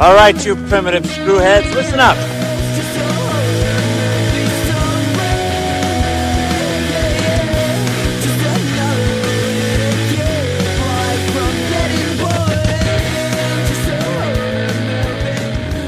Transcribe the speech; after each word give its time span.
All 0.00 0.14
right, 0.14 0.36
you 0.46 0.54
primitive 0.68 1.02
screwheads, 1.04 1.74
listen 1.74 1.98
up. 1.98 2.16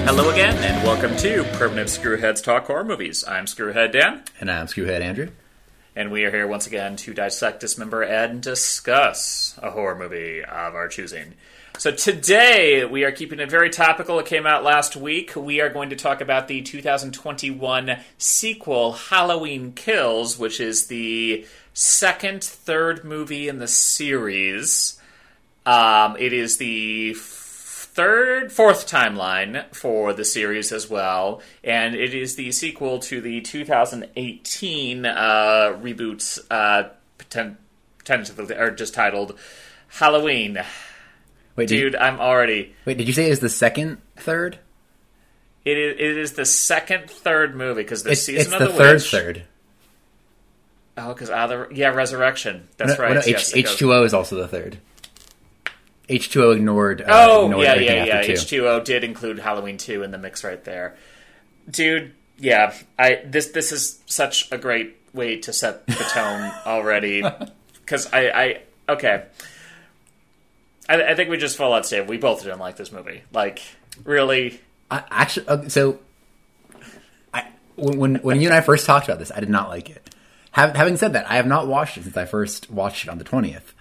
Hello 0.06 0.28
again, 0.30 0.56
and 0.64 0.82
welcome 0.84 1.16
to 1.18 1.44
Primitive 1.52 1.86
Screwheads 1.86 2.42
Talk 2.42 2.66
Horror 2.66 2.82
Movies. 2.84 3.24
I'm 3.26 3.44
Screwhead 3.46 3.92
Dan, 3.92 4.24
And 4.40 4.50
I'm 4.50 4.66
Screwhead 4.66 5.00
Andrew. 5.00 5.28
and 5.94 6.10
we 6.10 6.24
are 6.24 6.30
here 6.30 6.46
once 6.48 6.66
again 6.66 6.96
to 6.96 7.14
dissect, 7.14 7.60
dismember, 7.60 8.02
and 8.02 8.42
discuss 8.42 9.56
a 9.62 9.70
horror 9.70 9.94
movie 9.96 10.42
of 10.42 10.74
our 10.74 10.88
choosing. 10.88 11.34
So 11.80 11.90
today 11.90 12.84
we 12.84 13.04
are 13.04 13.10
keeping 13.10 13.40
it 13.40 13.50
very 13.50 13.70
topical. 13.70 14.18
It 14.18 14.26
came 14.26 14.44
out 14.44 14.62
last 14.62 14.96
week. 14.96 15.34
We 15.34 15.62
are 15.62 15.70
going 15.70 15.88
to 15.88 15.96
talk 15.96 16.20
about 16.20 16.46
the 16.46 16.60
2021 16.60 17.96
sequel, 18.18 18.92
Halloween 18.92 19.72
Kills, 19.72 20.38
which 20.38 20.60
is 20.60 20.88
the 20.88 21.46
second, 21.72 22.44
third 22.44 23.02
movie 23.02 23.48
in 23.48 23.60
the 23.60 23.66
series. 23.66 25.00
Um, 25.64 26.18
it 26.18 26.34
is 26.34 26.58
the 26.58 27.14
third, 27.16 28.52
fourth 28.52 28.86
timeline 28.86 29.64
for 29.74 30.12
the 30.12 30.26
series 30.26 30.72
as 30.72 30.90
well, 30.90 31.40
and 31.64 31.94
it 31.94 32.12
is 32.12 32.36
the 32.36 32.52
sequel 32.52 32.98
to 32.98 33.22
the 33.22 33.40
2018 33.40 35.06
uh, 35.06 35.78
reboot, 35.80 36.40
uh, 36.50 36.90
tentatively 38.04 38.54
or 38.54 38.70
just 38.70 38.92
titled 38.92 39.38
Halloween. 39.88 40.62
Wait, 41.56 41.68
Dude, 41.68 41.94
I'm 41.96 42.20
already. 42.20 42.74
wait, 42.84 42.96
did 42.98 43.06
you 43.08 43.12
say 43.14 43.26
it 43.26 43.30
was 43.30 43.40
the 43.40 43.48
second, 43.48 43.98
third? 44.16 44.58
It 45.64 45.76
is, 45.76 45.92
it 45.98 46.18
is 46.18 46.32
the 46.32 46.46
second, 46.46 47.10
third 47.10 47.54
movie 47.54 47.82
because 47.82 48.02
the 48.02 48.12
It's, 48.12 48.22
season 48.22 48.52
it's 48.52 48.52
of 48.54 48.58
the 48.60 48.66
the, 48.68 48.72
third, 48.72 48.94
witch. 48.94 49.10
third. 49.10 49.42
Oh, 50.96 51.12
because 51.12 51.30
other 51.30 51.68
yeah, 51.72 51.88
resurrection. 51.88 52.68
That's 52.76 52.96
No, 52.98 53.04
right. 53.04 53.14
no, 53.14 53.22
yes, 53.26 53.54
H 53.54 53.76
two 53.76 53.92
O 53.92 54.02
is 54.04 54.14
also 54.14 54.36
the 54.36 54.48
third. 54.48 54.78
H 56.08 56.30
two 56.30 56.44
O 56.44 56.50
ignored. 56.50 57.02
Uh, 57.02 57.06
Oh, 57.10 57.44
ignored 57.46 57.64
yeah, 57.64 57.74
yeah, 57.74 58.04
yeah. 58.04 58.20
H 58.20 58.46
two 58.48 58.66
O 58.66 58.80
did 58.80 59.04
include 59.04 59.38
Halloween 59.38 59.76
two 59.78 60.02
in 60.02 60.10
the 60.10 60.18
mix 60.18 60.42
right 60.44 60.62
there, 60.64 60.96
dude. 61.70 62.12
Yeah, 62.38 62.74
I 62.98 63.20
this 63.24 63.48
this 63.48 63.70
is 63.72 64.00
such 64.06 64.50
a 64.50 64.58
great 64.58 64.96
way 65.12 65.36
to 65.40 65.52
set 65.52 65.86
the 65.86 65.92
tone 65.94 66.50
already 66.66 67.22
because 67.74 68.10
I 68.12 68.30
I 68.30 68.60
okay. 68.92 69.24
I, 70.90 71.12
I 71.12 71.14
think 71.14 71.30
we 71.30 71.36
just 71.36 71.56
fall 71.56 71.72
out 71.72 71.86
safe. 71.86 72.06
We 72.08 72.18
both 72.18 72.42
didn't 72.42 72.58
like 72.58 72.76
this 72.76 72.90
movie. 72.90 73.22
Like, 73.32 73.62
really, 74.04 74.60
I, 74.90 75.04
actually, 75.10 75.46
uh, 75.46 75.68
so 75.68 76.00
I, 77.32 77.46
when, 77.76 78.16
when 78.16 78.40
you 78.40 78.48
and 78.48 78.56
I 78.56 78.60
first 78.60 78.86
talked 78.86 79.06
about 79.08 79.20
this, 79.20 79.30
I 79.34 79.40
did 79.40 79.50
not 79.50 79.68
like 79.68 79.88
it. 79.88 80.14
Hav 80.50 80.74
having 80.74 80.96
said 80.96 81.12
that, 81.12 81.30
I 81.30 81.36
have 81.36 81.46
not 81.46 81.68
watched 81.68 81.96
it 81.96 82.02
since 82.02 82.16
I 82.16 82.24
first 82.24 82.70
watched 82.70 83.04
it 83.04 83.10
on 83.10 83.18
the 83.18 83.24
twentieth. 83.24 83.72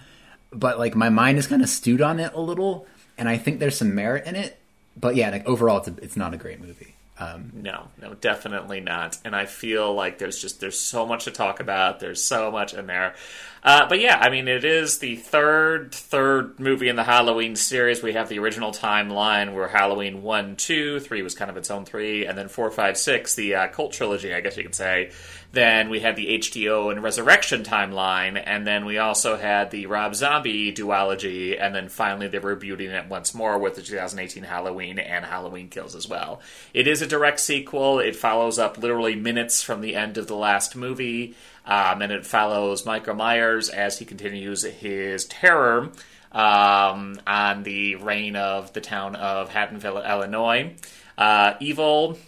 But 0.52 0.78
like 0.78 0.94
my 0.94 1.08
mind 1.08 1.38
is 1.38 1.46
kind 1.48 1.62
of 1.62 1.68
stewed 1.68 2.00
on 2.00 2.20
it 2.20 2.32
a 2.32 2.40
little, 2.40 2.86
and 3.18 3.28
I 3.28 3.38
think 3.38 3.58
there's 3.58 3.76
some 3.76 3.94
merit 3.94 4.26
in 4.26 4.36
it. 4.36 4.58
But 4.96 5.16
yeah, 5.16 5.30
like 5.30 5.46
overall, 5.46 5.78
it's 5.78 5.88
a, 5.88 5.94
it's 6.02 6.16
not 6.16 6.32
a 6.32 6.36
great 6.36 6.60
movie. 6.60 6.94
Um, 7.18 7.52
No, 7.54 7.88
no, 8.00 8.14
definitely 8.14 8.80
not. 8.80 9.18
And 9.24 9.36
I 9.36 9.46
feel 9.46 9.92
like 9.94 10.18
there's 10.18 10.40
just 10.40 10.60
there's 10.60 10.78
so 10.78 11.06
much 11.06 11.24
to 11.24 11.30
talk 11.30 11.60
about. 11.60 12.00
There's 12.00 12.22
so 12.22 12.50
much 12.50 12.72
in 12.72 12.86
there. 12.86 13.14
Uh, 13.62 13.86
but 13.88 14.00
yeah, 14.00 14.18
I 14.18 14.30
mean, 14.30 14.48
it 14.48 14.64
is 14.64 14.98
the 14.98 15.16
third 15.16 15.94
third 15.94 16.58
movie 16.58 16.88
in 16.88 16.96
the 16.96 17.04
Halloween 17.04 17.56
series. 17.56 18.02
We 18.02 18.14
have 18.14 18.30
the 18.30 18.38
original 18.38 18.72
timeline 18.72 19.54
where 19.54 19.68
Halloween 19.68 20.22
one, 20.22 20.56
two, 20.56 20.98
three 21.00 21.22
was 21.22 21.34
kind 21.34 21.50
of 21.50 21.58
its 21.58 21.70
own 21.70 21.84
three, 21.84 22.24
and 22.24 22.38
then 22.38 22.48
four, 22.48 22.70
five, 22.70 22.96
six, 22.96 23.34
the 23.34 23.54
uh, 23.54 23.68
cult 23.68 23.92
trilogy, 23.92 24.34
I 24.34 24.40
guess 24.40 24.56
you 24.56 24.62
could 24.62 24.74
say. 24.74 25.10
Then 25.52 25.90
we 25.90 26.00
had 26.00 26.14
the 26.14 26.28
H2O 26.28 26.92
and 26.92 27.02
Resurrection 27.02 27.64
timeline, 27.64 28.40
and 28.44 28.64
then 28.66 28.84
we 28.84 28.98
also 28.98 29.36
had 29.36 29.70
the 29.70 29.86
Rob 29.86 30.14
Zombie 30.14 30.72
duology, 30.72 31.60
and 31.60 31.74
then 31.74 31.88
finally 31.88 32.28
they 32.28 32.38
were 32.38 32.56
rebooting 32.56 32.90
it 32.90 33.08
once 33.08 33.34
more 33.34 33.58
with 33.58 33.74
the 33.74 33.82
2018 33.82 34.44
Halloween 34.44 34.98
and 35.00 35.24
Halloween 35.24 35.68
Kills 35.68 35.96
as 35.96 36.08
well. 36.08 36.40
It 36.72 36.86
is 36.86 37.02
a 37.02 37.06
direct 37.06 37.40
sequel. 37.40 37.98
It 37.98 38.14
follows 38.14 38.58
up 38.60 38.78
literally 38.78 39.16
minutes 39.16 39.60
from 39.60 39.80
the 39.80 39.96
end 39.96 40.16
of 40.18 40.28
the 40.28 40.36
last 40.36 40.76
movie, 40.76 41.34
um, 41.66 42.02
and 42.02 42.12
it 42.12 42.26
follows 42.26 42.84
Michael 42.86 43.14
Myers 43.14 43.68
as 43.68 43.98
he 43.98 44.04
continues 44.04 44.62
his 44.62 45.24
terror 45.26 45.90
um, 46.32 47.20
on 47.26 47.62
the 47.64 47.96
reign 47.96 48.36
of 48.36 48.72
the 48.72 48.80
town 48.80 49.16
of 49.16 49.48
Haddonfield, 49.50 50.04
Illinois. 50.04 50.74
Uh, 51.18 51.54
Evil 51.60 52.18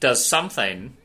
does 0.00 0.24
something 0.24 0.96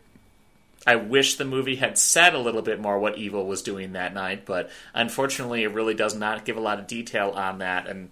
I 0.86 0.96
wish 0.96 1.36
the 1.36 1.44
movie 1.44 1.76
had 1.76 1.98
said 1.98 2.34
a 2.34 2.40
little 2.40 2.62
bit 2.62 2.80
more 2.80 2.98
what 2.98 3.18
Evil 3.18 3.46
was 3.46 3.62
doing 3.62 3.92
that 3.94 4.14
night, 4.14 4.46
but 4.46 4.70
unfortunately, 4.94 5.64
it 5.64 5.74
really 5.74 5.94
does 5.94 6.16
not 6.16 6.46
give 6.46 6.56
a 6.56 6.62
lot 6.62 6.80
of 6.80 6.88
detail 6.88 7.32
on 7.32 7.58
that. 7.58 7.88
And 7.88 8.10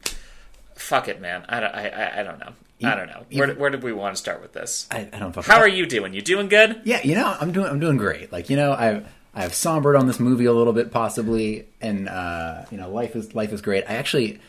fuck 0.75 1.07
it, 1.07 1.21
man. 1.21 1.45
I 1.47 1.59
don't, 1.61 1.73
I, 1.73 1.87
I, 1.87 2.19
I 2.19 2.23
don't 2.23 2.37
know. 2.39 2.51
I 2.83 2.95
don't 2.95 3.07
know. 3.07 3.23
Where, 3.31 3.53
where 3.55 3.69
did 3.69 3.81
we 3.81 3.93
want 3.93 4.15
to 4.17 4.19
start 4.21 4.41
with 4.41 4.51
this? 4.51 4.87
I, 4.91 5.07
I 5.13 5.19
don't. 5.19 5.31
fucking- 5.31 5.49
How 5.49 5.59
are 5.61 5.67
you 5.69 5.85
doing? 5.85 6.13
You 6.13 6.21
doing 6.21 6.49
good? 6.49 6.81
Yeah, 6.83 6.99
you 7.01 7.15
know, 7.15 7.33
I'm 7.39 7.53
doing 7.53 7.67
I'm 7.67 7.79
doing 7.79 7.95
great. 7.95 8.33
Like, 8.33 8.49
you 8.49 8.57
know, 8.57 8.73
I've 8.73 9.07
I've 9.35 9.53
sombered 9.53 9.95
on 9.95 10.07
this 10.07 10.19
movie 10.19 10.45
a 10.45 10.53
little 10.53 10.73
bit 10.73 10.91
possibly 10.91 11.67
and 11.81 12.07
uh, 12.07 12.65
you 12.71 12.77
know, 12.77 12.89
life 12.89 13.15
is 13.15 13.35
life 13.35 13.51
is 13.51 13.61
great. 13.61 13.83
I 13.87 13.95
actually 13.95 14.39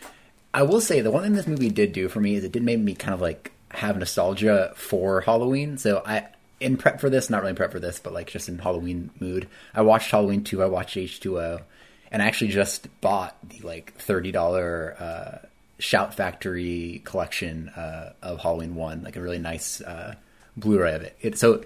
I 0.54 0.62
will 0.62 0.80
say 0.80 1.00
the 1.00 1.10
one 1.10 1.22
thing 1.22 1.34
this 1.34 1.46
movie 1.46 1.70
did 1.70 1.92
do 1.92 2.08
for 2.08 2.20
me 2.20 2.36
is 2.36 2.44
it 2.44 2.52
did 2.52 2.62
make 2.62 2.78
me 2.78 2.94
kind 2.94 3.14
of 3.14 3.20
like 3.20 3.52
have 3.70 3.98
nostalgia 3.98 4.72
for 4.76 5.20
Halloween. 5.22 5.76
So 5.76 6.02
I 6.06 6.28
in 6.60 6.76
prep 6.76 7.00
for 7.00 7.10
this, 7.10 7.28
not 7.28 7.42
really 7.42 7.54
prep 7.54 7.72
for 7.72 7.80
this, 7.80 7.98
but 7.98 8.12
like 8.12 8.28
just 8.28 8.48
in 8.48 8.58
Halloween 8.58 9.10
mood. 9.20 9.48
I 9.74 9.82
watched 9.82 10.10
Halloween 10.10 10.42
2, 10.44 10.62
I 10.62 10.66
watched 10.66 10.96
H2O, 10.96 11.60
and 12.10 12.22
I 12.22 12.26
actually 12.26 12.52
just 12.52 12.88
bought 13.00 13.36
the 13.46 13.60
like 13.60 13.98
$30 13.98 15.00
uh 15.00 15.38
Shout 15.78 16.14
Factory 16.14 17.02
collection 17.04 17.68
uh, 17.70 18.12
of 18.22 18.40
Halloween 18.40 18.74
One, 18.74 19.02
like 19.02 19.16
a 19.16 19.20
really 19.20 19.38
nice 19.38 19.80
uh, 19.82 20.14
Blu-ray 20.56 20.94
of 20.94 21.02
it. 21.02 21.16
it. 21.20 21.38
So, 21.38 21.64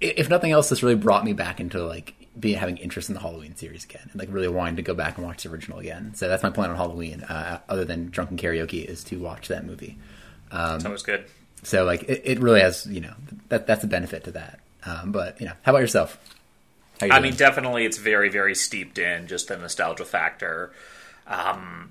if 0.00 0.28
nothing 0.28 0.52
else, 0.52 0.68
this 0.68 0.82
really 0.82 0.94
brought 0.94 1.24
me 1.24 1.32
back 1.32 1.58
into 1.58 1.84
like 1.84 2.14
being 2.38 2.58
having 2.58 2.76
interest 2.76 3.08
in 3.08 3.14
the 3.14 3.20
Halloween 3.20 3.56
series 3.56 3.84
again, 3.84 4.08
and 4.12 4.20
like 4.20 4.28
really 4.30 4.48
wanting 4.48 4.76
to 4.76 4.82
go 4.82 4.94
back 4.94 5.16
and 5.16 5.26
watch 5.26 5.42
the 5.42 5.50
original 5.50 5.78
again. 5.78 6.14
So 6.14 6.28
that's 6.28 6.42
my 6.42 6.50
plan 6.50 6.70
on 6.70 6.76
Halloween, 6.76 7.22
uh, 7.22 7.60
other 7.68 7.84
than 7.84 8.10
drunken 8.10 8.36
karaoke, 8.36 8.84
is 8.84 9.04
to 9.04 9.18
watch 9.18 9.48
that 9.48 9.64
movie. 9.64 9.98
That 10.50 10.90
was 10.90 11.02
good. 11.02 11.24
So 11.62 11.84
like 11.84 12.04
it, 12.04 12.22
it 12.24 12.40
really 12.40 12.60
has, 12.60 12.86
you 12.86 13.00
know, 13.00 13.14
that 13.48 13.66
that's 13.66 13.84
a 13.84 13.88
benefit 13.88 14.24
to 14.24 14.30
that. 14.32 14.60
Um, 14.86 15.12
but 15.12 15.40
you 15.40 15.46
know, 15.46 15.54
how 15.62 15.72
about 15.72 15.80
yourself? 15.80 16.18
How 17.00 17.06
you 17.06 17.12
I 17.12 17.20
mean, 17.20 17.34
definitely, 17.34 17.84
it's 17.84 17.98
very, 17.98 18.28
very 18.28 18.54
steeped 18.54 18.98
in 18.98 19.26
just 19.26 19.48
the 19.48 19.56
nostalgia 19.56 20.04
factor. 20.04 20.72
Um, 21.26 21.90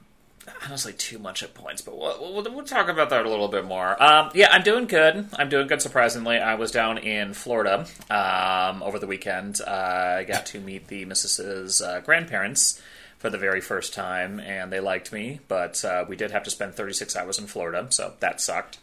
honestly, 0.65 0.93
too 0.93 1.19
much 1.19 1.43
at 1.43 1.53
points, 1.53 1.81
but 1.81 1.97
we'll, 1.97 2.33
we'll, 2.33 2.53
we'll 2.53 2.65
talk 2.65 2.87
about 2.87 3.09
that 3.09 3.25
a 3.25 3.29
little 3.29 3.47
bit 3.47 3.65
more. 3.65 4.01
Um, 4.01 4.31
yeah, 4.33 4.49
I'm 4.51 4.63
doing 4.63 4.85
good. 4.85 5.27
I'm 5.37 5.49
doing 5.49 5.67
good. 5.67 5.81
Surprisingly, 5.81 6.37
I 6.37 6.55
was 6.55 6.71
down 6.71 6.97
in 6.97 7.33
Florida 7.33 7.85
um, 8.09 8.83
over 8.83 8.99
the 8.99 9.07
weekend. 9.07 9.61
Uh, 9.65 10.17
I 10.19 10.23
got 10.23 10.45
to 10.47 10.59
meet 10.59 10.87
the 10.87 11.05
Mrs.'s 11.05 11.81
uh, 11.81 12.01
grandparents 12.01 12.81
for 13.17 13.29
the 13.29 13.37
very 13.37 13.61
first 13.61 13.93
time, 13.93 14.39
and 14.39 14.71
they 14.71 14.79
liked 14.79 15.11
me. 15.11 15.39
But 15.47 15.83
uh, 15.83 16.05
we 16.07 16.15
did 16.15 16.31
have 16.31 16.43
to 16.43 16.49
spend 16.49 16.75
36 16.75 17.15
hours 17.15 17.39
in 17.39 17.47
Florida, 17.47 17.87
so 17.89 18.13
that 18.19 18.39
sucked. 18.41 18.79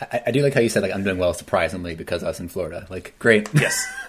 I, 0.00 0.22
I 0.26 0.30
do 0.30 0.42
like 0.42 0.54
how 0.54 0.60
you 0.60 0.68
said 0.68 0.82
like 0.82 0.92
I'm 0.92 1.04
doing 1.04 1.18
well 1.18 1.34
surprisingly 1.34 1.94
because 1.94 2.24
I 2.24 2.28
was 2.28 2.40
in 2.40 2.48
Florida. 2.48 2.86
Like 2.90 3.14
great, 3.18 3.48
Yes, 3.54 3.86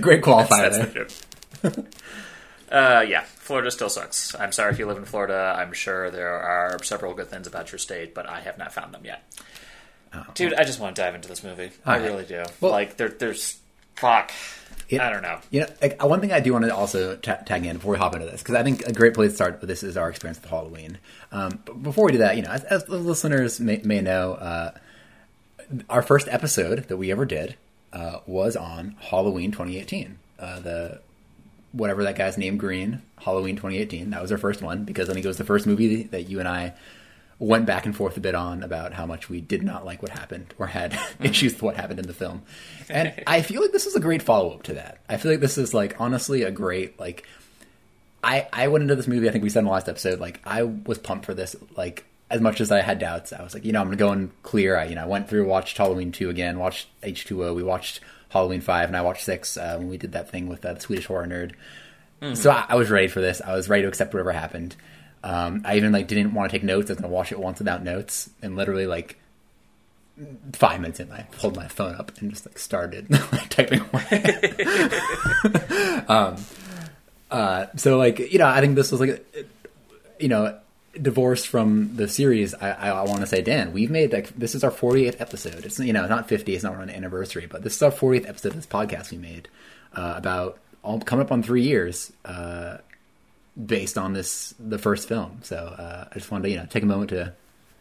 great 0.00 0.22
qualifier 0.22 0.70
that's 0.70 1.20
the. 1.60 1.86
Uh, 2.70 3.04
yeah, 3.06 3.24
Florida 3.44 3.70
still 3.70 3.90
sucks. 3.90 4.34
I'm 4.34 4.52
sorry 4.52 4.72
if 4.72 4.78
you 4.78 4.86
live 4.86 4.96
in 4.96 5.04
Florida. 5.04 5.54
I'm 5.58 5.74
sure 5.74 6.10
there 6.10 6.32
are 6.40 6.82
several 6.82 7.12
good 7.12 7.28
things 7.28 7.46
about 7.46 7.70
your 7.72 7.78
state, 7.78 8.14
but 8.14 8.26
I 8.26 8.40
have 8.40 8.56
not 8.56 8.72
found 8.72 8.94
them 8.94 9.02
yet. 9.04 9.22
Dude, 10.34 10.54
I 10.54 10.64
just 10.64 10.80
want 10.80 10.96
to 10.96 11.02
dive 11.02 11.14
into 11.14 11.28
this 11.28 11.44
movie. 11.44 11.70
I 11.84 11.94
All 11.96 12.00
right. 12.00 12.06
really 12.10 12.24
do. 12.24 12.42
Well- 12.62 12.72
like, 12.72 12.96
there, 12.96 13.08
there's 13.10 13.58
fuck. 13.96 14.32
It- 14.88 15.00
I 15.00 15.10
don't 15.10 15.20
know. 15.20 15.40
You 15.50 15.60
know, 15.60 15.66
like, 15.82 16.02
one 16.02 16.20
thing 16.22 16.32
I 16.32 16.40
do 16.40 16.54
want 16.54 16.64
to 16.64 16.74
also 16.74 17.16
ta- 17.16 17.36
tag 17.44 17.66
in 17.66 17.76
before 17.76 17.92
we 17.92 17.98
hop 17.98 18.14
into 18.14 18.24
this, 18.26 18.40
because 18.42 18.54
I 18.54 18.62
think 18.62 18.86
a 18.86 18.92
great 18.94 19.12
place 19.12 19.32
to 19.32 19.36
start 19.36 19.60
with 19.60 19.68
this 19.68 19.82
is 19.82 19.98
our 19.98 20.08
experience 20.08 20.40
with 20.40 20.48
Halloween. 20.48 20.96
Um, 21.30 21.60
but 21.66 21.82
before 21.82 22.06
we 22.06 22.12
do 22.12 22.18
that, 22.18 22.36
you 22.36 22.42
know, 22.42 22.50
as, 22.50 22.64
as 22.64 22.84
the 22.84 22.96
listeners 22.96 23.60
may, 23.60 23.82
may 23.84 24.00
know, 24.00 24.34
uh, 24.34 24.70
our 25.90 26.00
first 26.00 26.28
episode 26.28 26.84
that 26.88 26.96
we 26.96 27.10
ever 27.10 27.26
did 27.26 27.56
uh, 27.92 28.20
was 28.26 28.56
on 28.56 28.96
Halloween 29.00 29.50
2018. 29.52 30.18
Uh, 30.38 30.60
the 30.60 31.00
whatever 31.74 32.04
that 32.04 32.16
guy's 32.16 32.38
name, 32.38 32.56
Green, 32.56 33.02
Halloween 33.18 33.56
2018. 33.56 34.10
That 34.10 34.22
was 34.22 34.32
our 34.32 34.38
first 34.38 34.62
one 34.62 34.84
because 34.84 35.10
I 35.10 35.12
think 35.12 35.24
it 35.24 35.28
was 35.28 35.38
the 35.38 35.44
first 35.44 35.66
movie 35.66 36.04
that 36.04 36.28
you 36.28 36.38
and 36.38 36.48
I 36.48 36.74
went 37.38 37.66
back 37.66 37.84
and 37.84 37.96
forth 37.96 38.16
a 38.16 38.20
bit 38.20 38.34
on 38.34 38.62
about 38.62 38.92
how 38.92 39.06
much 39.06 39.28
we 39.28 39.40
did 39.40 39.62
not 39.62 39.84
like 39.84 40.02
what 40.02 40.12
happened 40.12 40.54
or 40.58 40.68
had 40.68 40.92
mm. 40.92 41.14
issues 41.24 41.52
with 41.54 41.62
what 41.62 41.76
happened 41.76 41.98
in 41.98 42.06
the 42.06 42.14
film. 42.14 42.42
And 42.88 43.12
I 43.26 43.42
feel 43.42 43.60
like 43.60 43.72
this 43.72 43.86
is 43.86 43.96
a 43.96 44.00
great 44.00 44.22
follow 44.22 44.52
up 44.52 44.62
to 44.64 44.74
that. 44.74 44.98
I 45.08 45.16
feel 45.16 45.32
like 45.32 45.40
this 45.40 45.58
is 45.58 45.74
like 45.74 46.00
honestly 46.00 46.42
a 46.42 46.50
great 46.50 46.98
like 46.98 47.26
I 48.22 48.48
I 48.52 48.68
went 48.68 48.82
into 48.82 48.94
this 48.94 49.08
movie. 49.08 49.28
I 49.28 49.32
think 49.32 49.44
we 49.44 49.50
said 49.50 49.60
in 49.60 49.64
the 49.66 49.72
last 49.72 49.88
episode 49.88 50.20
like 50.20 50.40
I 50.44 50.62
was 50.62 50.98
pumped 50.98 51.26
for 51.26 51.34
this. 51.34 51.56
Like 51.76 52.04
as 52.30 52.40
much 52.40 52.60
as 52.60 52.70
I 52.72 52.80
had 52.80 52.98
doubts, 52.98 53.32
I 53.32 53.42
was 53.42 53.52
like, 53.52 53.64
you 53.64 53.72
know, 53.72 53.80
I'm 53.80 53.86
gonna 53.86 53.96
go 53.96 54.12
in 54.12 54.30
clear. 54.42 54.76
I, 54.78 54.86
you 54.86 54.94
know, 54.94 55.02
I 55.02 55.06
went 55.06 55.28
through, 55.28 55.46
watched 55.46 55.76
Halloween 55.76 56.12
two 56.12 56.30
again, 56.30 56.58
watched 56.58 56.88
H 57.02 57.24
two 57.26 57.44
O. 57.44 57.52
We 57.52 57.62
watched 57.62 58.00
Halloween 58.28 58.60
five, 58.60 58.88
and 58.88 58.96
I 58.96 59.02
watched 59.02 59.24
six 59.24 59.56
uh, 59.56 59.76
when 59.78 59.88
we 59.88 59.96
did 59.96 60.12
that 60.12 60.30
thing 60.30 60.48
with 60.48 60.64
uh, 60.64 60.74
the 60.74 60.80
Swedish 60.80 61.06
horror 61.06 61.26
nerd. 61.26 61.52
Mm-hmm. 62.20 62.34
So 62.34 62.50
I, 62.50 62.66
I, 62.68 62.74
was 62.76 62.90
ready 62.90 63.08
for 63.08 63.20
this. 63.20 63.40
I 63.40 63.54
was 63.54 63.68
ready 63.68 63.82
to 63.82 63.88
accept 63.88 64.14
whatever 64.14 64.32
happened. 64.32 64.76
Um, 65.22 65.62
I 65.64 65.76
even 65.76 65.92
like 65.92 66.08
didn't 66.08 66.34
want 66.34 66.50
to 66.50 66.56
take 66.56 66.64
notes. 66.64 66.90
I 66.90 66.94
was 66.94 67.00
gonna 67.00 67.12
watch 67.12 67.32
it 67.32 67.38
once 67.38 67.58
without 67.58 67.82
notes, 67.82 68.30
and 68.42 68.56
literally 68.56 68.86
like 68.86 69.18
five 70.52 70.80
minutes 70.80 71.00
in, 71.00 71.10
I 71.10 71.22
pulled 71.32 71.56
my 71.56 71.68
phone 71.68 71.94
up 71.96 72.12
and 72.20 72.30
just 72.30 72.46
like 72.46 72.58
started 72.58 73.10
like, 73.32 73.48
typing 73.48 73.80
away. 73.80 74.44
um, 76.08 76.36
uh, 77.30 77.66
so 77.76 77.98
like 77.98 78.18
you 78.18 78.38
know, 78.38 78.46
I 78.46 78.60
think 78.60 78.76
this 78.76 78.92
was 78.92 79.00
like 79.00 79.24
you 80.18 80.28
know 80.28 80.58
divorced 81.00 81.48
from 81.48 81.96
the 81.96 82.08
series. 82.08 82.54
I, 82.54 82.70
I, 82.70 83.02
want 83.02 83.20
to 83.20 83.26
say, 83.26 83.42
Dan, 83.42 83.72
we've 83.72 83.90
made 83.90 84.12
like 84.12 84.28
this 84.36 84.54
is 84.54 84.64
our 84.64 84.70
48th 84.70 85.20
episode. 85.20 85.64
It's 85.64 85.78
you 85.78 85.92
know 85.92 86.06
not 86.06 86.28
50. 86.28 86.54
It's 86.54 86.64
not 86.64 86.74
an 86.80 86.90
anniversary, 86.90 87.46
but 87.46 87.62
this 87.62 87.76
is 87.76 87.82
our 87.82 87.90
40th 87.90 88.28
episode 88.28 88.48
of 88.50 88.56
this 88.56 88.66
podcast 88.66 89.10
we 89.10 89.18
made 89.18 89.48
uh, 89.94 90.14
about 90.16 90.58
all 90.82 91.00
coming 91.00 91.24
up 91.24 91.32
on 91.32 91.42
three 91.42 91.62
years. 91.62 92.12
Uh, 92.24 92.78
based 93.66 93.96
on 93.96 94.12
this 94.14 94.52
the 94.58 94.78
first 94.78 95.06
film 95.06 95.38
so 95.42 95.56
uh, 95.56 96.08
i 96.10 96.14
just 96.14 96.30
wanted 96.30 96.42
to 96.42 96.50
you 96.50 96.56
know 96.56 96.66
take 96.66 96.82
a 96.82 96.86
moment 96.86 97.10
to 97.10 97.32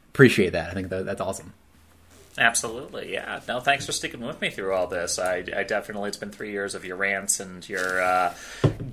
appreciate 0.10 0.52
that 0.52 0.70
i 0.70 0.74
think 0.74 0.90
that, 0.90 1.06
that's 1.06 1.22
awesome 1.22 1.54
Absolutely, 2.36 3.14
yeah. 3.14 3.42
No, 3.48 3.60
thanks 3.60 3.86
for 3.86 3.92
sticking 3.92 4.22
with 4.22 4.42
me 4.42 4.50
through 4.50 4.74
all 4.74 4.88
this. 4.88 5.20
I, 5.20 5.44
I 5.56 5.62
definitely, 5.62 6.08
it's 6.08 6.18
been 6.18 6.32
three 6.32 6.52
years 6.52 6.74
of 6.74 6.84
your 6.84 6.96
rants 6.96 7.40
and 7.40 7.68
your 7.70 8.02
uh, 8.02 8.34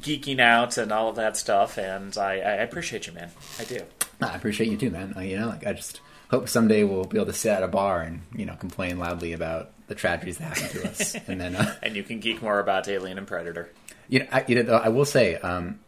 geeking 0.01 0.41
out 0.41 0.77
and 0.77 0.93
all 0.93 1.09
of 1.09 1.17
that 1.17 1.39
stuff, 1.39 1.79
and 1.79 2.19
I, 2.19 2.35
I 2.35 2.53
appreciate 2.57 3.07
you, 3.07 3.15
man. 3.15 3.31
I 3.59 3.65
do. 3.65 3.81
I 4.23 4.35
appreciate 4.35 4.71
you 4.71 4.77
too, 4.77 4.91
man. 4.91 5.15
You 5.21 5.39
know, 5.39 5.49
like 5.49 5.67
I 5.67 5.73
just 5.73 6.01
hope 6.31 6.49
someday 6.49 6.85
we'll 6.85 7.05
be 7.05 7.19
able 7.19 7.27
to 7.27 7.33
sit 7.33 7.51
at 7.51 7.63
a 7.63 7.69
bar 7.69 8.03
and 8.03 8.23
you 8.35 8.47
know 8.47 8.55
complain 8.55 8.99
loudly 8.99 9.33
about 9.33 9.73
the 9.89 9.95
tragedies 9.95 10.39
that 10.39 10.57
happen 10.57 10.81
to 10.81 10.89
us, 10.89 11.15
and 11.27 11.41
then 11.41 11.57
uh, 11.57 11.75
and 11.83 11.97
you 11.97 12.03
can 12.03 12.21
geek 12.21 12.43
more 12.43 12.61
about 12.61 12.89
Alien 12.89 13.19
and 13.19 13.27
Predator. 13.27 13.71
You 14.09 14.21
know, 14.21 14.27
I, 14.33 14.45
you 14.49 14.63
know, 14.63 14.73
I 14.73 14.89
will 14.89 15.05
say, 15.05 15.37
um, 15.37 15.79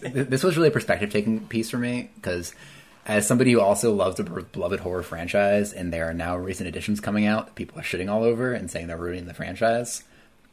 this 0.00 0.42
was 0.42 0.56
really 0.56 0.68
a 0.68 0.72
perspective 0.72 1.10
taking 1.10 1.46
piece 1.46 1.70
for 1.70 1.78
me 1.78 2.10
because 2.16 2.54
as 3.06 3.26
somebody 3.26 3.52
who 3.52 3.60
also 3.60 3.94
loves 3.94 4.16
the 4.16 4.24
beloved 4.24 4.80
horror 4.80 5.02
franchise, 5.02 5.72
and 5.72 5.92
there 5.92 6.08
are 6.08 6.14
now 6.14 6.36
recent 6.36 6.68
editions 6.68 7.00
coming 7.00 7.24
out 7.24 7.46
that 7.46 7.54
people 7.54 7.78
are 7.78 7.82
shitting 7.82 8.10
all 8.10 8.24
over 8.24 8.52
and 8.52 8.70
saying 8.70 8.88
they're 8.88 8.96
ruining 8.96 9.26
the 9.26 9.34
franchise, 9.34 10.02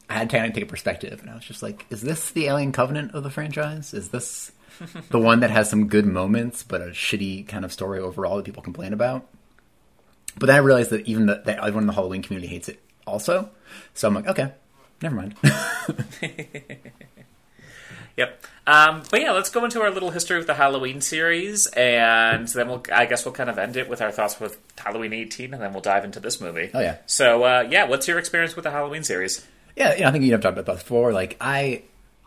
I 0.09 0.13
had 0.13 0.29
to 0.29 0.37
kind 0.37 0.47
of 0.47 0.53
take 0.53 0.63
a 0.63 0.67
perspective, 0.67 1.19
and 1.21 1.29
I 1.29 1.35
was 1.35 1.45
just 1.45 1.63
like, 1.63 1.85
is 1.89 2.01
this 2.01 2.31
the 2.31 2.45
Alien 2.45 2.71
Covenant 2.71 3.13
of 3.15 3.23
the 3.23 3.31
franchise? 3.31 3.93
Is 3.93 4.09
this 4.09 4.51
the 5.09 5.19
one 5.19 5.39
that 5.41 5.49
has 5.49 5.69
some 5.69 5.87
good 5.87 6.05
moments 6.05 6.63
but 6.63 6.81
a 6.81 6.87
shitty 6.87 7.47
kind 7.47 7.65
of 7.65 7.71
story 7.71 7.99
overall 7.99 8.37
that 8.37 8.45
people 8.45 8.63
complain 8.63 8.93
about? 8.93 9.27
But 10.37 10.47
then 10.47 10.55
I 10.55 10.59
realized 10.59 10.89
that 10.89 11.07
even 11.07 11.27
the, 11.27 11.41
that 11.45 11.59
everyone 11.59 11.83
in 11.83 11.87
the 11.87 11.93
Halloween 11.93 12.23
community 12.23 12.47
hates 12.47 12.69
it 12.69 12.79
also. 13.05 13.49
So 13.93 14.07
I'm 14.07 14.15
like, 14.15 14.27
okay, 14.27 14.51
never 15.01 15.15
mind. 15.15 15.35
Yep. 18.15 18.45
Um, 18.67 19.03
but 19.09 19.21
yeah, 19.21 19.31
let's 19.31 19.49
go 19.49 19.65
into 19.65 19.81
our 19.81 19.89
little 19.89 20.11
history 20.11 20.37
of 20.37 20.47
the 20.47 20.53
Halloween 20.53 21.01
series, 21.01 21.67
and 21.67 22.47
then 22.47 22.67
we'll, 22.67 22.83
I 22.93 23.05
guess, 23.05 23.25
we'll 23.25 23.33
kind 23.33 23.49
of 23.49 23.57
end 23.57 23.75
it 23.75 23.89
with 23.89 24.01
our 24.01 24.11
thoughts 24.11 24.39
with 24.39 24.57
Halloween 24.77 25.13
18, 25.13 25.53
and 25.53 25.61
then 25.61 25.73
we'll 25.73 25.81
dive 25.81 26.05
into 26.05 26.19
this 26.19 26.39
movie. 26.39 26.69
Oh 26.73 26.79
yeah. 26.79 26.97
So 27.05 27.43
uh, 27.43 27.67
yeah, 27.69 27.85
what's 27.85 28.07
your 28.07 28.19
experience 28.19 28.55
with 28.55 28.63
the 28.63 28.71
Halloween 28.71 29.03
series? 29.03 29.45
Yeah, 29.75 29.95
yeah 29.97 30.09
I 30.09 30.11
think 30.11 30.23
you 30.23 30.31
have 30.31 30.41
talked 30.41 30.57
about 30.57 30.71
that 30.71 30.83
before. 30.83 31.11
Like 31.11 31.37
I, 31.41 31.83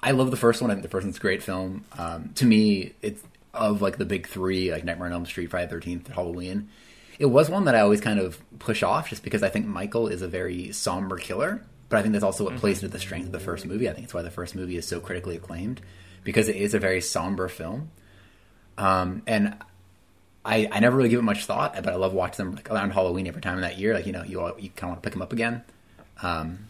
I 0.06 0.12
love 0.12 0.31
the 0.31 0.37
first 0.37 0.62
one. 0.62 0.70
I 0.70 0.75
think 0.75 0.82
the 0.82 0.88
first 0.88 1.05
one's 1.05 1.19
a 1.19 1.20
great 1.20 1.43
film. 1.43 1.85
Um, 1.99 2.31
to 2.37 2.47
me, 2.47 2.94
it's 3.03 3.23
of 3.53 3.82
like 3.82 3.99
the 3.99 4.05
big 4.05 4.26
three, 4.26 4.73
like 4.73 4.85
Nightmare 4.85 5.06
on 5.08 5.12
Elm 5.12 5.26
Street, 5.26 5.50
Friday 5.50 5.69
Thirteenth, 5.69 6.08
Halloween. 6.08 6.69
It 7.19 7.26
was 7.26 7.50
one 7.50 7.64
that 7.64 7.75
I 7.75 7.81
always 7.81 8.00
kind 8.00 8.20
of 8.20 8.38
push 8.58 8.82
off, 8.82 9.08
just 9.08 9.23
because 9.23 9.43
I 9.43 9.49
think 9.49 9.67
Michael 9.67 10.08
is 10.08 10.23
a 10.23 10.29
very 10.29 10.73
somber 10.73 11.17
killer 11.19 11.62
but 11.88 11.99
I 11.99 12.03
think 12.03 12.12
that's 12.12 12.25
also 12.25 12.44
what 12.44 12.56
plays 12.56 12.82
into 12.82 12.93
the 12.93 12.99
strength 12.99 13.26
of 13.26 13.32
the 13.32 13.41
first 13.41 13.64
movie. 13.64 13.88
I 13.88 13.93
think 13.93 14.05
it's 14.05 14.14
why 14.14 14.23
the 14.23 14.31
first 14.31 14.55
movie 14.55 14.76
is 14.76 14.87
so 14.87 15.00
critically 15.00 15.37
acclaimed 15.37 15.81
because 16.25 16.49
it 16.49 16.56
is 16.56 16.75
a 16.75 16.79
very 16.79 17.00
somber 17.00 17.49
film. 17.49 17.91
Um, 18.76 19.23
and 19.26 19.56
I, 20.44 20.69
I 20.70 20.81
never 20.81 20.97
really 20.97 21.08
give 21.08 21.20
it 21.20 21.23
much 21.23 21.44
thought, 21.44 21.75
but 21.75 21.88
I 21.88 21.97
love 21.97 22.12
watching 22.12 22.44
them 22.44 22.56
like 22.56 22.70
around 22.70 22.91
Halloween 22.91 23.26
every 23.29 23.41
time 23.41 23.55
in 23.55 23.61
that 23.61 23.79
year. 23.79 23.94
Like 23.94 24.06
you 24.06 24.12
know, 24.12 24.25
you 24.25 24.41
you 24.58 24.70
kind 24.70 24.85
of 24.85 24.88
want 24.88 25.03
to 25.03 25.06
pick 25.06 25.12
them 25.12 25.23
up 25.23 25.32
again. 25.32 25.62
Um, 26.23 26.69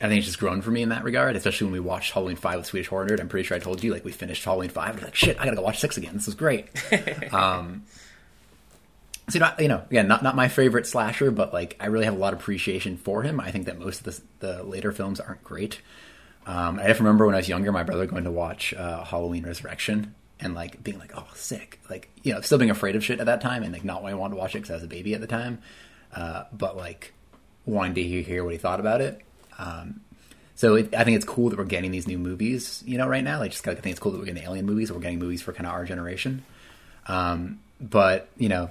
I 0.00 0.08
think 0.08 0.18
it's 0.18 0.26
just 0.26 0.38
grown 0.38 0.60
for 0.60 0.70
me 0.70 0.82
in 0.82 0.90
that 0.90 1.04
regard, 1.04 1.36
especially 1.36 1.66
when 1.66 1.72
we 1.72 1.80
watched 1.80 2.12
Halloween 2.12 2.36
Five 2.36 2.58
with 2.58 2.66
Swedish 2.66 2.88
Horror 2.88 3.06
Nerd. 3.06 3.20
I'm 3.20 3.28
pretty 3.28 3.46
sure 3.46 3.56
I 3.56 3.60
told 3.60 3.82
you 3.82 3.92
like 3.92 4.04
we 4.04 4.12
finished 4.12 4.44
Halloween 4.44 4.68
Five. 4.68 4.94
And 4.96 5.02
like 5.04 5.14
shit, 5.14 5.40
I 5.40 5.44
gotta 5.44 5.56
go 5.56 5.62
watch 5.62 5.78
six 5.78 5.96
again. 5.96 6.14
This 6.14 6.28
is 6.28 6.34
great. 6.34 6.68
um, 7.32 7.84
so 9.28 9.38
not, 9.38 9.58
you 9.58 9.68
know, 9.68 9.82
again, 9.90 10.06
not 10.06 10.22
not 10.22 10.36
my 10.36 10.48
favorite 10.48 10.86
slasher, 10.86 11.30
but 11.30 11.52
like 11.52 11.76
I 11.80 11.86
really 11.86 12.04
have 12.04 12.14
a 12.14 12.18
lot 12.18 12.32
of 12.32 12.40
appreciation 12.40 12.96
for 12.96 13.22
him. 13.22 13.40
I 13.40 13.50
think 13.50 13.66
that 13.66 13.78
most 13.78 14.06
of 14.06 14.22
the, 14.40 14.46
the 14.46 14.62
later 14.62 14.92
films 14.92 15.18
aren't 15.18 15.42
great. 15.42 15.80
Um, 16.46 16.78
I 16.78 16.86
just 16.86 17.00
remember 17.00 17.26
when 17.26 17.34
I 17.34 17.38
was 17.38 17.48
younger, 17.48 17.72
my 17.72 17.82
brother 17.82 18.06
going 18.06 18.24
to 18.24 18.30
watch 18.30 18.72
uh, 18.74 19.02
Halloween 19.02 19.44
Resurrection 19.44 20.14
and 20.38 20.54
like 20.54 20.82
being 20.84 20.98
like, 20.98 21.12
"Oh, 21.16 21.26
sick!" 21.34 21.80
Like 21.90 22.08
you 22.22 22.32
know, 22.32 22.40
still 22.42 22.58
being 22.58 22.70
afraid 22.70 22.94
of 22.94 23.04
shit 23.04 23.18
at 23.18 23.26
that 23.26 23.40
time, 23.40 23.62
and 23.62 23.72
like 23.72 23.84
not 23.84 24.02
wanting 24.02 24.30
to 24.30 24.36
watch 24.36 24.54
it 24.54 24.58
because 24.58 24.70
I 24.70 24.74
was 24.74 24.84
a 24.84 24.88
baby 24.88 25.14
at 25.14 25.20
the 25.20 25.26
time, 25.26 25.58
uh, 26.14 26.44
but 26.52 26.76
like 26.76 27.14
wanting 27.64 27.94
to 27.94 28.22
hear 28.22 28.44
what 28.44 28.52
he 28.52 28.58
thought 28.58 28.78
about 28.78 29.00
it. 29.00 29.22
Um, 29.58 30.00
so 30.54 30.74
it, 30.76 30.94
I 30.94 31.04
think 31.04 31.16
it's 31.16 31.24
cool 31.24 31.50
that 31.50 31.58
we're 31.58 31.64
getting 31.64 31.90
these 31.90 32.06
new 32.06 32.18
movies, 32.18 32.82
you 32.86 32.96
know, 32.96 33.06
right 33.06 33.22
now. 33.22 33.38
Like, 33.38 33.50
just 33.50 33.66
I 33.68 33.74
think 33.74 33.92
it's 33.92 34.00
cool 34.00 34.12
that 34.12 34.18
we're 34.18 34.24
getting 34.24 34.42
alien 34.42 34.64
movies. 34.64 34.90
We're 34.90 35.00
getting 35.00 35.18
movies 35.18 35.42
for 35.42 35.52
kind 35.52 35.66
of 35.66 35.72
our 35.72 35.84
generation. 35.84 36.44
Um, 37.06 37.60
but 37.80 38.28
you 38.36 38.48
know, 38.48 38.70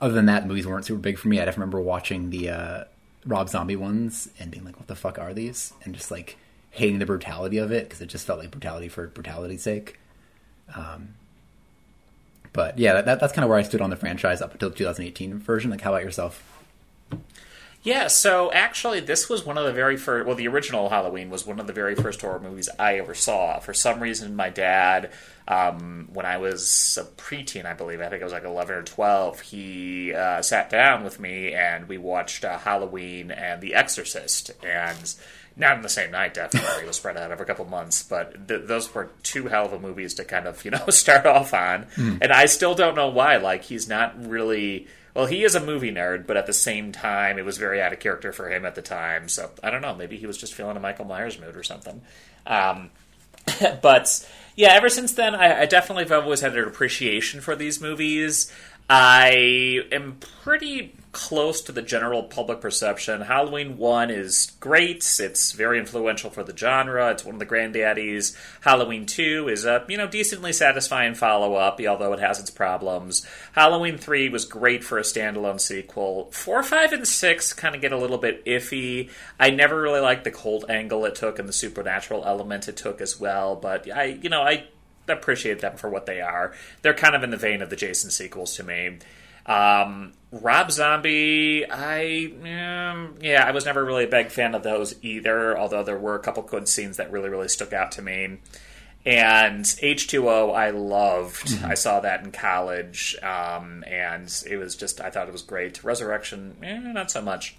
other 0.00 0.14
than 0.14 0.26
that, 0.26 0.46
movies 0.46 0.66
weren't 0.66 0.84
super 0.84 1.00
big 1.00 1.18
for 1.18 1.28
me. 1.28 1.40
I 1.40 1.44
just 1.44 1.58
remember 1.58 1.80
watching 1.80 2.30
the 2.30 2.50
uh, 2.50 2.84
Rob 3.26 3.48
Zombie 3.48 3.76
ones 3.76 4.30
and 4.38 4.50
being 4.50 4.64
like, 4.64 4.78
"What 4.78 4.86
the 4.86 4.96
fuck 4.96 5.18
are 5.18 5.34
these?" 5.34 5.72
and 5.84 5.94
just 5.94 6.10
like 6.10 6.38
hating 6.70 6.98
the 6.98 7.06
brutality 7.06 7.58
of 7.58 7.72
it 7.72 7.84
because 7.84 8.00
it 8.00 8.06
just 8.06 8.26
felt 8.26 8.38
like 8.38 8.50
brutality 8.50 8.88
for 8.88 9.06
brutality's 9.06 9.62
sake. 9.62 9.98
Um, 10.74 11.14
but 12.52 12.78
yeah, 12.78 13.00
that, 13.02 13.20
that's 13.20 13.32
kind 13.32 13.44
of 13.44 13.50
where 13.50 13.58
I 13.58 13.62
stood 13.62 13.80
on 13.80 13.90
the 13.90 13.96
franchise 13.96 14.40
up 14.40 14.52
until 14.52 14.70
the 14.70 14.76
2018 14.76 15.38
version. 15.38 15.70
Like, 15.70 15.80
how 15.82 15.92
about 15.92 16.04
yourself? 16.04 16.42
Yeah, 17.86 18.08
so 18.08 18.50
actually, 18.50 18.98
this 18.98 19.28
was 19.28 19.46
one 19.46 19.56
of 19.56 19.64
the 19.64 19.72
very 19.72 19.96
first. 19.96 20.26
Well, 20.26 20.34
the 20.34 20.48
original 20.48 20.88
Halloween 20.88 21.30
was 21.30 21.46
one 21.46 21.60
of 21.60 21.68
the 21.68 21.72
very 21.72 21.94
first 21.94 22.20
horror 22.20 22.40
movies 22.40 22.68
I 22.80 22.98
ever 22.98 23.14
saw. 23.14 23.60
For 23.60 23.72
some 23.72 24.00
reason, 24.00 24.34
my 24.34 24.50
dad, 24.50 25.12
um, 25.46 26.08
when 26.12 26.26
I 26.26 26.38
was 26.38 26.98
a 27.00 27.04
preteen, 27.04 27.64
I 27.64 27.74
believe, 27.74 28.00
I 28.00 28.08
think 28.08 28.22
I 28.22 28.24
was 28.24 28.32
like 28.32 28.42
11 28.42 28.74
or 28.74 28.82
12, 28.82 29.40
he 29.40 30.12
uh, 30.12 30.42
sat 30.42 30.68
down 30.68 31.04
with 31.04 31.20
me 31.20 31.54
and 31.54 31.88
we 31.88 31.96
watched 31.96 32.44
uh, 32.44 32.58
Halloween 32.58 33.30
and 33.30 33.60
The 33.60 33.76
Exorcist. 33.76 34.50
And 34.64 35.14
not 35.56 35.76
in 35.76 35.82
the 35.82 35.88
same 35.88 36.10
night, 36.10 36.34
definitely. 36.34 36.82
it 36.82 36.86
was 36.86 36.96
spread 36.96 37.16
out 37.16 37.32
over 37.32 37.42
a 37.42 37.46
couple 37.46 37.64
months, 37.64 38.02
but 38.02 38.46
th- 38.46 38.66
those 38.66 38.94
were 38.94 39.10
two 39.22 39.46
hell 39.46 39.66
of 39.66 39.72
a 39.72 39.78
movies 39.78 40.14
to 40.14 40.24
kind 40.24 40.46
of, 40.46 40.64
you 40.64 40.70
know, 40.70 40.84
start 40.90 41.26
off 41.26 41.54
on. 41.54 41.86
Mm. 41.96 42.18
And 42.20 42.32
I 42.32 42.46
still 42.46 42.74
don't 42.74 42.94
know 42.94 43.08
why. 43.08 43.36
Like, 43.36 43.64
he's 43.64 43.88
not 43.88 44.26
really 44.26 44.86
well, 45.16 45.24
he 45.24 45.44
is 45.44 45.54
a 45.54 45.64
movie 45.64 45.90
nerd, 45.90 46.26
but 46.26 46.36
at 46.36 46.44
the 46.44 46.52
same 46.52 46.92
time, 46.92 47.38
it 47.38 47.44
was 47.46 47.56
very 47.56 47.80
out 47.80 47.90
of 47.90 48.00
character 48.00 48.34
for 48.34 48.50
him 48.50 48.66
at 48.66 48.74
the 48.74 48.82
time. 48.82 49.30
So 49.30 49.50
I 49.62 49.70
don't 49.70 49.80
know. 49.80 49.94
Maybe 49.94 50.18
he 50.18 50.26
was 50.26 50.36
just 50.36 50.52
feeling 50.52 50.76
a 50.76 50.80
Michael 50.80 51.06
Myers 51.06 51.40
mood 51.40 51.56
or 51.56 51.62
something. 51.62 52.02
Um, 52.46 52.90
but 53.80 54.28
yeah, 54.56 54.74
ever 54.74 54.90
since 54.90 55.14
then, 55.14 55.34
I, 55.34 55.62
I 55.62 55.66
definitely 55.66 56.04
have 56.04 56.24
always 56.24 56.42
had 56.42 56.54
an 56.54 56.64
appreciation 56.64 57.40
for 57.40 57.56
these 57.56 57.80
movies. 57.80 58.52
I 58.88 59.80
am 59.90 60.18
pretty 60.44 60.94
close 61.10 61.62
to 61.62 61.72
the 61.72 61.82
general 61.82 62.22
public 62.22 62.60
perception. 62.60 63.22
Halloween 63.22 63.78
1 63.78 64.10
is 64.10 64.52
great. 64.60 64.98
It's 65.18 65.52
very 65.52 65.78
influential 65.78 66.30
for 66.30 66.44
the 66.44 66.56
genre. 66.56 67.10
It's 67.10 67.24
one 67.24 67.34
of 67.34 67.38
the 67.38 67.46
granddaddies. 67.46 68.36
Halloween 68.60 69.06
2 69.06 69.48
is 69.48 69.64
a, 69.64 69.84
you 69.88 69.96
know, 69.96 70.06
decently 70.06 70.52
satisfying 70.52 71.14
follow-up, 71.14 71.80
although 71.80 72.12
it 72.12 72.20
has 72.20 72.38
its 72.38 72.50
problems. 72.50 73.26
Halloween 73.54 73.96
3 73.96 74.28
was 74.28 74.44
great 74.44 74.84
for 74.84 74.98
a 74.98 75.02
standalone 75.02 75.60
sequel. 75.60 76.30
4, 76.32 76.62
5, 76.62 76.92
and 76.92 77.08
6 77.08 77.52
kind 77.54 77.74
of 77.74 77.80
get 77.80 77.92
a 77.92 77.98
little 77.98 78.18
bit 78.18 78.44
iffy. 78.44 79.10
I 79.40 79.50
never 79.50 79.80
really 79.80 80.00
liked 80.00 80.24
the 80.24 80.30
cult 80.30 80.68
angle 80.68 81.06
it 81.06 81.14
took 81.14 81.38
and 81.38 81.48
the 81.48 81.54
supernatural 81.54 82.24
element 82.26 82.68
it 82.68 82.76
took 82.76 83.00
as 83.00 83.18
well, 83.18 83.56
but 83.56 83.90
I, 83.90 84.04
you 84.04 84.28
know, 84.28 84.42
I 84.42 84.66
appreciate 85.08 85.60
them 85.60 85.76
for 85.76 85.88
what 85.88 86.06
they 86.06 86.20
are. 86.20 86.54
They're 86.82 86.94
kind 86.94 87.14
of 87.14 87.22
in 87.22 87.30
the 87.30 87.36
vein 87.36 87.62
of 87.62 87.70
the 87.70 87.76
Jason 87.76 88.10
sequels 88.10 88.56
to 88.56 88.62
me. 88.62 88.98
Um, 89.46 90.12
Rob 90.32 90.72
Zombie, 90.72 91.64
I 91.70 92.32
um, 92.42 93.14
yeah, 93.20 93.44
I 93.46 93.52
was 93.52 93.64
never 93.64 93.84
really 93.84 94.04
a 94.04 94.08
big 94.08 94.30
fan 94.30 94.54
of 94.54 94.62
those 94.62 94.96
either. 95.02 95.56
Although 95.56 95.84
there 95.84 95.98
were 95.98 96.16
a 96.16 96.18
couple 96.18 96.42
good 96.42 96.68
scenes 96.68 96.96
that 96.96 97.12
really 97.12 97.28
really 97.28 97.48
stuck 97.48 97.72
out 97.72 97.92
to 97.92 98.02
me. 98.02 98.38
And 99.04 99.64
H2O, 99.64 100.52
I 100.52 100.70
loved. 100.70 101.46
Mm-hmm. 101.46 101.64
I 101.64 101.74
saw 101.74 102.00
that 102.00 102.24
in 102.24 102.32
college, 102.32 103.16
um, 103.22 103.84
and 103.86 104.26
it 104.50 104.56
was 104.56 104.74
just 104.74 105.00
I 105.00 105.10
thought 105.10 105.28
it 105.28 105.32
was 105.32 105.42
great. 105.42 105.84
Resurrection, 105.84 106.56
eh, 106.62 106.78
not 106.78 107.12
so 107.12 107.22
much. 107.22 107.56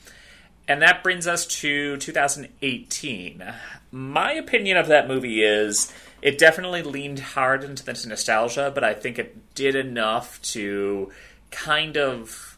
And 0.68 0.82
that 0.82 1.01
brings 1.01 1.25
us 1.27 1.46
to 1.62 1.96
2018. 1.96 3.54
My 3.92 4.34
opinion 4.34 4.75
of 4.75 4.88
that 4.88 5.08
movie 5.08 5.42
is 5.42 5.94
it 6.21 6.38
definitely 6.38 6.83
leaned 6.83 7.19
hard 7.19 7.63
into 7.63 7.83
this 7.83 8.05
nostalgia, 8.05 8.71
but 8.74 8.83
I 8.83 8.93
think 8.93 9.19
it 9.19 9.53
did 9.55 9.75
enough 9.75 10.41
to 10.53 11.12
kind 11.51 11.97
of 11.97 12.57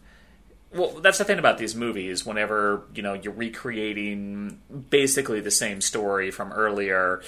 well 0.71 0.99
that's 1.01 1.17
the 1.17 1.25
thing 1.25 1.39
about 1.39 1.57
these 1.57 1.75
movies. 1.75 2.25
Whenever 2.25 2.83
you 2.93 3.01
know 3.01 3.13
you're 3.13 3.33
recreating 3.33 4.59
basically 4.89 5.41
the 5.41 5.51
same 5.51 5.81
story 5.81 6.31
from 6.31 6.51
earlier 6.51 7.21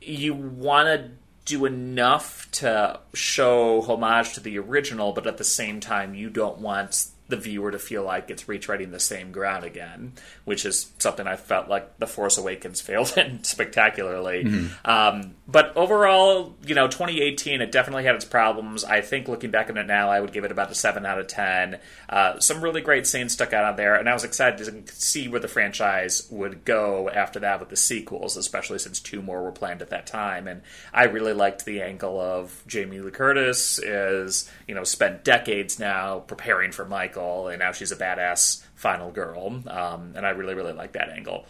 you 0.00 0.34
want 0.34 0.86
to 0.86 1.10
do 1.44 1.64
enough 1.64 2.50
to 2.52 2.98
show 3.12 3.82
homage 3.82 4.34
to 4.34 4.40
the 4.40 4.58
original 4.58 5.12
but 5.12 5.26
at 5.26 5.36
the 5.36 5.44
same 5.44 5.80
time 5.80 6.14
you 6.14 6.30
don't 6.30 6.58
want 6.58 7.06
the 7.28 7.36
viewer 7.36 7.70
to 7.70 7.78
feel 7.78 8.04
like 8.04 8.28
it's 8.28 8.44
retreading 8.44 8.90
the 8.90 9.00
same 9.00 9.32
ground 9.32 9.64
again, 9.64 10.12
which 10.44 10.66
is 10.66 10.92
something 10.98 11.26
I 11.26 11.36
felt 11.36 11.68
like 11.68 11.98
The 11.98 12.06
Force 12.06 12.36
Awakens 12.36 12.82
failed 12.82 13.14
in 13.16 13.42
spectacularly. 13.44 14.44
Mm-hmm. 14.44 14.90
Um, 14.90 15.34
but 15.48 15.74
overall, 15.76 16.54
you 16.66 16.74
know, 16.74 16.86
2018, 16.86 17.62
it 17.62 17.72
definitely 17.72 18.04
had 18.04 18.14
its 18.14 18.26
problems. 18.26 18.84
I 18.84 19.00
think 19.00 19.26
looking 19.28 19.50
back 19.50 19.70
on 19.70 19.78
it 19.78 19.86
now, 19.86 20.10
I 20.10 20.20
would 20.20 20.32
give 20.32 20.44
it 20.44 20.52
about 20.52 20.70
a 20.70 20.74
7 20.74 21.06
out 21.06 21.18
of 21.18 21.26
10. 21.26 21.78
Uh, 22.10 22.38
some 22.40 22.62
really 22.62 22.82
great 22.82 23.06
scenes 23.06 23.32
stuck 23.32 23.54
out 23.54 23.64
on 23.64 23.76
there, 23.76 23.94
and 23.94 24.08
I 24.08 24.12
was 24.12 24.24
excited 24.24 24.58
to 24.58 24.94
see 24.94 25.28
where 25.28 25.40
the 25.40 25.48
franchise 25.48 26.28
would 26.30 26.64
go 26.64 27.08
after 27.08 27.40
that 27.40 27.60
with 27.60 27.70
the 27.70 27.76
sequels, 27.76 28.36
especially 28.36 28.78
since 28.78 29.00
two 29.00 29.22
more 29.22 29.42
were 29.42 29.52
planned 29.52 29.80
at 29.80 29.90
that 29.90 30.06
time. 30.06 30.46
And 30.46 30.60
I 30.92 31.04
really 31.04 31.32
liked 31.32 31.64
the 31.64 31.80
angle 31.80 32.20
of 32.20 32.62
Jamie 32.66 33.00
Lee 33.00 33.10
Curtis 33.10 33.78
is, 33.78 34.50
you 34.68 34.74
know, 34.74 34.84
spent 34.84 35.24
decades 35.24 35.78
now 35.78 36.20
preparing 36.20 36.72
for 36.72 36.84
Mike 36.84 37.13
Michael, 37.14 37.48
and 37.48 37.58
now 37.58 37.72
she's 37.72 37.92
a 37.92 37.96
badass 37.96 38.62
final 38.74 39.10
girl. 39.10 39.62
Um, 39.66 40.12
and 40.16 40.26
I 40.26 40.30
really, 40.30 40.54
really 40.54 40.72
like 40.72 40.92
that 40.92 41.10
angle. 41.10 41.46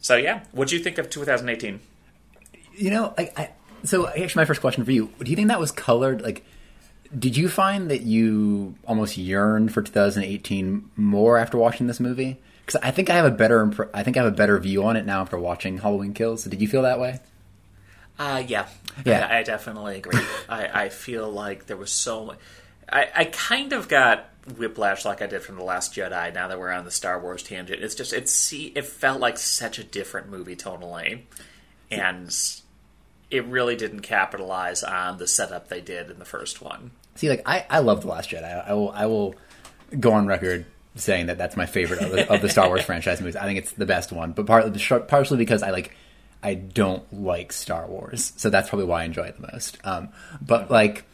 So 0.00 0.16
yeah, 0.16 0.42
what 0.52 0.68
do 0.68 0.76
you 0.76 0.82
think 0.82 0.98
of 0.98 1.10
2018? 1.10 1.80
You 2.74 2.90
know, 2.90 3.14
I, 3.16 3.30
I, 3.36 3.50
so 3.84 4.08
actually, 4.08 4.40
my 4.40 4.44
first 4.44 4.60
question 4.60 4.84
for 4.84 4.92
you: 4.92 5.10
Do 5.18 5.30
you 5.30 5.36
think 5.36 5.48
that 5.48 5.60
was 5.60 5.72
colored? 5.72 6.22
Like, 6.22 6.44
did 7.16 7.36
you 7.36 7.48
find 7.48 7.90
that 7.90 8.02
you 8.02 8.74
almost 8.86 9.16
yearned 9.16 9.72
for 9.72 9.82
2018 9.82 10.90
more 10.96 11.38
after 11.38 11.56
watching 11.56 11.86
this 11.86 12.00
movie? 12.00 12.38
Because 12.64 12.80
I 12.82 12.90
think 12.90 13.10
I 13.10 13.14
have 13.14 13.24
a 13.24 13.30
better, 13.30 13.90
I 13.94 14.02
think 14.02 14.16
I 14.16 14.24
have 14.24 14.32
a 14.32 14.36
better 14.36 14.58
view 14.58 14.84
on 14.84 14.96
it 14.96 15.06
now 15.06 15.20
after 15.20 15.38
watching 15.38 15.78
Halloween 15.78 16.14
Kills. 16.14 16.44
Did 16.44 16.60
you 16.60 16.66
feel 16.66 16.82
that 16.82 16.98
way? 16.98 17.20
Uh, 18.18 18.42
yeah, 18.46 18.66
yeah, 19.04 19.26
I, 19.30 19.38
I 19.38 19.42
definitely 19.44 19.98
agree. 19.98 20.20
I, 20.48 20.84
I 20.84 20.88
feel 20.88 21.30
like 21.30 21.66
there 21.66 21.76
was 21.76 21.92
so 21.92 22.26
much. 22.26 22.38
I, 22.90 23.08
I 23.14 23.24
kind 23.26 23.72
of 23.72 23.88
got 23.88 24.30
whiplash 24.56 25.04
like 25.04 25.22
I 25.22 25.26
did 25.26 25.42
from 25.42 25.56
the 25.56 25.64
Last 25.64 25.94
Jedi. 25.94 26.32
Now 26.32 26.48
that 26.48 26.58
we're 26.58 26.70
on 26.70 26.84
the 26.84 26.90
Star 26.90 27.20
Wars 27.20 27.42
tangent, 27.42 27.82
it's 27.82 27.94
just 27.94 28.12
it 28.12 28.28
see 28.28 28.66
it 28.74 28.84
felt 28.84 29.20
like 29.20 29.38
such 29.38 29.78
a 29.78 29.84
different 29.84 30.28
movie 30.28 30.56
tonally, 30.56 31.22
and 31.90 32.34
it 33.30 33.44
really 33.46 33.76
didn't 33.76 34.00
capitalize 34.00 34.84
on 34.84 35.18
the 35.18 35.26
setup 35.26 35.68
they 35.68 35.80
did 35.80 36.10
in 36.10 36.18
the 36.18 36.24
first 36.24 36.62
one. 36.62 36.92
See, 37.16 37.28
like 37.28 37.42
I 37.46 37.66
I 37.68 37.78
love 37.80 38.02
the 38.02 38.08
Last 38.08 38.30
Jedi. 38.30 38.44
I, 38.44 38.70
I 38.70 38.72
will 38.72 38.90
I 38.90 39.06
will 39.06 39.34
go 39.98 40.12
on 40.12 40.26
record 40.26 40.66
saying 40.94 41.26
that 41.26 41.38
that's 41.38 41.56
my 41.56 41.66
favorite 41.66 42.00
of 42.00 42.10
the, 42.10 42.32
of 42.32 42.40
the 42.40 42.48
Star 42.48 42.68
Wars 42.68 42.82
franchise 42.84 43.20
movies. 43.20 43.36
I 43.36 43.44
think 43.44 43.58
it's 43.58 43.72
the 43.72 43.86
best 43.86 44.12
one, 44.12 44.32
but 44.32 44.46
partly 44.46 44.78
partially 45.08 45.38
because 45.38 45.62
I 45.62 45.70
like 45.70 45.96
I 46.42 46.54
don't 46.54 47.10
like 47.12 47.52
Star 47.52 47.86
Wars, 47.86 48.32
so 48.36 48.50
that's 48.50 48.68
probably 48.68 48.86
why 48.86 49.02
I 49.02 49.04
enjoy 49.04 49.24
it 49.24 49.40
the 49.40 49.48
most. 49.52 49.78
Um, 49.84 50.10
but 50.40 50.70
like 50.70 51.04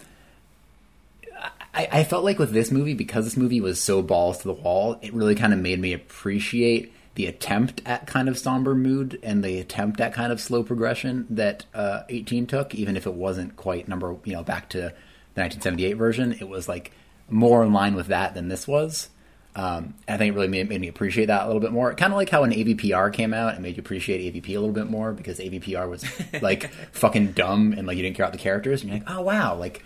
I, 1.74 1.88
I 1.90 2.04
felt 2.04 2.24
like 2.24 2.38
with 2.38 2.52
this 2.52 2.70
movie, 2.70 2.94
because 2.94 3.24
this 3.24 3.36
movie 3.36 3.60
was 3.60 3.80
so 3.80 4.02
balls 4.02 4.38
to 4.38 4.44
the 4.44 4.52
wall, 4.52 4.98
it 5.02 5.14
really 5.14 5.34
kind 5.34 5.52
of 5.52 5.58
made 5.58 5.80
me 5.80 5.92
appreciate 5.92 6.92
the 7.14 7.26
attempt 7.26 7.82
at 7.84 8.06
kind 8.06 8.28
of 8.28 8.38
somber 8.38 8.74
mood 8.74 9.18
and 9.22 9.44
the 9.44 9.58
attempt 9.58 10.00
at 10.00 10.14
kind 10.14 10.32
of 10.32 10.40
slow 10.40 10.62
progression 10.62 11.26
that 11.30 11.66
uh, 11.74 12.02
18 12.08 12.46
took, 12.46 12.74
even 12.74 12.96
if 12.96 13.06
it 13.06 13.14
wasn't 13.14 13.56
quite 13.56 13.88
number, 13.88 14.16
you 14.24 14.32
know, 14.32 14.42
back 14.42 14.68
to 14.70 14.78
the 14.78 15.40
1978 15.40 15.94
version. 15.94 16.32
It 16.32 16.48
was 16.48 16.68
like 16.68 16.92
more 17.28 17.62
in 17.62 17.72
line 17.72 17.94
with 17.94 18.08
that 18.08 18.34
than 18.34 18.48
this 18.48 18.66
was. 18.66 19.08
Um, 19.54 19.94
I 20.08 20.16
think 20.16 20.32
it 20.32 20.34
really 20.34 20.48
made, 20.48 20.70
made, 20.70 20.80
me 20.80 20.88
appreciate 20.88 21.26
that 21.26 21.42
a 21.42 21.46
little 21.46 21.60
bit 21.60 21.72
more. 21.72 21.92
Kind 21.94 22.12
of 22.12 22.16
like 22.16 22.30
how 22.30 22.40
when 22.40 22.52
AVPR 22.52 23.12
came 23.12 23.34
out, 23.34 23.54
it 23.54 23.60
made 23.60 23.76
you 23.76 23.82
appreciate 23.82 24.32
AVP 24.32 24.48
a 24.48 24.58
little 24.58 24.72
bit 24.72 24.88
more 24.88 25.12
because 25.12 25.38
AVPR 25.38 25.88
was 25.88 26.06
like 26.40 26.70
fucking 26.92 27.32
dumb 27.32 27.74
and 27.76 27.86
like 27.86 27.98
you 27.98 28.02
didn't 28.02 28.16
care 28.16 28.24
about 28.24 28.32
the 28.32 28.38
characters. 28.38 28.80
And 28.80 28.90
you're 28.90 29.00
like, 29.00 29.10
oh 29.10 29.20
wow, 29.20 29.54
like 29.54 29.84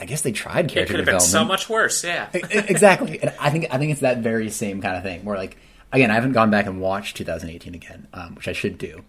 I 0.00 0.04
guess 0.04 0.22
they 0.22 0.32
tried 0.32 0.68
character 0.68 0.80
it 0.80 0.86
could 0.86 0.96
have 0.96 1.06
development. 1.06 1.32
Been 1.32 1.40
so 1.40 1.44
much 1.44 1.68
worse, 1.68 2.04
yeah. 2.04 2.28
exactly, 2.32 3.20
and 3.20 3.32
I 3.40 3.50
think 3.50 3.66
I 3.70 3.78
think 3.78 3.92
it's 3.92 4.00
that 4.00 4.18
very 4.18 4.50
same 4.50 4.80
kind 4.80 4.96
of 4.96 5.02
thing. 5.02 5.24
Where 5.24 5.36
like 5.36 5.56
again, 5.92 6.10
I 6.10 6.14
haven't 6.14 6.32
gone 6.32 6.50
back 6.50 6.66
and 6.66 6.80
watched 6.80 7.16
2018 7.16 7.74
again, 7.74 8.08
um, 8.12 8.34
which 8.34 8.48
I 8.48 8.52
should 8.52 8.78
do, 8.78 9.04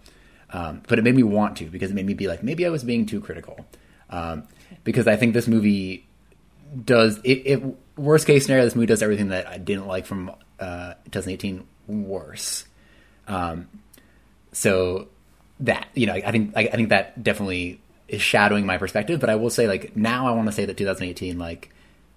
um, 0.51 0.81
but 0.87 0.99
it 0.99 1.03
made 1.03 1.15
me 1.15 1.23
want 1.23 1.57
to 1.57 1.65
because 1.65 1.91
it 1.91 1.93
made 1.93 2.05
me 2.05 2.13
be 2.13 2.27
like 2.27 2.43
maybe 2.43 2.65
I 2.65 2.69
was 2.69 2.83
being 2.83 3.05
too 3.05 3.21
critical, 3.21 3.65
um, 4.09 4.47
because 4.83 5.07
I 5.07 5.15
think 5.15 5.33
this 5.33 5.47
movie 5.47 6.07
does 6.85 7.19
it, 7.23 7.33
it, 7.45 7.63
Worst 7.97 8.27
case 8.27 8.45
scenario, 8.45 8.63
this 8.63 8.75
movie 8.75 8.85
does 8.85 9.03
everything 9.03 9.27
that 9.29 9.45
I 9.45 9.57
didn't 9.57 9.85
like 9.85 10.05
from 10.05 10.31
uh, 10.59 10.93
2018 11.11 11.67
worse. 11.87 12.65
Um, 13.27 13.67
so 14.53 15.09
that 15.59 15.87
you 15.93 16.05
know, 16.07 16.13
I 16.13 16.31
think 16.31 16.53
I, 16.55 16.61
I 16.61 16.75
think 16.75 16.89
that 16.89 17.21
definitely 17.21 17.81
is 18.09 18.21
shadowing 18.21 18.65
my 18.65 18.77
perspective. 18.77 19.19
But 19.19 19.29
I 19.29 19.35
will 19.35 19.49
say, 19.49 19.67
like 19.67 19.95
now, 19.95 20.27
I 20.27 20.31
want 20.31 20.47
to 20.47 20.51
say 20.51 20.65
that 20.65 20.77
2018, 20.77 21.37
like 21.37 21.71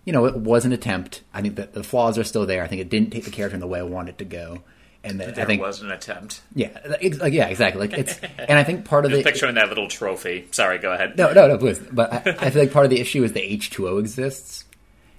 you 0.04 0.12
know, 0.12 0.24
it 0.24 0.36
was 0.36 0.64
an 0.64 0.72
attempt. 0.72 1.22
I 1.32 1.42
think 1.42 1.56
that 1.56 1.74
the 1.74 1.84
flaws 1.84 2.18
are 2.18 2.24
still 2.24 2.46
there. 2.46 2.64
I 2.64 2.66
think 2.66 2.80
it 2.80 2.88
didn't 2.88 3.10
take 3.10 3.24
the 3.24 3.30
character 3.30 3.54
in 3.54 3.60
the 3.60 3.66
way 3.66 3.78
I 3.78 3.84
wanted 3.84 4.12
it 4.12 4.18
to 4.18 4.24
go. 4.24 4.62
And 5.04 5.18
that 5.20 5.34
there 5.34 5.44
I 5.44 5.46
think 5.46 5.60
it 5.60 5.64
was 5.64 5.82
an 5.82 5.90
attempt. 5.90 6.42
Yeah, 6.54 6.78
like, 6.86 7.32
yeah, 7.32 7.48
exactly. 7.48 7.88
Like 7.88 7.98
it's, 7.98 8.18
and 8.38 8.58
I 8.58 8.62
think 8.62 8.84
part 8.84 9.04
of 9.04 9.10
Just 9.10 9.24
the 9.24 9.30
picturing 9.30 9.56
that 9.56 9.68
little 9.68 9.88
trophy. 9.88 10.46
Sorry, 10.52 10.78
go 10.78 10.92
ahead. 10.92 11.16
No, 11.18 11.32
no, 11.32 11.48
no, 11.48 11.58
please. 11.58 11.80
But 11.80 12.12
I, 12.12 12.46
I 12.46 12.50
feel 12.50 12.62
like 12.62 12.72
part 12.72 12.84
of 12.84 12.90
the 12.90 13.00
issue 13.00 13.24
is 13.24 13.32
the 13.32 13.42
H 13.42 13.70
two 13.70 13.88
O 13.88 13.98
exists, 13.98 14.64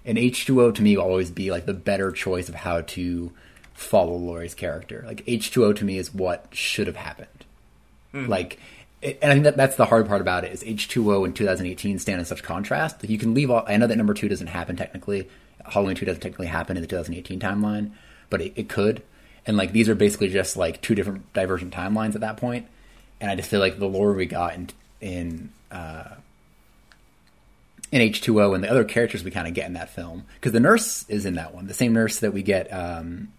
and 0.05 0.17
H 0.17 0.45
two 0.45 0.61
O 0.61 0.71
to 0.71 0.81
me 0.81 0.95
will 0.95 1.03
always 1.03 1.31
be 1.31 1.51
like 1.51 1.65
the 1.65 1.73
better 1.73 2.11
choice 2.11 2.47
of 2.47 2.55
how 2.55 2.81
to 2.81 3.31
follow 3.73 4.15
Laurie's 4.15 4.55
character. 4.55 5.03
Like 5.05 5.23
H 5.27 5.51
two 5.51 5.65
O 5.65 5.73
to 5.73 5.83
me 5.83 5.97
is 5.97 6.13
what 6.13 6.47
should 6.51 6.87
have 6.87 6.95
happened. 6.95 7.27
Mm. 8.13 8.29
Like 8.29 8.59
and 9.03 9.31
I 9.31 9.33
think 9.33 9.43
that 9.43 9.57
that's 9.57 9.75
the 9.75 9.85
hard 9.85 10.07
part 10.07 10.21
about 10.21 10.45
it 10.45 10.53
is 10.53 10.63
H2O 10.63 11.25
in 11.25 11.33
2018 11.33 11.99
stand 11.99 12.19
in 12.19 12.25
such 12.25 12.41
contrast. 12.41 13.03
You 13.03 13.17
can 13.17 13.33
leave 13.33 13.51
all, 13.51 13.63
I 13.67 13.77
know 13.77 13.87
that 13.87 13.97
number 13.97 14.13
two 14.13 14.29
doesn't 14.29 14.47
happen 14.47 14.75
technically. 14.75 15.27
Halloween 15.65 15.95
2 15.95 16.05
doesn't 16.05 16.21
technically 16.21 16.47
happen 16.47 16.77
in 16.77 16.81
the 16.81 16.87
2018 16.87 17.39
timeline, 17.39 17.91
but 18.29 18.41
it, 18.41 18.53
it 18.55 18.69
could. 18.69 19.01
And 19.45 19.57
like 19.57 19.71
these 19.71 19.89
are 19.89 19.95
basically 19.95 20.29
just 20.29 20.55
like 20.57 20.81
two 20.81 20.95
different 20.95 21.31
divergent 21.33 21.73
timelines 21.73 22.15
at 22.15 22.21
that 22.21 22.37
point. 22.37 22.67
And 23.19 23.29
I 23.29 23.35
just 23.35 23.49
feel 23.49 23.59
like 23.59 23.79
the 23.79 23.87
lore 23.87 24.13
we 24.13 24.25
got 24.25 24.55
in 24.55 24.69
in 25.01 25.49
uh, 25.71 26.15
in 27.91 28.01
H2O 28.01 28.55
and 28.55 28.63
the 28.63 28.69
other 28.69 28.83
characters 28.83 29.23
we 29.23 29.31
kind 29.31 29.47
of 29.47 29.53
get 29.53 29.67
in 29.67 29.73
that 29.73 29.89
film 29.89 30.25
because 30.35 30.51
the 30.51 30.59
nurse 30.59 31.07
is 31.09 31.25
in 31.25 31.35
that 31.35 31.53
one, 31.53 31.67
the 31.67 31.73
same 31.73 31.93
nurse 31.93 32.19
that 32.19 32.33
we 32.33 32.41
get 32.41 32.67
um, 32.73 33.31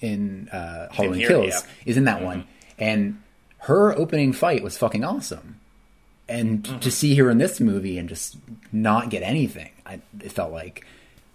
in 0.00 0.48
uh, 0.50 0.88
Halloween 0.90 1.14
in 1.14 1.18
here, 1.20 1.28
Kills 1.28 1.46
yeah. 1.46 1.70
is 1.86 1.96
in 1.96 2.04
that 2.04 2.18
mm-hmm. 2.18 2.26
one, 2.26 2.44
and 2.78 3.22
her 3.58 3.96
opening 3.96 4.32
fight 4.32 4.62
was 4.62 4.76
fucking 4.78 5.04
awesome. 5.04 5.60
And 6.28 6.62
mm-hmm. 6.62 6.78
to 6.80 6.90
see 6.90 7.14
her 7.16 7.30
in 7.30 7.38
this 7.38 7.60
movie 7.60 7.98
and 7.98 8.08
just 8.08 8.36
not 8.72 9.10
get 9.10 9.22
anything, 9.22 9.70
I, 9.86 10.00
it 10.20 10.32
felt 10.32 10.52
like 10.52 10.84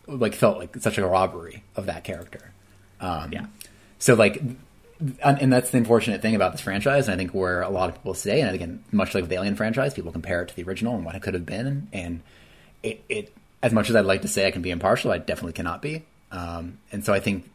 like 0.05 0.35
felt 0.35 0.57
like 0.57 0.75
such 0.77 0.97
a 0.97 1.07
robbery 1.07 1.63
of 1.75 1.85
that 1.85 2.03
character. 2.03 2.51
Um, 2.99 3.31
yeah. 3.31 3.45
So 3.99 4.13
like, 4.15 4.41
and 5.23 5.51
that's 5.51 5.71
the 5.71 5.77
unfortunate 5.77 6.21
thing 6.21 6.35
about 6.35 6.51
this 6.51 6.61
franchise. 6.61 7.07
And 7.07 7.15
I 7.15 7.17
think 7.17 7.33
where 7.33 7.61
a 7.61 7.69
lot 7.69 7.89
of 7.89 7.95
people 7.95 8.13
say, 8.13 8.41
and 8.41 8.53
again, 8.53 8.83
much 8.91 9.15
like 9.15 9.23
with 9.23 9.29
the 9.29 9.35
Alien 9.35 9.55
franchise, 9.55 9.93
people 9.93 10.11
compare 10.11 10.41
it 10.41 10.49
to 10.49 10.55
the 10.55 10.63
original 10.63 10.95
and 10.95 11.05
what 11.05 11.15
it 11.15 11.21
could 11.21 11.33
have 11.33 11.45
been. 11.45 11.87
And 11.91 12.21
it, 12.83 13.03
it 13.09 13.33
as 13.61 13.73
much 13.73 13.89
as 13.89 13.95
I'd 13.95 14.05
like 14.05 14.21
to 14.21 14.27
say 14.27 14.45
I 14.45 14.51
can 14.51 14.61
be 14.61 14.71
impartial, 14.71 15.11
I 15.11 15.17
definitely 15.17 15.53
cannot 15.53 15.81
be. 15.81 16.03
Um, 16.31 16.79
and 16.91 17.03
so 17.03 17.13
I 17.13 17.19
think 17.19 17.49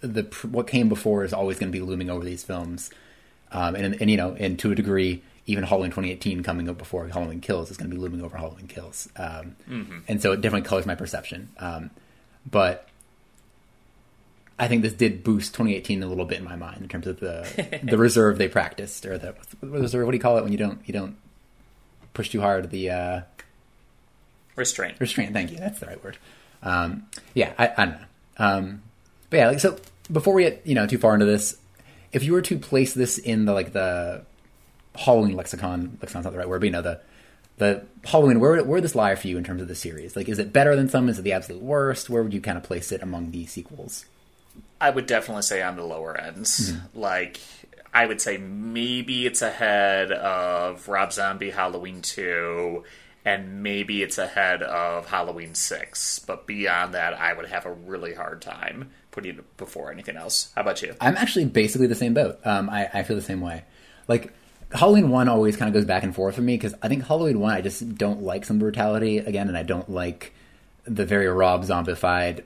the 0.00 0.22
what 0.50 0.66
came 0.66 0.88
before 0.88 1.24
is 1.24 1.32
always 1.32 1.58
going 1.58 1.70
to 1.70 1.78
be 1.78 1.84
looming 1.84 2.10
over 2.10 2.24
these 2.24 2.44
films 2.44 2.90
um, 3.52 3.74
and, 3.74 4.00
and, 4.00 4.10
you 4.10 4.16
know, 4.16 4.34
and 4.38 4.58
to 4.60 4.72
a 4.72 4.74
degree, 4.74 5.22
even 5.46 5.64
Halloween 5.64 5.90
2018 5.90 6.42
coming 6.42 6.68
up 6.68 6.78
before 6.78 7.06
Halloween 7.08 7.40
Kills 7.40 7.70
is 7.70 7.76
going 7.76 7.90
to 7.90 7.96
be 7.96 8.00
looming 8.00 8.22
over 8.22 8.36
Halloween 8.36 8.66
Kills. 8.66 9.08
Um, 9.16 9.56
mm-hmm. 9.68 9.98
And 10.08 10.20
so 10.20 10.32
it 10.32 10.40
definitely 10.40 10.66
colors 10.68 10.86
my 10.86 10.94
perception. 10.94 11.50
Um, 11.58 11.90
but 12.50 12.88
I 14.58 14.68
think 14.68 14.82
this 14.82 14.92
did 14.92 15.22
boost 15.22 15.52
2018 15.54 16.02
a 16.02 16.06
little 16.06 16.24
bit 16.24 16.38
in 16.38 16.44
my 16.44 16.56
mind 16.56 16.82
in 16.82 16.88
terms 16.88 17.06
of 17.06 17.20
the 17.20 17.80
the 17.82 17.98
reserve 17.98 18.38
they 18.38 18.48
practiced 18.48 19.04
or 19.04 19.18
the 19.18 19.34
reserve. 19.60 20.06
What 20.06 20.12
do 20.12 20.16
you 20.16 20.22
call 20.22 20.38
it 20.38 20.42
when 20.42 20.52
you 20.52 20.58
don't 20.58 20.80
you 20.86 20.92
don't 20.92 21.16
push 22.14 22.30
too 22.30 22.40
hard? 22.40 22.70
The 22.70 22.90
uh, 22.90 23.20
restraint. 24.54 24.98
Restraint. 24.98 25.32
Thank 25.32 25.50
you. 25.50 25.58
That's 25.58 25.78
the 25.78 25.86
right 25.86 26.02
word. 26.02 26.16
Um, 26.62 27.06
yeah, 27.34 27.52
I, 27.58 27.68
I, 27.76 27.84
don't 27.84 28.00
know. 28.00 28.06
Um, 28.38 28.82
but 29.30 29.36
yeah, 29.36 29.48
like 29.48 29.60
so. 29.60 29.78
Before 30.10 30.34
we 30.34 30.44
get 30.44 30.62
you 30.64 30.74
know 30.74 30.86
too 30.86 30.98
far 30.98 31.14
into 31.14 31.26
this, 31.26 31.56
if 32.12 32.22
you 32.22 32.32
were 32.32 32.42
to 32.42 32.58
place 32.58 32.94
this 32.94 33.18
in 33.18 33.44
the 33.44 33.52
like 33.52 33.72
the 33.72 34.24
Halloween 34.94 35.36
lexicon, 35.36 35.98
lexicon's 36.02 36.24
not 36.24 36.32
the 36.32 36.38
right 36.38 36.48
word, 36.48 36.60
but 36.60 36.66
you 36.66 36.72
know 36.72 36.82
the 36.82 37.00
the 37.58 37.86
Halloween, 38.04 38.40
where 38.40 38.56
where 38.56 38.76
would 38.76 38.84
this 38.84 38.94
lie 38.94 39.14
for 39.14 39.28
you 39.28 39.38
in 39.38 39.44
terms 39.44 39.62
of 39.62 39.68
the 39.68 39.74
series? 39.74 40.14
Like, 40.16 40.28
is 40.28 40.38
it 40.38 40.52
better 40.52 40.76
than 40.76 40.88
some? 40.88 41.08
Is 41.08 41.18
it 41.18 41.22
the 41.22 41.32
absolute 41.32 41.62
worst? 41.62 42.10
Where 42.10 42.22
would 42.22 42.34
you 42.34 42.40
kind 42.40 42.58
of 42.58 42.64
place 42.64 42.92
it 42.92 43.02
among 43.02 43.30
the 43.30 43.46
sequels? 43.46 44.04
I 44.80 44.90
would 44.90 45.06
definitely 45.06 45.42
say 45.42 45.62
on 45.62 45.76
the 45.76 45.84
lower 45.84 46.18
ends. 46.18 46.72
Mm-hmm. 46.72 46.98
Like, 46.98 47.40
I 47.94 48.04
would 48.04 48.20
say 48.20 48.36
maybe 48.36 49.26
it's 49.26 49.40
ahead 49.40 50.12
of 50.12 50.86
Rob 50.88 51.12
Zombie 51.12 51.50
Halloween 51.50 52.02
2, 52.02 52.84
and 53.24 53.62
maybe 53.62 54.02
it's 54.02 54.18
ahead 54.18 54.62
of 54.62 55.06
Halloween 55.06 55.54
6. 55.54 56.18
But 56.20 56.46
beyond 56.46 56.92
that, 56.94 57.14
I 57.14 57.32
would 57.32 57.48
have 57.48 57.64
a 57.64 57.72
really 57.72 58.12
hard 58.12 58.42
time 58.42 58.90
putting 59.16 59.38
it 59.38 59.56
before 59.56 59.90
anything 59.90 60.14
else. 60.14 60.52
How 60.54 60.60
about 60.60 60.82
you? 60.82 60.94
I'm 61.00 61.16
actually 61.16 61.46
basically 61.46 61.86
the 61.86 61.94
same 61.94 62.12
boat. 62.12 62.38
Um, 62.44 62.68
I, 62.68 62.90
I 62.92 63.02
feel 63.02 63.16
the 63.16 63.22
same 63.22 63.40
way. 63.40 63.64
Like 64.08 64.34
Halloween 64.72 65.08
one 65.08 65.28
always 65.28 65.56
kind 65.56 65.68
of 65.68 65.74
goes 65.74 65.86
back 65.86 66.02
and 66.02 66.14
forth 66.14 66.34
for 66.34 66.42
me 66.42 66.54
because 66.54 66.74
I 66.82 66.88
think 66.88 67.06
Halloween 67.06 67.40
one 67.40 67.54
I 67.54 67.62
just 67.62 67.96
don't 67.96 68.22
like 68.22 68.44
some 68.44 68.58
brutality 68.58 69.18
again, 69.18 69.48
and 69.48 69.56
I 69.56 69.62
don't 69.62 69.90
like 69.90 70.34
the 70.84 71.06
very 71.06 71.26
Rob 71.28 71.64
zombified 71.64 72.44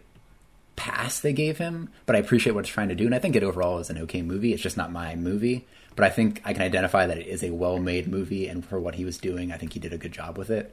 pass 0.77 1.19
they 1.19 1.33
gave 1.33 1.59
him. 1.59 1.91
But 2.07 2.15
I 2.15 2.21
appreciate 2.21 2.53
what 2.53 2.61
it's 2.61 2.69
trying 2.69 2.89
to 2.91 2.95
do, 2.95 3.05
and 3.05 3.15
I 3.17 3.19
think 3.19 3.35
it 3.35 3.43
overall 3.43 3.81
is 3.81 3.91
an 3.91 3.99
okay 3.99 4.23
movie. 4.23 4.53
It's 4.53 4.63
just 4.63 4.77
not 4.77 4.93
my 4.93 5.17
movie, 5.17 5.67
but 5.97 6.05
I 6.05 6.11
think 6.11 6.41
I 6.45 6.53
can 6.53 6.63
identify 6.63 7.09
that 7.09 7.19
it 7.19 7.27
is 7.27 7.43
a 7.43 7.51
well 7.51 7.81
made 7.81 8.07
movie, 8.07 8.47
and 8.47 8.65
for 8.65 8.79
what 8.79 8.95
he 8.95 9.05
was 9.05 9.19
doing, 9.19 9.51
I 9.51 9.57
think 9.57 9.73
he 9.73 9.81
did 9.81 9.93
a 9.93 9.99
good 9.99 10.13
job 10.13 10.39
with 10.39 10.51
it. 10.51 10.73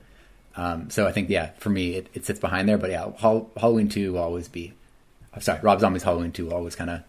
Um, 0.55 0.91
so 0.91 1.07
I 1.07 1.11
think 1.11 1.29
yeah, 1.29 1.51
for 1.57 1.69
me 1.71 1.95
it, 1.95 2.07
it 2.13 2.25
sits 2.25 2.39
behind 2.39 2.69
there. 2.69 2.77
But 2.77 2.91
yeah, 2.91 3.09
Hall- 3.13 3.49
Halloween 3.57 3.89
two 3.89 4.13
will 4.13 4.21
always 4.21 4.47
be. 4.47 4.73
I'm 5.37 5.41
sorry, 5.41 5.59
Rob 5.61 5.79
Zombie's 5.79 6.03
Halloween 6.03 6.31
two 6.31 6.45
will 6.45 6.55
always 6.55 6.75
kind 6.75 6.89
of 6.89 7.01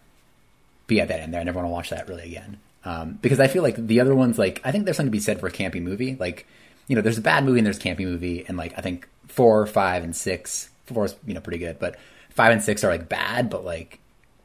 be 0.85 1.01
at 1.01 1.07
that 1.07 1.19
end 1.19 1.33
there. 1.33 1.41
I 1.41 1.43
never 1.43 1.57
want 1.57 1.67
to 1.67 1.73
watch 1.73 1.89
that 1.89 2.07
really 2.07 2.23
again. 2.23 2.59
Um, 2.85 3.17
because 3.21 3.39
I 3.39 3.47
feel 3.47 3.63
like 3.63 3.75
the 3.75 3.99
other 3.99 4.13
ones, 4.13 4.37
like 4.37 4.61
I 4.63 4.71
think 4.71 4.85
there's 4.85 4.97
something 4.97 5.11
to 5.11 5.17
be 5.17 5.19
said 5.19 5.39
for 5.39 5.47
a 5.47 5.51
campy 5.51 5.81
movie. 5.81 6.15
Like, 6.15 6.45
you 6.87 6.95
know, 6.95 7.01
there's 7.01 7.17
a 7.17 7.21
bad 7.21 7.43
movie 7.43 7.59
and 7.59 7.65
there's 7.65 7.77
a 7.77 7.81
campy 7.81 8.05
movie, 8.05 8.45
and 8.47 8.55
like 8.55 8.77
I 8.77 8.81
think 8.81 9.07
four, 9.27 9.65
five, 9.65 10.03
and 10.03 10.15
six, 10.15 10.69
four 10.85 11.05
is 11.05 11.15
you 11.25 11.33
know 11.33 11.41
pretty 11.41 11.57
good, 11.57 11.79
but 11.79 11.97
five 12.29 12.51
and 12.51 12.61
six 12.61 12.83
are 12.83 12.89
like 12.91 13.09
bad, 13.09 13.49
but 13.49 13.65
like 13.65 13.99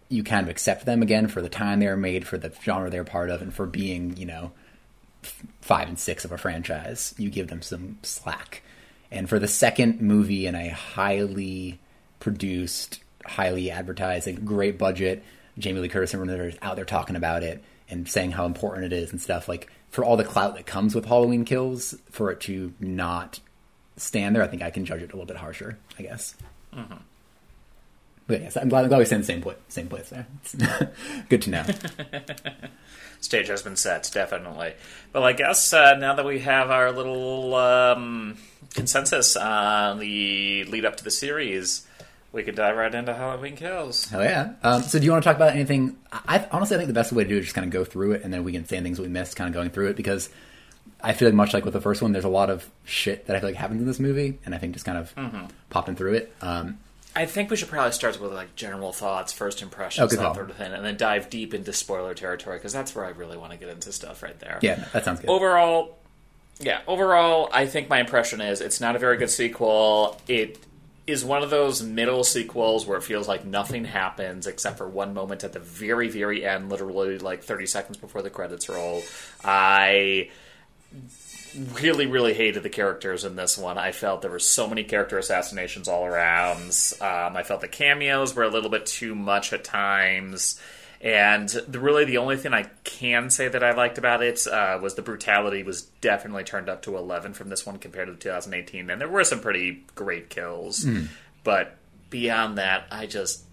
you 0.09 0.25
kind 0.25 0.45
of 0.45 0.51
accept 0.51 0.87
them 0.87 1.03
again 1.03 1.29
for 1.29 1.43
the 1.43 1.49
time 1.49 1.81
they 1.81 1.87
were 1.87 1.97
made, 1.97 2.27
for 2.27 2.39
the 2.39 2.53
genre 2.63 2.91
they're 2.91 3.05
part 3.05 3.31
of, 3.31 3.43
and 3.43 3.53
for 3.53 3.67
being 3.67 4.17
you 4.17 4.27
know 4.27 4.53
f- 5.23 5.43
five 5.61 5.89
and 5.89 5.99
six 5.99 6.25
of 6.25 6.33
a 6.33 6.39
franchise. 6.39 7.15
You 7.19 7.31
give 7.31 7.49
them 7.49 7.63
some 7.63 7.99
slack, 8.03 8.63
and 9.11 9.29
for 9.29 9.39
the 9.39 9.49
second 9.49 10.01
movie 10.01 10.47
in 10.47 10.55
a 10.55 10.69
highly 10.69 11.79
produced, 12.19 13.01
highly 13.27 13.71
advertised, 13.71 14.27
like 14.27 14.45
great 14.45 14.79
budget. 14.79 15.23
Jamie 15.59 15.81
Lee 15.81 15.89
Curtis 15.89 16.13
and 16.15 16.21
Renee 16.21 16.39
are 16.39 16.53
out 16.63 16.77
there 16.77 16.85
talking 16.85 17.17
about 17.17 17.43
it 17.43 17.63
and 17.89 18.09
saying 18.09 18.33
how 18.33 18.45
important 18.45 18.87
it 18.87 18.93
is 18.93 19.11
and 19.13 19.21
stuff. 19.21 19.49
Like 19.49 19.71
for 19.91 20.05
all 20.05 20.17
the 20.17 20.25
clout 20.25 20.57
that 20.57 20.67
comes 20.67 20.95
with 20.95 21.05
Halloween 21.05 21.45
Kills, 21.45 21.95
for 22.11 22.31
it 22.31 22.41
to 22.43 22.73
not 22.81 23.41
stand 23.97 24.35
there, 24.35 24.43
I 24.43 24.47
think 24.49 24.63
I 24.63 24.71
can 24.71 24.85
judge 24.85 25.03
it 25.03 25.13
a 25.13 25.17
little 25.17 25.27
bit 25.27 25.37
harsher. 25.37 25.79
I 25.99 26.03
guess. 26.03 26.35
But 28.27 28.41
yes, 28.41 28.57
I'm 28.57 28.69
glad, 28.69 28.83
I'm 28.83 28.89
glad 28.89 28.99
we 28.99 29.05
stay 29.05 29.17
in 29.17 29.23
the 29.23 29.27
same 29.27 29.43
place. 29.43 29.57
Same 29.69 29.89
place 29.89 30.09
there. 30.09 30.27
Good 31.29 31.43
to 31.43 31.51
know. 31.51 31.65
Stage 33.21 33.49
has 33.49 33.63
been 33.63 33.77
set, 33.77 34.11
definitely. 34.13 34.75
Well, 35.13 35.25
I 35.25 35.33
guess 35.33 35.73
uh, 35.73 35.95
now 35.97 36.15
that 36.15 36.25
we 36.25 36.41
have 36.41 36.71
our 36.71 36.91
little 36.91 37.55
um, 37.55 38.39
consensus 38.75 39.37
on 39.37 39.99
the 39.99 40.65
lead 40.65 40.85
up 40.85 40.97
to 40.97 41.05
the 41.05 41.11
series, 41.11 41.87
we 42.35 42.43
could 42.43 42.55
dive 42.57 42.77
right 42.77 42.95
into 42.95 43.15
Halloween 43.15 43.57
Kills. 43.57 44.09
Hell 44.11 44.23
yeah. 44.23 44.53
Um, 44.63 44.83
so 44.83 44.99
do 44.99 45.05
you 45.07 45.13
want 45.13 45.25
to 45.25 45.29
talk 45.29 45.37
about 45.37 45.53
anything? 45.55 45.97
I 46.13 46.21
I- 46.39 46.49
honestly 46.51 46.77
I 46.77 46.79
think 46.79 46.89
the 46.89 46.93
best 46.95 47.13
way 47.13 47.23
to 47.25 47.29
do 47.31 47.37
it 47.37 47.41
is 47.41 47.45
just 47.47 47.55
kind 47.55 47.65
of 47.67 47.73
go 47.73 47.85
through 47.85 48.13
it, 48.13 48.23
and 48.25 48.33
then 48.33 48.45
we 48.45 48.53
can 48.53 48.67
say 48.67 48.81
things 48.83 48.99
we 49.01 49.09
missed, 49.09 49.37
kind 49.37 49.49
of 49.49 49.55
going 49.55 49.71
through 49.71 49.89
it 49.89 49.97
because. 49.97 50.29
I 51.03 51.13
feel 51.13 51.29
like 51.29 51.35
much 51.35 51.53
like 51.53 51.67
with 51.67 51.75
the 51.75 51.83
first 51.83 52.01
one, 52.01 52.13
there's 52.13 52.25
a 52.25 52.31
lot 52.31 52.49
of 52.49 52.67
shit 52.85 53.27
that 53.27 53.37
I 53.37 53.41
feel 53.41 53.51
like 53.51 53.57
happens 53.57 53.83
in 53.83 53.87
this 53.87 54.01
movie, 54.01 54.39
and 54.47 54.55
I 54.55 54.59
think 54.59 54.73
just 54.73 54.87
kind 54.87 54.97
of 54.97 55.13
popping 55.69 55.97
through 55.97 56.15
it. 56.15 56.33
Um, 56.41 56.79
I 57.15 57.27
think 57.27 57.51
we 57.51 57.57
should 57.57 57.69
probably 57.69 57.93
start 57.93 58.19
with 58.19 58.33
like 58.33 58.57
general 58.57 58.91
thoughts, 58.91 59.31
first 59.31 59.61
impressions, 59.61 60.15
Oh, 60.15 60.17
that 60.17 60.35
sort 60.35 60.49
of 60.49 60.57
thing, 60.57 60.73
and 60.73 60.83
then 60.83 60.97
dive 60.97 61.29
deep 61.29 61.53
into 61.53 61.75
spoiler 61.75 62.15
territory 62.15 62.57
because 62.57 62.73
that's 62.73 62.95
where 62.95 63.05
I 63.05 63.11
really 63.11 63.37
want 63.37 63.53
to 63.53 63.59
get 63.59 63.69
into 63.69 63.93
stuff 63.93 64.23
right 64.23 64.39
there. 64.41 64.59
yeah, 64.63 64.87
that 64.95 65.05
sounds 65.05 65.21
good. 65.21 65.29
overall, 65.29 65.99
yeah, 66.59 66.81
overall, 66.87 67.51
I 67.53 67.67
think 67.67 67.91
my 67.91 68.01
impression 68.01 68.41
is 68.41 68.63
it's 68.63 68.81
not 68.81 68.97
a 68.97 68.99
very 68.99 69.19
good 69.19 69.31
sequel. 69.31 70.19
It 70.27 70.59
is 71.07 71.25
one 71.25 71.43
of 71.43 71.51
those 71.51 71.83
middle 71.83 72.25
sequels 72.25 72.87
where 72.87 72.97
it 72.97 73.03
feels 73.03 73.29
like 73.29 73.45
nothing 73.45 73.85
happens 73.85 74.47
except 74.47 74.79
for 74.79 74.89
one 74.89 75.13
moment 75.13 75.45
at 75.45 75.53
the 75.53 75.59
very, 75.59 76.09
very 76.09 76.45
end, 76.45 76.71
literally 76.71 77.19
like 77.19 77.43
30 77.43 77.67
seconds 77.67 77.97
before 77.99 78.23
the 78.23 78.31
credits 78.31 78.69
roll. 78.69 79.03
I 79.45 80.31
really, 81.75 82.07
really 82.07 82.35
hated 82.35 82.63
the 82.63 82.71
characters 82.71 83.25
in 83.25 83.37
this 83.37 83.59
one. 83.59 83.77
I 83.79 83.93
felt 83.93 84.23
there 84.23 84.31
were 84.31 84.39
so 84.39 84.67
many 84.67 84.83
character 84.83 85.19
assassinations 85.19 85.89
all 85.89 86.07
around. 86.07 86.73
Um, 87.01 87.37
I 87.37 87.43
felt 87.43 87.61
the 87.61 87.69
cameos 87.69 88.35
were 88.35 88.43
a 88.43 88.49
little 88.49 88.71
bit 88.71 88.87
too 88.87 89.15
much 89.15 89.53
at 89.53 89.63
times. 89.63 90.59
And 91.05 91.51
the, 91.51 91.79
really, 91.81 92.07
the 92.07 92.17
only 92.17 92.39
thing 92.39 92.55
I 92.55 92.63
can 92.83 93.29
say 93.29 93.47
that 93.47 93.63
I 93.63 93.75
liked 93.75 93.99
about 93.99 94.23
it 94.23 94.47
uh, 94.47 94.79
was 94.81 94.95
the 94.95 95.03
brutality 95.03 95.63
was 95.63 95.83
definitely 95.83 96.45
turned 96.45 96.71
up 96.71 96.81
to 96.83 96.97
11 96.97 97.35
from 97.35 97.51
this 97.51 97.67
one 97.67 97.77
compared 97.79 98.09
to 98.09 98.15
2018. 98.15 98.89
And 98.89 98.99
there 98.99 99.09
were 99.09 99.23
some 99.23 99.41
pretty 99.41 99.85
great 99.95 100.31
kills. 100.31 100.83
But 101.45 101.77
beyond 102.09 102.57
that, 102.57 102.87
I 102.91 103.05
just, 103.05 103.45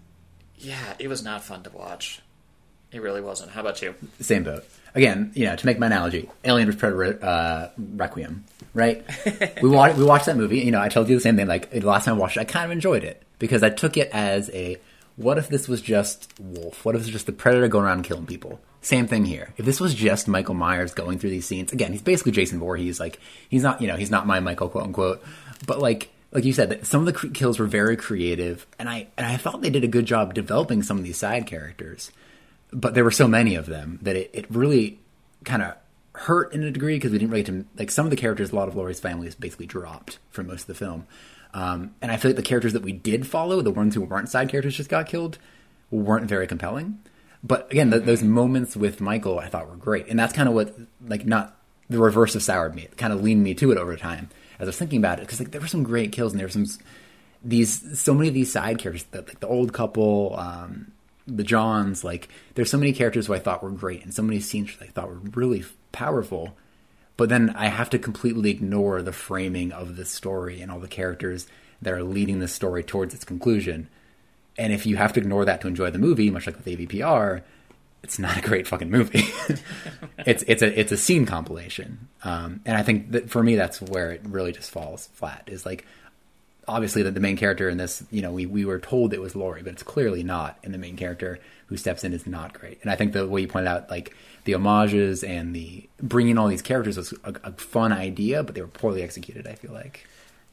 yeah, 0.56 0.94
it 0.98 1.08
was 1.08 1.22
not 1.22 1.44
fun 1.44 1.62
to 1.64 1.70
watch. 1.70 2.22
It 2.90 3.02
really 3.02 3.20
wasn't. 3.20 3.50
How 3.50 3.60
about 3.60 3.82
you? 3.82 3.94
Same 4.20 4.44
boat. 4.44 4.64
Again, 4.94 5.32
you 5.34 5.44
know, 5.44 5.54
to 5.54 5.66
make 5.66 5.78
my 5.78 5.86
analogy, 5.86 6.30
Alien 6.44 6.70
vs 6.70 6.80
Predator 6.80 7.18
uh, 7.22 7.68
Requiem, 7.76 8.44
right? 8.72 9.04
we 9.62 9.68
watched 9.68 9.96
we 9.96 10.04
watched 10.04 10.26
that 10.26 10.36
movie. 10.36 10.60
You 10.60 10.70
know, 10.70 10.80
I 10.80 10.88
told 10.88 11.08
you 11.08 11.14
the 11.14 11.20
same 11.20 11.36
thing. 11.36 11.46
Like 11.46 11.70
the 11.70 11.80
last 11.80 12.04
time 12.04 12.16
I 12.16 12.18
watched 12.18 12.36
it, 12.36 12.40
I 12.40 12.44
kind 12.44 12.66
of 12.66 12.70
enjoyed 12.70 13.02
it 13.02 13.22
because 13.38 13.62
I 13.62 13.70
took 13.70 13.96
it 13.96 14.10
as 14.12 14.50
a 14.50 14.76
what 15.16 15.38
if 15.38 15.48
this 15.48 15.68
was 15.68 15.82
just 15.82 16.32
Wolf? 16.38 16.84
What 16.84 16.94
if 16.94 17.02
it 17.02 17.04
was 17.04 17.12
just 17.12 17.26
the 17.26 17.32
Predator 17.32 17.68
going 17.68 17.84
around 17.84 18.04
killing 18.04 18.26
people? 18.26 18.60
Same 18.80 19.06
thing 19.06 19.24
here. 19.24 19.54
If 19.56 19.64
this 19.64 19.80
was 19.80 19.94
just 19.94 20.26
Michael 20.26 20.54
Myers 20.54 20.94
going 20.94 21.18
through 21.18 21.30
these 21.30 21.46
scenes, 21.46 21.72
again, 21.72 21.92
he's 21.92 22.02
basically 22.02 22.32
Jason 22.32 22.58
Voorhees. 22.58 22.98
Like 22.98 23.20
he's 23.48 23.62
not, 23.62 23.80
you 23.80 23.86
know, 23.86 23.96
he's 23.96 24.10
not 24.10 24.26
my 24.26 24.40
Michael, 24.40 24.68
quote 24.68 24.84
unquote. 24.84 25.22
But 25.66 25.78
like, 25.78 26.10
like 26.32 26.44
you 26.44 26.52
said, 26.52 26.84
some 26.86 27.06
of 27.06 27.12
the 27.12 27.28
kills 27.28 27.58
were 27.58 27.66
very 27.66 27.96
creative, 27.96 28.66
and 28.78 28.88
I 28.88 29.06
and 29.16 29.26
I 29.26 29.36
thought 29.36 29.60
they 29.60 29.70
did 29.70 29.84
a 29.84 29.88
good 29.88 30.06
job 30.06 30.34
developing 30.34 30.82
some 30.82 30.98
of 30.98 31.04
these 31.04 31.18
side 31.18 31.46
characters 31.46 32.10
but 32.72 32.94
there 32.94 33.04
were 33.04 33.10
so 33.10 33.28
many 33.28 33.54
of 33.54 33.66
them 33.66 33.98
that 34.02 34.16
it, 34.16 34.30
it 34.32 34.50
really 34.50 34.98
kind 35.44 35.62
of 35.62 35.74
hurt 36.14 36.52
in 36.52 36.62
a 36.62 36.70
degree 36.70 36.96
because 36.96 37.12
we 37.12 37.18
didn't 37.18 37.30
really 37.30 37.44
to 37.44 37.64
like 37.78 37.90
some 37.90 38.06
of 38.06 38.10
the 38.10 38.16
characters 38.16 38.52
a 38.52 38.56
lot 38.56 38.68
of 38.68 38.76
Laurie's 38.76 39.00
family 39.00 39.26
is 39.26 39.34
basically 39.34 39.66
dropped 39.66 40.18
for 40.30 40.42
most 40.42 40.62
of 40.62 40.66
the 40.68 40.74
film 40.74 41.06
um, 41.54 41.94
and 42.00 42.10
I 42.10 42.16
feel 42.16 42.30
like 42.30 42.36
the 42.36 42.42
characters 42.42 42.72
that 42.72 42.82
we 42.82 42.92
did 42.92 43.26
follow 43.26 43.60
the 43.60 43.70
ones 43.70 43.94
who 43.94 44.02
weren't 44.02 44.28
side 44.28 44.48
characters 44.48 44.76
just 44.76 44.88
got 44.88 45.06
killed 45.06 45.38
weren't 45.90 46.26
very 46.26 46.46
compelling. 46.46 46.98
But 47.44 47.70
again 47.70 47.90
th 47.90 48.04
those 48.04 48.22
moments 48.22 48.76
with 48.76 49.00
Michael 49.00 49.38
I 49.38 49.48
thought 49.48 49.68
were 49.68 49.76
great. 49.76 50.08
And 50.08 50.18
that's 50.18 50.32
kind 50.32 50.48
of 50.48 50.54
what 50.54 50.74
like 51.06 51.26
not 51.26 51.56
the 51.90 51.98
reverse 51.98 52.34
of 52.34 52.42
soured 52.42 52.74
me. 52.74 52.82
It 52.82 52.96
kind 52.96 53.12
of 53.12 53.22
leaned 53.22 53.42
me 53.42 53.54
to 53.54 53.72
it 53.72 53.78
over 53.78 53.96
time 53.96 54.30
as 54.58 54.66
I 54.66 54.70
was 54.70 54.78
thinking 54.78 54.98
about 54.98 55.18
it. 55.18 55.22
Because 55.22 55.40
like 55.40 55.50
there 55.50 55.60
were 55.60 55.66
some 55.66 55.82
great 55.82 56.12
kills 56.12 56.32
and 56.32 56.40
there 56.40 56.46
were 56.46 56.52
some 56.52 56.66
these 57.44 58.00
so 58.00 58.14
many 58.14 58.28
of 58.28 58.34
these 58.34 58.52
side 58.52 58.78
characters 58.78 59.04
the, 59.10 59.18
like 59.18 59.40
the 59.40 59.48
old 59.48 59.72
couple 59.72 60.34
um, 60.38 60.92
the 61.26 61.44
Johns, 61.44 62.04
like 62.04 62.28
there's 62.54 62.70
so 62.70 62.78
many 62.78 62.92
characters 62.92 63.26
who 63.26 63.34
I 63.34 63.38
thought 63.38 63.62
were 63.62 63.70
great 63.70 64.02
and 64.04 64.12
so 64.14 64.22
many 64.22 64.40
scenes 64.40 64.76
that 64.76 64.88
I 64.88 64.90
thought 64.90 65.08
were 65.08 65.20
really 65.34 65.64
powerful. 65.92 66.56
But 67.16 67.28
then 67.28 67.50
I 67.50 67.68
have 67.68 67.90
to 67.90 67.98
completely 67.98 68.50
ignore 68.50 69.02
the 69.02 69.12
framing 69.12 69.72
of 69.72 69.96
the 69.96 70.04
story 70.04 70.60
and 70.60 70.70
all 70.70 70.80
the 70.80 70.88
characters 70.88 71.46
that 71.80 71.92
are 71.92 72.02
leading 72.02 72.38
the 72.38 72.48
story 72.48 72.82
towards 72.82 73.14
its 73.14 73.24
conclusion. 73.24 73.88
And 74.56 74.72
if 74.72 74.86
you 74.86 74.96
have 74.96 75.12
to 75.14 75.20
ignore 75.20 75.44
that 75.44 75.60
to 75.62 75.68
enjoy 75.68 75.90
the 75.90 75.98
movie, 75.98 76.30
much 76.30 76.46
like 76.46 76.56
with 76.56 76.66
AVPR, 76.66 77.42
it's 78.02 78.18
not 78.18 78.36
a 78.36 78.40
great 78.40 78.66
fucking 78.66 78.90
movie. 78.90 79.24
it's 80.18 80.42
it's 80.46 80.62
a 80.62 80.80
it's 80.80 80.92
a 80.92 80.96
scene 80.96 81.24
compilation, 81.24 82.08
um, 82.24 82.60
and 82.66 82.76
I 82.76 82.82
think 82.82 83.12
that 83.12 83.30
for 83.30 83.42
me 83.42 83.54
that's 83.54 83.80
where 83.80 84.10
it 84.10 84.22
really 84.24 84.50
just 84.50 84.72
falls 84.72 85.08
flat. 85.14 85.44
Is 85.46 85.64
like 85.64 85.86
obviously 86.68 87.02
that 87.02 87.14
the 87.14 87.20
main 87.20 87.36
character 87.36 87.68
in 87.68 87.76
this, 87.76 88.04
you 88.10 88.22
know, 88.22 88.32
we, 88.32 88.46
we 88.46 88.64
were 88.64 88.78
told 88.78 89.12
it 89.12 89.20
was 89.20 89.34
Laurie, 89.34 89.62
but 89.62 89.72
it's 89.72 89.82
clearly 89.82 90.22
not. 90.22 90.58
And 90.62 90.72
the 90.72 90.78
main 90.78 90.96
character 90.96 91.38
who 91.72 91.78
steps 91.78 92.04
in 92.04 92.12
is 92.12 92.26
not 92.26 92.52
great. 92.52 92.78
And 92.82 92.90
I 92.90 92.96
think 92.96 93.14
the 93.14 93.26
way 93.26 93.40
you 93.40 93.48
pointed 93.48 93.68
out, 93.68 93.90
like 93.90 94.14
the 94.44 94.52
homages 94.52 95.24
and 95.24 95.56
the 95.56 95.88
bringing 96.02 96.36
all 96.36 96.48
these 96.48 96.60
characters 96.60 96.98
was 96.98 97.14
a, 97.24 97.34
a 97.44 97.52
fun 97.52 97.92
idea, 97.92 98.42
but 98.42 98.54
they 98.54 98.60
were 98.60 98.68
poorly 98.68 99.02
executed. 99.02 99.46
I 99.46 99.54
feel 99.54 99.72
like. 99.72 100.06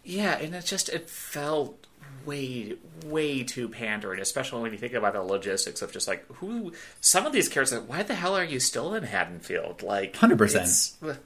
Yeah, 0.04 0.38
and 0.38 0.56
it 0.56 0.64
just 0.66 0.88
it 0.88 1.10
felt 1.10 1.86
way 2.26 2.76
way 3.06 3.44
too 3.44 3.68
pandering, 3.68 4.22
especially 4.22 4.62
when 4.62 4.72
you 4.72 4.78
think 4.78 4.94
about 4.94 5.14
the 5.14 5.22
logistics 5.22 5.82
of 5.82 5.92
just 5.92 6.08
like 6.08 6.26
who 6.36 6.72
some 7.02 7.26
of 7.26 7.34
these 7.34 7.50
characters. 7.50 7.82
Why 7.82 8.04
the 8.04 8.16
hell 8.16 8.36
are 8.36 8.44
you 8.44 8.62
still 8.62 8.96
in 8.96 9.04
Haddonfield? 9.04 9.84
Like 9.84 10.14
100%. 10.14 11.18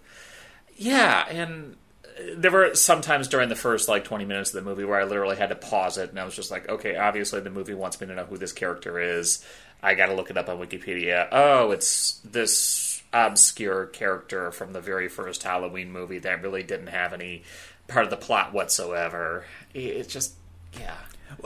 Yeah, 0.76 1.28
and 1.30 1.76
there 2.36 2.52
were 2.52 2.76
sometimes 2.76 3.28
during 3.28 3.50
the 3.50 3.56
first 3.56 3.90
like 3.90 4.04
20 4.04 4.26
minutes 4.26 4.54
of 4.54 4.64
the 4.64 4.70
movie 4.70 4.84
where 4.84 5.00
I 5.00 5.04
literally 5.04 5.36
had 5.36 5.50
to 5.50 5.56
pause 5.56 5.98
it 5.98 6.10
and 6.10 6.20
I 6.20 6.26
was 6.26 6.36
just 6.36 6.52
like, 6.52 6.70
okay, 6.70 6.96
obviously 6.96 7.40
the 7.40 7.50
movie 7.50 7.74
wants 7.74 8.00
me 8.00 8.08
to 8.08 8.16
know 8.16 8.26
who 8.26 8.38
this 8.38 8.52
character 8.52 9.00
is. 9.00 9.44
I 9.84 9.94
got 9.96 10.08
to 10.08 10.14
look 10.16 10.30
it 10.30 10.38
up 10.38 10.50
on 10.50 10.58
Wikipedia. 10.58 11.28
Oh, 11.32 11.72
it's 11.72 12.20
this 12.24 13.04
obscure 13.12 13.86
character 13.88 14.52
from 14.52 14.74
the 14.74 14.82
very 14.82 15.10
first 15.10 15.44
Halloween 15.44 15.92
movie 15.92 16.20
that 16.20 16.42
really 16.42 16.64
didn't 16.64 16.88
have 16.88 17.14
any 17.14 17.44
part 17.88 18.06
of 18.06 18.10
the 18.10 18.18
plot 18.18 18.54
whatsoever. 18.54 19.46
It's 19.74 20.12
just, 20.12 20.34
yeah. 20.80 20.96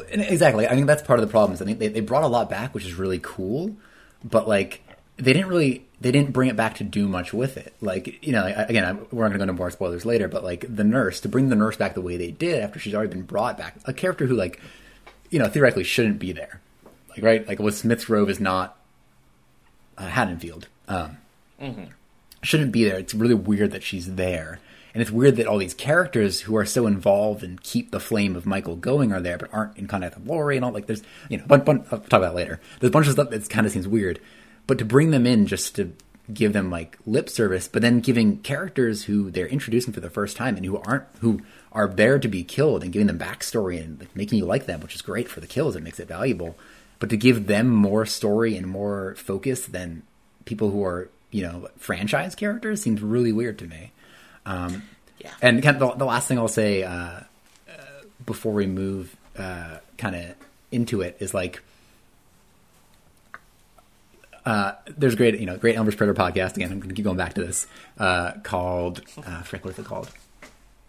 Exactly. 0.08 0.68
I 0.68 0.76
think 0.76 0.88
that's 0.88 1.02
part 1.04 1.20
of 1.20 1.26
the 1.26 1.32
problem. 1.32 1.54
Is 1.54 1.62
I 1.62 1.66
think 1.66 1.80
they, 1.80 1.88
they 1.88 2.02
brought 2.02 2.24
a 2.24 2.28
lot 2.28 2.50
back, 2.50 2.74
which 2.74 2.86
is 2.86 2.94
really 2.96 3.20
cool, 3.22 3.76
but 4.24 4.48
like 4.48 4.82
they 5.18 5.34
didn't 5.34 5.48
really 5.48 5.86
they 6.00 6.12
didn't 6.12 6.32
bring 6.32 6.50
it 6.50 6.56
back 6.56 6.76
to 6.76 6.84
do 6.84 7.08
much 7.08 7.34
with 7.34 7.58
it. 7.58 7.74
Like 7.82 8.24
you 8.26 8.32
know, 8.32 8.46
again, 8.46 8.86
I'm, 8.86 9.08
we're 9.12 9.24
not 9.24 9.30
going 9.30 9.32
to 9.34 9.38
go 9.38 9.44
into 9.44 9.54
more 9.54 9.72
spoilers 9.72 10.06
later, 10.06 10.28
but 10.28 10.44
like 10.44 10.66
the 10.74 10.84
nurse 10.84 11.20
to 11.22 11.30
bring 11.30 11.50
the 11.50 11.56
nurse 11.56 11.78
back 11.78 11.94
the 11.94 12.02
way 12.02 12.18
they 12.18 12.32
did 12.32 12.62
after 12.62 12.80
she's 12.80 12.94
already 12.94 13.12
been 13.12 13.24
brought 13.24 13.58
back, 13.58 13.76
a 13.86 13.94
character 13.94 14.26
who 14.26 14.36
like 14.36 14.60
you 15.30 15.40
know 15.40 15.48
theoretically 15.48 15.84
shouldn't 15.84 16.20
be 16.20 16.32
there, 16.32 16.62
like 17.18 17.24
right, 17.24 17.48
like 17.48 17.60
what 17.60 17.74
Smith's 17.74 18.06
Grove 18.06 18.30
is 18.30 18.40
not 18.40 18.78
uh, 19.98 20.08
Haddonfield. 20.08 20.68
Um, 20.88 21.18
Shouldn't 22.44 22.72
be 22.72 22.84
there. 22.84 22.98
It's 22.98 23.14
really 23.14 23.34
weird 23.34 23.72
that 23.72 23.84
she's 23.84 24.16
there. 24.16 24.60
And 24.94 25.02
it's 25.02 25.12
weird 25.12 25.36
that 25.36 25.48
all 25.48 25.58
these 25.58 25.74
characters 25.74 26.42
who 26.42 26.56
are 26.56 26.66
so 26.66 26.88
involved 26.88 27.44
and 27.44 27.62
keep 27.62 27.92
the 27.92 28.00
flame 28.00 28.36
of 28.36 28.46
Michael 28.46 28.76
going 28.76 29.12
are 29.12 29.20
there, 29.20 29.38
but 29.38 29.54
aren't 29.54 29.78
in 29.78 29.88
contact 29.88 30.18
with 30.18 30.28
Laurie 30.28 30.56
and 30.56 30.66
all. 30.66 30.72
Like, 30.72 30.88
there's, 30.88 31.04
you 31.30 31.38
know, 31.38 31.44
I'll 31.50 31.60
talk 31.60 31.90
about 31.90 32.22
that 32.22 32.36
later. 32.36 32.60
There's 32.80 32.90
a 32.90 32.92
bunch 32.92 33.08
of 33.08 33.14
stuff 33.14 33.30
that 33.30 33.50
kind 33.50 33.66
of 33.66 33.72
seems 33.72 33.88
weird. 33.88 34.20
But 34.66 34.78
to 34.80 34.86
bring 34.86 35.12
them 35.12 35.28
in 35.28 35.46
just 35.46 35.76
to 35.76 35.94
give 36.34 36.54
them 36.54 36.70
like 36.70 36.98
lip 37.06 37.30
service, 37.30 37.68
but 37.68 37.82
then 37.82 38.00
giving 38.00 38.40
characters 38.40 39.04
who 39.04 39.32
they're 39.32 39.48
introducing 39.48 39.94
for 39.94 40.00
the 40.00 40.10
first 40.10 40.36
time 40.36 40.56
and 40.56 40.66
who 40.66 40.78
aren't, 40.78 41.06
who 41.20 41.42
are 41.72 41.88
there 41.88 42.20
to 42.20 42.28
be 42.28 42.44
killed 42.44 42.84
and 42.84 42.92
giving 42.92 43.08
them 43.08 43.20
backstory 43.20 43.82
and 43.82 44.00
like, 44.00 44.16
making 44.16 44.40
you 44.40 44.46
like 44.46 44.66
them, 44.66 44.82
which 44.82 44.96
is 44.96 45.02
great 45.02 45.30
for 45.30 45.40
the 45.40 45.48
kills. 45.48 45.76
It 45.76 45.84
makes 45.84 46.00
it 46.00 46.08
valuable. 46.08 46.58
But 47.00 47.10
to 47.12 47.18
give 47.18 47.48
them 47.48 47.68
more 47.68 48.06
story 48.06 48.58
and 48.58 48.68
more 48.68 49.16
focus 49.18 49.66
than 49.66 50.04
people 50.46 50.72
who 50.72 50.84
are, 50.84 51.10
you 51.32 51.44
know, 51.44 51.68
franchise 51.78 52.36
characters 52.36 52.82
seems 52.82 53.02
really 53.02 53.32
weird 53.32 53.60
to 53.60 53.68
me. 53.68 53.92
Um, 54.46 54.84
Yeah. 55.20 55.34
And 55.42 55.64
kind 55.64 55.82
of 55.82 55.92
the, 55.94 55.98
the 55.98 56.06
last 56.06 56.28
thing 56.28 56.38
I'll 56.38 56.48
say 56.48 56.84
uh, 56.84 56.92
uh, 56.92 57.24
before 58.26 58.54
we 58.54 58.68
move 58.68 59.16
uh, 59.38 59.78
kind 59.98 60.16
of 60.16 60.36
into 60.72 61.02
it 61.02 61.18
is 61.20 61.34
like, 61.34 61.62
uh, 64.46 64.74
there's 64.98 65.16
a 65.16 65.18
great, 65.18 65.40
you 65.40 65.46
know, 65.46 65.58
great 65.58 65.76
Elmer 65.76 65.92
Spreader 65.92 66.14
podcast. 66.14 66.56
Again, 66.56 66.72
I'm 66.72 66.80
going 66.80 66.90
to 66.90 66.96
keep 66.96 67.04
going 67.04 67.18
back 67.18 67.34
to 67.34 67.44
this 67.44 67.68
uh, 67.98 68.34
called, 68.44 69.02
uh, 69.26 69.42
frick, 69.42 69.66
what's 69.66 69.80
it 69.80 69.86
called? 69.86 70.10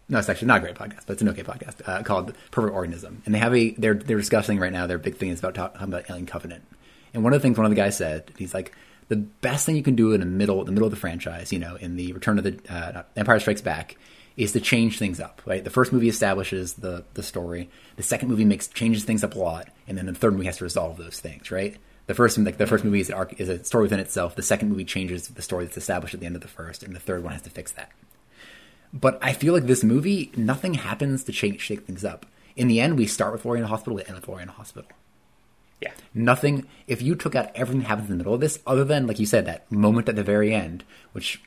No, 0.09 0.19
it's 0.19 0.29
actually 0.29 0.49
not 0.49 0.59
a 0.59 0.61
great 0.61 0.75
podcast, 0.75 1.03
but 1.07 1.15
it's 1.15 1.23
an 1.23 1.29
okay 1.29 1.43
podcast 1.43 1.87
uh, 1.87 2.03
called 2.03 2.33
Perfect 2.51 2.75
Organism. 2.75 3.23
And 3.27 3.35
they 3.35 3.39
have 3.39 3.55
a 3.55 3.71
they're 3.73 3.95
they're 3.95 4.17
discussing 4.17 4.59
right 4.59 4.73
now. 4.73 4.87
Their 4.87 4.99
big 4.99 5.17
thing 5.17 5.29
is 5.29 5.39
about 5.39 5.55
talking 5.55 5.83
about 5.83 6.09
Alien 6.09 6.27
Covenant. 6.27 6.65
And 7.13 7.23
one 7.23 7.33
of 7.33 7.41
the 7.41 7.43
things 7.43 7.59
one 7.59 7.67
of 7.67 7.71
the 7.71 7.77
guys 7.77 7.97
said, 7.97 8.33
he's 8.39 8.55
like, 8.55 8.75
the 9.09 9.17
best 9.17 9.67
thing 9.67 9.77
you 9.77 9.83
can 9.83 9.97
do 9.97 10.13
in 10.13 10.21
the 10.21 10.27
middle 10.27 10.65
the 10.65 10.73
middle 10.73 10.87
of 10.87 10.93
the 10.93 10.99
franchise, 10.99 11.53
you 11.53 11.59
know, 11.59 11.77
in 11.77 11.97
the 11.97 12.13
Return 12.13 12.39
of 12.39 12.45
the 12.45 12.59
uh, 12.71 13.03
Empire 13.17 13.41
Strikes 13.41 13.61
Back, 13.61 13.97
is 14.37 14.53
to 14.53 14.61
change 14.61 14.99
things 14.99 15.21
up. 15.21 15.43
Right, 15.45 15.63
the 15.63 15.71
first 15.71 15.93
movie 15.93 16.09
establishes 16.09 16.75
the 16.75 17.05
the 17.15 17.23
story. 17.23 17.69
The 17.97 18.03
second 18.03 18.29
movie 18.29 18.47
makes 18.47 18.67
changes 18.69 19.05
things 19.05 19.23
up 19.23 19.35
a 19.35 19.39
lot, 19.39 19.69
and 19.87 19.99
then 19.99 20.07
the 20.07 20.15
third 20.15 20.33
movie 20.33 20.47
has 20.47 20.59
to 20.59 20.65
resolve 20.65 20.97
those 20.97 21.21
things. 21.21 21.51
Right. 21.51 21.77
The 22.07 22.15
first, 22.15 22.39
like 22.39 22.57
the 22.57 22.67
first 22.67 22.85
movie 22.85 23.01
is, 23.01 23.11
arc, 23.11 23.39
is 23.39 23.51
a 23.51 23.63
story 23.65 23.83
within 23.83 24.01
itself. 24.01 24.35
The 24.35 24.43
second 24.43 24.71
movie 24.71 24.87
changes 24.87 25.29
the 25.29 25.43
story 25.43 25.67
that's 25.67 25.77
established 25.77 26.15
at 26.15 26.21
the 26.21 26.27
end 26.27 26.37
of 26.37 26.41
the 26.41 26.49
first, 26.49 26.83
and 26.83 26.97
the 26.97 27.01
third 27.01 27.23
one 27.23 27.35
has 27.35 27.43
to 27.43 27.51
fix 27.51 27.73
that. 27.73 27.93
But 28.93 29.19
I 29.23 29.33
feel 29.33 29.53
like 29.53 29.67
this 29.67 29.85
movie, 29.85 30.33
nothing 30.37 30.75
happens 30.75 31.25
to 31.25 31.33
shake, 31.33 31.61
shake 31.61 31.87
things 31.87 32.05
up. 32.05 32.27
In 32.57 32.69
the 32.69 32.81
end, 32.81 32.99
we 32.99 33.07
start 33.07 33.33
with 33.33 33.45
Laurie 33.45 33.59
in 33.59 33.65
a 33.65 33.69
hospital, 33.69 33.95
we 33.95 34.05
end 34.05 34.15
with 34.15 34.29
Laurie 34.29 34.43
in 34.43 34.49
a 34.49 34.53
hospital. 34.53 34.91
Yeah. 35.81 35.93
Nothing, 36.13 36.67
if 36.87 37.03
you 37.03 37.15
took 37.15 37.35
out 37.35 37.51
everything 37.55 37.83
that 37.83 37.89
happens 37.89 38.11
in 38.11 38.15
the 38.15 38.19
middle 38.19 38.35
of 38.35 38.41
this, 38.41 38.59
other 38.67 38.85
than, 38.85 39.07
like 39.07 39.21
you 39.21 39.27
said, 39.27 39.47
that 39.47 39.71
moment 39.71 40.09
at 40.09 40.17
the 40.17 40.25
very 40.25 40.53
end, 40.53 40.83
which 41.13 41.41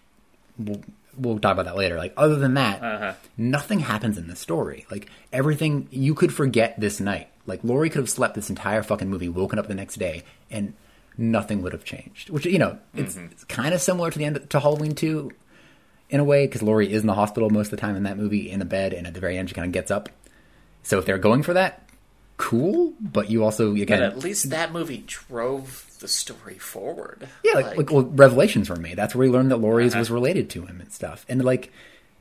we'll, 0.58 0.82
we'll 1.18 1.40
talk 1.40 1.54
about 1.54 1.66
that 1.66 1.76
later. 1.76 1.98
Like, 1.98 2.14
other 2.16 2.36
than 2.36 2.54
that, 2.54 2.82
uh-huh. 2.82 3.14
nothing 3.38 3.80
happens 3.80 4.18
in 4.18 4.28
the 4.28 4.36
story. 4.36 4.86
Like, 4.90 5.10
everything, 5.34 5.88
you 5.92 6.16
could 6.16 6.34
forget 6.34 6.80
this 6.80 7.02
night. 7.02 7.28
Like, 7.46 7.64
Laurie 7.64 7.90
could 7.90 8.00
have 8.00 8.10
slept 8.10 8.36
this 8.36 8.50
entire 8.50 8.84
fucking 8.84 9.10
movie, 9.10 9.28
woken 9.28 9.60
up 9.60 9.68
the 9.68 9.76
next 9.76 9.96
day, 9.96 10.24
and 10.50 10.74
nothing 11.18 11.62
would 11.64 11.74
have 11.74 11.84
changed. 11.84 12.30
Which, 12.30 12.46
you 12.46 12.60
know, 12.60 12.78
it's, 12.96 13.16
mm-hmm. 13.16 13.32
it's 13.32 13.44
kind 13.46 13.74
of 13.74 13.82
similar 13.82 14.12
to 14.12 14.18
the 14.18 14.26
end 14.26 14.50
to 14.50 14.60
Halloween 14.60 14.96
2 14.96 15.32
in 16.12 16.20
a 16.20 16.24
way 16.24 16.46
because 16.46 16.62
Laurie 16.62 16.92
is 16.92 17.02
in 17.02 17.08
the 17.08 17.14
hospital 17.16 17.50
most 17.50 17.68
of 17.68 17.72
the 17.72 17.78
time 17.78 17.96
in 17.96 18.04
that 18.04 18.18
movie 18.18 18.50
in 18.52 18.62
a 18.62 18.66
bed, 18.66 18.94
and 18.94 19.08
at 19.08 19.14
the 19.14 19.20
very 19.20 19.38
end 19.38 19.50
she 19.50 19.56
kind 19.56 19.66
of 19.66 19.72
gets 19.72 19.90
up. 19.90 20.10
So 20.84 21.00
if 21.00 21.06
they're 21.06 21.18
going 21.18 21.42
for 21.44 21.54
that, 21.54 21.88
cool. 22.38 22.94
But 23.00 23.30
you 23.30 23.44
also 23.44 23.74
again, 23.74 24.00
But 24.00 24.04
at 24.04 24.20
least 24.20 24.50
that 24.52 24.72
movie 24.72 25.04
drove 25.08 25.88
the 26.00 26.08
story 26.08 26.58
forward. 26.58 27.28
yeah, 27.44 27.54
like, 27.54 27.78
like, 27.78 27.92
well, 27.92 28.04
revelations 28.04 28.70
were 28.70 28.76
made. 28.76 28.98
That's 28.98 29.16
where 29.16 29.28
we 29.28 29.34
learned 29.34 29.52
that 29.52 29.58
Laurie's 29.58 29.96
was 29.96 30.10
related 30.12 30.50
to 30.52 30.66
him 30.66 30.82
and 30.82 30.92
stuff, 30.92 31.26
and 31.30 31.44
like 31.44 31.72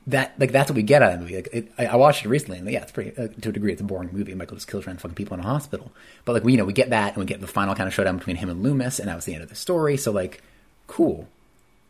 that, 0.07 0.35
like 0.39 0.53
that's 0.53 0.71
what 0.71 0.77
we 0.77 0.83
get 0.83 1.03
out 1.03 1.13
of 1.13 1.19
the 1.19 1.23
movie. 1.25 1.37
Like 1.37 1.49
it, 1.53 1.73
I, 1.79 1.87
I 1.87 1.97
watched 1.97 2.25
it 2.25 2.29
recently, 2.29 2.59
and 2.59 2.71
yeah, 2.71 2.83
it's 2.83 2.93
pretty 2.93 3.17
uh, 3.17 3.29
to 3.41 3.49
a 3.49 3.53
degree. 3.53 3.73
It's 3.73 3.81
a 3.81 3.85
boring 3.85 4.11
movie. 4.13 4.35
Michael 4.35 4.57
just 4.57 4.69
kills 4.69 4.87
random 4.87 5.01
fucking 5.01 5.15
people 5.15 5.35
in 5.35 5.41
a 5.41 5.47
hospital, 5.47 5.91
but 6.25 6.33
like 6.35 6.45
we, 6.45 6.53
you 6.53 6.59
know, 6.59 6.65
we 6.65 6.73
get 6.73 6.91
that, 6.91 7.15
and 7.15 7.19
we 7.19 7.27
get 7.27 7.41
the 7.41 7.47
final 7.47 7.75
kind 7.75 7.87
of 7.87 7.95
showdown 7.95 8.19
between 8.19 8.37
him 8.37 8.51
and 8.51 8.63
Loomis, 8.63 8.99
and 8.99 9.09
that 9.09 9.17
was 9.17 9.25
the 9.25 9.35
end 9.35 9.43
of 9.43 9.49
the 9.49 9.55
story. 9.55 9.97
So 9.97 10.13
like, 10.13 10.43
cool. 10.87 11.27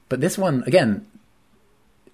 But 0.09 0.21
this 0.21 0.37
one, 0.37 0.65
again, 0.67 1.07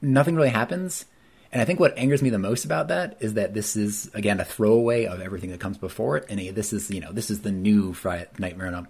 nothing 0.00 0.36
really 0.36 0.50
happens. 0.50 1.06
And 1.52 1.62
I 1.62 1.64
think 1.64 1.80
what 1.80 1.96
angers 1.96 2.22
me 2.22 2.30
the 2.30 2.38
most 2.38 2.64
about 2.64 2.88
that 2.88 3.16
is 3.20 3.34
that 3.34 3.54
this 3.54 3.76
is 3.76 4.10
again 4.14 4.40
a 4.40 4.44
throwaway 4.44 5.04
of 5.06 5.20
everything 5.20 5.50
that 5.50 5.60
comes 5.60 5.78
before 5.78 6.16
it, 6.16 6.26
and 6.28 6.38
this 6.54 6.72
is 6.72 6.90
you 6.90 7.00
know 7.00 7.12
this 7.12 7.30
is 7.30 7.42
the 7.42 7.52
new 7.52 7.92
Friday 7.92 8.26
Nightmare. 8.38 8.74
on 8.74 8.88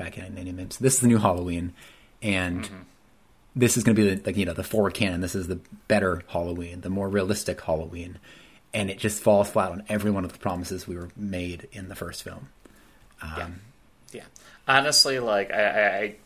I 0.00 0.10
can't 0.10 0.34
name. 0.34 0.70
So 0.70 0.82
this 0.82 0.94
is 0.94 1.00
the 1.00 1.06
new 1.06 1.18
Halloween, 1.18 1.74
and 2.22 2.68
this 3.54 3.76
is 3.76 3.84
going 3.84 3.94
to 3.94 4.02
be 4.02 4.14
the, 4.14 4.26
like 4.26 4.36
you 4.36 4.46
know 4.46 4.54
the 4.54 4.64
forward 4.64 4.94
canon. 4.94 5.20
This 5.20 5.34
is 5.34 5.48
the 5.48 5.60
better 5.86 6.22
Halloween, 6.28 6.80
the 6.80 6.90
more 6.90 7.08
realistic 7.08 7.60
Halloween, 7.60 8.18
and 8.72 8.90
it 8.90 8.98
just 8.98 9.22
falls 9.22 9.50
flat 9.50 9.70
on 9.70 9.84
every 9.88 10.10
one 10.10 10.24
of 10.24 10.32
the 10.32 10.38
promises 10.38 10.88
we 10.88 10.96
were 10.96 11.10
made 11.16 11.68
in 11.72 11.88
the 11.88 11.94
first 11.94 12.22
film. 12.22 12.48
Um, 13.20 13.60
Yeah. 14.12 14.24
Honestly, 14.66 15.18
like 15.18 15.50
I, 15.52 15.62
I, 15.62 16.00
I 16.02 16.16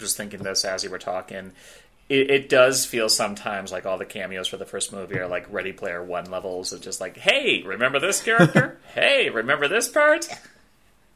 was 0.00 0.16
thinking 0.16 0.42
this 0.42 0.64
as 0.64 0.84
you 0.84 0.90
were 0.90 0.98
talking. 0.98 1.52
It, 2.10 2.28
it 2.28 2.48
does 2.48 2.84
feel 2.84 3.08
sometimes 3.08 3.70
like 3.70 3.86
all 3.86 3.96
the 3.96 4.04
cameos 4.04 4.48
for 4.48 4.56
the 4.56 4.66
first 4.66 4.92
movie 4.92 5.16
are 5.18 5.28
like 5.28 5.50
Ready 5.50 5.72
Player 5.72 6.02
One 6.02 6.28
levels 6.28 6.72
of 6.72 6.82
just 6.82 7.00
like, 7.00 7.16
hey, 7.16 7.62
remember 7.64 8.00
this 8.00 8.20
character? 8.20 8.80
hey, 8.94 9.30
remember 9.30 9.68
this 9.68 9.88
part? 9.88 10.28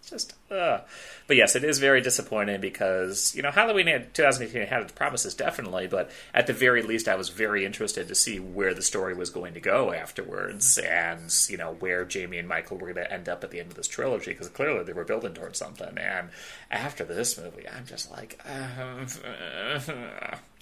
Just, 0.06 0.34
uh. 0.50 0.80
but 1.26 1.36
yes, 1.36 1.56
it 1.56 1.64
is 1.64 1.78
very 1.78 2.02
disappointing 2.02 2.60
because 2.60 3.34
you 3.34 3.42
know 3.42 3.50
Halloween 3.50 3.86
had, 3.86 4.12
2018 4.12 4.68
had 4.68 4.82
its 4.82 4.92
promises 4.92 5.34
definitely, 5.34 5.86
but 5.86 6.10
at 6.34 6.46
the 6.46 6.52
very 6.52 6.82
least, 6.82 7.08
I 7.08 7.14
was 7.14 7.30
very 7.30 7.64
interested 7.64 8.08
to 8.08 8.14
see 8.14 8.38
where 8.38 8.74
the 8.74 8.82
story 8.82 9.14
was 9.14 9.30
going 9.30 9.54
to 9.54 9.60
go 9.60 9.92
afterwards, 9.92 10.76
and 10.76 11.34
you 11.48 11.56
know 11.56 11.72
where 11.80 12.04
Jamie 12.04 12.36
and 12.36 12.46
Michael 12.46 12.76
were 12.76 12.92
going 12.92 13.06
to 13.06 13.12
end 13.12 13.30
up 13.30 13.42
at 13.44 13.50
the 13.50 13.60
end 13.60 13.70
of 13.70 13.76
this 13.76 13.88
trilogy 13.88 14.32
because 14.32 14.48
clearly 14.50 14.84
they 14.84 14.92
were 14.92 15.04
building 15.04 15.32
towards 15.32 15.58
something. 15.58 15.96
And 15.96 16.28
after 16.70 17.04
this 17.04 17.38
movie, 17.38 17.66
I'm 17.66 17.86
just 17.86 18.10
like, 18.10 18.38
um, 18.46 19.06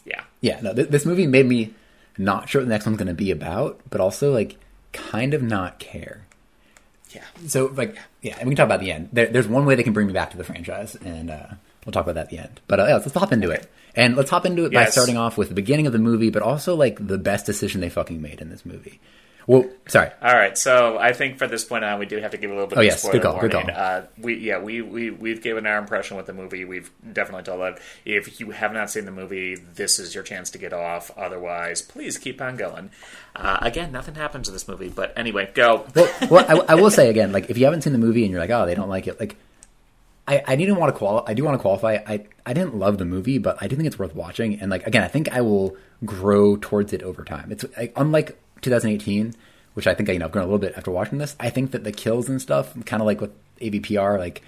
yeah, 0.05 0.23
yeah, 0.41 0.61
no, 0.61 0.75
th- 0.75 0.89
this 0.89 1.07
movie 1.07 1.27
made 1.27 1.47
me 1.47 1.75
not 2.19 2.49
sure 2.49 2.61
what 2.61 2.67
the 2.67 2.75
next 2.75 2.87
one's 2.87 2.99
going 2.99 3.09
to 3.09 3.15
be 3.15 3.31
about, 3.31 3.81
but 3.91 4.01
also 4.01 4.33
like 4.33 4.59
kind 4.93 5.35
of 5.35 5.43
not 5.43 5.79
care. 5.79 6.27
yeah. 7.11 7.25
So, 7.47 7.67
like, 7.75 7.97
yeah, 8.21 8.37
and 8.39 8.49
we 8.49 8.55
can 8.55 8.57
talk 8.57 8.67
about 8.67 8.81
the 8.81 8.93
end. 8.93 9.09
There, 9.13 9.27
there's 9.27 9.49
one 9.49 9.65
way 9.65 9.75
they 9.75 9.83
can 9.83 9.93
bring 9.93 10.07
me 10.07 10.13
back 10.13 10.31
to 10.33 10.37
the 10.37 10.45
franchise, 10.45 10.95
and 10.97 11.31
uh, 11.31 11.47
we'll 11.85 11.93
talk 11.93 12.05
about 12.05 12.15
that 12.17 12.25
at 12.25 12.31
the 12.31 12.39
end. 12.39 12.61
But 12.69 12.81
uh, 12.81 12.87
yeah, 12.87 12.93
let's, 12.95 13.07
let's 13.07 13.19
hop 13.19 13.33
into 13.33 13.51
it, 13.51 13.71
and 13.95 14.17
let's 14.17 14.31
hop 14.31 14.45
into 14.47 14.65
it 14.65 14.73
by 14.73 14.85
starting 14.87 15.17
off 15.17 15.39
with 15.39 15.49
the 15.49 15.55
beginning 15.55 15.87
of 15.87 15.93
the 15.93 15.99
movie, 15.99 16.31
but 16.31 16.43
also 16.43 16.75
like 16.75 17.05
the 17.07 17.19
best 17.19 17.47
decision 17.47 17.81
they 17.81 17.89
fucking 17.89 18.21
made 18.21 18.41
in 18.41 18.51
this 18.51 18.67
movie. 18.67 19.01
Well, 19.47 19.69
sorry, 19.89 20.11
All 20.23 20.33
right, 20.35 20.57
so 20.57 20.99
I 20.99 21.13
think 21.13 21.39
for 21.39 21.47
this 21.49 21.65
point 21.65 21.85
on, 21.85 21.99
we 21.99 22.07
do 22.07 22.17
have 22.19 22.31
to 22.31 22.37
give 22.37 22.51
a 22.51 22.55
little 22.55 22.69
bit 22.69 22.79
Oh, 22.79 22.81
of 22.81 22.87
yes, 22.87 23.01
spoiler 23.01 23.13
good 23.15 23.23
call, 23.23 23.41
good 23.41 23.53
warning. 23.55 23.75
call. 23.75 23.85
Uh, 23.85 24.03
we 24.19 24.35
yeah, 24.37 24.59
we 24.59 24.83
we 24.83 25.11
we've 25.11 25.43
given 25.43 25.67
our 25.67 25.79
impression 25.79 26.17
with 26.17 26.27
the 26.27 26.33
movie. 26.33 26.65
We've 26.65 26.91
definitely 27.13 27.43
told 27.45 27.61
that 27.61 27.81
if 28.05 28.39
you 28.41 28.51
have 28.53 28.73
not 28.73 28.91
seen 28.91 29.05
the 29.05 29.11
movie, 29.11 29.57
this 29.57 29.99
is 29.99 30.15
your 30.15 30.23
chance 30.25 30.51
to 30.51 30.59
get 30.59 30.73
off. 30.73 31.11
Otherwise, 31.17 31.83
please 31.83 32.19
keep 32.19 32.41
on 32.41 32.57
going. 32.57 32.91
Uh, 33.35 33.59
again, 33.63 33.91
nothing 33.91 34.15
happens 34.15 34.49
in 34.49 34.55
this 34.55 34.69
movie, 34.69 34.89
but 34.89 35.13
anyway, 35.17 35.51
go. 35.55 35.87
well, 35.95 36.15
well 36.31 36.63
I, 36.69 36.73
I 36.73 36.75
will 36.77 36.91
say 36.91 37.09
again, 37.11 37.33
like 37.33 37.51
if 37.51 37.59
you 37.59 37.65
haven't 37.65 37.83
seen 37.83 37.93
the 37.93 37.99
movie 37.99 38.23
and 38.23 38.31
you're 38.31 38.41
like, 38.41 38.51
oh, 38.51 38.67
they 38.67 38.75
don't 38.75 38.89
like 38.89 39.07
it, 39.07 39.19
like 39.19 39.37
I, 40.29 40.43
I 40.47 40.57
didn't 40.57 40.77
want 40.77 40.95
to 40.95 40.99
qual 40.99 41.25
I 41.27 41.35
do 41.35 41.43
want 41.45 41.59
to 41.59 41.63
qualify. 41.63 41.99
I 42.07 42.27
I 42.47 42.53
didn't 42.53 42.77
love 42.77 42.99
the 42.99 43.05
movie, 43.05 43.39
but 43.39 43.59
I 43.61 43.67
do 43.67 43.75
think 43.75 43.87
it's 43.87 43.99
worth 43.99 44.15
watching. 44.15 44.61
And 44.61 44.71
like 44.71 44.87
again, 44.87 45.03
I 45.03 45.09
think 45.09 45.33
I 45.33 45.41
will 45.41 45.77
grow 46.05 46.57
towards 46.57 46.93
it 46.93 47.03
over 47.03 47.25
time. 47.25 47.51
It's 47.51 47.65
like, 47.77 47.93
unlike 47.97 48.39
2018, 48.63 49.35
which 49.75 49.87
I 49.87 49.95
think 49.95 50.09
you 50.09 50.19
know 50.19 50.27
I've 50.27 50.33
grown 50.33 50.45
a 50.45 50.47
little 50.47 50.59
bit 50.59 50.75
after 50.77 50.91
watching 50.91 51.19
this. 51.19 51.37
I 51.39 51.51
think 51.51 51.73
that 51.73 51.85
the 51.85 51.93
kills 51.93 52.29
and 52.29 52.41
stuff, 52.41 52.73
kind 52.85 53.03
of 53.03 53.07
like 53.07 53.21
with 53.21 53.33
AVPR, 53.61 54.19
like 54.19 54.43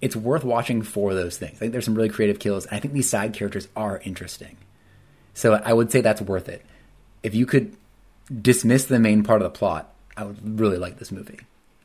it's 0.00 0.16
worth 0.16 0.44
watching 0.44 0.82
for 0.82 1.14
those 1.14 1.38
things. 1.38 1.56
I 1.56 1.58
think 1.60 1.72
there's 1.72 1.84
some 1.84 1.94
really 1.94 2.08
creative 2.08 2.38
kills, 2.38 2.66
and 2.66 2.76
I 2.76 2.80
think 2.80 2.94
these 2.94 3.08
side 3.08 3.32
characters 3.32 3.68
are 3.74 4.00
interesting. 4.04 4.56
So 5.32 5.54
I 5.54 5.72
would 5.72 5.90
say 5.90 6.00
that's 6.00 6.20
worth 6.20 6.48
it. 6.48 6.64
If 7.22 7.34
you 7.34 7.46
could 7.46 7.76
dismiss 8.40 8.84
the 8.84 8.98
main 8.98 9.22
part 9.22 9.42
of 9.42 9.44
the 9.44 9.58
plot, 9.58 9.92
I 10.16 10.24
would 10.24 10.60
really 10.60 10.78
like 10.78 10.98
this 10.98 11.10
movie. 11.10 11.40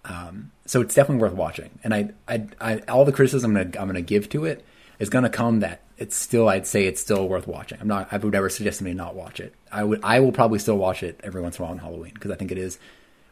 Um, 0.05 0.51
so 0.65 0.81
it's 0.81 0.93
definitely 0.95 1.21
worth 1.21 1.33
watching. 1.33 1.79
And 1.83 1.93
I, 1.93 2.09
I, 2.27 2.45
I 2.59 2.79
all 2.87 3.05
the 3.05 3.11
criticism 3.11 3.55
I'm 3.55 3.71
gonna, 3.71 3.81
I'm 3.81 3.87
gonna 3.87 4.01
give 4.01 4.29
to 4.29 4.45
it 4.45 4.65
is 4.99 5.09
gonna 5.09 5.29
come 5.29 5.59
that 5.61 5.81
it's 5.99 6.15
still, 6.15 6.47
I'd 6.47 6.65
say 6.65 6.85
it's 6.85 7.01
still 7.01 7.27
worth 7.27 7.47
watching. 7.47 7.77
I'm 7.81 7.87
not, 7.87 8.07
I 8.11 8.17
would 8.17 8.33
never 8.33 8.49
suggest 8.49 8.79
somebody 8.79 8.95
not 8.95 9.15
watch 9.15 9.39
it. 9.39 9.53
I 9.71 9.83
would, 9.83 9.99
I 10.03 10.19
will 10.19 10.31
probably 10.31 10.59
still 10.59 10.77
watch 10.77 11.03
it 11.03 11.19
every 11.23 11.41
once 11.41 11.57
in 11.57 11.61
a 11.61 11.65
while 11.65 11.73
on 11.73 11.79
Halloween 11.79 12.13
because 12.13 12.31
I 12.31 12.35
think 12.35 12.51
it 12.51 12.57
is 12.57 12.79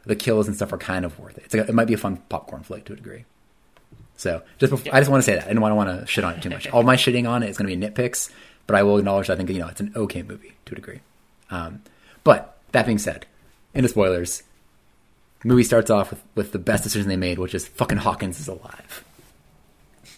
the 0.04 0.14
kills 0.14 0.46
and 0.46 0.54
stuff 0.54 0.72
are 0.72 0.78
kind 0.78 1.04
of 1.04 1.18
worth 1.18 1.38
it. 1.38 1.44
It's 1.44 1.54
like, 1.54 1.68
it 1.68 1.74
might 1.74 1.86
be 1.86 1.94
a 1.94 1.98
fun 1.98 2.18
popcorn 2.28 2.62
flick 2.62 2.84
to 2.86 2.92
a 2.92 2.96
degree. 2.96 3.24
So 4.16 4.42
just 4.58 4.70
before, 4.70 4.94
I 4.94 5.00
just 5.00 5.10
want 5.10 5.22
to 5.22 5.30
say 5.30 5.36
that 5.36 5.48
I 5.48 5.52
don't 5.52 5.62
want 5.62 5.72
to 5.72 5.76
want 5.76 6.00
to 6.00 6.06
shit 6.06 6.24
on 6.24 6.34
it 6.34 6.42
too 6.42 6.50
much. 6.50 6.68
All 6.72 6.82
my 6.82 6.96
shitting 6.96 7.28
on 7.28 7.42
it 7.42 7.48
is 7.48 7.56
going 7.56 7.70
to 7.70 7.76
be 7.76 7.86
nitpicks, 7.86 8.30
but 8.66 8.76
I 8.76 8.82
will 8.82 8.98
acknowledge 8.98 9.28
that 9.28 9.34
I 9.34 9.36
think 9.36 9.50
you 9.50 9.58
know 9.58 9.68
it's 9.68 9.80
an 9.80 9.92
okay 9.96 10.22
movie 10.22 10.54
to 10.66 10.72
a 10.72 10.74
degree. 10.74 11.00
Um, 11.50 11.82
but 12.24 12.58
that 12.72 12.84
being 12.84 12.98
said, 12.98 13.26
into 13.74 13.88
spoilers, 13.88 14.42
movie 15.44 15.62
starts 15.62 15.88
off 15.88 16.10
with, 16.10 16.22
with 16.34 16.52
the 16.52 16.58
best 16.58 16.84
decision 16.84 17.08
they 17.08 17.16
made, 17.16 17.38
which 17.38 17.54
is 17.54 17.66
fucking 17.66 17.98
Hawkins 17.98 18.40
is 18.40 18.48
alive. 18.48 19.04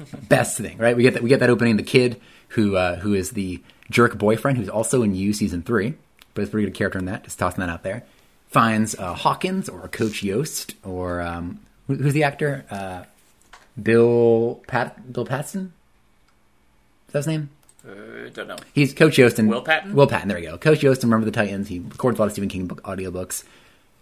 best 0.29 0.57
thing, 0.57 0.79
right? 0.79 0.97
We 0.97 1.03
get 1.03 1.15
that 1.15 1.23
we 1.23 1.29
get 1.29 1.41
that 1.41 1.51
opening. 1.51 1.77
The 1.77 1.83
kid 1.83 2.21
who 2.51 2.77
uh, 2.77 2.97
who 2.97 3.15
is 3.15 3.31
the 3.31 3.61
jerk 3.91 4.17
boyfriend, 4.19 4.59
who's 4.59 4.69
also 4.69 5.03
in 5.03 5.15
You 5.15 5.33
season 5.33 5.63
three, 5.63 5.95
but 6.35 6.43
is 6.43 6.49
a 6.49 6.51
pretty 6.53 6.67
good 6.67 6.75
character 6.75 6.99
in 6.99 7.07
that. 7.07 7.25
Just 7.25 7.39
tossing 7.39 7.61
that 7.61 7.69
out 7.71 7.83
there. 7.83 8.05
Finds 8.49 8.95
uh, 8.99 9.15
Hawkins 9.15 9.69
or 9.69 9.87
Coach 9.89 10.23
Yost 10.23 10.75
or 10.85 11.21
um, 11.21 11.61
who- 11.87 11.97
who's 11.97 12.13
the 12.15 12.25
actor? 12.25 12.65
Uh, 12.71 13.05
Bill 13.81 14.61
Pat 14.67 15.13
Bill 15.13 15.25
Patson. 15.25 15.73
Is 17.09 17.13
that 17.13 17.19
his 17.21 17.27
name? 17.27 17.51
Uh, 17.89 18.29
don't 18.35 18.47
know. 18.49 18.57
He's 18.75 18.93
Coach 18.93 19.17
Yost 19.19 19.39
and 19.39 19.49
Will 19.49 19.63
Patton? 19.63 19.95
Will 19.95 20.07
Patton. 20.07 20.29
There 20.29 20.37
we 20.37 20.43
go. 20.45 20.59
Coach 20.59 20.83
Yost 20.83 21.03
and 21.03 21.11
Remember 21.11 21.25
the 21.31 21.35
Titans. 21.35 21.69
He 21.69 21.79
records 21.79 22.19
a 22.19 22.23
lot 22.23 22.27
of 22.27 22.33
Stephen 22.33 22.49
King 22.49 22.67
book 22.67 22.83
audiobooks. 22.83 23.45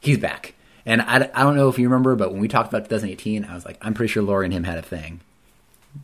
He's 0.00 0.18
back. 0.18 0.54
And 0.84 1.02
I, 1.02 1.30
I 1.34 1.42
don't 1.42 1.54
know 1.56 1.68
if 1.68 1.78
you 1.78 1.86
remember, 1.88 2.16
but 2.16 2.32
when 2.32 2.40
we 2.40 2.48
talked 2.48 2.68
about 2.70 2.84
2018, 2.88 3.44
I 3.44 3.54
was 3.54 3.64
like, 3.64 3.78
I'm 3.82 3.94
pretty 3.94 4.10
sure 4.12 4.22
Laurie 4.22 4.46
and 4.46 4.54
him 4.54 4.64
had 4.64 4.78
a 4.78 4.82
thing. 4.82 5.20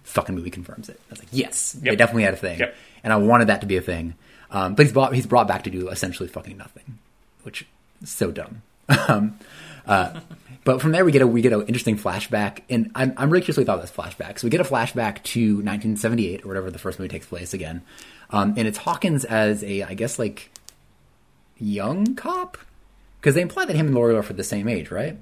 Fucking 0.04 0.34
movie 0.34 0.50
confirms 0.50 0.88
it. 0.88 1.00
I 1.08 1.10
was 1.10 1.18
like, 1.20 1.28
yes, 1.30 1.72
they 1.72 1.96
definitely 1.96 2.24
had 2.24 2.34
a 2.34 2.38
thing. 2.38 2.58
Yep. 2.58 2.74
And 3.02 3.12
I 3.12 3.16
wanted 3.16 3.48
that 3.48 3.60
to 3.60 3.66
be 3.66 3.76
a 3.76 3.82
thing. 3.82 4.14
Um, 4.50 4.74
but 4.74 4.86
he's 4.86 4.92
brought, 4.92 5.14
he's 5.14 5.26
brought 5.26 5.48
back 5.48 5.64
to 5.64 5.70
do 5.70 5.88
essentially 5.88 6.28
fucking 6.28 6.56
nothing, 6.56 6.98
which 7.42 7.66
is 8.02 8.10
so 8.10 8.30
dumb. 8.30 8.62
um, 9.08 9.38
uh, 9.86 10.20
but 10.64 10.80
from 10.80 10.92
there 10.92 11.04
we 11.04 11.12
get 11.12 11.22
a 11.22 11.26
we 11.26 11.42
get 11.42 11.52
an 11.52 11.62
interesting 11.62 11.98
flashback, 11.98 12.62
and 12.70 12.90
I'm 12.94 13.12
I'm 13.16 13.30
really 13.30 13.42
curious 13.42 13.58
what 13.58 13.62
we 13.62 13.66
thought 13.66 13.78
of 13.78 13.82
this 13.82 13.90
flashback. 13.90 14.38
So 14.38 14.46
we 14.46 14.50
get 14.50 14.60
a 14.60 14.64
flashback 14.64 15.22
to 15.24 15.56
1978 15.56 16.44
or 16.44 16.48
whatever 16.48 16.70
the 16.70 16.78
first 16.78 16.98
movie 16.98 17.10
takes 17.10 17.26
place 17.26 17.52
again, 17.52 17.82
um, 18.30 18.54
and 18.56 18.66
it's 18.66 18.78
Hawkins 18.78 19.24
as 19.26 19.62
a 19.62 19.82
I 19.82 19.94
guess 19.94 20.18
like 20.18 20.50
young 21.58 22.14
cop 22.14 22.56
because 23.20 23.34
they 23.34 23.42
imply 23.42 23.66
that 23.66 23.76
him 23.76 23.86
and 23.86 23.94
Laurie 23.94 24.16
are 24.16 24.22
for 24.22 24.32
the 24.32 24.44
same 24.44 24.68
age, 24.68 24.90
right? 24.90 25.18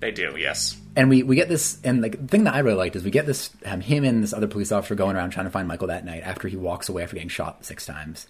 They 0.00 0.12
do, 0.12 0.36
yes. 0.38 0.76
And 0.98 1.08
we, 1.08 1.22
we 1.22 1.36
get 1.36 1.48
this 1.48 1.78
and 1.84 2.02
like 2.02 2.20
the 2.20 2.26
thing 2.26 2.44
that 2.44 2.54
I 2.54 2.58
really 2.58 2.76
liked 2.76 2.96
is 2.96 3.04
we 3.04 3.12
get 3.12 3.24
this 3.24 3.50
um, 3.64 3.80
him 3.80 4.02
and 4.02 4.20
this 4.20 4.32
other 4.32 4.48
police 4.48 4.72
officer 4.72 4.96
going 4.96 5.14
around 5.14 5.30
trying 5.30 5.46
to 5.46 5.50
find 5.50 5.68
Michael 5.68 5.86
that 5.86 6.04
night 6.04 6.24
after 6.24 6.48
he 6.48 6.56
walks 6.56 6.88
away 6.88 7.04
after 7.04 7.14
getting 7.14 7.28
shot 7.28 7.64
six 7.64 7.86
times. 7.86 8.26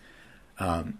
Um, 0.58 0.98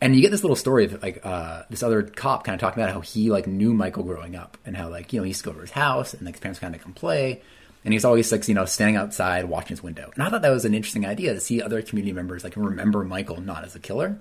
and 0.00 0.14
you 0.14 0.22
get 0.22 0.30
this 0.30 0.44
little 0.44 0.56
story 0.56 0.84
of 0.84 1.02
like 1.02 1.20
uh, 1.26 1.64
this 1.68 1.82
other 1.82 2.04
cop 2.04 2.44
kind 2.44 2.54
of 2.54 2.60
talking 2.60 2.80
about 2.80 2.94
how 2.94 3.00
he 3.00 3.28
like 3.28 3.48
knew 3.48 3.74
Michael 3.74 4.04
growing 4.04 4.36
up 4.36 4.56
and 4.64 4.76
how 4.76 4.88
like 4.88 5.12
you 5.12 5.18
know 5.18 5.24
he 5.24 5.30
used 5.30 5.42
to 5.42 5.50
go 5.50 5.52
to 5.52 5.60
his 5.60 5.72
house 5.72 6.14
and 6.14 6.22
like 6.22 6.36
his 6.36 6.40
parents 6.40 6.60
kind 6.60 6.76
of 6.76 6.80
come 6.80 6.92
play. 6.92 7.42
And 7.84 7.92
he's 7.92 8.04
always 8.04 8.30
like 8.30 8.46
you 8.46 8.54
know 8.54 8.64
standing 8.64 8.94
outside 8.94 9.46
watching 9.46 9.70
his 9.70 9.82
window. 9.82 10.12
And 10.14 10.22
I 10.22 10.30
thought 10.30 10.42
that 10.42 10.50
was 10.50 10.64
an 10.64 10.74
interesting 10.74 11.04
idea 11.04 11.34
to 11.34 11.40
see 11.40 11.60
other 11.60 11.82
community 11.82 12.12
members 12.12 12.44
like 12.44 12.56
remember 12.56 13.02
Michael 13.02 13.40
not 13.40 13.64
as 13.64 13.74
a 13.74 13.80
killer. 13.80 14.20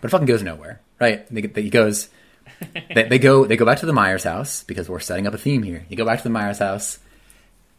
But 0.00 0.06
it 0.06 0.10
fucking 0.10 0.26
goes 0.26 0.42
nowhere 0.42 0.80
right? 1.00 1.26
He 1.30 1.70
goes 1.70 2.08
they, 2.94 3.04
they 3.04 3.18
go 3.18 3.44
they 3.46 3.56
go 3.56 3.64
back 3.64 3.78
to 3.78 3.86
the 3.86 3.92
Myers 3.92 4.24
house 4.24 4.62
because 4.64 4.88
we're 4.88 5.00
setting 5.00 5.26
up 5.26 5.34
a 5.34 5.38
theme 5.38 5.62
here. 5.62 5.86
You 5.88 5.96
go 5.96 6.04
back 6.04 6.18
to 6.18 6.24
the 6.24 6.30
Myers 6.30 6.58
house. 6.58 6.98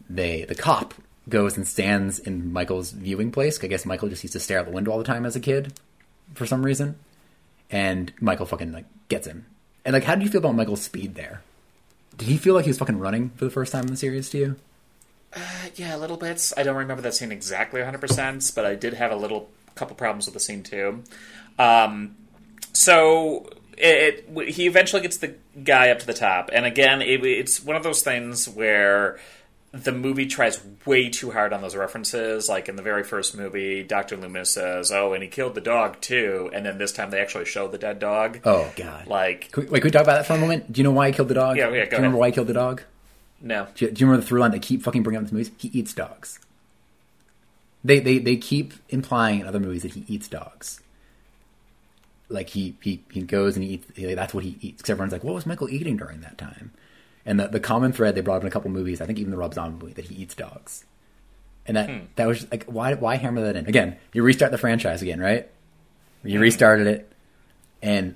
They 0.10 0.46
the 0.46 0.56
cop 0.56 0.94
goes 1.28 1.58
and 1.58 1.68
stands 1.68 2.20
in 2.20 2.54
Michael's 2.54 2.92
viewing 2.92 3.32
place. 3.32 3.64
I 3.64 3.68
guess 3.68 3.86
Michael 3.86 4.10
just 4.10 4.24
used 4.24 4.34
to 4.34 4.40
stare 4.40 4.60
out 4.60 4.66
the 4.66 4.72
window 4.72 4.92
all 4.92 4.98
the 4.98 5.04
time 5.04 5.26
as 5.26 5.36
a 5.36 5.40
kid 5.40 5.74
for 6.34 6.46
some 6.46 6.64
reason, 6.64 6.98
and 7.70 8.14
Michael 8.20 8.46
fucking 8.46 8.72
like 8.72 8.86
gets 9.10 9.28
him. 9.28 9.46
And 9.84 9.94
like, 9.94 10.04
how 10.04 10.16
do 10.16 10.24
you 10.24 10.30
feel 10.30 10.40
about 10.40 10.56
Michael's 10.56 10.82
speed 10.82 11.16
there? 11.16 11.42
Did 12.18 12.28
he 12.28 12.38
feel 12.38 12.56
like 12.56 12.66
he 12.66 12.70
was 12.70 12.78
fucking 12.78 13.00
running 13.00 13.30
for 13.36 13.46
the 13.46 13.52
first 13.52 13.72
time 13.72 13.84
in 13.84 13.92
the 13.92 13.98
series 13.98 14.30
to 14.32 14.38
you? 14.38 14.56
Yeah, 15.76 15.96
a 15.96 16.00
little 16.00 16.18
bits. 16.18 16.54
I 16.56 16.64
don't 16.64 16.78
remember 16.78 17.02
that 17.02 17.14
scene 17.14 17.32
exactly 17.32 17.82
100%, 17.82 18.56
but 18.56 18.66
I 18.66 18.76
did 18.76 18.94
have 18.94 19.12
a 19.12 19.16
little 19.16 19.50
couple 19.76 19.96
problems 19.96 20.26
with 20.26 20.34
the 20.34 20.40
scene 20.40 20.64
too. 20.64 21.04
Um, 21.60 22.16
so 22.72 23.50
it, 23.78 24.26
it, 24.36 24.50
he 24.50 24.68
eventually 24.68 25.02
gets 25.02 25.18
the 25.18 25.36
guy 25.64 25.90
up 25.90 26.00
to 26.00 26.06
the 26.08 26.14
top, 26.14 26.50
and 26.54 26.66
again, 26.66 27.02
it, 27.02 27.24
it's 27.24 27.64
one 27.64 27.76
of 27.76 27.84
those 27.84 28.02
things 28.02 28.48
where 28.48 29.20
the 29.72 29.92
movie 29.92 30.26
tries 30.26 30.62
way 30.86 31.10
too 31.10 31.32
hard 31.32 31.52
on 31.52 31.62
those 31.62 31.76
references. 31.76 32.48
Like 32.48 32.70
in 32.70 32.78
the 32.78 32.82
very 32.82 33.04
first 33.04 33.36
movie, 33.36 33.84
Doctor 33.84 34.16
Loomis 34.16 34.54
says, 34.54 34.92
"Oh, 34.92 35.14
and 35.14 35.22
he 35.22 35.28
killed 35.30 35.54
the 35.56 35.62
dog 35.62 36.00
too," 36.02 36.50
and 36.54 36.66
then 36.66 36.78
this 36.78 36.92
time 36.94 37.10
they 37.12 37.20
actually 37.20 37.46
show 37.46 37.68
the 37.68 37.78
dead 37.78 38.00
dog. 38.00 38.40
Oh 38.46 38.72
god! 38.78 39.08
Like, 39.08 39.52
Can 39.52 39.64
we, 39.66 39.70
wait, 39.70 39.80
can 39.82 39.88
we 39.88 39.92
talk 39.92 40.04
about 40.04 40.16
that 40.18 40.26
for 40.28 40.34
a 40.34 40.38
moment? 40.40 40.72
Do 40.72 40.80
you 40.80 40.84
know 40.84 40.92
why 40.92 41.08
he 41.08 41.14
killed 41.14 41.28
the 41.28 41.34
dog? 41.34 41.58
Yeah, 41.58 41.66
yeah, 41.66 41.70
go 41.70 41.72
Do 41.72 41.78
you 41.78 41.82
ahead. 41.82 41.92
remember 41.98 42.18
why 42.18 42.28
he 42.28 42.34
killed 42.34 42.48
the 42.48 42.54
dog? 42.54 42.84
no, 43.42 43.68
Do 43.76 43.86
you, 43.86 43.92
do 43.92 44.00
you 44.00 44.08
remember 44.08 44.22
the 44.22 44.28
through 44.28 44.40
line 44.40 44.52
they 44.52 44.60
keep 44.60 44.82
fucking 44.82 45.04
bringing 45.04 45.18
up 45.18 45.24
in 45.24 45.28
the 45.28 45.34
movies? 45.34 45.52
He 45.58 45.68
eats 45.78 45.94
dogs. 45.94 46.40
They, 47.84 48.00
they 48.00 48.18
they 48.18 48.38
keep 48.38 48.74
implying 48.90 49.42
in 49.42 49.46
other 49.48 49.60
movies 49.60 49.84
that 49.84 49.92
he 49.92 50.06
eats 50.08 50.28
dogs. 50.28 50.80
Like 52.30 52.50
he 52.50 52.76
he, 52.82 53.04
he 53.12 53.22
goes 53.22 53.56
and 53.56 53.64
he 53.64 53.74
eats. 53.76 53.88
Like, 53.98 54.16
that's 54.16 54.34
what 54.34 54.44
he 54.44 54.58
eats. 54.62 54.78
Because 54.78 54.90
everyone's 54.92 55.14
like, 55.14 55.24
"What 55.24 55.36
was 55.36 55.46
Michael 55.46 55.70
eating 55.70 55.98
during 55.98 56.22
that 56.22 56.38
time?" 56.38 56.72
And 57.26 57.40
the 57.40 57.48
the 57.48 57.60
common 57.60 57.92
thread 57.92 58.16
they 58.16 58.22
brought 58.22 58.38
up 58.38 58.42
in 58.42 58.48
a 58.48 58.52
couple 58.52 58.72
movies, 58.72 59.02
I 59.02 59.06
think 59.06 59.20
even 59.20 59.32
the 59.32 59.38
Rob 59.38 59.54
Zombie 59.54 59.84
movie, 59.84 59.94
that 59.94 60.06
he 60.06 60.16
eats 60.16 60.36
dogs. 60.36 60.86
And 61.68 61.78
that 61.78 61.90
hmm. 61.90 62.06
that 62.16 62.28
was 62.28 62.40
just, 62.40 62.52
like 62.52 62.66
why 62.66 62.94
why 62.94 63.16
hammer 63.16 63.42
that 63.42 63.56
in 63.56 63.68
again? 63.68 63.98
You 64.14 64.24
restart 64.24 64.52
the 64.52 64.58
franchise 64.58 65.02
again, 65.02 65.20
right? 65.20 65.50
You 66.24 66.38
hmm. 66.38 66.44
restarted 66.44 66.88
it, 66.88 67.12
and 67.82 68.16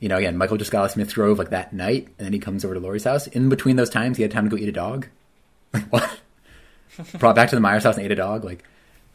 you 0.00 0.08
know, 0.08 0.18
again, 0.18 0.36
Michael 0.36 0.58
just 0.58 0.70
got 0.70 0.80
out 0.80 0.84
of 0.86 0.90
Smith 0.90 1.14
Grove 1.14 1.38
like 1.38 1.50
that 1.50 1.72
night, 1.72 2.08
and 2.18 2.26
then 2.26 2.32
he 2.32 2.38
comes 2.38 2.64
over 2.64 2.74
to 2.74 2.80
Laurie's 2.80 3.04
house. 3.04 3.26
In 3.26 3.48
between 3.48 3.76
those 3.76 3.88
times, 3.88 4.18
he 4.18 4.22
had 4.22 4.30
time 4.30 4.44
to 4.44 4.54
go 4.54 4.62
eat 4.62 4.68
a 4.68 4.72
dog. 4.72 5.06
Like 5.72 5.84
what? 5.90 6.20
Brought 7.18 7.36
back 7.36 7.48
to 7.48 7.54
the 7.56 7.60
Myers 7.60 7.84
house 7.84 7.96
and 7.96 8.04
ate 8.04 8.12
a 8.12 8.16
dog. 8.16 8.44
Like, 8.44 8.64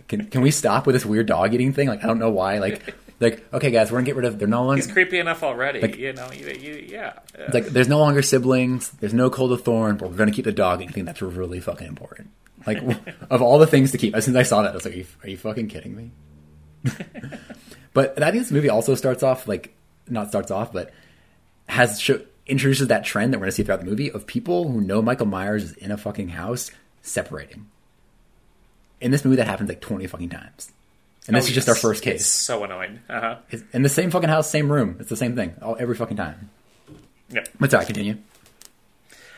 can 0.08 0.26
can 0.26 0.42
we 0.42 0.52
stop 0.52 0.88
with 0.88 0.96
this 0.96 1.06
weird 1.06 1.28
dog 1.28 1.54
eating 1.54 1.74
thing? 1.74 1.88
Like, 1.88 2.04
I 2.04 2.08
don't 2.08 2.20
know 2.20 2.32
why. 2.32 2.58
Like, 2.58 2.96
like 3.20 3.54
okay, 3.54 3.72
guys, 3.72 3.92
we're 3.92 3.98
gonna 3.98 4.06
get 4.06 4.16
rid 4.16 4.26
of. 4.26 4.40
They're 4.40 4.48
no 4.48 4.66
longer. 4.66 4.82
he's 4.82 4.92
creepy 4.92 5.20
enough 5.20 5.44
already. 5.44 5.82
Like- 5.82 5.98
you 5.98 6.14
know, 6.14 6.32
you, 6.32 6.48
you, 6.48 6.88
yeah. 6.88 7.20
It's 7.36 7.54
like 7.54 7.66
there's 7.68 7.90
no 7.90 8.00
longer 8.00 8.22
siblings. 8.22 8.90
There's 8.92 9.14
no 9.14 9.30
cult 9.30 9.52
of 9.52 9.64
Thorn, 9.64 9.98
but 9.98 10.10
we're 10.10 10.18
gonna 10.18 10.32
keep 10.32 10.46
the 10.46 10.52
dog. 10.52 10.82
And 10.82 10.90
I 10.90 10.94
think 10.94 11.06
that's 11.06 11.22
really 11.22 11.60
fucking 11.60 11.88
important. 11.88 12.30
Like, 12.66 12.82
of 13.30 13.42
all 13.42 13.58
the 13.60 13.68
things 13.68 13.92
to 13.92 13.98
keep, 13.98 14.16
as 14.16 14.26
soon 14.26 14.36
as 14.36 14.40
I 14.40 14.44
saw 14.44 14.62
that, 14.64 14.72
I 14.72 14.76
was 14.76 14.86
like, 14.86 14.94
are 14.94 14.98
you, 14.98 15.06
are 15.24 15.30
you 15.30 15.38
fucking 15.38 15.68
kidding 15.68 15.96
me? 15.96 16.12
but 17.94 18.22
I 18.22 18.32
think 18.32 18.44
this 18.44 18.52
movie 18.52 18.70
also 18.70 18.96
starts 18.96 19.24
off 19.24 19.48
like 19.48 19.76
not 20.08 20.30
starts 20.30 20.52
off, 20.52 20.72
but 20.72 20.92
has 21.68 22.00
show, 22.00 22.22
introduces 22.48 22.88
that 22.88 23.06
trend 23.06 23.34
that 23.34 23.38
we're 23.40 23.46
gonna 23.46 23.52
see 23.52 23.64
throughout 23.64 23.82
the 23.82 23.86
movie 23.86 24.12
of 24.12 24.26
people 24.26 24.70
who 24.70 24.82
know 24.82 25.02
Michael 25.02 25.26
Myers 25.26 25.64
is 25.64 25.74
in 25.74 25.92
a 25.92 25.98
fucking 25.98 26.30
house 26.30 26.72
separating. 27.02 27.68
In 29.02 29.12
this 29.12 29.24
movie, 29.24 29.38
that 29.38 29.48
happens 29.48 29.70
like 29.70 29.82
twenty 29.82 30.08
fucking 30.08 30.30
times, 30.30 30.72
and 31.30 31.38
this 31.38 31.46
Oh, 31.46 31.50
is 31.50 31.54
just 31.56 31.70
our 31.70 31.76
yes. 31.76 31.82
first 31.82 32.06
It's 32.08 32.24
case. 32.24 32.26
so 32.26 32.64
annoying. 32.66 33.00
Uh 33.10 33.20
huh. 33.22 33.36
It's 33.52 33.64
in 33.72 33.84
the 33.84 33.90
same 33.90 34.12
fucking 34.12 34.28
house, 34.30 34.50
same 34.50 34.70
room. 34.72 34.98
It's 35.00 35.10
the 35.10 35.16
same 35.16 35.36
thing 35.36 35.54
all, 35.62 35.78
every 35.80 35.96
fucking 35.96 36.18
time. 36.18 36.50
Yep. 37.30 37.48
But 37.60 37.72
sorry, 37.72 37.86
continue. 37.86 38.18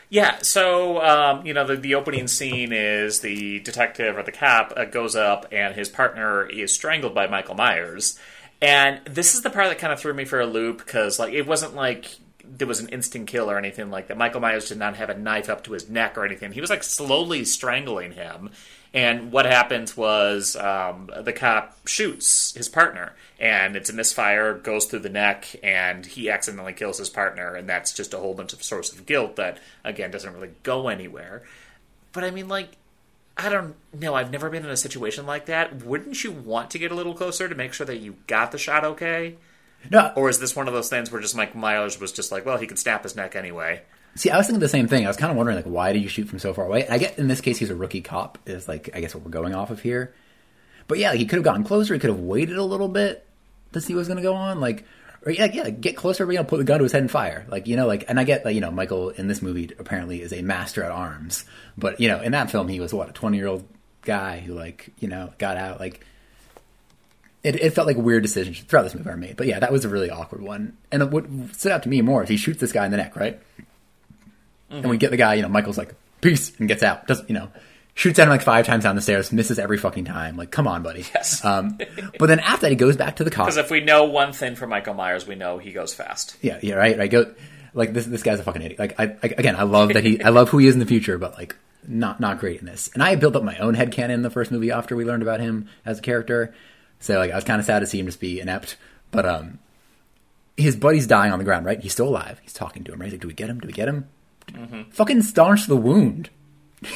Yeah, 0.08 0.38
so 0.42 1.00
um, 1.00 1.46
you 1.46 1.54
know 1.54 1.66
the, 1.66 1.76
the 1.76 1.94
opening 1.94 2.26
scene 2.28 2.72
is 2.72 3.20
the 3.20 3.60
detective 3.60 4.16
or 4.18 4.22
the 4.22 4.32
cop 4.32 4.74
uh, 4.76 4.84
goes 4.84 5.16
up 5.16 5.46
and 5.52 5.74
his 5.74 5.88
partner 5.88 6.44
is 6.46 6.72
strangled 6.74 7.14
by 7.14 7.26
Michael 7.28 7.54
Myers, 7.54 8.18
and 8.60 9.00
this 9.06 9.34
is 9.34 9.40
the 9.42 9.48
part 9.48 9.68
that 9.68 9.78
kind 9.78 9.90
of 9.92 10.00
threw 10.00 10.12
me 10.12 10.26
for 10.26 10.38
a 10.40 10.46
loop 10.46 10.78
because 10.78 11.18
like 11.18 11.32
it 11.32 11.46
wasn't 11.46 11.74
like 11.74 12.14
there 12.44 12.68
was 12.68 12.80
an 12.80 12.88
instant 12.88 13.26
kill 13.26 13.50
or 13.50 13.58
anything 13.58 13.90
like 13.90 14.08
that. 14.08 14.16
Michael 14.16 14.40
Myers 14.40 14.68
did 14.68 14.78
not 14.78 14.96
have 14.96 15.10
a 15.10 15.18
knife 15.18 15.48
up 15.48 15.64
to 15.64 15.72
his 15.72 15.88
neck 15.88 16.16
or 16.16 16.24
anything. 16.24 16.52
He 16.52 16.60
was 16.60 16.70
like 16.70 16.82
slowly 16.82 17.44
strangling 17.44 18.12
him. 18.12 18.50
And 18.94 19.32
what 19.32 19.46
happens 19.46 19.96
was 19.96 20.54
um, 20.56 21.10
the 21.22 21.32
cop 21.32 21.88
shoots 21.88 22.52
his 22.54 22.68
partner, 22.68 23.14
and 23.40 23.74
it's 23.74 23.88
a 23.88 23.94
misfire, 23.94 24.52
goes 24.52 24.84
through 24.84 24.98
the 24.98 25.08
neck, 25.08 25.56
and 25.62 26.04
he 26.04 26.28
accidentally 26.28 26.74
kills 26.74 26.98
his 26.98 27.08
partner, 27.08 27.54
and 27.54 27.66
that's 27.66 27.94
just 27.94 28.12
a 28.12 28.18
whole 28.18 28.34
bunch 28.34 28.52
of 28.52 28.62
source 28.62 28.92
of 28.92 29.06
guilt 29.06 29.36
that 29.36 29.58
again 29.82 30.10
doesn't 30.10 30.34
really 30.34 30.50
go 30.62 30.88
anywhere. 30.88 31.42
But 32.12 32.24
I 32.24 32.30
mean, 32.30 32.48
like, 32.48 32.76
I 33.38 33.48
don't 33.48 33.74
know. 33.98 34.14
I've 34.14 34.30
never 34.30 34.50
been 34.50 34.64
in 34.64 34.70
a 34.70 34.76
situation 34.76 35.24
like 35.24 35.46
that. 35.46 35.82
Wouldn't 35.84 36.22
you 36.22 36.30
want 36.30 36.70
to 36.72 36.78
get 36.78 36.92
a 36.92 36.94
little 36.94 37.14
closer 37.14 37.48
to 37.48 37.54
make 37.54 37.72
sure 37.72 37.86
that 37.86 37.96
you 38.00 38.16
got 38.26 38.52
the 38.52 38.58
shot 38.58 38.84
okay? 38.84 39.36
No, 39.90 40.12
Or 40.16 40.28
is 40.28 40.38
this 40.38 40.54
one 40.54 40.68
of 40.68 40.74
those 40.74 40.88
things 40.88 41.10
where 41.10 41.20
just 41.20 41.36
Mike 41.36 41.54
Myers 41.54 41.98
was 41.98 42.12
just 42.12 42.30
like, 42.32 42.46
well, 42.46 42.56
he 42.56 42.66
could 42.66 42.78
snap 42.78 43.02
his 43.02 43.16
neck 43.16 43.34
anyway? 43.36 43.82
See, 44.14 44.30
I 44.30 44.36
was 44.36 44.46
thinking 44.46 44.60
the 44.60 44.68
same 44.68 44.88
thing. 44.88 45.04
I 45.04 45.08
was 45.08 45.16
kind 45.16 45.30
of 45.30 45.36
wondering, 45.36 45.56
like, 45.56 45.64
why 45.64 45.92
did 45.92 46.02
you 46.02 46.08
shoot 46.08 46.28
from 46.28 46.38
so 46.38 46.52
far 46.52 46.66
away? 46.66 46.86
I 46.86 46.98
get 46.98 47.18
in 47.18 47.28
this 47.28 47.40
case 47.40 47.58
he's 47.58 47.70
a 47.70 47.74
rookie 47.74 48.02
cop, 48.02 48.38
is 48.46 48.68
like 48.68 48.90
I 48.94 49.00
guess 49.00 49.14
what 49.14 49.24
we're 49.24 49.30
going 49.30 49.54
off 49.54 49.70
of 49.70 49.80
here. 49.80 50.14
But 50.86 50.98
yeah, 50.98 51.10
like, 51.10 51.18
he 51.18 51.26
could 51.26 51.36
have 51.36 51.44
gotten 51.44 51.64
closer. 51.64 51.94
He 51.94 52.00
could 52.00 52.10
have 52.10 52.20
waited 52.20 52.56
a 52.56 52.64
little 52.64 52.88
bit 52.88 53.26
to 53.72 53.80
see 53.80 53.94
what 53.94 54.00
was 54.00 54.08
going 54.08 54.18
to 54.18 54.22
go 54.22 54.34
on. 54.34 54.60
Like, 54.60 54.84
or 55.24 55.32
yeah, 55.32 55.46
yeah, 55.46 55.70
get 55.70 55.96
closer. 55.96 56.26
Know, 56.26 56.44
put 56.44 56.58
the 56.58 56.64
gun 56.64 56.78
to 56.78 56.82
his 56.82 56.92
head 56.92 57.00
and 57.00 57.10
fire. 57.10 57.46
Like, 57.48 57.66
you 57.66 57.76
know, 57.76 57.86
like, 57.86 58.04
and 58.08 58.20
I 58.20 58.24
get 58.24 58.44
that 58.44 58.54
you 58.54 58.60
know 58.60 58.70
Michael 58.70 59.10
in 59.10 59.28
this 59.28 59.40
movie 59.40 59.70
apparently 59.78 60.20
is 60.20 60.32
a 60.32 60.42
master 60.42 60.82
at 60.82 60.90
arms, 60.90 61.46
but 61.78 61.98
you 61.98 62.08
know, 62.08 62.20
in 62.20 62.32
that 62.32 62.50
film 62.50 62.68
he 62.68 62.80
was 62.80 62.92
what 62.92 63.08
a 63.08 63.12
twenty 63.12 63.38
year 63.38 63.46
old 63.46 63.66
guy 64.02 64.40
who 64.40 64.52
like 64.52 64.90
you 64.98 65.08
know 65.08 65.32
got 65.38 65.56
out 65.56 65.80
like 65.80 66.04
it, 67.42 67.56
it 67.56 67.70
felt 67.74 67.86
like 67.86 67.96
a 67.96 68.00
weird 68.00 68.22
decisions 68.22 68.60
throughout 68.60 68.82
this 68.82 68.94
movie 68.94 69.10
are 69.10 69.16
made. 69.16 69.36
But 69.36 69.46
yeah, 69.46 69.58
that 69.60 69.72
was 69.72 69.84
a 69.84 69.88
really 69.88 70.10
awkward 70.10 70.42
one. 70.42 70.76
And 70.90 71.12
what 71.12 71.26
stood 71.52 71.72
out 71.72 71.82
to 71.84 71.88
me 71.88 72.00
more 72.02 72.22
is 72.22 72.28
he 72.28 72.36
shoots 72.36 72.60
this 72.60 72.72
guy 72.72 72.84
in 72.84 72.90
the 72.90 72.96
neck, 72.96 73.16
right? 73.16 73.40
And 74.70 74.88
we 74.88 74.96
get 74.96 75.10
the 75.10 75.16
guy, 75.16 75.34
you 75.34 75.42
know, 75.42 75.48
Michael's 75.48 75.76
like, 75.76 75.94
peace, 76.22 76.58
and 76.58 76.66
gets 76.66 76.82
out. 76.82 77.06
Doesn't, 77.06 77.28
you 77.28 77.34
know, 77.34 77.48
shoots 77.94 78.18
at 78.18 78.22
him 78.22 78.30
like 78.30 78.40
five 78.40 78.64
times 78.64 78.84
down 78.84 78.96
the 78.96 79.02
stairs, 79.02 79.30
misses 79.32 79.58
every 79.58 79.76
fucking 79.76 80.06
time. 80.06 80.36
Like, 80.36 80.50
come 80.50 80.66
on, 80.66 80.82
buddy. 80.82 81.04
Yes. 81.14 81.44
Um, 81.44 81.78
but 82.18 82.26
then 82.26 82.40
after 82.40 82.62
that, 82.62 82.70
he 82.70 82.76
goes 82.76 82.96
back 82.96 83.16
to 83.16 83.24
the 83.24 83.30
cop. 83.30 83.46
Because 83.46 83.58
if 83.58 83.70
we 83.70 83.80
know 83.80 84.04
one 84.04 84.32
thing 84.32 84.54
from 84.54 84.70
Michael 84.70 84.94
Myers, 84.94 85.26
we 85.26 85.34
know 85.34 85.58
he 85.58 85.72
goes 85.72 85.92
fast. 85.92 86.36
Yeah, 86.40 86.58
yeah, 86.62 86.76
right, 86.76 86.96
right. 86.96 87.10
Go, 87.10 87.34
like 87.74 87.92
this. 87.92 88.06
This 88.06 88.22
guy's 88.22 88.40
a 88.40 88.44
fucking 88.44 88.62
idiot. 88.62 88.78
Like, 88.78 88.98
I, 88.98 89.16
I 89.22 89.26
again, 89.36 89.56
I 89.56 89.64
love 89.64 89.92
that 89.92 90.04
he, 90.04 90.22
I 90.22 90.30
love 90.30 90.48
who 90.48 90.58
he 90.58 90.68
is 90.68 90.74
in 90.74 90.80
the 90.80 90.86
future, 90.86 91.18
but 91.18 91.34
like, 91.34 91.54
not 91.86 92.18
not 92.18 92.38
great 92.38 92.60
in 92.60 92.66
this. 92.66 92.88
And 92.94 93.02
I 93.02 93.16
built 93.16 93.36
up 93.36 93.42
my 93.42 93.58
own 93.58 93.74
headcanon 93.74 94.10
in 94.10 94.22
the 94.22 94.30
first 94.30 94.52
movie 94.52 94.70
after 94.70 94.96
we 94.96 95.04
learned 95.04 95.22
about 95.22 95.40
him 95.40 95.68
as 95.84 95.98
a 95.98 96.02
character. 96.02 96.54
So 97.02 97.18
like, 97.18 97.32
I 97.32 97.34
was 97.34 97.44
kind 97.44 97.60
of 97.60 97.66
sad 97.66 97.80
to 97.80 97.86
see 97.86 97.98
him 97.98 98.06
just 98.06 98.20
be 98.20 98.40
inept. 98.40 98.76
But 99.10 99.26
um, 99.26 99.58
his 100.56 100.76
buddy's 100.76 101.06
dying 101.06 101.32
on 101.32 101.38
the 101.38 101.44
ground, 101.44 101.66
right? 101.66 101.78
He's 101.80 101.92
still 101.92 102.08
alive. 102.08 102.40
He's 102.42 102.52
talking 102.52 102.84
to 102.84 102.92
him, 102.92 103.00
right? 103.00 103.06
He's 103.06 103.14
like, 103.14 103.20
do 103.20 103.28
we 103.28 103.34
get 103.34 103.50
him? 103.50 103.60
Do 103.60 103.66
we 103.66 103.72
get 103.72 103.88
him? 103.88 104.08
Fucking 104.90 105.22
staunch 105.22 105.66
the 105.66 105.76
wound. 105.76 106.30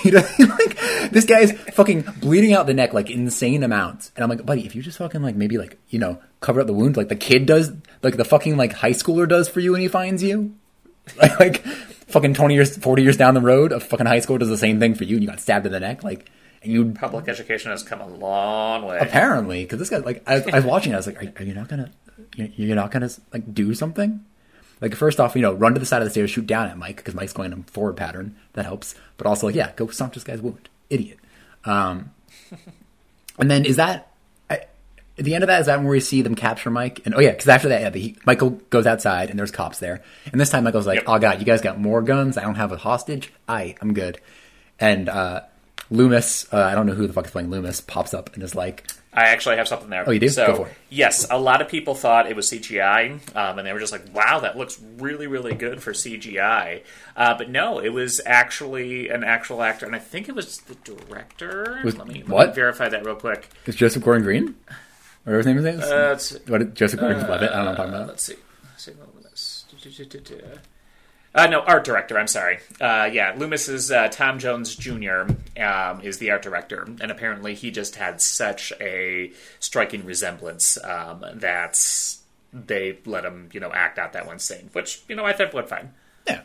You 0.02 0.10
doesn't 0.10 0.48
like 0.58 1.10
this 1.12 1.24
guy's 1.24 1.52
fucking 1.52 2.02
bleeding 2.20 2.52
out 2.52 2.66
the 2.66 2.74
neck 2.74 2.92
like 2.92 3.08
insane 3.08 3.62
amounts, 3.62 4.10
and 4.16 4.24
I'm 4.24 4.28
like, 4.28 4.44
buddy, 4.44 4.66
if 4.66 4.74
you 4.74 4.82
just 4.82 4.98
fucking 4.98 5.22
like 5.22 5.36
maybe 5.36 5.58
like 5.58 5.78
you 5.90 6.00
know 6.00 6.20
cover 6.40 6.60
up 6.60 6.66
the 6.66 6.72
wound 6.72 6.96
like 6.96 7.08
the 7.08 7.14
kid 7.14 7.46
does, 7.46 7.70
like 8.02 8.16
the 8.16 8.24
fucking 8.24 8.56
like 8.56 8.72
high 8.72 8.90
schooler 8.90 9.28
does 9.28 9.48
for 9.48 9.60
you 9.60 9.70
when 9.70 9.80
he 9.80 9.86
finds 9.86 10.24
you, 10.24 10.56
like, 11.16 11.38
like 11.40 11.64
fucking 12.08 12.34
twenty 12.34 12.54
years, 12.56 12.76
forty 12.76 13.04
years 13.04 13.16
down 13.16 13.34
the 13.34 13.40
road, 13.40 13.70
a 13.70 13.78
fucking 13.78 14.06
high 14.06 14.18
schooler 14.18 14.40
does 14.40 14.48
the 14.48 14.58
same 14.58 14.80
thing 14.80 14.96
for 14.96 15.04
you, 15.04 15.14
and 15.14 15.22
you 15.22 15.28
got 15.30 15.38
stabbed 15.38 15.66
in 15.66 15.70
the 15.70 15.78
neck, 15.78 16.02
like, 16.02 16.28
and 16.62 16.72
you 16.72 16.92
Public 16.92 17.28
education 17.28 17.70
has 17.70 17.82
come 17.82 18.00
a 18.00 18.06
long 18.06 18.84
way. 18.84 18.98
apparently 19.00 19.62
because 19.64 19.78
this 19.78 19.90
guy 19.90 19.98
like 19.98 20.22
I, 20.26 20.42
I 20.52 20.56
was 20.56 20.64
watching, 20.64 20.92
it, 20.92 20.96
I 20.96 20.98
was 20.98 21.06
like, 21.06 21.22
are, 21.22 21.32
are 21.40 21.44
you 21.44 21.54
not 21.54 21.68
gonna, 21.68 21.90
you're, 22.36 22.76
not 22.76 22.90
gonna 22.90 23.10
like 23.32 23.54
do 23.54 23.74
something? 23.74 24.24
Like 24.80 24.94
first 24.94 25.20
off, 25.20 25.34
you 25.34 25.42
know, 25.42 25.52
run 25.52 25.74
to 25.74 25.80
the 25.80 25.86
side 25.86 26.02
of 26.02 26.06
the 26.06 26.10
stairs, 26.10 26.30
shoot 26.30 26.46
down 26.46 26.68
at 26.68 26.76
Mike 26.76 26.96
because 26.96 27.14
Mike's 27.14 27.32
going 27.32 27.52
in 27.52 27.60
a 27.60 27.62
forward 27.70 27.96
pattern. 27.96 28.36
That 28.52 28.66
helps. 28.66 28.94
But 29.16 29.26
also, 29.26 29.46
like, 29.46 29.56
yeah, 29.56 29.72
go 29.74 29.86
stomp 29.88 30.12
this 30.14 30.24
guy's 30.24 30.42
wound. 30.42 30.68
Idiot. 30.90 31.18
Um, 31.64 32.10
and 33.38 33.50
then 33.50 33.64
is 33.64 33.76
that 33.76 34.12
I, 34.50 34.66
at 35.18 35.24
the 35.24 35.34
end 35.34 35.44
of 35.44 35.48
that? 35.48 35.60
Is 35.60 35.66
that 35.66 35.80
where 35.80 35.88
we 35.88 36.00
see 36.00 36.20
them 36.20 36.34
capture 36.34 36.70
Mike? 36.70 37.00
And 37.06 37.14
oh 37.14 37.20
yeah, 37.20 37.30
because 37.30 37.48
after 37.48 37.68
that, 37.68 37.80
yeah, 37.80 37.90
the, 37.90 38.16
Michael 38.26 38.50
goes 38.70 38.86
outside 38.86 39.30
and 39.30 39.38
there's 39.38 39.50
cops 39.50 39.78
there. 39.78 40.02
And 40.30 40.38
this 40.40 40.50
time, 40.50 40.64
Michael's 40.64 40.86
like, 40.86 40.96
Yep. 41.00 41.04
"Oh 41.06 41.18
god, 41.18 41.38
you 41.38 41.46
guys 41.46 41.62
got 41.62 41.80
more 41.80 42.02
guns. 42.02 42.36
I 42.36 42.42
don't 42.42 42.56
have 42.56 42.70
a 42.72 42.76
hostage. 42.76 43.32
I, 43.48 43.76
I'm 43.80 43.94
good." 43.94 44.20
And 44.78 45.08
uh, 45.08 45.40
Loomis, 45.90 46.52
uh, 46.52 46.60
I 46.62 46.74
don't 46.74 46.86
know 46.86 46.94
who 46.94 47.06
the 47.06 47.12
fuck 47.12 47.26
is 47.26 47.30
playing 47.30 47.50
Loomis, 47.50 47.80
pops 47.80 48.12
up 48.14 48.34
and 48.34 48.42
is 48.42 48.54
like, 48.54 48.86
I 49.12 49.26
actually 49.28 49.56
have 49.56 49.66
something 49.68 49.88
there. 49.88 50.04
Oh, 50.06 50.10
you 50.10 50.20
do? 50.20 50.28
So, 50.28 50.46
Go 50.48 50.54
for 50.56 50.66
it. 50.66 50.74
yes, 50.90 51.26
a 51.30 51.38
lot 51.38 51.62
of 51.62 51.68
people 51.68 51.94
thought 51.94 52.28
it 52.28 52.36
was 52.36 52.50
CGI, 52.50 53.12
um, 53.34 53.58
and 53.58 53.66
they 53.66 53.72
were 53.72 53.78
just 53.80 53.92
like, 53.92 54.02
"Wow, 54.14 54.40
that 54.40 54.58
looks 54.58 54.78
really, 54.98 55.26
really 55.26 55.54
good 55.54 55.82
for 55.82 55.92
CGI." 55.94 56.82
Uh, 57.16 57.34
but 57.38 57.48
no, 57.48 57.78
it 57.78 57.88
was 57.94 58.20
actually 58.26 59.08
an 59.08 59.24
actual 59.24 59.62
actor, 59.62 59.86
and 59.86 59.96
I 59.96 60.00
think 60.00 60.28
it 60.28 60.34
was 60.34 60.58
the 60.58 60.74
director. 60.84 61.80
Was- 61.82 61.96
let 61.96 62.06
me 62.08 62.16
let 62.24 62.28
what? 62.28 62.48
me 62.48 62.54
verify 62.56 62.90
that 62.90 63.06
real 63.06 63.14
quick. 63.16 63.48
"Is 63.64 63.74
Joseph 63.76 64.04
Gordon-Green?" 64.04 64.54
Whatever 65.24 65.38
his 65.38 65.46
name 65.46 65.58
is. 65.66 65.82
Uh, 65.82 66.40
what 66.48 66.74
Joseph 66.74 67.00
Gordon-Levitt? 67.00 67.50
I 67.50 67.56
don't 67.56 67.64
know 67.64 67.70
what 67.70 67.70
I'm 67.70 67.76
talking 67.76 67.92
Uh, 67.94 67.96
about. 67.96 68.08
let's 68.08 68.22
see. 68.24 68.36
Let's 68.64 68.84
see. 68.84 68.92
Uh, 71.36 71.46
no, 71.48 71.60
art 71.60 71.84
director. 71.84 72.18
I'm 72.18 72.26
sorry. 72.26 72.60
Uh, 72.80 73.10
yeah, 73.12 73.34
Loomis 73.36 73.68
is 73.68 73.92
uh, 73.92 74.08
Tom 74.08 74.38
Jones 74.38 74.74
Jr. 74.74 75.26
Um, 75.60 76.00
is 76.00 76.16
the 76.16 76.30
art 76.30 76.40
director, 76.40 76.82
and 76.82 77.10
apparently 77.10 77.54
he 77.54 77.70
just 77.70 77.96
had 77.96 78.22
such 78.22 78.72
a 78.80 79.32
striking 79.60 80.06
resemblance 80.06 80.82
um, 80.82 81.22
that 81.34 81.78
they 82.54 82.98
let 83.04 83.26
him, 83.26 83.50
you 83.52 83.60
know, 83.60 83.70
act 83.70 83.98
out 83.98 84.14
that 84.14 84.26
one 84.26 84.38
scene, 84.38 84.70
which 84.72 85.02
you 85.08 85.14
know 85.14 85.26
I 85.26 85.34
thought 85.34 85.52
went 85.52 85.68
fine. 85.68 85.92
Yeah. 86.26 86.40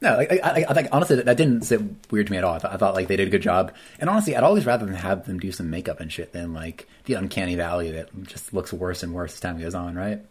No, 0.00 0.20
I, 0.20 0.38
I, 0.44 0.64
I 0.68 0.74
think 0.74 0.88
honestly 0.92 1.20
that, 1.20 1.36
didn't 1.36 1.62
sit 1.62 1.80
weird 2.12 2.28
to 2.28 2.32
me 2.32 2.38
at 2.38 2.44
all. 2.44 2.54
I 2.54 2.58
thought, 2.60 2.72
I 2.72 2.76
thought 2.76 2.94
like 2.94 3.08
they 3.08 3.16
did 3.16 3.26
a 3.26 3.30
good 3.32 3.42
job, 3.42 3.74
and 3.98 4.08
honestly, 4.08 4.36
I'd 4.36 4.44
always 4.44 4.64
rather 4.64 4.86
than 4.86 4.94
have 4.94 5.26
them 5.26 5.40
do 5.40 5.50
some 5.50 5.70
makeup 5.70 5.98
and 5.98 6.12
shit 6.12 6.32
than 6.32 6.54
like 6.54 6.86
the 7.06 7.14
uncanny 7.14 7.56
valley 7.56 7.90
that 7.90 8.10
just 8.26 8.54
looks 8.54 8.72
worse 8.72 9.02
and 9.02 9.12
worse 9.12 9.34
as 9.34 9.40
time 9.40 9.58
goes 9.58 9.74
on, 9.74 9.96
right? 9.96 10.24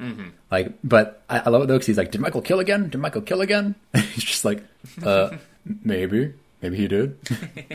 Mm-hmm. 0.00 0.28
Like, 0.50 0.72
but 0.82 1.22
I, 1.28 1.40
I 1.40 1.50
love 1.50 1.62
it 1.62 1.66
though 1.66 1.74
because 1.74 1.86
he's 1.86 1.98
like, 1.98 2.10
"Did 2.10 2.20
Michael 2.20 2.40
kill 2.40 2.58
again? 2.58 2.88
Did 2.88 2.98
Michael 2.98 3.22
kill 3.22 3.42
again?" 3.42 3.74
he's 3.94 4.24
just 4.24 4.44
like, 4.44 4.64
"Uh, 5.02 5.36
maybe, 5.84 6.32
maybe 6.62 6.76
he 6.76 6.88
did." 6.88 7.18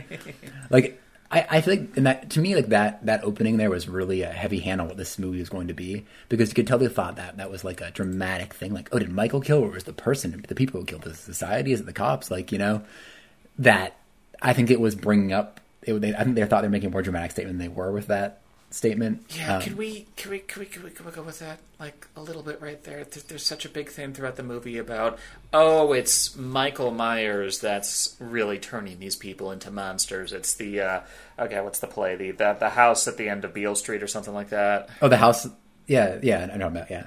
like, 0.69 1.01
I, 1.29 1.45
I 1.49 1.61
feel 1.61 1.75
like, 1.75 1.93
that 1.95 2.31
to 2.31 2.39
me, 2.39 2.55
like 2.55 2.67
that 2.67 3.05
that 3.05 3.23
opening 3.23 3.57
there 3.57 3.69
was 3.69 3.88
really 3.88 4.23
a 4.23 4.31
heavy 4.31 4.59
hand 4.59 4.81
on 4.81 4.88
what 4.88 4.97
this 4.97 5.19
movie 5.19 5.39
was 5.39 5.49
going 5.49 5.67
to 5.67 5.73
be 5.73 6.05
because 6.27 6.49
you 6.49 6.55
could 6.55 6.65
tell 6.67 6.79
they 6.79 6.88
thought 6.88 7.17
that 7.17 7.38
that 7.38 7.51
was 7.51 7.63
like 7.63 7.79
a 7.81 7.91
dramatic 7.91 8.53
thing. 8.55 8.73
Like, 8.73 8.89
oh, 8.91 8.99
did 8.99 9.11
Michael 9.11 9.41
kill, 9.41 9.59
or 9.59 9.69
was 9.69 9.83
the 9.83 9.93
person, 9.93 10.43
the 10.47 10.55
people 10.55 10.79
who 10.79 10.85
killed 10.85 11.03
the 11.03 11.13
society? 11.13 11.73
Is 11.73 11.79
it 11.79 11.85
the 11.85 11.93
cops? 11.93 12.31
Like, 12.31 12.51
you 12.51 12.57
know, 12.57 12.81
that 13.59 13.97
I 14.41 14.53
think 14.53 14.71
it 14.71 14.79
was 14.79 14.95
bringing 14.95 15.31
up. 15.31 15.61
It, 15.83 15.93
they, 16.01 16.15
I 16.15 16.23
think 16.23 16.35
they 16.35 16.45
thought 16.45 16.61
they 16.61 16.67
were 16.67 16.71
making 16.71 16.89
a 16.89 16.91
more 16.91 17.03
dramatic 17.03 17.29
statement 17.29 17.59
than 17.59 17.67
they 17.69 17.73
were 17.73 17.91
with 17.91 18.07
that 18.07 18.41
statement. 18.75 19.23
Yeah, 19.29 19.55
Um, 19.57 19.61
can 19.61 19.77
we 19.77 20.05
can 20.17 20.31
we 20.31 20.39
can 20.39 20.59
we 20.59 20.65
can 20.65 20.83
we, 20.83 20.89
can 20.91 21.05
we 21.05 21.11
go 21.11 21.21
with 21.21 21.39
that 21.39 21.59
like 21.79 22.07
a 22.15 22.21
little 22.21 22.43
bit 22.43 22.61
right 22.61 22.83
there? 22.83 23.03
There- 23.05 23.23
There's 23.27 23.45
such 23.45 23.65
a 23.65 23.69
big 23.69 23.89
theme 23.89 24.13
throughout 24.13 24.35
the 24.35 24.43
movie 24.43 24.77
about 24.77 25.17
oh, 25.53 25.93
it's 25.93 26.35
Michael 26.35 26.91
Myers 26.91 27.59
that's 27.59 28.15
really 28.19 28.59
turning 28.59 28.99
these 28.99 29.15
people 29.15 29.51
into 29.51 29.71
monsters. 29.71 30.33
It's 30.33 30.53
the 30.55 30.81
uh, 30.81 30.99
okay, 31.39 31.61
what's 31.61 31.79
the 31.79 31.88
play? 31.88 32.15
The, 32.15 32.31
the 32.31 32.53
the 32.59 32.69
house 32.69 33.07
at 33.07 33.17
the 33.17 33.29
end 33.29 33.45
of 33.45 33.53
Beale 33.53 33.75
Street 33.75 34.03
or 34.03 34.07
something 34.07 34.33
like 34.33 34.49
that. 34.49 34.89
oh, 35.01 35.07
the 35.07 35.17
house. 35.17 35.47
Yeah, 35.88 36.17
yeah, 36.23 36.49
I 36.53 36.57
know 36.57 36.67
about. 36.67 36.89
Yeah, 36.91 37.05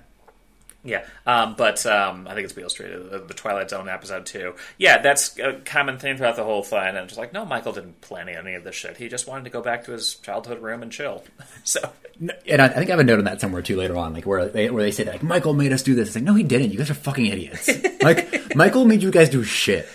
Yeah, 0.89 1.05
um, 1.27 1.55
but 1.57 1.85
um, 1.87 2.27
I 2.27 2.35
think 2.35 2.45
it's 2.45 2.53
Beale 2.53 2.71
Street, 2.71 2.91
the, 3.11 3.19
the 3.19 3.35
Twilight 3.35 3.71
Zone 3.71 3.89
episode 3.89 4.27
too. 4.27 4.55
Yeah, 4.79 5.03
that's 5.03 5.39
a 5.39 5.61
common 5.65 5.99
theme 5.99 6.17
throughout 6.17 6.37
the 6.37 6.45
whole 6.45 6.63
thing. 6.63 6.79
And 6.79 6.97
it's 6.97 7.09
just 7.09 7.19
like, 7.19 7.33
no, 7.33 7.45
Michael 7.45 7.73
didn't 7.73 8.01
plan 8.01 8.29
any 8.29 8.55
of 8.55 8.65
this 8.65 8.75
shit. 8.75 8.97
He 8.97 9.09
just 9.09 9.27
wanted 9.27 9.45
to 9.45 9.51
go 9.51 9.61
back 9.61 9.85
to 9.85 9.93
his 9.93 10.15
childhood 10.17 10.63
room 10.63 10.83
and 10.83 10.91
chill. 10.91 11.25
so 11.65 11.93
and 12.47 12.63
I, 12.63 12.67
I 12.67 12.69
think 12.71 12.89
I 12.89 12.93
have 12.93 13.01
a 13.01 13.05
note 13.05 13.19
on 13.19 13.25
that 13.27 13.41
somewhere 13.41 13.63
too 13.63 13.77
later 13.77 13.97
on, 13.97 14.13
like 14.13 14.27
where 14.27 14.49
they 14.49 14.71
where 14.71 14.83
they 14.83 14.91
say 14.91 15.05
that 15.05 15.13
like 15.13 15.23
Michael 15.23 15.55
made 15.55 15.73
us 15.73 15.83
do 15.83 15.95
this. 15.95 16.09
It's 16.09 16.17
like 16.17 16.25
no, 16.25 16.35
he 16.35 16.43
didn't. 16.43 16.73
You 16.73 16.79
guys 16.79 16.91
are 16.91 16.95
fucking 16.95 17.27
idiots. 17.27 17.71
like 18.03 18.55
Michael 18.57 18.85
made 18.85 19.03
you 19.03 19.11
guys 19.11 19.29
do 19.29 19.45
shit. 19.45 19.89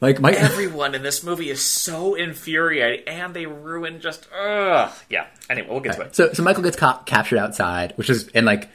Like 0.00 0.20
Mike. 0.20 0.34
everyone 0.34 0.96
in 0.96 1.02
this 1.02 1.22
movie 1.22 1.48
is 1.48 1.62
so 1.62 2.16
infuriated, 2.16 3.06
and 3.06 3.32
they 3.34 3.46
ruin 3.46 4.00
just 4.00 4.26
ugh. 4.36 4.92
Yeah. 5.08 5.26
Anyway, 5.48 5.68
we'll 5.70 5.80
get 5.80 5.94
to 5.94 6.02
it. 6.02 6.16
So 6.16 6.32
so 6.32 6.42
Michael 6.42 6.64
gets 6.64 6.76
ca- 6.76 7.02
captured 7.04 7.38
outside, 7.38 7.92
which 7.96 8.10
is 8.10 8.28
and 8.28 8.44
like 8.44 8.68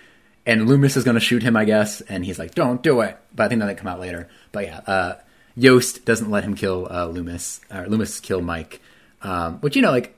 and 0.48 0.66
Loomis 0.66 0.96
is 0.96 1.04
going 1.04 1.16
to 1.16 1.20
shoot 1.20 1.44
him, 1.44 1.58
I 1.58 1.66
guess, 1.66 2.00
and 2.02 2.26
he's 2.26 2.40
like, 2.40 2.56
"Don't 2.56 2.82
do 2.82 3.02
it." 3.02 3.18
But 3.36 3.44
I 3.44 3.48
think 3.50 3.60
that 3.60 3.68
might 3.68 3.78
come 3.78 3.88
out 3.88 4.00
later. 4.00 4.30
But 4.54 4.66
yeah, 4.66 4.80
uh, 4.88 5.16
Yost 5.56 6.06
doesn't 6.06 6.32
let 6.32 6.46
him 6.46 6.56
kill 6.56 6.88
uh, 6.90 7.06
Loomis. 7.06 7.60
Or 7.70 7.86
Loomis 7.88 8.22
kill 8.22 8.42
Mike, 8.42 8.82
um, 9.22 9.58
which 9.60 9.76
you 9.76 9.82
know 9.82 9.92
like 9.92 10.16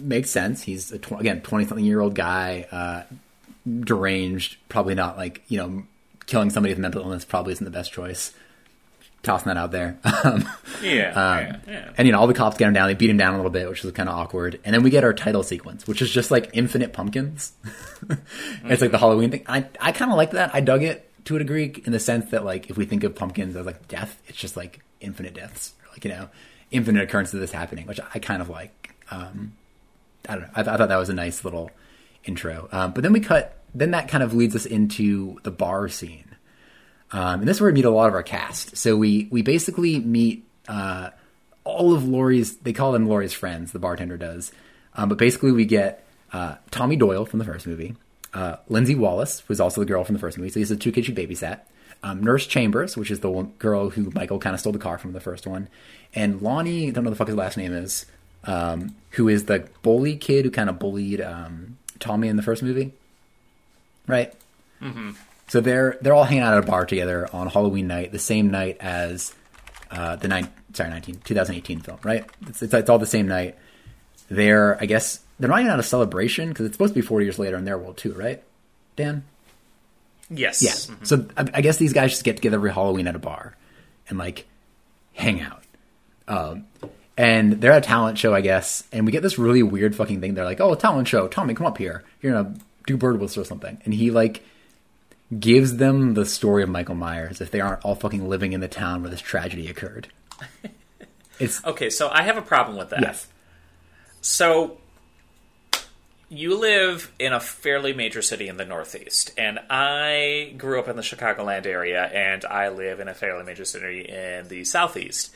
makes 0.00 0.30
sense. 0.30 0.62
He's 0.62 0.92
a 0.92 0.98
tw- 0.98 1.20
again 1.20 1.42
twenty 1.42 1.66
something 1.66 1.84
year 1.84 2.00
old 2.00 2.14
guy, 2.14 2.66
uh, 2.70 3.02
deranged. 3.68 4.56
Probably 4.68 4.94
not 4.94 5.18
like 5.18 5.42
you 5.48 5.58
know 5.58 5.82
killing 6.26 6.50
somebody 6.50 6.72
with 6.72 6.78
mental 6.78 7.02
illness 7.02 7.24
probably 7.24 7.52
isn't 7.52 7.64
the 7.64 7.70
best 7.70 7.92
choice. 7.92 8.32
Tossing 9.22 9.48
that 9.48 9.56
out 9.56 9.70
there. 9.70 9.98
Um, 10.24 10.48
Yeah, 10.82 11.10
um, 11.10 11.60
yeah, 11.68 11.92
and 11.96 12.06
you 12.06 12.12
know, 12.12 12.18
all 12.18 12.26
the 12.26 12.34
cops 12.34 12.56
get 12.56 12.66
him 12.66 12.74
down. 12.74 12.88
They 12.88 12.94
beat 12.94 13.10
him 13.10 13.16
down 13.16 13.34
a 13.34 13.36
little 13.36 13.50
bit, 13.50 13.68
which 13.68 13.82
was 13.84 13.92
kind 13.92 14.08
of 14.08 14.16
awkward. 14.16 14.60
And 14.64 14.74
then 14.74 14.82
we 14.82 14.90
get 14.90 15.04
our 15.04 15.12
title 15.12 15.42
sequence, 15.44 15.86
which 15.86 16.02
is 16.02 16.10
just 16.10 16.30
like 16.30 16.50
infinite 16.52 16.92
pumpkins. 16.92 17.52
It's 18.64 18.82
like 18.82 18.90
the 18.90 18.98
Halloween 18.98 19.30
thing. 19.30 19.44
I 19.46 19.66
I 19.80 19.92
kind 19.92 20.10
of 20.10 20.16
like 20.16 20.32
that. 20.32 20.54
I 20.54 20.60
dug 20.60 20.82
it 20.82 21.08
to 21.26 21.36
a 21.36 21.38
degree 21.38 21.72
in 21.84 21.92
the 21.92 22.00
sense 22.00 22.30
that 22.30 22.44
like 22.44 22.68
if 22.70 22.76
we 22.76 22.84
think 22.84 23.04
of 23.04 23.14
pumpkins 23.14 23.54
as 23.54 23.64
like 23.66 23.86
death, 23.88 24.20
it's 24.26 24.38
just 24.38 24.56
like 24.56 24.80
infinite 25.00 25.34
deaths, 25.34 25.74
like 25.92 26.04
you 26.04 26.10
know, 26.10 26.28
infinite 26.72 27.02
occurrences 27.04 27.34
of 27.34 27.40
this 27.40 27.52
happening, 27.52 27.86
which 27.86 28.00
I 28.14 28.18
kind 28.18 28.42
of 28.42 28.48
like. 28.48 28.94
Um, 29.10 29.52
I 30.28 30.34
don't 30.34 30.42
know. 30.42 30.50
I, 30.54 30.60
I 30.60 30.76
thought 30.76 30.88
that 30.88 30.96
was 30.96 31.10
a 31.10 31.14
nice 31.14 31.44
little 31.44 31.70
intro. 32.24 32.68
Um, 32.72 32.92
but 32.92 33.02
then 33.02 33.12
we 33.12 33.20
cut. 33.20 33.58
Then 33.74 33.92
that 33.92 34.08
kind 34.08 34.22
of 34.22 34.34
leads 34.34 34.54
us 34.56 34.66
into 34.66 35.38
the 35.44 35.50
bar 35.50 35.88
scene. 35.88 36.31
Um, 37.12 37.40
and 37.40 37.48
this 37.48 37.58
is 37.58 37.60
where 37.60 37.70
we 37.70 37.74
meet 37.74 37.84
a 37.84 37.90
lot 37.90 38.08
of 38.08 38.14
our 38.14 38.22
cast. 38.22 38.76
So 38.76 38.96
we 38.96 39.28
we 39.30 39.42
basically 39.42 40.00
meet 40.00 40.44
uh, 40.66 41.10
all 41.64 41.94
of 41.94 42.08
Laurie's. 42.08 42.56
They 42.56 42.72
call 42.72 42.92
them 42.92 43.06
Laurie's 43.06 43.32
friends. 43.32 43.72
The 43.72 43.78
bartender 43.78 44.16
does, 44.16 44.50
um, 44.94 45.08
but 45.08 45.18
basically 45.18 45.52
we 45.52 45.66
get 45.66 46.04
uh, 46.32 46.56
Tommy 46.70 46.96
Doyle 46.96 47.26
from 47.26 47.38
the 47.38 47.44
first 47.44 47.66
movie, 47.66 47.94
uh, 48.32 48.56
Lindsay 48.68 48.94
Wallace, 48.94 49.42
who's 49.46 49.60
also 49.60 49.80
the 49.80 49.86
girl 49.86 50.04
from 50.04 50.14
the 50.14 50.20
first 50.20 50.38
movie. 50.38 50.50
So 50.50 50.58
these 50.58 50.72
are 50.72 50.76
the 50.76 50.80
two 50.80 50.92
kids 50.92 51.06
she 51.06 51.14
babysat. 51.14 51.60
Um, 52.04 52.22
Nurse 52.22 52.46
Chambers, 52.46 52.96
which 52.96 53.12
is 53.12 53.20
the 53.20 53.30
one 53.30 53.52
girl 53.58 53.90
who 53.90 54.10
Michael 54.10 54.40
kind 54.40 54.54
of 54.54 54.60
stole 54.60 54.72
the 54.72 54.78
car 54.78 54.98
from 54.98 55.12
the 55.12 55.20
first 55.20 55.46
one, 55.46 55.68
and 56.14 56.40
Lonnie. 56.42 56.88
I 56.88 56.90
don't 56.90 57.04
know 57.04 57.10
the 57.10 57.16
fuck 57.16 57.28
his 57.28 57.36
last 57.36 57.56
name 57.56 57.72
is. 57.72 58.06
Um, 58.44 58.96
who 59.10 59.28
is 59.28 59.44
the 59.44 59.68
bully 59.82 60.16
kid 60.16 60.44
who 60.44 60.50
kind 60.50 60.68
of 60.68 60.80
bullied 60.80 61.20
um, 61.20 61.78
Tommy 62.00 62.26
in 62.26 62.34
the 62.36 62.42
first 62.42 62.60
movie, 62.60 62.92
right? 64.08 64.34
So 65.52 65.60
they're 65.60 65.98
they're 66.00 66.14
all 66.14 66.24
hanging 66.24 66.42
out 66.42 66.54
at 66.54 66.64
a 66.64 66.66
bar 66.66 66.86
together 66.86 67.28
on 67.30 67.46
Halloween 67.46 67.86
night, 67.86 68.10
the 68.10 68.18
same 68.18 68.50
night 68.50 68.78
as 68.80 69.34
uh, 69.90 70.16
the 70.16 70.26
nine 70.26 70.48
sorry 70.72 70.88
19, 70.88 71.16
2018 71.16 71.80
film, 71.80 71.98
right? 72.02 72.24
It's, 72.46 72.62
it's 72.62 72.72
it's 72.72 72.88
all 72.88 72.98
the 72.98 73.04
same 73.04 73.28
night. 73.28 73.58
They're 74.30 74.80
I 74.80 74.86
guess 74.86 75.20
they're 75.38 75.50
not 75.50 75.60
even 75.60 75.70
at 75.70 75.78
a 75.78 75.82
celebration 75.82 76.48
because 76.48 76.64
it's 76.64 76.74
supposed 76.74 76.94
to 76.94 77.00
be 77.02 77.06
40 77.06 77.26
years 77.26 77.38
later 77.38 77.58
in 77.58 77.66
their 77.66 77.76
world 77.76 77.98
too, 77.98 78.14
right? 78.14 78.42
Dan. 78.96 79.24
Yes. 80.30 80.62
Yes. 80.62 80.90
So 81.02 81.26
I, 81.36 81.46
I 81.52 81.60
guess 81.60 81.76
these 81.76 81.92
guys 81.92 82.12
just 82.12 82.24
get 82.24 82.36
together 82.36 82.56
every 82.56 82.72
Halloween 82.72 83.06
at 83.06 83.14
a 83.14 83.18
bar 83.18 83.54
and 84.08 84.18
like 84.18 84.46
hang 85.12 85.42
out. 85.42 85.64
Um, 86.28 86.64
and 87.18 87.60
they're 87.60 87.72
at 87.72 87.84
a 87.84 87.86
talent 87.86 88.16
show, 88.16 88.34
I 88.34 88.40
guess, 88.40 88.84
and 88.90 89.04
we 89.04 89.12
get 89.12 89.22
this 89.22 89.38
really 89.38 89.62
weird 89.62 89.94
fucking 89.94 90.22
thing. 90.22 90.32
They're 90.32 90.46
like, 90.46 90.62
"Oh, 90.62 90.74
talent 90.76 91.08
show, 91.08 91.28
Tommy, 91.28 91.52
come 91.52 91.66
up 91.66 91.76
here. 91.76 92.04
You're 92.22 92.32
gonna 92.32 92.54
do 92.86 92.96
bird 92.96 93.20
whistle 93.20 93.42
or 93.42 93.44
something." 93.44 93.82
And 93.84 93.92
he 93.92 94.10
like 94.10 94.42
gives 95.38 95.76
them 95.76 96.14
the 96.14 96.26
story 96.26 96.62
of 96.62 96.68
Michael 96.68 96.94
Myers 96.94 97.40
if 97.40 97.50
they 97.50 97.60
aren't 97.60 97.84
all 97.84 97.94
fucking 97.94 98.28
living 98.28 98.52
in 98.52 98.60
the 98.60 98.68
town 98.68 99.02
where 99.02 99.10
this 99.10 99.20
tragedy 99.20 99.68
occurred. 99.68 100.08
It's 101.38 101.64
Okay, 101.64 101.90
so 101.90 102.08
I 102.08 102.22
have 102.22 102.36
a 102.36 102.42
problem 102.42 102.76
with 102.76 102.90
that. 102.90 103.00
yes, 103.00 103.26
So 104.20 104.76
you 106.28 106.56
live 106.56 107.10
in 107.18 107.32
a 107.32 107.40
fairly 107.40 107.92
major 107.92 108.22
city 108.22 108.46
in 108.48 108.58
the 108.58 108.64
Northeast, 108.64 109.32
and 109.36 109.58
I 109.68 110.54
grew 110.56 110.78
up 110.78 110.88
in 110.88 110.94
the 110.96 111.02
Chicagoland 111.02 111.66
area, 111.66 112.04
and 112.04 112.44
I 112.44 112.68
live 112.68 113.00
in 113.00 113.08
a 113.08 113.14
fairly 113.14 113.44
major 113.44 113.64
city 113.64 114.02
in 114.08 114.48
the 114.48 114.64
Southeast. 114.64 115.32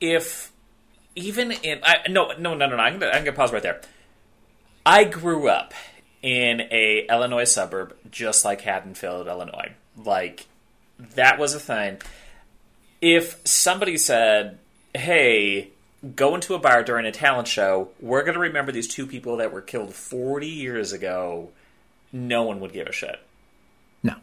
If 0.00 0.50
even 1.14 1.50
in 1.52 1.80
I, 1.82 2.08
no 2.08 2.28
no 2.38 2.54
no 2.54 2.66
no 2.66 2.76
no 2.76 2.82
I'm 2.82 2.98
gonna, 2.98 3.12
I'm 3.12 3.24
gonna 3.24 3.36
pause 3.36 3.52
right 3.52 3.62
there. 3.62 3.80
I 4.86 5.04
grew 5.04 5.48
up 5.48 5.74
in 6.26 6.62
a 6.72 7.06
Illinois 7.08 7.44
suburb 7.44 7.96
just 8.10 8.44
like 8.44 8.60
Haddonfield, 8.62 9.28
Illinois. 9.28 9.72
Like 9.96 10.46
that 11.14 11.38
was 11.38 11.54
a 11.54 11.60
thing. 11.60 11.98
If 13.00 13.40
somebody 13.46 13.96
said, 13.96 14.58
"Hey, 14.92 15.68
go 16.16 16.34
into 16.34 16.54
a 16.54 16.58
bar 16.58 16.82
during 16.82 17.06
a 17.06 17.12
talent 17.12 17.46
show, 17.46 17.90
we're 18.00 18.22
going 18.24 18.34
to 18.34 18.40
remember 18.40 18.72
these 18.72 18.88
two 18.88 19.06
people 19.06 19.36
that 19.36 19.52
were 19.52 19.60
killed 19.60 19.94
40 19.94 20.48
years 20.48 20.92
ago," 20.92 21.50
no 22.12 22.42
one 22.42 22.58
would 22.58 22.72
give 22.72 22.88
a 22.88 22.92
shit. 22.92 23.20
no. 24.02 24.16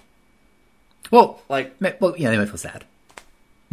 Well, 1.10 1.42
Like 1.48 1.74
well, 2.02 2.16
yeah, 2.18 2.32
they 2.32 2.38
might 2.38 2.50
feel 2.50 2.58
sad. 2.58 2.84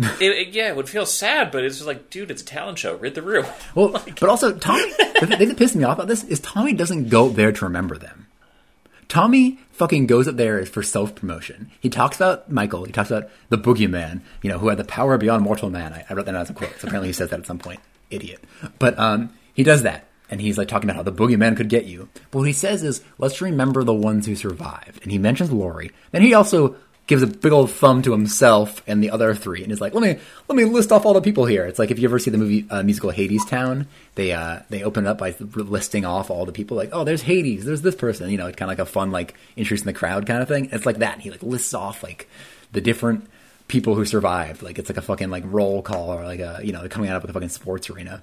it, 0.20 0.22
it- 0.22 0.48
yeah, 0.55 0.68
it 0.68 0.76
would 0.76 0.88
feel 0.88 1.07
sad, 1.07 1.51
but 1.51 1.64
it's 1.64 1.76
just 1.76 1.86
like, 1.86 2.11
dude, 2.11 2.30
it's 2.30 2.42
a 2.42 2.44
talent 2.44 2.78
show. 2.78 2.96
Rid 2.96 3.14
the 3.14 3.22
room. 3.22 3.46
Well, 3.74 3.88
but 3.90 4.22
also 4.24 4.53
Tommy. 4.57 4.90
the 5.20 5.36
thing 5.38 5.48
that 5.48 5.57
pissed 5.57 5.76
me 5.76 5.84
off 5.84 5.98
about 5.98 6.09
this 6.09 6.24
is 6.24 6.40
Tommy 6.40 6.72
doesn't 6.72 7.09
go 7.09 7.28
there 7.28 7.53
to 7.53 7.64
remember 7.64 7.96
them. 7.96 8.26
Tommy 9.09 9.59
fucking 9.72 10.07
goes 10.07 10.28
up 10.28 10.36
there 10.36 10.64
for 10.66 10.82
self 10.82 11.14
promotion. 11.14 11.70
He 11.80 11.88
talks 11.88 12.16
about 12.16 12.51
Michael. 12.51 12.84
He 12.84 12.92
talks 12.92 13.11
about 13.11 13.28
the 13.48 13.59
boogeyman, 13.59 14.20
you 14.42 14.51
know, 14.51 14.59
who 14.59 14.68
had 14.68 14.78
the 14.78 14.84
power 14.84 15.18
beyond 15.18 15.42
mortal 15.42 15.70
man. 15.70 15.92
I, 15.92 16.05
I 16.09 16.14
wrote 16.14 16.26
that 16.26 16.32
down 16.32 16.42
as 16.42 16.51
a 16.51 16.55
quote. 16.55 16.78
So 16.78 16.86
apparently 16.86 17.09
he 17.09 17.12
says 17.12 17.30
that 17.30 17.40
at 17.40 17.46
some 17.46 17.59
point. 17.59 17.80
Idiot. 18.11 18.42
But 18.78 18.98
um, 18.98 19.32
he 19.55 19.62
does 19.64 19.82
that, 19.82 20.07
and 20.30 20.40
he's 20.40 20.59
like 20.59 20.68
talking 20.68 20.88
about 20.88 20.96
how 20.96 21.03
the 21.03 21.12
boogeyman 21.12 21.57
could 21.57 21.68
get 21.68 21.86
you. 21.86 22.09
But 22.30 22.38
what 22.38 22.46
he 22.46 22.53
says 22.53 22.82
is, 22.84 23.03
let's 23.18 23.40
remember 23.40 23.82
the 23.82 23.94
ones 23.94 24.26
who 24.26 24.36
survived. 24.36 25.03
And 25.03 25.11
he 25.11 25.18
mentions 25.18 25.51
Laurie. 25.53 25.90
Then 26.12 26.22
he 26.22 26.34
also 26.34 26.76
gives 27.11 27.24
a 27.24 27.26
big 27.26 27.50
old 27.50 27.72
thumb 27.72 28.02
to 28.02 28.12
himself 28.12 28.84
and 28.86 29.02
the 29.02 29.11
other 29.11 29.34
three, 29.34 29.64
and 29.64 29.72
is 29.72 29.80
like, 29.80 29.92
"Let 29.94 30.02
me 30.02 30.22
let 30.46 30.54
me 30.56 30.64
list 30.64 30.92
off 30.92 31.04
all 31.04 31.12
the 31.12 31.20
people 31.20 31.44
here." 31.44 31.66
It's 31.66 31.78
like 31.78 31.90
if 31.90 31.98
you 31.98 32.08
ever 32.08 32.20
see 32.20 32.30
the 32.30 32.38
movie 32.38 32.64
uh, 32.70 32.84
musical 32.84 33.11
Hadestown, 33.11 33.86
they 34.14 34.32
uh, 34.32 34.61
they 34.70 34.84
open 34.84 35.06
it 35.06 35.08
up 35.08 35.18
by 35.18 35.34
listing 35.40 36.04
off 36.04 36.30
all 36.30 36.46
the 36.46 36.52
people, 36.52 36.76
like, 36.76 36.90
"Oh, 36.92 37.02
there's 37.02 37.22
Hades, 37.22 37.64
there's 37.64 37.82
this 37.82 37.96
person," 37.96 38.30
you 38.30 38.38
know, 38.38 38.46
it's 38.46 38.56
kind 38.56 38.70
of 38.70 38.78
like 38.78 38.86
a 38.86 38.90
fun 38.90 39.11
like 39.11 39.34
introducing 39.56 39.86
the 39.86 39.92
crowd 39.92 40.24
kind 40.24 40.40
of 40.40 40.46
thing. 40.46 40.68
It's 40.70 40.86
like 40.86 40.98
that. 40.98 41.14
And 41.14 41.22
he 41.22 41.32
like 41.32 41.42
lists 41.42 41.74
off 41.74 42.04
like 42.04 42.28
the 42.70 42.80
different 42.80 43.28
people 43.66 43.96
who 43.96 44.04
survived, 44.04 44.62
like 44.62 44.78
it's 44.78 44.88
like 44.88 44.96
a 44.96 45.02
fucking 45.02 45.30
like 45.30 45.42
roll 45.46 45.82
call 45.82 46.14
or 46.14 46.22
like 46.24 46.40
a 46.40 46.61
you 46.62 46.72
know 46.72 46.88
coming 46.88 47.11
out 47.11 47.16
of 47.16 47.24
like 47.24 47.30
a 47.30 47.32
fucking 47.32 47.48
sports 47.48 47.90
arena. 47.90 48.22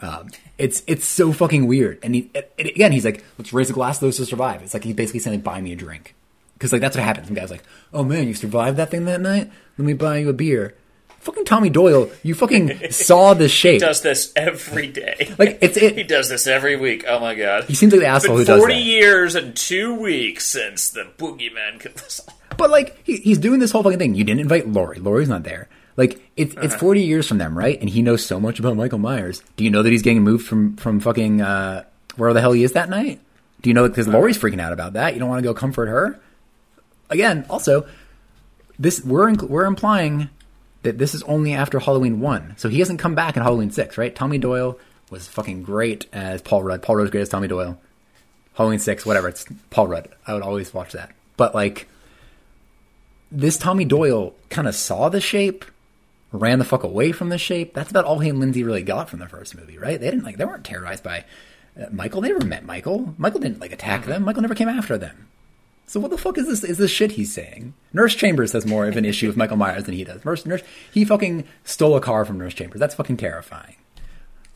Um, 0.00 0.28
it's 0.58 0.84
it's 0.86 1.06
so 1.06 1.32
fucking 1.32 1.66
weird. 1.66 1.98
And, 2.04 2.14
he, 2.14 2.30
and 2.36 2.68
again, 2.68 2.92
he's 2.92 3.04
like, 3.04 3.24
let's 3.36 3.52
raise 3.52 3.68
a 3.68 3.72
glass 3.72 3.98
to 3.98 4.04
those 4.04 4.18
who 4.18 4.24
survive. 4.24 4.62
It's 4.62 4.74
like 4.74 4.84
he's 4.84 4.94
basically 4.94 5.18
saying, 5.18 5.40
buy 5.40 5.60
me 5.60 5.72
a 5.72 5.76
drink. 5.76 6.14
Because 6.58 6.72
like 6.72 6.80
that's 6.80 6.96
what 6.96 7.04
happens. 7.04 7.26
Some 7.28 7.36
guy's 7.36 7.50
like, 7.50 7.62
"Oh 7.94 8.02
man, 8.02 8.26
you 8.26 8.34
survived 8.34 8.76
that 8.78 8.90
thing 8.90 9.04
that 9.04 9.20
night. 9.20 9.50
Let 9.78 9.84
me 9.86 9.92
buy 9.94 10.18
you 10.18 10.28
a 10.28 10.32
beer." 10.32 10.74
Fucking 11.20 11.44
Tommy 11.44 11.68
Doyle, 11.68 12.10
you 12.22 12.34
fucking 12.34 12.78
saw 12.90 13.34
the 13.34 13.48
shape. 13.48 13.74
He 13.74 13.78
does 13.86 14.02
this 14.02 14.32
every 14.36 14.86
day. 14.88 15.34
Like 15.38 15.58
it's 15.60 15.76
it. 15.76 15.96
he 15.96 16.02
does 16.04 16.28
this 16.28 16.46
every 16.46 16.76
week. 16.76 17.04
Oh 17.08 17.18
my 17.20 17.34
god. 17.34 17.64
He 17.64 17.74
seems 17.74 17.92
like 17.92 18.00
the 18.00 18.06
It's 18.06 18.24
asshole 18.24 18.38
who 18.38 18.44
does 18.44 18.58
40 18.60 18.74
that. 18.74 18.80
years 18.80 19.34
and 19.34 19.54
two 19.56 19.94
weeks 19.94 20.46
since 20.46 20.90
the 20.90 21.06
boogeyman 21.18 21.80
killed 21.80 21.96
us. 22.04 22.20
But 22.56 22.70
like 22.70 23.04
he, 23.04 23.16
he's 23.18 23.38
doing 23.38 23.58
this 23.60 23.70
whole 23.72 23.82
fucking 23.82 23.98
thing. 23.98 24.14
You 24.14 24.24
didn't 24.24 24.40
invite 24.40 24.68
Laurie. 24.68 25.00
Laurie's 25.00 25.28
not 25.28 25.42
there. 25.42 25.68
Like 25.96 26.20
it's 26.36 26.54
it's 26.54 26.66
Uh-huh. 26.74 26.78
forty 26.78 27.02
years 27.02 27.26
from 27.26 27.38
them, 27.38 27.58
right? 27.58 27.78
And 27.80 27.90
he 27.90 28.00
knows 28.02 28.24
so 28.24 28.38
much 28.40 28.58
about 28.60 28.76
Michael 28.76 28.98
Myers. 29.00 29.42
Do 29.56 29.64
you 29.64 29.70
know 29.70 29.82
that 29.82 29.90
he's 29.90 30.02
getting 30.02 30.22
moved 30.22 30.46
from 30.46 30.76
from 30.76 31.00
fucking 31.00 31.40
uh, 31.42 31.82
where 32.16 32.32
the 32.32 32.40
hell 32.40 32.52
he 32.52 32.62
is 32.62 32.72
that 32.72 32.88
night? 32.88 33.20
Do 33.60 33.68
you 33.70 33.74
know 33.74 33.88
because 33.88 34.06
Laurie's 34.06 34.38
freaking 34.38 34.60
out 34.60 34.72
about 34.72 34.92
that? 34.92 35.14
You 35.14 35.20
don't 35.20 35.28
want 35.28 35.40
to 35.42 35.48
go 35.48 35.52
comfort 35.52 35.86
her. 35.88 36.20
Again, 37.10 37.46
also, 37.48 37.86
this 38.78 39.04
we're 39.04 39.32
we're 39.34 39.64
implying 39.64 40.30
that 40.82 40.98
this 40.98 41.14
is 41.14 41.22
only 41.24 41.52
after 41.52 41.78
Halloween 41.78 42.20
one, 42.20 42.54
so 42.56 42.68
he 42.68 42.78
hasn't 42.78 43.00
come 43.00 43.14
back 43.14 43.36
in 43.36 43.42
Halloween 43.42 43.70
six, 43.70 43.98
right? 43.98 44.14
Tommy 44.14 44.38
Doyle 44.38 44.78
was 45.10 45.26
fucking 45.26 45.62
great 45.62 46.06
as 46.12 46.42
Paul 46.42 46.62
Rudd. 46.62 46.82
Paul 46.82 46.96
Rudd's 46.96 47.10
great 47.10 47.22
as 47.22 47.28
Tommy 47.28 47.48
Doyle. 47.48 47.78
Halloween 48.54 48.78
six, 48.78 49.06
whatever. 49.06 49.28
It's 49.28 49.46
Paul 49.70 49.88
Rudd. 49.88 50.08
I 50.26 50.34
would 50.34 50.42
always 50.42 50.74
watch 50.74 50.92
that. 50.92 51.10
But 51.36 51.54
like, 51.54 51.88
this 53.30 53.56
Tommy 53.56 53.84
Doyle 53.84 54.34
kind 54.50 54.68
of 54.68 54.74
saw 54.74 55.08
the 55.08 55.20
shape, 55.20 55.64
ran 56.32 56.58
the 56.58 56.64
fuck 56.64 56.82
away 56.82 57.12
from 57.12 57.28
the 57.28 57.38
shape. 57.38 57.74
That's 57.74 57.90
about 57.90 58.04
all 58.04 58.18
he 58.18 58.28
and 58.28 58.40
Lindsay 58.40 58.64
really 58.64 58.82
got 58.82 59.08
from 59.08 59.20
the 59.20 59.28
first 59.28 59.56
movie, 59.56 59.78
right? 59.78 59.98
They 59.98 60.10
didn't 60.10 60.24
like 60.24 60.36
they 60.36 60.44
weren't 60.44 60.64
terrorized 60.64 61.04
by 61.04 61.24
uh, 61.80 61.86
Michael. 61.90 62.20
They 62.20 62.28
never 62.28 62.44
met 62.44 62.64
Michael. 62.64 63.14
Michael 63.16 63.40
didn't 63.40 63.60
like 63.60 63.72
attack 63.72 64.06
them. 64.06 64.24
Michael 64.24 64.42
never 64.42 64.54
came 64.54 64.68
after 64.68 64.98
them. 64.98 65.28
So 65.88 65.98
what 66.00 66.10
the 66.10 66.18
fuck 66.18 66.36
is 66.36 66.46
this? 66.46 66.62
Is 66.62 66.76
this 66.76 66.90
shit 66.90 67.12
he's 67.12 67.32
saying? 67.32 67.72
Nurse 67.94 68.14
Chambers 68.14 68.52
has 68.52 68.66
more 68.66 68.86
of 68.86 68.98
an 68.98 69.06
issue 69.06 69.26
with 69.26 69.38
Michael 69.38 69.56
Myers 69.56 69.84
than 69.84 69.94
he 69.94 70.04
does. 70.04 70.22
Nurse, 70.22 70.44
Nurse, 70.44 70.62
he 70.92 71.02
fucking 71.02 71.44
stole 71.64 71.96
a 71.96 72.00
car 72.00 72.26
from 72.26 72.38
Nurse 72.38 72.52
Chambers. 72.52 72.78
That's 72.78 72.94
fucking 72.94 73.16
terrifying. 73.16 73.74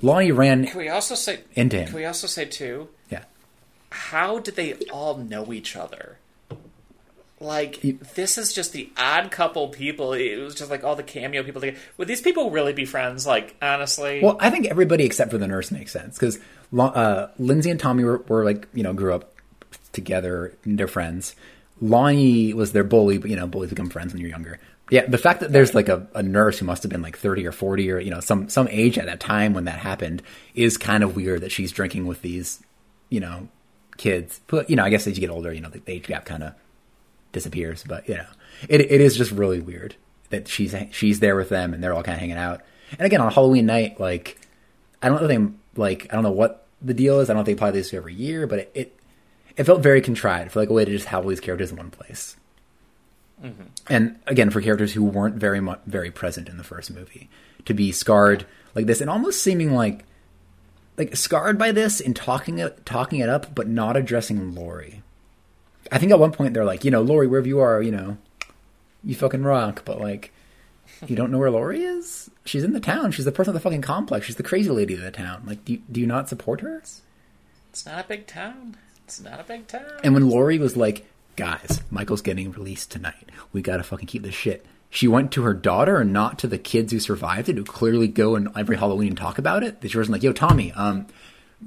Lonnie 0.02 0.30
ran 0.30 0.66
Can 0.66 0.76
we 0.78 0.90
also 0.90 1.14
say 1.14 1.40
into 1.54 1.78
him. 1.78 1.86
Can 1.86 1.96
we 1.96 2.04
also 2.04 2.26
say 2.26 2.44
too? 2.44 2.88
Yeah. 3.10 3.24
How 3.90 4.40
did 4.40 4.56
they 4.56 4.74
all 4.92 5.16
know 5.16 5.54
each 5.54 5.74
other? 5.74 6.18
Like 7.40 7.80
this 8.14 8.36
is 8.36 8.52
just 8.52 8.72
the 8.72 8.90
odd 8.98 9.30
couple 9.30 9.68
people. 9.68 10.12
It 10.12 10.36
was 10.36 10.54
just 10.54 10.70
like 10.70 10.84
all 10.84 10.96
the 10.96 11.02
cameo 11.02 11.42
people. 11.42 11.62
Would 11.96 12.08
these 12.08 12.20
people 12.20 12.50
really 12.50 12.74
be 12.74 12.84
friends? 12.84 13.26
Like 13.26 13.56
honestly, 13.62 14.20
Well, 14.22 14.36
I 14.38 14.50
think 14.50 14.66
everybody 14.66 15.04
except 15.04 15.30
for 15.30 15.38
the 15.38 15.48
nurse 15.48 15.70
makes 15.70 15.92
sense 15.92 16.18
because 16.18 16.38
uh, 16.78 17.28
Lindsay 17.38 17.70
and 17.70 17.80
Tommy 17.80 18.04
were, 18.04 18.18
were 18.28 18.44
like 18.44 18.68
you 18.74 18.82
know 18.82 18.92
grew 18.92 19.14
up 19.14 19.32
together, 19.92 20.54
they're 20.64 20.88
friends. 20.88 21.34
Lonnie 21.80 22.54
was 22.54 22.72
their 22.72 22.84
bully, 22.84 23.18
but 23.18 23.30
you 23.30 23.36
know 23.36 23.46
bullies 23.46 23.70
become 23.70 23.90
friends 23.90 24.12
when 24.12 24.20
you're 24.20 24.30
younger. 24.30 24.58
Yeah, 24.90 25.06
the 25.06 25.18
fact 25.18 25.40
that 25.40 25.52
there's 25.52 25.74
like 25.74 25.88
a, 25.88 26.06
a 26.14 26.22
nurse 26.22 26.58
who 26.58 26.66
must 26.66 26.82
have 26.82 26.90
been 26.90 27.02
like 27.02 27.16
30 27.16 27.46
or 27.46 27.52
40 27.52 27.90
or 27.90 27.98
you 27.98 28.10
know 28.10 28.20
some 28.20 28.48
some 28.48 28.68
age 28.68 28.98
at 28.98 29.06
that 29.06 29.20
time 29.20 29.54
when 29.54 29.64
that 29.64 29.78
happened 29.78 30.22
is 30.54 30.76
kind 30.76 31.02
of 31.02 31.16
weird 31.16 31.40
that 31.40 31.52
she's 31.52 31.72
drinking 31.72 32.06
with 32.06 32.22
these 32.22 32.62
you 33.08 33.20
know 33.20 33.48
kids. 33.96 34.40
But 34.46 34.68
you 34.70 34.76
know 34.76 34.84
I 34.84 34.90
guess 34.90 35.06
as 35.06 35.16
you 35.16 35.20
get 35.20 35.30
older, 35.30 35.52
you 35.52 35.60
know 35.60 35.70
the 35.70 35.82
age 35.86 36.06
gap 36.06 36.24
kind 36.24 36.42
of 36.42 36.54
disappears. 37.32 37.84
But 37.84 38.08
you 38.08 38.16
know, 38.16 38.26
it 38.68 38.80
it 38.80 39.00
is 39.00 39.16
just 39.16 39.32
really 39.32 39.60
weird 39.60 39.96
that 40.30 40.48
she's 40.48 40.74
she's 40.92 41.20
there 41.20 41.36
with 41.36 41.48
them 41.48 41.74
and 41.74 41.82
they're 41.82 41.94
all 41.94 42.02
kind 42.02 42.14
of 42.16 42.20
hanging 42.20 42.36
out. 42.36 42.62
And 42.98 43.06
again, 43.06 43.20
on 43.20 43.32
Halloween 43.32 43.66
night, 43.66 43.98
like 43.98 44.38
I 45.02 45.08
don't 45.08 45.18
know 45.18 45.28
if 45.28 45.28
they 45.28 45.80
like 45.80 46.06
I 46.10 46.14
don't 46.14 46.24
know 46.24 46.30
what 46.30 46.66
the 46.80 46.94
deal 46.94 47.20
is. 47.20 47.30
I 47.30 47.32
don't 47.32 47.40
if 47.40 47.46
they 47.46 47.52
apply 47.52 47.70
this 47.70 47.94
every 47.94 48.14
year, 48.14 48.46
but 48.46 48.58
it 48.60 48.70
it, 48.74 48.98
it 49.56 49.64
felt 49.64 49.82
very 49.82 50.00
contrived 50.00 50.52
for 50.52 50.60
like 50.60 50.70
a 50.70 50.72
way 50.72 50.84
to 50.84 50.90
just 50.90 51.06
have 51.06 51.24
all 51.24 51.30
these 51.30 51.40
characters 51.40 51.70
in 51.70 51.76
one 51.76 51.90
place. 51.90 52.36
Mm-hmm. 53.42 53.64
And 53.88 54.18
again, 54.26 54.50
for 54.50 54.60
characters 54.60 54.92
who 54.92 55.04
weren't 55.04 55.36
very 55.36 55.60
much 55.60 55.80
very 55.86 56.10
present 56.10 56.48
in 56.48 56.58
the 56.58 56.64
first 56.64 56.90
movie, 56.90 57.28
to 57.64 57.74
be 57.74 57.92
scarred 57.92 58.46
like 58.74 58.86
this 58.86 59.00
and 59.00 59.10
almost 59.10 59.42
seeming 59.42 59.72
like 59.72 60.04
like 60.96 61.16
scarred 61.16 61.58
by 61.58 61.72
this 61.72 62.00
and 62.00 62.14
talking 62.14 62.58
it 62.58 62.84
talking 62.86 63.20
it 63.20 63.28
up, 63.28 63.54
but 63.54 63.68
not 63.68 63.96
addressing 63.96 64.54
Laurie. 64.54 65.02
I 65.90 65.98
think 65.98 66.12
at 66.12 66.18
one 66.18 66.32
point 66.32 66.54
they're 66.54 66.64
like, 66.64 66.84
you 66.84 66.90
know, 66.90 67.02
Laurie, 67.02 67.26
wherever 67.26 67.48
you 67.48 67.60
are, 67.60 67.82
you 67.82 67.90
know, 67.90 68.16
you 69.04 69.14
fucking 69.14 69.42
rock, 69.42 69.84
but 69.84 70.00
like, 70.00 70.32
you 71.06 71.16
don't 71.16 71.30
know 71.30 71.38
where 71.38 71.50
Laurie 71.50 71.82
is? 71.82 72.30
She's 72.44 72.64
in 72.64 72.72
the 72.72 72.80
town. 72.80 73.10
She's 73.10 73.24
the 73.24 73.32
person 73.32 73.50
of 73.50 73.54
the 73.54 73.60
fucking 73.60 73.82
complex. 73.82 74.26
She's 74.26 74.36
the 74.36 74.42
crazy 74.42 74.70
lady 74.70 74.94
of 74.94 75.00
the 75.00 75.10
town. 75.10 75.42
Like, 75.44 75.64
do 75.64 75.74
you, 75.74 75.82
do 75.90 76.00
you 76.00 76.06
not 76.06 76.28
support 76.28 76.60
her? 76.60 76.78
it's 76.78 77.86
not 77.86 78.04
a 78.04 78.08
big 78.08 78.26
town. 78.26 78.76
It's 79.12 79.20
not 79.20 79.40
a 79.40 79.44
big 79.44 79.66
town. 79.66 79.84
And 80.02 80.14
when 80.14 80.30
Laurie 80.30 80.58
was 80.58 80.74
like, 80.74 81.06
guys, 81.36 81.82
Michael's 81.90 82.22
getting 82.22 82.50
released 82.50 82.90
tonight. 82.90 83.28
We 83.52 83.60
gotta 83.60 83.82
fucking 83.82 84.06
keep 84.06 84.22
this 84.22 84.34
shit. 84.34 84.64
She 84.88 85.06
went 85.06 85.30
to 85.32 85.42
her 85.42 85.52
daughter 85.52 85.98
and 85.98 86.14
not 86.14 86.38
to 86.38 86.46
the 86.46 86.56
kids 86.56 86.92
who 86.92 86.98
survived 86.98 87.50
it, 87.50 87.58
who 87.58 87.64
clearly 87.64 88.08
go 88.08 88.36
and 88.36 88.48
every 88.56 88.78
Halloween 88.78 89.08
and 89.08 89.16
talk 89.18 89.36
about 89.36 89.62
it. 89.62 89.82
That 89.82 89.90
she 89.90 89.98
wasn't 89.98 90.14
like, 90.14 90.22
yo, 90.22 90.32
Tommy, 90.32 90.72
um, 90.72 91.06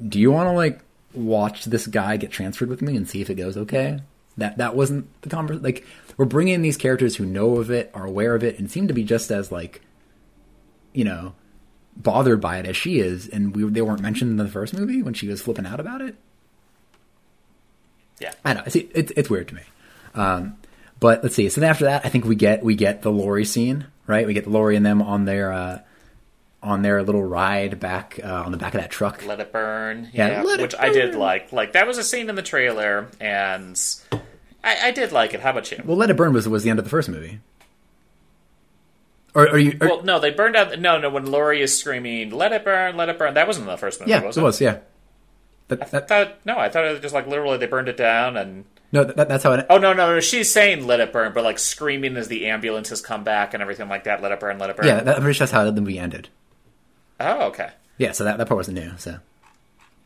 do 0.09 0.19
you 0.19 0.31
want 0.31 0.47
to 0.47 0.53
like 0.53 0.79
watch 1.13 1.65
this 1.65 1.85
guy 1.85 2.17
get 2.17 2.31
transferred 2.31 2.67
with 2.67 2.81
me 2.81 2.97
and 2.97 3.07
see 3.07 3.21
if 3.21 3.29
it 3.29 3.35
goes 3.35 3.57
okay? 3.57 3.99
That 4.37 4.57
that 4.57 4.75
wasn't 4.75 5.05
the 5.21 5.29
conversation. 5.29 5.63
Like 5.63 5.85
we're 6.17 6.25
bringing 6.25 6.55
in 6.55 6.61
these 6.63 6.77
characters 6.77 7.17
who 7.17 7.27
know 7.27 7.57
of 7.57 7.69
it, 7.69 7.91
are 7.93 8.07
aware 8.07 8.33
of 8.33 8.43
it, 8.43 8.57
and 8.57 8.71
seem 8.71 8.87
to 8.87 8.93
be 8.93 9.03
just 9.03 9.29
as 9.29 9.51
like, 9.51 9.81
you 10.93 11.03
know, 11.03 11.35
bothered 11.95 12.41
by 12.41 12.57
it 12.57 12.65
as 12.65 12.75
she 12.75 12.97
is, 12.97 13.27
and 13.27 13.55
we 13.55 13.69
they 13.69 13.83
weren't 13.83 14.01
mentioned 14.01 14.31
in 14.31 14.37
the 14.37 14.47
first 14.47 14.73
movie 14.73 15.03
when 15.03 15.13
she 15.13 15.27
was 15.27 15.43
flipping 15.43 15.67
out 15.67 15.79
about 15.79 16.01
it. 16.01 16.15
Yeah. 18.19 18.33
I 18.43 18.53
know. 18.53 18.63
See, 18.67 18.89
it's 18.93 19.11
it's 19.15 19.29
weird 19.29 19.47
to 19.49 19.55
me. 19.55 19.61
Um, 20.13 20.57
but 20.99 21.21
let's 21.23 21.35
see. 21.35 21.49
So 21.49 21.61
then 21.61 21.69
after 21.69 21.85
that, 21.85 22.05
I 22.05 22.09
think 22.09 22.25
we 22.25 22.35
get 22.35 22.63
we 22.63 22.75
get 22.75 23.01
the 23.01 23.11
Laurie 23.11 23.45
scene, 23.45 23.85
right? 24.07 24.25
We 24.25 24.33
get 24.33 24.47
Laurie 24.47 24.75
and 24.75 24.85
them 24.85 25.01
on 25.01 25.25
their 25.25 25.51
uh, 25.51 25.79
on 26.63 26.81
their 26.81 27.03
little 27.03 27.23
ride 27.23 27.79
back 27.79 28.19
uh, 28.23 28.43
on 28.45 28.51
the 28.51 28.57
back 28.57 28.73
of 28.73 28.81
that 28.81 28.89
truck. 28.89 29.25
Let 29.25 29.39
it 29.39 29.51
burn. 29.51 30.09
Yeah, 30.13 30.27
Yeah, 30.29 30.41
let 30.43 30.59
it 30.59 30.63
which 30.63 30.75
I 30.79 30.89
did 30.89 31.15
like. 31.15 31.51
Like 31.51 31.73
that 31.73 31.85
was 31.87 31.97
a 31.97 32.03
scene 32.03 32.29
in 32.29 32.35
the 32.35 32.41
trailer, 32.41 33.07
and 33.19 33.79
I, 34.63 34.87
I 34.87 34.91
did 34.91 35.11
like 35.11 35.33
it. 35.33 35.41
How 35.41 35.51
about 35.51 35.71
you? 35.71 35.81
Well, 35.85 35.97
Let 35.97 36.09
It 36.09 36.17
Burn 36.17 36.33
was 36.33 36.47
was 36.47 36.63
the 36.63 36.69
end 36.69 36.79
of 36.79 36.85
the 36.85 36.89
first 36.91 37.09
movie. 37.09 37.39
Or 39.35 39.49
are 39.49 39.59
you? 39.59 39.77
Or, 39.81 39.87
Well, 39.87 40.03
no, 40.03 40.19
they 40.19 40.31
burned 40.31 40.55
out. 40.55 40.79
No, 40.79 40.97
no. 40.97 41.09
When 41.09 41.25
Laurie 41.25 41.61
is 41.61 41.77
screaming, 41.77 42.29
"Let 42.31 42.53
it 42.53 42.63
burn, 42.63 42.95
let 42.95 43.09
it 43.09 43.17
burn," 43.19 43.33
that 43.33 43.47
wasn't 43.47 43.67
in 43.67 43.71
the 43.71 43.77
first 43.77 43.99
movie, 43.99 44.11
yeah, 44.11 44.23
was 44.23 44.37
it 44.37 44.41
it? 44.41 44.43
was. 44.43 44.61
Yeah. 44.61 44.77
That, 45.67 45.91
that, 45.91 46.03
I 46.03 46.05
thought 46.05 46.45
no, 46.45 46.57
I 46.57 46.69
thought 46.69 46.85
it 46.85 46.91
was 46.91 46.99
just 46.99 47.13
like 47.13 47.27
literally 47.27 47.57
they 47.57 47.65
burned 47.65 47.87
it 47.87 47.97
down 47.97 48.37
and. 48.37 48.65
no, 48.91 49.03
that, 49.03 49.27
that's 49.27 49.43
how 49.43 49.53
it. 49.53 49.65
Oh 49.69 49.77
no, 49.77 49.93
no, 49.93 50.13
no! 50.13 50.19
She's 50.19 50.51
saying 50.51 50.85
"let 50.85 50.99
it 50.99 51.11
burn," 51.11 51.33
but 51.33 51.43
like 51.43 51.57
screaming 51.57 52.17
as 52.17 52.27
the 52.27 52.45
ambulances 52.47 53.01
come 53.01 53.23
back 53.23 53.53
and 53.53 53.61
everything 53.61 53.89
like 53.89 54.03
that. 54.03 54.21
Let 54.21 54.31
it 54.31 54.39
burn, 54.39 54.59
let 54.59 54.69
it 54.69 54.77
burn. 54.77 54.85
Yeah, 54.85 55.01
that, 55.01 55.15
I'm 55.15 55.21
pretty 55.23 55.37
sure 55.37 55.45
that's 55.45 55.51
how 55.51 55.69
the 55.69 55.81
movie 55.81 55.97
ended. 55.97 56.29
Oh, 57.19 57.47
okay, 57.47 57.69
Yeah, 57.97 58.11
so 58.11 58.25
that, 58.25 58.37
that 58.37 58.47
part 58.47 58.57
wasn't 58.57 58.77
new. 58.77 58.91
So 58.97 59.17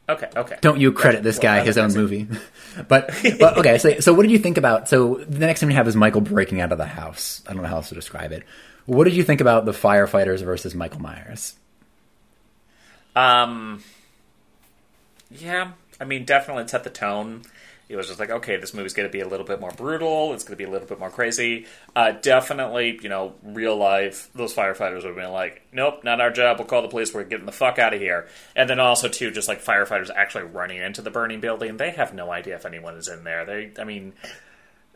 okay, 0.07 0.29
okay. 0.35 0.57
don't 0.61 0.79
you 0.79 0.91
credit 0.91 1.23
this 1.23 1.39
guy 1.39 1.57
that 1.57 1.65
his 1.65 1.77
own 1.77 1.93
movie? 1.93 2.27
but, 2.87 3.11
but 3.39 3.57
okay, 3.57 3.79
so 3.79 3.99
so 3.99 4.13
what 4.13 4.21
did 4.21 4.31
you 4.31 4.39
think 4.39 4.57
about? 4.57 4.87
So 4.87 5.15
the 5.15 5.39
next 5.39 5.59
thing 5.59 5.67
we 5.67 5.75
have 5.75 5.87
is 5.87 5.95
Michael 5.95 6.21
breaking 6.21 6.61
out 6.61 6.71
of 6.71 6.77
the 6.77 6.85
house. 6.85 7.43
I 7.47 7.53
don't 7.53 7.63
know 7.63 7.67
how 7.67 7.77
else 7.77 7.89
to 7.89 7.95
describe 7.95 8.31
it. 8.31 8.43
What 8.85 9.03
did 9.03 9.13
you 9.13 9.23
think 9.23 9.41
about 9.41 9.65
the 9.65 9.71
firefighters 9.71 10.43
versus 10.43 10.73
Michael 10.73 11.01
Myers? 11.01 11.55
Um, 13.15 13.83
yeah, 15.31 15.71
I 15.99 16.05
mean, 16.05 16.25
definitely 16.25 16.67
set 16.67 16.83
the 16.83 16.89
tone. 16.89 17.43
It 17.89 17.95
was 17.95 18.05
just 18.05 18.19
like, 18.19 18.29
okay, 18.29 18.57
this 18.57 18.75
movie's 18.75 18.93
going 18.93 19.09
to 19.09 19.11
be 19.11 19.19
a 19.19 19.27
little 19.27 19.45
bit 19.47 19.59
more 19.59 19.71
brutal. 19.71 20.33
It's 20.33 20.43
going 20.43 20.53
to 20.53 20.57
be 20.57 20.63
a 20.63 20.69
little 20.69 20.87
bit 20.87 20.99
more 20.99 21.09
crazy. 21.09 21.65
Uh, 21.95 22.11
definitely, 22.11 22.99
you 23.01 23.09
know, 23.09 23.33
real 23.41 23.75
life, 23.75 24.29
those 24.35 24.53
firefighters 24.53 24.97
would 24.97 25.05
have 25.05 25.15
been 25.15 25.31
like, 25.31 25.63
nope, 25.73 26.03
not 26.03 26.21
our 26.21 26.29
job. 26.29 26.59
We'll 26.59 26.67
call 26.67 26.83
the 26.83 26.87
police. 26.87 27.11
We're 27.15 27.23
getting 27.23 27.47
the 27.47 27.51
fuck 27.51 27.79
out 27.79 27.95
of 27.95 27.99
here. 27.99 28.27
And 28.55 28.69
then 28.69 28.79
also, 28.79 29.07
too, 29.07 29.31
just 29.31 29.47
like 29.47 29.63
firefighters 29.63 30.11
actually 30.15 30.43
running 30.43 30.77
into 30.77 31.01
the 31.01 31.09
burning 31.09 31.39
building. 31.39 31.77
They 31.77 31.89
have 31.89 32.13
no 32.13 32.31
idea 32.31 32.55
if 32.55 32.65
anyone 32.67 32.93
is 32.95 33.07
in 33.07 33.23
there. 33.23 33.43
They, 33.43 33.71
I 33.79 33.85
mean, 33.85 34.13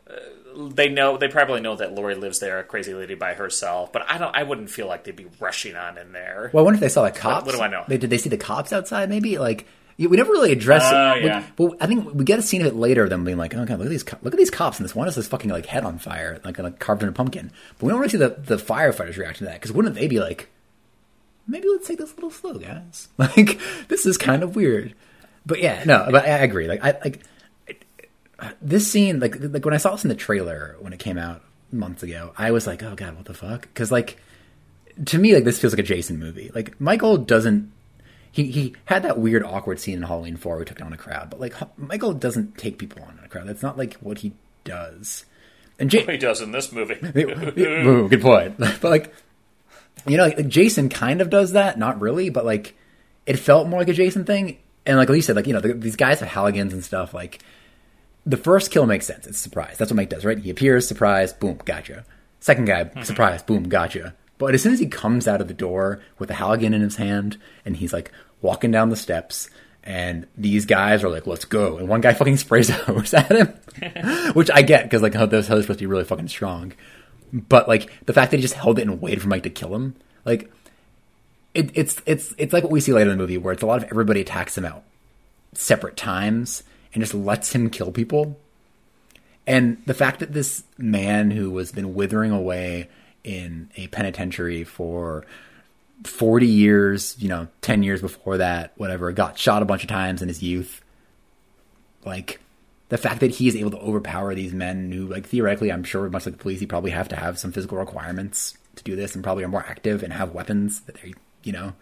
uh, 0.08 0.68
they 0.68 0.88
know 0.88 1.16
they 1.16 1.26
probably 1.26 1.60
know 1.60 1.74
that 1.74 1.94
Laurie 1.94 2.14
lives 2.14 2.38
there, 2.38 2.60
a 2.60 2.64
crazy 2.64 2.94
lady 2.94 3.16
by 3.16 3.34
herself. 3.34 3.92
But 3.92 4.08
I 4.08 4.18
don't. 4.18 4.36
I 4.36 4.44
wouldn't 4.44 4.70
feel 4.70 4.86
like 4.86 5.02
they'd 5.02 5.16
be 5.16 5.26
rushing 5.40 5.74
on 5.74 5.98
in 5.98 6.12
there. 6.12 6.50
Well, 6.52 6.62
I 6.62 6.64
wonder 6.64 6.76
if 6.76 6.80
they 6.80 6.88
saw 6.88 7.02
the 7.02 7.10
cops. 7.10 7.44
what 7.44 7.56
do 7.56 7.60
I 7.60 7.66
know? 7.66 7.82
They, 7.88 7.98
did 7.98 8.10
they 8.10 8.18
see 8.18 8.28
the 8.28 8.36
cops 8.36 8.72
outside? 8.72 9.08
Maybe 9.08 9.38
like 9.38 9.66
we 9.98 10.16
never 10.16 10.32
really 10.32 10.52
address 10.52 10.82
Oh, 10.92 11.12
it. 11.12 11.22
We- 11.22 11.28
yeah. 11.28 11.44
Well, 11.58 11.74
I 11.80 11.86
think 11.86 12.12
we 12.14 12.24
get 12.24 12.38
a 12.38 12.42
scene 12.42 12.60
of 12.60 12.66
it 12.66 12.74
later. 12.76 13.08
Them 13.08 13.24
being 13.24 13.38
like, 13.38 13.54
"Oh 13.54 13.64
god, 13.64 13.78
look 13.78 13.86
at 13.86 13.90
these, 13.90 14.02
co- 14.02 14.18
look 14.22 14.34
at 14.34 14.38
these 14.38 14.50
cops!" 14.50 14.78
And 14.78 14.84
this 14.84 14.94
one 14.94 15.06
has 15.06 15.14
this 15.14 15.28
fucking 15.28 15.50
like 15.50 15.66
head 15.66 15.84
on 15.84 15.98
fire, 15.98 16.40
like 16.44 16.58
like 16.58 16.78
carved 16.78 17.02
in 17.02 17.08
a 17.08 17.12
pumpkin. 17.12 17.50
But 17.78 17.86
we 17.86 17.90
don't 17.90 18.00
really 18.00 18.10
see 18.10 18.18
the 18.18 18.30
the 18.38 18.56
firefighters 18.56 19.16
reaction 19.16 19.46
to 19.46 19.52
that 19.52 19.60
because 19.60 19.72
wouldn't 19.72 19.94
they 19.94 20.08
be 20.08 20.18
like, 20.20 20.48
maybe 21.46 21.68
let's 21.68 21.86
take 21.86 21.98
this 21.98 22.12
a 22.12 22.14
little 22.16 22.30
slow, 22.30 22.54
guys? 22.54 23.08
Like 23.18 23.60
this 23.88 24.04
is 24.06 24.18
kind 24.18 24.42
of 24.42 24.56
weird. 24.56 24.94
But 25.46 25.60
yeah, 25.60 25.84
no, 25.84 26.06
but 26.10 26.24
I, 26.24 26.30
I 26.30 26.38
agree. 26.38 26.66
Like 26.68 26.82
I 26.84 26.92
like 27.04 27.20
this 28.60 28.90
scene, 28.90 29.20
like 29.20 29.36
like 29.40 29.64
when 29.64 29.74
I 29.74 29.78
saw 29.78 29.92
this 29.92 30.04
in 30.04 30.08
the 30.08 30.14
trailer 30.16 30.76
when 30.80 30.92
it 30.92 30.98
came 30.98 31.18
out 31.18 31.42
months 31.70 32.02
ago, 32.02 32.32
I 32.36 32.50
was 32.50 32.66
like, 32.66 32.82
oh 32.82 32.94
god, 32.94 33.16
what 33.16 33.24
the 33.26 33.34
fuck? 33.34 33.62
Because 33.62 33.92
like 33.92 34.18
to 35.06 35.18
me, 35.18 35.34
like 35.34 35.44
this 35.44 35.58
feels 35.58 35.72
like 35.72 35.80
a 35.80 35.84
Jason 35.84 36.18
movie. 36.18 36.50
Like 36.54 36.80
Michael 36.80 37.16
doesn't. 37.16 37.70
He 38.34 38.50
he 38.50 38.74
had 38.86 39.04
that 39.04 39.16
weird 39.16 39.44
awkward 39.44 39.78
scene 39.78 39.98
in 39.98 40.02
Halloween 40.02 40.36
Four 40.36 40.56
where 40.56 40.64
he 40.64 40.68
took 40.68 40.78
down 40.78 40.92
a 40.92 40.96
crowd, 40.96 41.30
but 41.30 41.38
like 41.38 41.54
Michael 41.78 42.12
doesn't 42.12 42.58
take 42.58 42.78
people 42.78 43.00
on 43.04 43.16
in 43.16 43.24
a 43.24 43.28
crowd. 43.28 43.46
That's 43.46 43.62
not 43.62 43.78
like 43.78 43.94
what 43.98 44.18
he 44.18 44.32
does. 44.64 45.24
And 45.78 45.88
J- 45.88 46.04
He 46.10 46.16
does 46.16 46.40
in 46.40 46.50
this 46.50 46.72
movie. 46.72 46.94
Ooh, 47.16 48.08
good 48.08 48.20
point. 48.20 48.56
But 48.58 48.82
like, 48.82 49.14
you 50.04 50.16
know, 50.16 50.24
like, 50.24 50.48
Jason 50.48 50.88
kind 50.88 51.20
of 51.20 51.30
does 51.30 51.52
that, 51.52 51.78
not 51.78 52.00
really, 52.00 52.28
but 52.28 52.44
like, 52.44 52.74
it 53.24 53.38
felt 53.38 53.68
more 53.68 53.78
like 53.78 53.88
a 53.88 53.92
Jason 53.92 54.24
thing. 54.24 54.58
And 54.84 54.98
like 54.98 55.08
you 55.08 55.22
said, 55.22 55.36
like 55.36 55.46
you 55.46 55.52
know, 55.52 55.60
the, 55.60 55.72
these 55.72 55.94
guys 55.94 56.18
have 56.18 56.28
Halligans 56.28 56.72
and 56.72 56.84
stuff. 56.84 57.14
Like, 57.14 57.40
the 58.26 58.36
first 58.36 58.72
kill 58.72 58.86
makes 58.86 59.06
sense. 59.06 59.28
It's 59.28 59.38
a 59.38 59.42
surprise. 59.42 59.78
That's 59.78 59.92
what 59.92 59.96
Mike 59.96 60.10
does, 60.10 60.24
right? 60.24 60.38
He 60.38 60.50
appears, 60.50 60.88
surprise, 60.88 61.32
boom, 61.32 61.60
gotcha. 61.64 62.04
Second 62.40 62.64
guy, 62.64 62.82
mm-hmm. 62.82 63.02
surprise, 63.02 63.44
boom, 63.44 63.68
gotcha. 63.68 64.16
But 64.38 64.54
as 64.54 64.62
soon 64.62 64.72
as 64.72 64.80
he 64.80 64.86
comes 64.86 65.28
out 65.28 65.40
of 65.40 65.48
the 65.48 65.54
door 65.54 66.00
with 66.18 66.30
a 66.30 66.34
Halligan 66.34 66.74
in 66.74 66.80
his 66.82 66.96
hand, 66.96 67.38
and 67.64 67.76
he's 67.76 67.92
like 67.92 68.10
walking 68.44 68.70
down 68.70 68.90
the 68.90 68.96
steps, 68.96 69.48
and 69.82 70.26
these 70.36 70.66
guys 70.66 71.02
are 71.02 71.08
like, 71.08 71.26
"Let's 71.26 71.46
go!" 71.46 71.78
and 71.78 71.88
one 71.88 72.00
guy 72.00 72.12
fucking 72.12 72.36
sprays 72.36 72.70
a 72.70 72.74
hose 72.74 73.14
at 73.14 73.32
him, 73.32 73.48
which 74.34 74.50
I 74.52 74.62
get 74.62 74.84
because 74.84 75.02
like 75.02 75.14
those 75.14 75.48
hose 75.48 75.64
supposed 75.64 75.80
to 75.80 75.82
be 75.82 75.86
really 75.86 76.04
fucking 76.04 76.28
strong. 76.28 76.74
But 77.32 77.66
like 77.66 77.90
the 78.06 78.12
fact 78.12 78.30
that 78.30 78.36
he 78.36 78.42
just 78.42 78.54
held 78.54 78.78
it 78.78 78.82
and 78.82 79.00
waited 79.00 79.22
for 79.22 79.28
Mike 79.28 79.42
to 79.42 79.50
kill 79.50 79.74
him, 79.74 79.96
like 80.24 80.52
it, 81.54 81.70
it's 81.74 82.00
it's 82.06 82.34
it's 82.38 82.52
like 82.52 82.62
what 82.62 82.70
we 82.70 82.80
see 82.80 82.92
later 82.92 83.10
in 83.10 83.16
the 83.16 83.22
movie, 83.22 83.38
where 83.38 83.52
it's 83.52 83.62
a 83.62 83.66
lot 83.66 83.82
of 83.82 83.90
everybody 83.90 84.20
attacks 84.20 84.56
him 84.56 84.64
out 84.64 84.84
separate 85.54 85.96
times 85.96 86.62
and 86.92 87.02
just 87.02 87.14
lets 87.14 87.54
him 87.54 87.70
kill 87.70 87.90
people. 87.90 88.38
And 89.46 89.82
the 89.86 89.94
fact 89.94 90.20
that 90.20 90.32
this 90.32 90.64
man 90.78 91.30
who 91.30 91.50
was 91.50 91.72
been 91.72 91.94
withering 91.94 92.30
away 92.30 92.88
in 93.24 93.70
a 93.76 93.88
penitentiary 93.88 94.64
for 94.64 95.24
40 96.02 96.46
years, 96.46 97.16
you 97.18 97.28
know, 97.28 97.48
10 97.62 97.82
years 97.82 98.00
before 98.00 98.38
that, 98.38 98.72
whatever, 98.76 99.12
got 99.12 99.38
shot 99.38 99.62
a 99.62 99.66
bunch 99.66 99.82
of 99.82 99.88
times 99.88 100.22
in 100.22 100.28
his 100.28 100.42
youth. 100.42 100.82
Like, 102.04 102.40
the 102.88 102.98
fact 102.98 103.20
that 103.20 103.30
he 103.30 103.48
is 103.48 103.56
able 103.56 103.70
to 103.70 103.78
overpower 103.78 104.34
these 104.34 104.52
men 104.52 104.92
who, 104.92 105.06
like, 105.06 105.26
theoretically, 105.26 105.72
I'm 105.72 105.84
sure, 105.84 106.08
much 106.10 106.26
like 106.26 106.36
the 106.36 106.42
police, 106.42 106.60
he 106.60 106.66
probably 106.66 106.90
have 106.90 107.08
to 107.08 107.16
have 107.16 107.38
some 107.38 107.52
physical 107.52 107.78
requirements 107.78 108.58
to 108.76 108.84
do 108.84 108.96
this 108.96 109.14
and 109.14 109.24
probably 109.24 109.44
are 109.44 109.48
more 109.48 109.64
active 109.66 110.02
and 110.02 110.12
have 110.12 110.34
weapons 110.34 110.80
that 110.82 110.96
they, 110.96 111.14
you 111.42 111.52
know, 111.52 111.72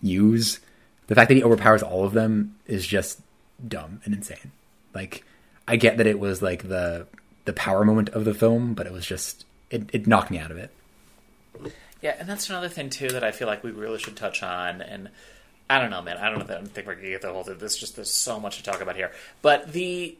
use. 0.00 0.60
The 1.08 1.14
fact 1.14 1.28
that 1.28 1.36
he 1.36 1.42
overpowers 1.42 1.82
all 1.82 2.04
of 2.04 2.12
them 2.12 2.56
is 2.66 2.86
just 2.86 3.20
dumb 3.66 4.00
and 4.04 4.14
insane. 4.14 4.52
Like, 4.94 5.24
I 5.66 5.76
get 5.76 5.96
that 5.98 6.06
it 6.06 6.18
was 6.18 6.42
like 6.42 6.68
the 6.68 7.06
the 7.44 7.52
power 7.54 7.84
moment 7.84 8.10
of 8.10 8.24
the 8.24 8.34
film, 8.34 8.74
but 8.74 8.86
it 8.86 8.92
was 8.92 9.06
just 9.06 9.44
it, 9.70 9.88
it 9.92 10.06
knocked 10.06 10.30
me 10.30 10.38
out 10.38 10.50
of 10.50 10.58
it. 10.58 10.70
Yeah, 12.00 12.14
and 12.18 12.28
that's 12.28 12.48
another 12.48 12.68
thing 12.68 12.90
too 12.90 13.08
that 13.08 13.24
I 13.24 13.32
feel 13.32 13.48
like 13.48 13.64
we 13.64 13.70
really 13.70 13.98
should 13.98 14.16
touch 14.16 14.42
on. 14.42 14.82
And 14.82 15.10
I 15.68 15.80
don't 15.80 15.90
know, 15.90 16.02
man. 16.02 16.16
I 16.16 16.30
don't 16.30 16.38
know. 16.38 16.54
I 16.54 16.58
don't 16.58 16.68
think 16.68 16.86
we're 16.86 16.94
gonna 16.94 17.08
get 17.08 17.22
the 17.22 17.32
whole 17.32 17.44
thing. 17.44 17.58
There's 17.58 17.76
just 17.76 17.96
there's 17.96 18.10
so 18.10 18.38
much 18.38 18.58
to 18.58 18.62
talk 18.62 18.80
about 18.80 18.96
here. 18.96 19.12
But 19.42 19.72
the 19.72 20.16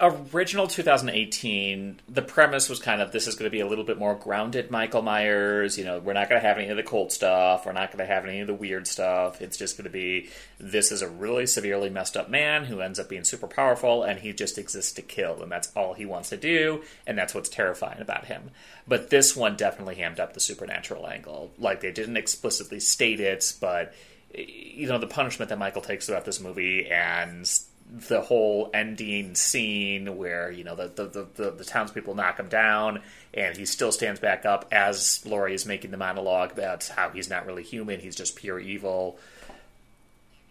original 0.00 0.66
2018, 0.66 2.00
the 2.08 2.22
premise 2.22 2.68
was 2.68 2.80
kind 2.80 3.02
of 3.02 3.12
this 3.12 3.26
is 3.26 3.34
going 3.34 3.46
to 3.46 3.50
be 3.50 3.60
a 3.60 3.66
little 3.66 3.84
bit 3.84 3.98
more 3.98 4.14
grounded. 4.14 4.70
Michael 4.70 5.02
Myers. 5.02 5.78
You 5.78 5.84
know, 5.84 5.98
we're 5.98 6.14
not 6.14 6.28
going 6.28 6.40
to 6.40 6.46
have 6.46 6.58
any 6.58 6.68
of 6.68 6.76
the 6.76 6.82
cult 6.82 7.12
stuff. 7.12 7.66
We're 7.66 7.72
not 7.72 7.92
going 7.92 8.06
to 8.06 8.12
have 8.12 8.24
any 8.24 8.40
of 8.40 8.46
the 8.46 8.54
weird 8.54 8.86
stuff. 8.86 9.40
It's 9.40 9.56
just 9.56 9.76
going 9.76 9.84
to 9.84 9.90
be 9.90 10.30
this 10.58 10.90
is 10.90 11.02
a 11.02 11.08
really 11.08 11.46
severely 11.46 11.90
messed 11.90 12.16
up 12.16 12.30
man 12.30 12.64
who 12.64 12.80
ends 12.80 12.98
up 12.98 13.08
being 13.08 13.24
super 13.24 13.46
powerful, 13.46 14.02
and 14.02 14.18
he 14.18 14.32
just 14.32 14.58
exists 14.58 14.92
to 14.92 15.02
kill, 15.02 15.42
and 15.42 15.52
that's 15.52 15.70
all 15.76 15.94
he 15.94 16.06
wants 16.06 16.30
to 16.30 16.36
do, 16.36 16.82
and 17.06 17.16
that's 17.16 17.34
what's 17.34 17.48
terrifying 17.48 18.00
about 18.00 18.26
him. 18.26 18.50
But 18.88 19.10
this 19.10 19.36
one 19.36 19.56
definitely 19.56 19.96
hammed 19.96 20.20
up 20.20 20.32
the 20.32 20.40
supernatural 20.40 21.06
angle. 21.06 21.52
Like 21.58 21.80
they 21.80 21.92
didn't 21.92 22.16
explicitly 22.16 22.80
state 22.80 23.20
it, 23.20 23.54
but 23.60 23.94
you 24.34 24.88
know 24.88 24.98
the 24.98 25.06
punishment 25.06 25.48
that 25.48 25.58
Michael 25.58 25.82
takes 25.82 26.06
throughout 26.06 26.24
this 26.24 26.40
movie 26.40 26.88
and 26.88 27.50
the 27.92 28.20
whole 28.20 28.70
ending 28.72 29.34
scene 29.34 30.16
where 30.16 30.50
you 30.50 30.62
know 30.62 30.76
the 30.76 30.88
the, 30.88 31.06
the, 31.06 31.26
the, 31.34 31.50
the 31.50 31.64
townspeople 31.64 32.14
knock 32.14 32.38
him 32.38 32.48
down 32.48 33.02
and 33.34 33.56
he 33.56 33.66
still 33.66 33.92
stands 33.92 34.20
back 34.20 34.44
up 34.44 34.66
as 34.72 35.24
Laurie 35.26 35.54
is 35.54 35.66
making 35.66 35.90
the 35.90 35.96
monologue 35.96 36.52
about 36.52 36.86
how 36.88 37.10
he's 37.10 37.28
not 37.28 37.46
really 37.46 37.62
human, 37.62 38.00
he's 38.00 38.16
just 38.16 38.36
pure 38.36 38.58
evil. 38.58 39.18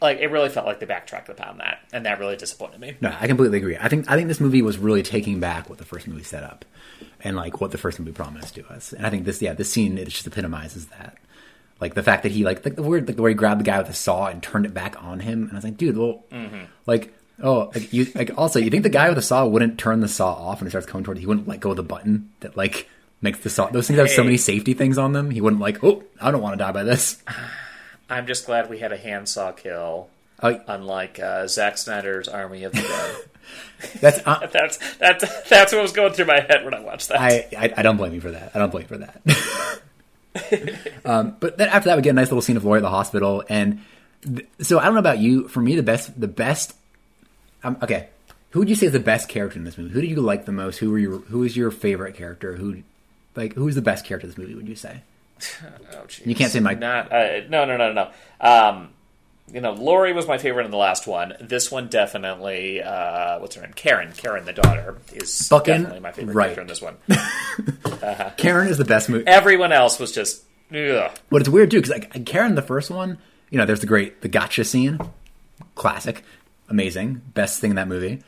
Like 0.02 0.20
it 0.20 0.28
really 0.32 0.50
felt 0.50 0.66
like 0.66 0.80
they 0.80 0.86
backtracked 0.86 1.28
upon 1.28 1.58
that, 1.58 1.80
and 1.92 2.06
that 2.06 2.20
really 2.20 2.38
disappointed 2.38 2.80
me. 2.80 2.96
No, 3.02 3.14
I 3.20 3.28
completely 3.28 3.58
agree. 3.58 3.78
I 3.78 3.90
think 3.90 4.10
I 4.10 4.16
think 4.16 4.28
this 4.28 4.40
movie 4.40 4.62
was 4.62 4.78
really 4.78 5.04
taking 5.04 5.40
back 5.40 5.70
what 5.70 5.78
the 5.78 5.86
first 5.86 6.08
movie 6.08 6.24
set 6.24 6.44
up, 6.44 6.64
and 7.22 7.36
like 7.36 7.60
what 7.60 7.72
the 7.72 7.78
first 7.78 8.00
movie 8.00 8.14
promised 8.14 8.56
to 8.56 8.68
us. 8.68 8.94
And 8.94 9.06
I 9.06 9.10
think 9.10 9.26
this, 9.26 9.42
yeah, 9.42 9.54
this 9.54 9.72
scene 9.72 9.98
it 9.98 10.08
just 10.08 10.26
epitomizes 10.26 10.88
that. 10.88 11.18
Like 11.82 11.96
the 11.96 12.04
fact 12.04 12.24
that 12.24 12.32
he 12.32 12.46
like, 12.46 12.64
like 12.64 12.76
the 12.76 12.84
weird 12.84 13.08
like 13.08 13.18
the 13.18 13.22
way 13.22 13.32
he 13.32 13.36
grabbed 13.36 13.60
the 13.60 13.66
guy 13.66 13.78
with 13.78 13.90
a 13.90 13.94
saw 13.94 14.28
and 14.28 14.42
turned 14.42 14.66
it 14.66 14.74
back 14.74 15.02
on 15.04 15.20
him, 15.20 15.44
and 15.44 15.52
I 15.52 15.56
was 15.56 15.64
like, 15.64 15.78
dude, 15.78 15.98
well, 15.98 16.24
mm-hmm. 16.32 16.66
like. 16.86 17.14
Oh, 17.42 17.72
like 17.74 17.94
you 17.94 18.08
like 18.16 18.32
also 18.38 18.60
you 18.60 18.70
think 18.70 18.84
the 18.84 18.90
guy 18.90 19.08
with 19.08 19.16
the 19.16 19.22
saw 19.22 19.46
wouldn't 19.46 19.78
turn 19.80 20.02
the 20.02 20.08
saw 20.08 20.34
off 20.34 20.60
when 20.60 20.68
it 20.68 20.72
starts 20.72 20.88
coming 20.88 21.04
toward? 21.04 21.18
He 21.18 21.26
wouldn't 21.26 21.48
let 21.48 21.60
go 21.60 21.72
of 21.72 21.78
the 21.78 21.84
button 21.84 22.32
that 22.42 22.58
like 22.58 22.90
makes 23.22 23.40
the 23.40 23.50
saw. 23.50 23.68
Those 23.68 23.88
things 23.88 24.00
have 24.00 24.10
so 24.10 24.24
many 24.24 24.38
safety 24.38 24.74
things 24.74 24.98
on 24.98 25.14
them. 25.14 25.32
He 25.32 25.42
wouldn't 25.42 25.62
like. 25.62 25.84
Oh, 25.84 26.04
I 26.22 26.32
don't 26.32 26.42
want 26.42 26.54
to 26.54 26.64
die 26.64 26.72
by 26.72 26.84
this. 26.84 27.24
I'm 28.10 28.26
just 28.26 28.46
glad 28.46 28.70
we 28.70 28.80
had 28.80 28.92
a 28.92 28.98
handsaw 28.98 29.52
kill, 29.52 30.10
Oh, 30.42 30.60
unlike 30.68 31.20
uh, 31.20 31.48
Zack 31.48 31.78
Snyder's 31.78 32.28
Army 32.28 32.64
of 32.64 32.74
the 32.74 32.82
Dead. 32.82 33.16
that's 34.02 34.20
uh, 34.26 34.48
that's 34.52 34.78
that's 34.98 35.50
that's 35.50 35.74
what 35.74 35.82
was 35.82 35.92
going 35.92 36.14
through 36.14 36.26
my 36.26 36.40
head 36.40 36.64
when 36.64 36.74
I 36.74 36.80
watched 36.82 37.10
that. 37.10 37.20
I, 37.20 37.48
I 37.58 37.74
I 37.78 37.82
don't 37.82 37.98
blame 37.98 38.14
you 38.14 38.22
for 38.22 38.32
that. 38.32 38.52
I 38.54 38.60
don't 38.60 38.70
blame 38.70 38.84
you 38.84 38.88
for 38.88 38.98
that. 38.98 39.82
um, 41.06 41.38
but 41.40 41.58
then 41.58 41.70
after 41.70 41.90
that, 41.90 41.98
we 41.98 42.04
get 42.04 42.12
a 42.12 42.14
nice 42.14 42.28
little 42.28 42.42
scene 42.42 42.58
of 42.58 42.66
Laurie 42.66 42.80
at 42.80 42.84
the 42.84 42.90
hospital, 42.90 43.44
and 43.50 43.82
th- 44.22 44.48
so 44.62 44.80
I 44.80 44.86
don't 44.86 44.94
know 44.94 45.00
about 45.00 45.20
you. 45.20 45.48
For 45.48 45.62
me, 45.62 45.76
the 45.76 45.84
best, 45.84 46.20
the 46.20 46.28
best. 46.28 46.76
Um, 47.64 47.78
okay, 47.82 48.10
who 48.52 48.60
would 48.60 48.70
you 48.70 48.76
say 48.76 48.88
is 48.88 48.94
the 48.94 49.00
best 49.00 49.30
character 49.30 49.58
in 49.60 49.66
this 49.66 49.78
movie? 49.78 49.92
Who 49.92 50.02
do 50.02 50.08
you 50.08 50.22
like 50.22 50.46
the 50.46 50.52
most? 50.52 50.78
Who 50.78 50.92
were 50.92 51.00
your 51.00 51.20
Who 51.20 51.44
is 51.44 51.56
your 51.56 51.72
favorite 51.72 52.16
character? 52.16 52.56
Who, 52.56 52.84
like, 53.36 53.54
who's 53.54 53.76
the 53.76 53.82
best 53.82 54.06
character 54.06 54.26
in 54.26 54.32
this 54.32 54.38
movie? 54.38 54.56
Would 54.56 54.68
you 54.68 54.76
say? 54.76 55.02
Oh. 55.92 56.06
You 56.24 56.36
can't 56.36 56.52
say 56.52 56.60
Mike. 56.60 56.80
Not 56.80 57.12
uh, 57.12 57.42
no 57.50 57.66
no 57.66 57.78
no 57.78 57.94
no. 57.94 58.12
Um, 58.42 58.90
you 59.52 59.62
know, 59.62 59.72
Laurie 59.72 60.14
was 60.14 60.28
my 60.28 60.38
favorite 60.38 60.66
in 60.66 60.72
the 60.72 60.78
last 60.78 61.08
one. 61.08 61.34
This 61.42 61.72
one 61.72 61.88
definitely. 61.88 62.82
Uh, 62.82 63.40
what's 63.40 63.56
her 63.56 63.62
name? 63.62 63.74
Karen. 63.74 64.12
Karen, 64.16 64.46
the 64.46 64.54
daughter, 64.54 64.98
is 65.14 65.48
Fucking 65.48 65.74
definitely 65.74 66.00
my 66.02 66.12
favorite 66.12 66.36
right. 66.36 66.56
character 66.56 66.62
in 66.62 66.68
this 66.68 66.82
one. 66.82 66.98
Karen 68.38 68.68
is 68.68 68.78
the 68.78 68.86
best 68.86 69.10
movie. 69.10 69.26
Everyone 69.28 69.72
else 69.72 70.00
was 70.00 70.12
just. 70.12 70.44
Ugh. 70.72 71.12
But 71.30 71.42
it's 71.42 71.50
weird 71.50 71.72
too 71.72 71.82
because 71.82 71.92
like 71.92 72.26
Karen, 72.26 72.56
the 72.56 72.62
first 72.62 72.92
one, 72.92 73.18
you 73.50 73.58
know, 73.58 73.66
there's 73.66 73.82
the 73.82 73.88
great 73.88 74.22
the 74.22 74.28
gotcha 74.28 74.64
scene, 74.64 75.00
classic, 75.76 76.24
amazing, 76.70 77.22
best 77.34 77.60
thing 77.60 77.72
in 77.72 77.76
that 77.76 77.88
movie. 77.88 78.22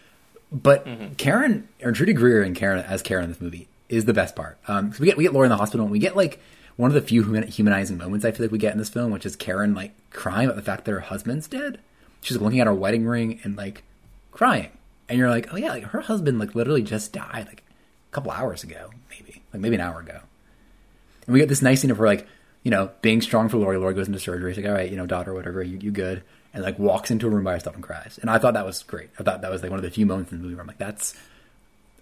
But 0.51 0.85
Karen 1.17 1.69
or 1.81 1.91
Judy 1.91 2.13
Greer 2.13 2.41
and 2.43 2.55
Karen 2.55 2.79
as 2.79 3.01
Karen 3.01 3.23
in 3.23 3.29
this 3.29 3.41
movie 3.41 3.69
is 3.87 4.05
the 4.05 4.13
best 4.13 4.35
part. 4.35 4.57
Um, 4.67 4.93
we 4.99 5.05
get 5.05 5.17
we 5.17 5.23
get 5.23 5.33
Laura 5.33 5.45
in 5.45 5.49
the 5.49 5.57
hospital 5.57 5.85
and 5.85 5.91
we 5.91 5.99
get 5.99 6.15
like 6.15 6.39
one 6.75 6.89
of 6.89 6.93
the 6.93 7.01
few 7.01 7.23
humanizing 7.23 7.97
moments 7.97 8.25
I 8.25 8.31
feel 8.31 8.45
like 8.45 8.51
we 8.51 8.57
get 8.57 8.73
in 8.73 8.79
this 8.79 8.89
film, 8.89 9.11
which 9.11 9.25
is 9.25 9.35
Karen 9.35 9.73
like 9.73 9.93
crying 10.11 10.47
about 10.47 10.55
the 10.57 10.61
fact 10.61 10.85
that 10.85 10.91
her 10.91 10.99
husband's 10.99 11.47
dead. 11.47 11.79
She's 12.21 12.37
looking 12.37 12.59
at 12.59 12.67
her 12.67 12.73
wedding 12.73 13.05
ring 13.05 13.39
and 13.43 13.55
like 13.55 13.83
crying, 14.31 14.69
and 15.07 15.17
you're 15.17 15.29
like, 15.29 15.53
oh 15.53 15.57
yeah, 15.57 15.71
like 15.71 15.83
her 15.85 16.01
husband 16.01 16.39
like 16.39 16.53
literally 16.53 16.83
just 16.83 17.13
died 17.13 17.45
like 17.47 17.63
a 18.11 18.13
couple 18.13 18.31
hours 18.31 18.63
ago, 18.63 18.89
maybe 19.09 19.41
like 19.53 19.61
maybe 19.61 19.75
an 19.75 19.81
hour 19.81 19.99
ago. 19.99 20.19
And 21.25 21.33
we 21.33 21.39
get 21.39 21.49
this 21.49 21.61
nice 21.61 21.81
scene 21.81 21.91
of 21.91 21.97
her 21.97 22.05
like, 22.05 22.27
you 22.63 22.71
know, 22.71 22.91
being 23.01 23.21
strong 23.21 23.47
for 23.47 23.57
Laurie. 23.57 23.77
Laurie 23.77 23.93
goes 23.93 24.07
into 24.07 24.19
surgery. 24.19 24.53
She's 24.53 24.63
like, 24.63 24.69
all 24.69 24.77
right, 24.77 24.89
you 24.89 24.97
know, 24.97 25.05
daughter, 25.05 25.33
whatever, 25.33 25.63
you, 25.63 25.77
you 25.77 25.91
good. 25.91 26.23
And 26.53 26.63
like 26.63 26.77
walks 26.77 27.11
into 27.11 27.27
a 27.27 27.29
room 27.29 27.45
by 27.45 27.53
herself 27.53 27.75
and 27.75 27.83
cries. 27.83 28.19
And 28.21 28.29
I 28.29 28.37
thought 28.37 28.55
that 28.55 28.65
was 28.65 28.83
great. 28.83 29.09
I 29.17 29.23
thought 29.23 29.41
that 29.41 29.51
was 29.51 29.61
like 29.61 29.71
one 29.71 29.79
of 29.79 29.83
the 29.83 29.91
few 29.91 30.05
moments 30.05 30.31
in 30.31 30.37
the 30.37 30.43
movie 30.43 30.55
where 30.55 30.61
I'm 30.61 30.67
like, 30.67 30.77
that's 30.77 31.15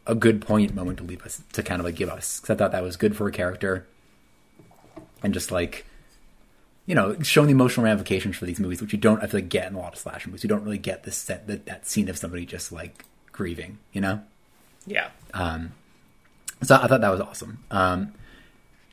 a 0.08 0.16
good 0.16 0.42
point 0.42 0.74
moment 0.74 0.98
to 0.98 1.04
leave 1.04 1.22
us, 1.24 1.44
to 1.54 1.62
kind 1.62 1.80
of 1.80 1.86
like 1.86 1.96
give 1.96 2.10
us. 2.10 2.40
Because 2.40 2.56
I 2.56 2.58
thought 2.58 2.72
that 2.72 2.82
was 2.82 2.98
good 2.98 3.16
for 3.16 3.28
a 3.28 3.32
character. 3.32 3.86
And 5.22 5.34
just 5.34 5.52
like, 5.52 5.86
you 6.88 6.96
know, 6.96 7.16
showing 7.22 7.48
the 7.48 7.54
emotional 7.54 7.84
ramifications 7.84 8.38
for 8.38 8.46
these 8.46 8.60
movies, 8.60 8.82
which 8.82 8.92
you 8.92 8.98
don't, 8.98 9.22
I 9.22 9.28
feel 9.28 9.42
like, 9.42 9.50
get 9.50 9.68
in 9.68 9.76
a 9.76 9.80
lot 9.80 9.94
of 9.94 10.00
slasher 10.00 10.30
movies. 10.30 10.44
You 10.44 10.50
don't 10.50 10.64
really 10.64 10.80
get 10.80 11.04
this 11.04 11.18
set, 11.18 11.46
that, 11.46 11.68
that 11.68 11.88
scene 11.88 12.10
of 12.10 12.18
somebody 12.18 12.46
just 12.48 12.72
like 12.72 13.06
grieving, 13.32 13.78
you 13.94 14.02
know? 14.02 14.22
Yeah. 14.88 15.10
Um, 15.36 15.74
So 16.62 16.76
I 16.76 16.88
thought 16.88 17.02
that 17.02 17.12
was 17.12 17.22
awesome. 17.22 17.64
Um, 17.72 18.14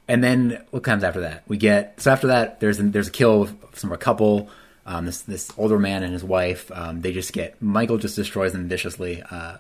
and 0.09 0.23
then 0.23 0.65
what 0.71 0.83
comes 0.83 1.03
after 1.03 1.21
that? 1.23 1.43
We 1.49 1.57
get 1.57 2.01
so 2.01 2.13
after 2.13 2.29
that 2.29 2.61
there's 2.61 2.79
a, 2.79 2.85
there's 2.85 3.09
a 3.09 3.13
kill 3.13 3.43
of 3.43 3.57
some 3.75 3.91
a 3.93 3.97
couple. 3.97 4.49
Um, 4.87 5.05
this 5.05 5.22
this 5.22 5.51
older 5.59 5.78
man 5.78 6.05
and 6.05 6.12
his 6.12 6.22
wife. 6.24 6.70
Um, 6.72 7.01
they 7.01 7.12
just 7.12 7.32
get 7.32 7.61
Michael 7.61 7.99
just 7.99 8.16
destroys 8.16 8.53
them 8.53 8.68
viciously. 8.68 9.22
Uh, 9.22 9.59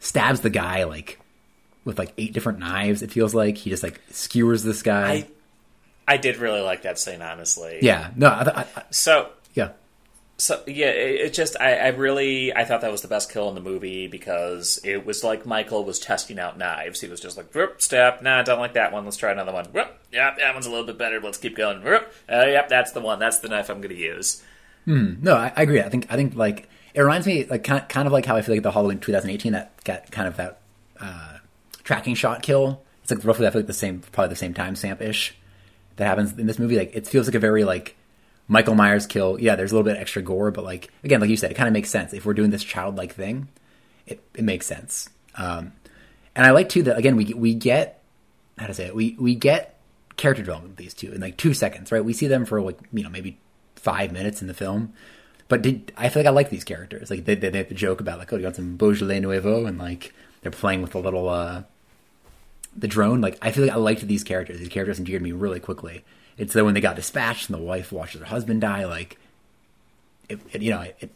stabs 0.00 0.40
the 0.40 0.50
guy 0.50 0.84
like 0.84 1.20
with 1.84 1.98
like 1.98 2.12
eight 2.18 2.32
different 2.32 2.58
knives. 2.58 3.02
It 3.02 3.12
feels 3.12 3.34
like 3.34 3.56
he 3.56 3.70
just 3.70 3.82
like 3.82 4.00
skewers 4.10 4.62
this 4.64 4.82
guy. 4.82 5.12
I 5.12 5.26
I 6.06 6.16
did 6.16 6.36
really 6.38 6.60
like 6.60 6.82
that 6.82 6.98
scene, 6.98 7.22
honestly. 7.22 7.78
yeah, 7.82 8.10
no, 8.16 8.28
I, 8.28 8.42
I, 8.42 8.66
I, 8.76 8.82
So 8.90 9.30
yeah, 9.54 9.70
So 10.36 10.62
yeah, 10.66 10.88
it, 10.90 11.20
it 11.20 11.34
just 11.34 11.56
I, 11.60 11.76
I 11.76 11.88
really 11.88 12.52
I 12.52 12.64
thought 12.64 12.80
that 12.80 12.90
was 12.90 13.02
the 13.02 13.08
best 13.08 13.32
kill 13.32 13.48
in 13.48 13.54
the 13.54 13.60
movie 13.60 14.08
because 14.08 14.80
it 14.84 15.06
was 15.06 15.22
like 15.22 15.46
Michael 15.46 15.84
was 15.84 15.98
testing 15.98 16.38
out 16.38 16.58
knives. 16.58 17.00
He 17.00 17.08
was 17.08 17.20
just 17.20 17.36
like, 17.36 17.54
Whoop, 17.54 17.80
step, 17.80 18.22
nah, 18.22 18.42
don't 18.42 18.58
like 18.58 18.74
that 18.74 18.92
one. 18.92 19.04
Let's 19.04 19.16
try 19.16 19.30
another 19.30 19.52
one. 19.52 19.66
Whoop, 19.66 19.96
yeah, 20.12 20.34
that 20.36 20.52
one's 20.52 20.66
a 20.66 20.70
little 20.70 20.86
bit 20.86 20.98
better. 20.98 21.20
Let's 21.20 21.38
keep 21.38 21.56
going. 21.56 21.82
Whoop, 21.82 22.12
uh, 22.30 22.46
yep, 22.46 22.68
that's 22.68 22.92
the 22.92 23.00
one. 23.00 23.18
That's 23.20 23.38
the 23.38 23.48
knife 23.48 23.70
I'm 23.70 23.80
going 23.80 23.94
to 23.94 24.00
use. 24.00 24.42
No, 24.86 25.34
I, 25.34 25.52
I 25.56 25.62
agree. 25.62 25.80
I 25.80 25.88
think 25.88 26.06
I 26.10 26.16
think 26.16 26.34
like 26.34 26.68
it 26.94 27.00
reminds 27.00 27.26
me 27.26 27.44
like 27.44 27.64
kind 27.64 27.88
kind 27.88 28.06
of 28.06 28.12
like 28.12 28.26
how 28.26 28.36
I 28.36 28.42
feel 28.42 28.54
like 28.54 28.62
the 28.62 28.70
Halloween 28.70 28.98
2018 28.98 29.52
that 29.52 29.82
got 29.84 30.10
kind 30.10 30.28
of 30.28 30.36
that 30.36 30.60
uh, 31.00 31.38
tracking 31.82 32.14
shot 32.14 32.42
kill. 32.42 32.82
It's 33.02 33.10
like 33.10 33.24
roughly 33.24 33.46
I 33.46 33.50
feel 33.50 33.60
like 33.60 33.66
the 33.66 33.72
same 33.72 34.00
probably 34.12 34.30
the 34.30 34.36
same 34.36 34.54
time 34.54 34.76
stamp 34.76 35.00
ish 35.02 35.34
that 35.96 36.06
happens 36.06 36.32
in 36.38 36.46
this 36.46 36.58
movie. 36.58 36.76
Like 36.76 36.94
it 36.94 37.06
feels 37.06 37.26
like 37.26 37.34
a 37.34 37.40
very 37.40 37.64
like 37.64 37.96
Michael 38.48 38.74
Myers 38.74 39.06
kill. 39.06 39.38
Yeah, 39.40 39.56
there's 39.56 39.72
a 39.72 39.74
little 39.74 39.90
bit 39.90 39.98
extra 39.98 40.22
gore, 40.22 40.50
but 40.50 40.64
like 40.64 40.90
again, 41.02 41.20
like 41.20 41.30
you 41.30 41.36
said, 41.36 41.50
it 41.50 41.54
kind 41.54 41.68
of 41.68 41.72
makes 41.72 41.90
sense 41.90 42.12
if 42.12 42.24
we're 42.24 42.34
doing 42.34 42.50
this 42.50 42.64
childlike 42.64 43.14
thing. 43.14 43.48
It 44.06 44.22
it 44.34 44.44
makes 44.44 44.66
sense. 44.66 45.08
Um, 45.36 45.72
and 46.36 46.46
I 46.46 46.50
like 46.50 46.68
too 46.68 46.82
that 46.84 46.96
again 46.96 47.16
we 47.16 47.32
we 47.34 47.54
get 47.54 48.02
how 48.58 48.66
to 48.66 48.74
say 48.74 48.86
it 48.86 48.94
we 48.94 49.16
we 49.18 49.34
get 49.34 49.80
character 50.16 50.42
development 50.42 50.72
with 50.72 50.78
these 50.78 50.94
two 50.94 51.12
in 51.12 51.20
like 51.20 51.36
two 51.36 51.54
seconds, 51.54 51.90
right? 51.90 52.04
We 52.04 52.12
see 52.12 52.26
them 52.26 52.44
for 52.44 52.60
like 52.60 52.78
you 52.92 53.02
know 53.02 53.10
maybe 53.10 53.38
five 53.84 54.12
minutes 54.12 54.40
in 54.40 54.48
the 54.48 54.54
film, 54.54 54.94
but 55.48 55.62
did 55.62 55.92
I 55.96 56.08
feel 56.08 56.22
like 56.22 56.28
I 56.28 56.32
like 56.32 56.50
these 56.50 56.64
characters? 56.64 57.10
Like 57.10 57.26
they 57.26 57.34
they, 57.34 57.50
they 57.50 57.58
have 57.58 57.68
the 57.68 57.74
joke 57.74 58.00
about 58.00 58.18
like 58.18 58.32
oh 58.32 58.36
you 58.36 58.42
got 58.42 58.56
some 58.56 58.76
Beaujolais 58.76 59.20
Nouveau 59.20 59.66
and 59.66 59.78
like 59.78 60.12
they're 60.40 60.50
playing 60.50 60.82
with 60.82 60.92
the 60.92 60.98
little 60.98 61.28
uh 61.28 61.62
the 62.74 62.88
drone. 62.88 63.20
Like 63.20 63.38
I 63.42 63.50
feel 63.50 63.64
like 63.64 63.72
I 63.72 63.76
liked 63.76 64.00
these 64.06 64.24
characters. 64.24 64.58
These 64.58 64.68
characters 64.68 64.98
endeared 64.98 65.22
me 65.22 65.32
really 65.32 65.60
quickly. 65.60 66.02
It's 66.36 66.54
that 66.54 66.64
when 66.64 66.74
they 66.74 66.80
got 66.80 66.96
dispatched 66.96 67.48
and 67.48 67.58
the 67.58 67.62
wife 67.62 67.92
watches 67.92 68.20
her 68.20 68.26
husband 68.26 68.62
die, 68.62 68.86
like 68.86 69.18
it, 70.28 70.40
it 70.52 70.62
you 70.62 70.70
know 70.70 70.80
it, 70.80 70.96
it, 71.00 71.10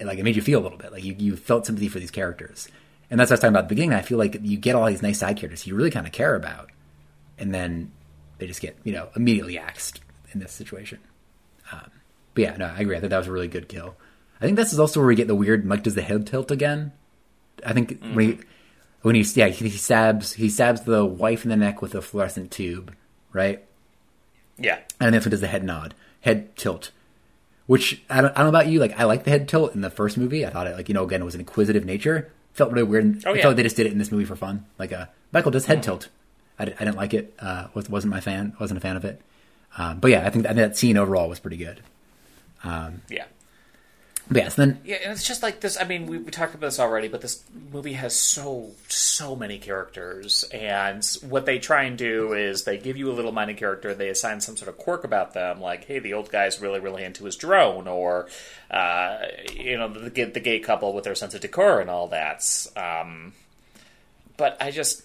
it 0.00 0.06
like 0.06 0.18
it 0.18 0.24
made 0.24 0.36
you 0.36 0.42
feel 0.42 0.60
a 0.60 0.64
little 0.64 0.78
bit 0.78 0.92
like 0.92 1.04
you 1.04 1.14
you 1.16 1.36
felt 1.36 1.64
sympathy 1.64 1.88
for 1.88 2.00
these 2.00 2.10
characters. 2.10 2.68
And 3.08 3.20
that's 3.20 3.30
what 3.30 3.34
I 3.34 3.36
was 3.36 3.40
talking 3.40 3.52
about 3.52 3.64
at 3.64 3.68
the 3.68 3.74
beginning. 3.76 3.94
I 3.94 4.02
feel 4.02 4.18
like 4.18 4.36
you 4.42 4.56
get 4.56 4.74
all 4.74 4.86
these 4.86 5.00
nice 5.00 5.20
side 5.20 5.36
characters 5.36 5.64
you 5.64 5.76
really 5.76 5.92
kind 5.92 6.06
of 6.06 6.12
care 6.12 6.34
about, 6.34 6.70
and 7.38 7.54
then 7.54 7.92
they 8.38 8.48
just 8.48 8.60
get 8.60 8.76
you 8.82 8.92
know 8.92 9.10
immediately 9.14 9.58
axed 9.58 10.00
in 10.32 10.40
this 10.40 10.52
situation. 10.52 10.98
Um, 11.72 11.90
but 12.34 12.42
yeah, 12.42 12.56
no, 12.56 12.66
I 12.66 12.80
agree. 12.80 12.96
I 12.96 13.00
think 13.00 13.10
that 13.10 13.18
was 13.18 13.26
a 13.26 13.32
really 13.32 13.48
good 13.48 13.68
kill. 13.68 13.96
I 14.40 14.44
think 14.44 14.56
this 14.56 14.72
is 14.72 14.78
also 14.78 15.00
where 15.00 15.06
we 15.06 15.14
get 15.14 15.28
the 15.28 15.34
weird 15.34 15.64
Mike 15.64 15.82
does 15.82 15.94
the 15.94 16.02
head 16.02 16.26
tilt 16.26 16.50
again. 16.50 16.92
I 17.64 17.72
think 17.72 17.98
when 18.12 18.26
he 18.26 18.38
when 19.02 19.14
he 19.14 19.24
yeah 19.34 19.48
he 19.48 19.70
stabs 19.70 20.34
he 20.34 20.48
stabs 20.50 20.82
the 20.82 21.04
wife 21.04 21.44
in 21.44 21.50
the 21.50 21.56
neck 21.56 21.80
with 21.80 21.94
a 21.94 22.02
fluorescent 22.02 22.50
tube, 22.50 22.94
right? 23.32 23.64
Yeah, 24.58 24.78
And 25.00 25.14
that's 25.14 25.26
what 25.26 25.30
does 25.32 25.42
the 25.42 25.48
head 25.48 25.64
nod, 25.64 25.94
head 26.22 26.56
tilt. 26.56 26.90
Which 27.66 28.02
I 28.08 28.22
don't, 28.22 28.30
I 28.30 28.36
don't 28.36 28.44
know 28.44 28.58
about 28.58 28.68
you. 28.68 28.78
Like 28.78 28.98
I 28.98 29.04
like 29.04 29.24
the 29.24 29.30
head 29.30 29.48
tilt 29.48 29.74
in 29.74 29.80
the 29.80 29.90
first 29.90 30.16
movie. 30.16 30.46
I 30.46 30.50
thought 30.50 30.66
it 30.66 30.76
like 30.76 30.88
you 30.88 30.94
know 30.94 31.04
again 31.04 31.20
it 31.20 31.24
was 31.24 31.34
an 31.34 31.40
inquisitive 31.40 31.84
nature. 31.84 32.30
Felt 32.52 32.72
really 32.72 32.84
weird. 32.84 33.22
Oh, 33.26 33.32
I 33.32 33.34
yeah. 33.34 33.42
felt 33.42 33.50
like 33.52 33.56
they 33.56 33.62
just 33.64 33.76
did 33.76 33.86
it 33.86 33.92
in 33.92 33.98
this 33.98 34.10
movie 34.12 34.24
for 34.24 34.36
fun. 34.36 34.64
Like 34.78 34.92
uh, 34.92 35.06
Michael 35.32 35.50
does 35.50 35.66
head 35.66 35.82
tilt. 35.82 36.08
I, 36.58 36.62
I 36.64 36.66
didn't 36.66 36.96
like 36.96 37.12
it. 37.12 37.34
Uh, 37.38 37.68
was, 37.74 37.90
wasn't 37.90 38.12
my 38.12 38.20
fan. 38.20 38.54
wasn't 38.58 38.78
a 38.78 38.80
fan 38.80 38.96
of 38.96 39.04
it. 39.04 39.20
Um, 39.78 40.00
but 40.00 40.10
yeah, 40.10 40.26
I 40.26 40.30
think, 40.30 40.46
I 40.46 40.50
think 40.50 40.58
that 40.58 40.76
scene 40.76 40.96
overall 40.96 41.28
was 41.28 41.38
pretty 41.38 41.58
good. 41.58 41.82
yeah. 43.08 43.24
But 44.28 44.38
yeah, 44.38 44.48
so 44.48 44.62
then 44.64 44.80
Yeah, 44.84 44.96
and 45.04 45.12
it's 45.12 45.26
just 45.26 45.42
like 45.42 45.60
this. 45.60 45.80
I 45.80 45.84
mean, 45.84 46.06
we, 46.06 46.18
we 46.18 46.32
talked 46.32 46.54
about 46.54 46.66
this 46.66 46.80
already, 46.80 47.06
but 47.06 47.20
this 47.20 47.44
movie 47.72 47.92
has 47.92 48.18
so 48.18 48.72
so 48.88 49.36
many 49.36 49.58
characters, 49.58 50.42
and 50.52 51.04
what 51.28 51.46
they 51.46 51.60
try 51.60 51.84
and 51.84 51.96
do 51.96 52.32
is 52.32 52.64
they 52.64 52.76
give 52.76 52.96
you 52.96 53.08
a 53.10 53.14
little 53.14 53.30
minor 53.30 53.54
character, 53.54 53.94
they 53.94 54.08
assign 54.08 54.40
some 54.40 54.56
sort 54.56 54.68
of 54.68 54.78
quirk 54.78 55.04
about 55.04 55.32
them, 55.32 55.60
like, 55.60 55.84
hey, 55.84 56.00
the 56.00 56.14
old 56.14 56.30
guy's 56.30 56.60
really 56.60 56.80
really 56.80 57.04
into 57.04 57.24
his 57.24 57.36
drone, 57.36 57.86
or 57.86 58.28
uh, 58.68 59.18
you 59.54 59.78
know, 59.78 59.88
the, 59.88 60.24
the 60.24 60.40
gay 60.40 60.58
couple 60.58 60.92
with 60.92 61.04
their 61.04 61.14
sense 61.14 61.34
of 61.34 61.40
decor 61.40 61.80
and 61.80 61.88
all 61.88 62.08
that. 62.08 62.44
Um, 62.76 63.32
but 64.36 64.60
I 64.60 64.72
just 64.72 65.02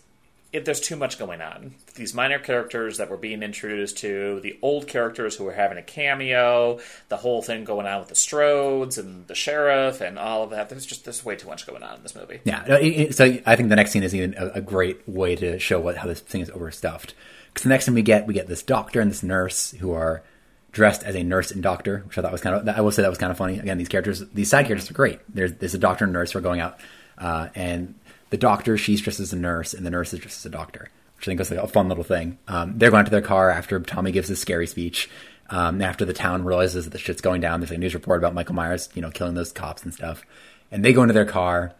it, 0.54 0.66
there's 0.66 0.82
too 0.82 0.95
much 0.95 1.18
going 1.18 1.41
on. 1.41 1.76
These 1.95 2.14
minor 2.14 2.39
characters 2.39 2.97
that 2.97 3.10
we're 3.10 3.18
being 3.18 3.41
introduced 3.41 3.97
to, 3.99 4.39
the 4.41 4.60
old 4.62 4.88
characters 4.88 5.36
who 5.36 5.47
are 5.47 5.54
having 5.54 5.78
a 5.78 5.82
cameo, 5.82 6.80
the 7.10 7.18
whole 7.18 7.41
thing 7.41 7.64
going 7.64 7.88
on 7.88 7.99
with 7.99 8.10
the 8.10 8.16
Strodes 8.16 8.97
and 8.97 9.28
the 9.28 9.36
sheriff 9.36 10.02
and 10.02 10.20
all 10.20 10.43
of 10.43 10.49
that. 10.49 10.70
There's 10.70 10.86
just 10.86 11.06
there's 11.06 11.24
way 11.24 11.36
too 11.36 11.47
much 11.47 11.66
going 11.66 11.84
on 11.84 11.95
in 11.95 12.04
this 12.04 12.16
movie. 12.16 12.41
Yeah, 12.43 12.66
so 13.12 13.38
I 13.45 13.56
think 13.56 13.70
the 13.70 13.76
next 13.76 13.91
scene 13.91 14.04
is 14.04 14.14
even 14.14 14.36
a, 14.38 14.47
a 14.56 14.62
great 14.62 15.08
way 15.08 15.36
to 15.38 15.58
show 15.60 15.80
what 15.80 15.97
how 15.97 16.08
this 16.08 16.20
thing 16.20 16.41
is 16.41 16.49
overstuffed. 16.49 17.14
Because 17.47 17.64
the 17.64 17.70
next 17.70 17.86
thing 17.86 17.93
we 17.93 18.02
get, 18.02 18.28
we 18.28 18.34
get 18.34 18.47
this 18.47 18.64
doctor 18.64 19.02
and 19.02 19.12
this 19.12 19.24
nurse 19.24 19.72
who 19.72 19.91
are 19.91 20.24
dressed 20.72 21.04
as 21.04 21.16
a 21.16 21.24
nurse 21.24 21.52
and 21.52 21.62
doctor, 21.62 22.04
which 22.08 22.18
I 22.18 22.22
thought 22.22 22.32
was 22.32 22.41
kind 22.41 22.56
of. 22.56 22.76
I 22.76 22.82
will 22.82 22.91
say 22.91 23.02
that 23.02 23.10
was 23.10 23.18
kind 23.18 23.32
of 23.32 23.38
funny. 23.38 23.60
Again, 23.60 23.78
these 23.78 23.89
characters, 23.89 24.24
these 24.30 24.49
side 24.49 24.66
characters 24.66 24.89
are 24.89 24.93
great. 24.93 25.20
There's 25.34 25.54
there's 25.54 25.74
a 25.74 25.80
doctor 25.80 26.06
and 26.06 26.14
nurse 26.14 26.32
who 26.32 26.39
are 26.39 26.41
going 26.41 26.60
out, 26.60 26.80
uh, 27.18 27.49
and 27.56 27.95
the 28.32 28.38
doctor 28.38 28.77
she's 28.77 29.01
dressed 29.01 29.19
as 29.19 29.32
a 29.32 29.38
nurse, 29.38 29.73
and 29.73 29.86
the 29.86 29.91
nurse 29.91 30.13
is 30.13 30.19
dressed 30.19 30.39
as 30.39 30.45
a 30.45 30.49
doctor, 30.49 30.89
which 31.17 31.25
I 31.25 31.29
think 31.29 31.39
was 31.39 31.51
like 31.51 31.59
a 31.59 31.67
fun 31.67 31.88
little 31.88 32.03
thing. 32.03 32.39
Um, 32.47 32.77
they're 32.77 32.89
going 32.89 33.05
to 33.05 33.11
their 33.11 33.21
car 33.21 33.51
after 33.51 33.79
Tommy 33.79 34.11
gives 34.11 34.27
his 34.27 34.39
scary 34.39 34.65
speech. 34.65 35.09
Um, 35.49 35.82
after 35.82 36.05
the 36.05 36.13
town 36.13 36.45
realizes 36.45 36.86
that 36.86 36.91
the 36.91 36.97
shit's 36.97 37.19
going 37.19 37.41
down, 37.41 37.59
there's 37.59 37.71
like 37.71 37.77
a 37.77 37.82
news 37.82 37.93
report 37.93 38.19
about 38.19 38.34
Michael 38.34 38.55
Myers, 38.55 38.88
you 38.93 39.01
know, 39.01 39.11
killing 39.11 39.34
those 39.34 39.51
cops 39.51 39.84
and 39.84 39.93
stuff. 39.93 40.23
And 40.71 40.84
they 40.84 40.93
go 40.93 41.01
into 41.01 41.13
their 41.13 41.25
car, 41.25 41.73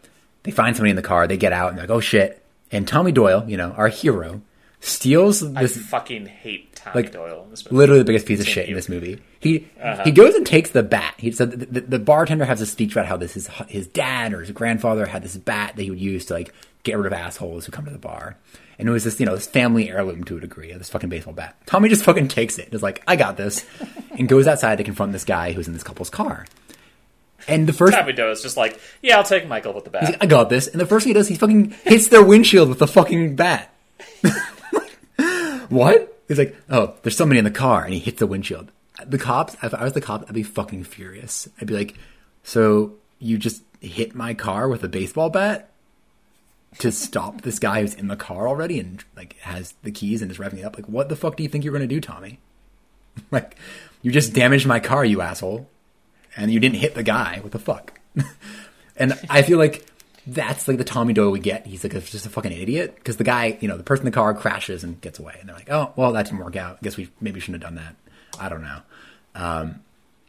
they 0.44 0.52
find 0.52 0.76
somebody 0.76 0.90
in 0.90 0.98
the 0.98 1.02
car, 1.02 1.26
they 1.26 1.38
get 1.38 1.54
out, 1.54 1.70
and 1.70 1.78
they're 1.78 1.88
like, 1.88 1.96
oh 1.96 2.02
shit. 2.02 2.44
And 2.70 2.86
Tommy 2.86 3.14
Doyle, 3.14 3.46
you 3.48 3.56
know, 3.56 3.72
our 3.72 3.88
hero, 3.88 4.42
steals 4.82 5.40
this. 5.40 5.56
I 5.56 5.62
this 5.62 5.78
fucking 5.78 6.26
hate 6.26 6.71
Tommy 6.84 7.04
like 7.04 7.12
Doyle 7.12 7.44
in 7.44 7.50
this 7.50 7.66
movie. 7.66 7.76
literally 7.76 8.00
the 8.00 8.06
biggest 8.06 8.26
piece 8.26 8.40
of 8.40 8.48
shit 8.48 8.68
in 8.68 8.76
this 8.76 8.90
movie. 8.90 9.22
He 9.40 9.60
he 9.60 9.68
uh-huh. 9.82 10.10
goes 10.12 10.36
and 10.36 10.46
takes 10.46 10.72
the 10.72 10.84
bat. 10.84 11.16
He 11.18 11.32
said 11.32 11.52
the, 11.52 11.66
the, 11.66 11.82
the 11.82 12.00
bartender 12.00 12.46
has 12.46 12.62
a 12.62 12.66
speech 12.66 12.94
about 12.94 13.06
how 13.06 13.18
this 13.18 13.38
is 13.38 13.48
his 13.68 13.88
dad 13.88 14.34
or 14.34 14.42
his 14.42 14.52
grandfather 14.52 15.06
had 15.06 15.24
this 15.24 15.38
bat 15.38 15.76
that 15.76 15.82
he 15.84 15.90
would 15.90 16.00
use 16.00 16.26
to 16.26 16.34
like 16.34 16.54
get 16.84 16.98
rid 16.98 17.06
of 17.06 17.14
assholes 17.14 17.66
who 17.66 17.72
come 17.72 17.86
to 17.86 17.92
the 17.92 17.98
bar. 17.98 18.38
And 18.80 18.90
it 18.90 18.92
was 18.92 19.04
this, 19.04 19.20
you 19.20 19.28
know, 19.28 19.36
this 19.36 19.46
family 19.46 19.92
heirloom 19.92 20.24
to 20.24 20.38
a 20.38 20.40
degree, 20.40 20.74
this 20.74 20.90
fucking 20.90 21.10
baseball 21.10 21.36
bat. 21.36 21.56
Tommy 21.68 21.88
just 21.88 22.04
fucking 22.04 22.30
takes 22.30 22.58
it. 22.58 22.70
it. 22.70 22.74
Is 22.74 22.82
like, 22.82 23.04
I 23.06 23.16
got 23.16 23.38
this, 23.38 23.64
and 24.18 24.28
goes 24.28 24.48
outside 24.48 24.80
to 24.80 24.84
confront 24.84 25.12
this 25.12 25.24
guy 25.24 25.52
who's 25.52 25.68
in 25.68 25.74
this 25.74 25.84
couple's 25.84 26.10
car. 26.10 26.48
And 27.48 27.68
the 27.68 27.74
first, 27.74 27.94
Tommy 27.94 28.14
Doyle 28.14 28.32
is 28.32 28.42
just 28.42 28.58
like, 28.58 28.80
yeah, 29.02 29.18
I'll 29.18 29.24
take 29.24 29.48
Michael 29.48 29.74
with 29.74 29.84
the 29.84 29.90
bat. 29.90 30.18
I 30.22 30.26
got 30.26 30.50
this. 30.50 30.68
And 30.68 30.80
the 30.80 30.86
first 30.86 31.04
thing 31.04 31.12
he 31.12 31.14
does, 31.14 31.28
he 31.28 31.36
fucking 31.36 31.72
hits 31.84 32.08
their 32.08 32.24
windshield 32.24 32.70
with 32.70 32.80
the 32.80 32.88
fucking 32.88 33.36
bat. 33.36 33.74
what? 35.70 36.11
He's 36.32 36.40
like, 36.40 36.56
oh, 36.70 36.94
there's 37.02 37.18
somebody 37.18 37.40
in 37.40 37.44
the 37.44 37.52
car, 37.52 37.84
and 37.84 37.94
he 37.94 38.00
hits 38.00 38.20
the 38.20 38.26
windshield. 38.26 38.72
The 39.06 39.18
cops, 39.18 39.58
if 39.62 39.74
I 39.74 39.84
was 39.84 39.92
the 39.92 40.00
cop, 40.00 40.24
I'd 40.30 40.34
be 40.34 40.44
fucking 40.44 40.86
furious. 40.86 41.50
I'd 41.60 41.68
be 41.68 41.74
like, 41.74 41.98
so 42.42 42.94
you 43.20 43.38
just 43.38 43.64
hit 43.82 44.16
my 44.16 44.34
car 44.34 44.70
with 44.70 44.82
a 44.82 44.88
baseball 44.88 45.30
bat 45.30 45.72
to 46.78 46.90
stop 46.90 47.42
this 47.42 47.60
guy 47.60 47.82
who's 47.82 47.94
in 47.94 48.08
the 48.08 48.16
car 48.16 48.48
already 48.48 48.80
and 48.80 49.04
like 49.18 49.38
has 49.40 49.74
the 49.84 49.92
keys 49.92 50.22
and 50.22 50.32
is 50.32 50.38
revving 50.38 50.60
it 50.60 50.64
up? 50.64 50.78
Like, 50.78 50.88
what 50.88 51.10
the 51.10 51.18
fuck 51.18 51.36
do 51.36 51.44
you 51.44 51.50
think 51.50 51.66
you're 51.66 51.74
gonna 51.74 51.86
do, 51.86 52.00
Tommy? 52.00 52.40
like, 53.32 53.58
you 54.02 54.10
just 54.10 54.32
damaged 54.32 54.66
my 54.66 54.80
car, 54.80 55.04
you 55.04 55.20
asshole, 55.20 55.68
and 56.38 56.50
you 56.50 56.62
didn't 56.62 56.78
hit 56.78 56.96
the 56.96 57.04
guy. 57.04 57.40
What 57.42 57.52
the 57.52 57.60
fuck? 57.60 58.00
and 58.96 59.20
I 59.30 59.42
feel 59.42 59.58
like 59.58 59.86
that's 60.28 60.68
like 60.68 60.78
the 60.78 60.84
Tommy 60.84 61.14
Doyle 61.14 61.32
we 61.32 61.40
get. 61.40 61.66
He's 61.66 61.84
like 61.84 61.94
a, 61.94 62.02
just 62.02 62.26
a 62.26 62.30
fucking 62.30 62.52
idiot 62.52 62.96
because 62.96 63.18
the 63.18 63.24
guy, 63.24 63.58
you 63.60 63.68
know, 63.68 63.78
the 63.78 63.84
person 63.84 64.06
in 64.06 64.12
the 64.12 64.16
car 64.16 64.34
crashes 64.34 64.84
and 64.84 65.00
gets 65.02 65.20
away, 65.20 65.36
and 65.40 65.50
they're 65.50 65.56
like, 65.56 65.72
"Oh, 65.72 65.94
well, 65.96 66.12
that 66.14 66.26
didn't 66.26 66.40
work 66.40 66.56
out. 66.56 66.78
I 66.78 66.84
guess 66.84 66.98
we 66.98 67.10
maybe 67.20 67.40
shouldn't 67.40 67.64
have 67.64 67.74
done 67.74 67.84
that." 67.84 67.96
I 68.40 68.50
don't 68.50 68.62
know. 68.62 68.82
Um, 69.36 69.82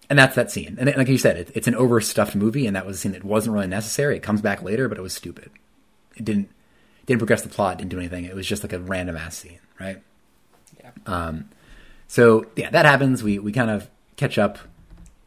and 0.08 0.18
that's 0.18 0.34
that 0.36 0.50
scene. 0.50 0.76
And 0.78 0.94
like 0.96 1.08
you 1.08 1.18
said, 1.18 1.36
it, 1.36 1.50
it's 1.54 1.68
an 1.68 1.74
overstuffed 1.74 2.34
movie, 2.34 2.66
and 2.66 2.76
that 2.76 2.86
was 2.86 2.96
a 2.96 3.00
scene 3.00 3.12
that 3.12 3.24
wasn't 3.24 3.54
really 3.54 3.66
necessary. 3.66 4.16
It 4.16 4.22
comes 4.22 4.40
back 4.40 4.62
later, 4.62 4.88
but 4.88 4.98
it 4.98 5.02
was 5.02 5.14
stupid. 5.14 5.50
It 6.16 6.24
didn't 6.24 6.50
didn't 7.06 7.18
progress 7.18 7.42
the 7.42 7.48
plot, 7.48 7.78
didn't 7.78 7.90
do 7.90 7.98
anything. 7.98 8.24
It 8.24 8.34
was 8.34 8.46
just 8.46 8.62
like 8.62 8.72
a 8.72 8.78
random 8.78 9.16
ass 9.16 9.36
scene, 9.38 9.58
right? 9.80 10.02
Yeah. 10.80 10.90
Um, 11.06 11.48
so 12.08 12.46
yeah, 12.56 12.70
that 12.70 12.84
happens. 12.86 13.22
We 13.22 13.38
we 13.38 13.52
kind 13.52 13.70
of 13.70 13.88
catch 14.16 14.38
up. 14.38 14.58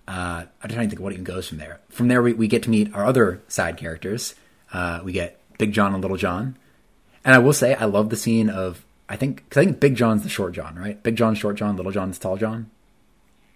Uh, 0.07 0.45
I'm 0.61 0.69
trying 0.69 0.85
to 0.85 0.89
think 0.89 0.93
of 0.93 0.99
what 0.99 1.13
even 1.13 1.23
goes 1.23 1.47
from 1.47 1.57
there. 1.57 1.79
From 1.89 2.07
there, 2.07 2.21
we, 2.21 2.33
we 2.33 2.47
get 2.47 2.61
to 2.63 2.69
meet 2.69 2.93
our 2.93 3.05
other 3.05 3.41
side 3.47 3.77
characters. 3.77 4.35
Uh, 4.75 5.01
we 5.03 5.11
get 5.13 5.39
Big 5.57 5.71
John 5.71 5.93
and 5.93 6.01
Little 6.03 6.17
John, 6.17 6.57
and 7.23 7.33
I 7.33 7.39
will 7.39 7.53
say 7.53 7.75
I 7.75 7.85
love 7.85 8.09
the 8.09 8.17
scene 8.17 8.49
of 8.49 8.83
I 9.07 9.15
think 9.15 9.37
because 9.47 9.61
I 9.61 9.65
think 9.65 9.79
Big 9.79 9.95
John's 9.95 10.23
the 10.23 10.29
short 10.29 10.53
John, 10.53 10.75
right? 10.75 11.01
Big 11.01 11.15
John, 11.15 11.33
short 11.35 11.55
John, 11.55 11.75
Little 11.77 11.91
John's 11.91 12.19
tall 12.19 12.37
John. 12.37 12.69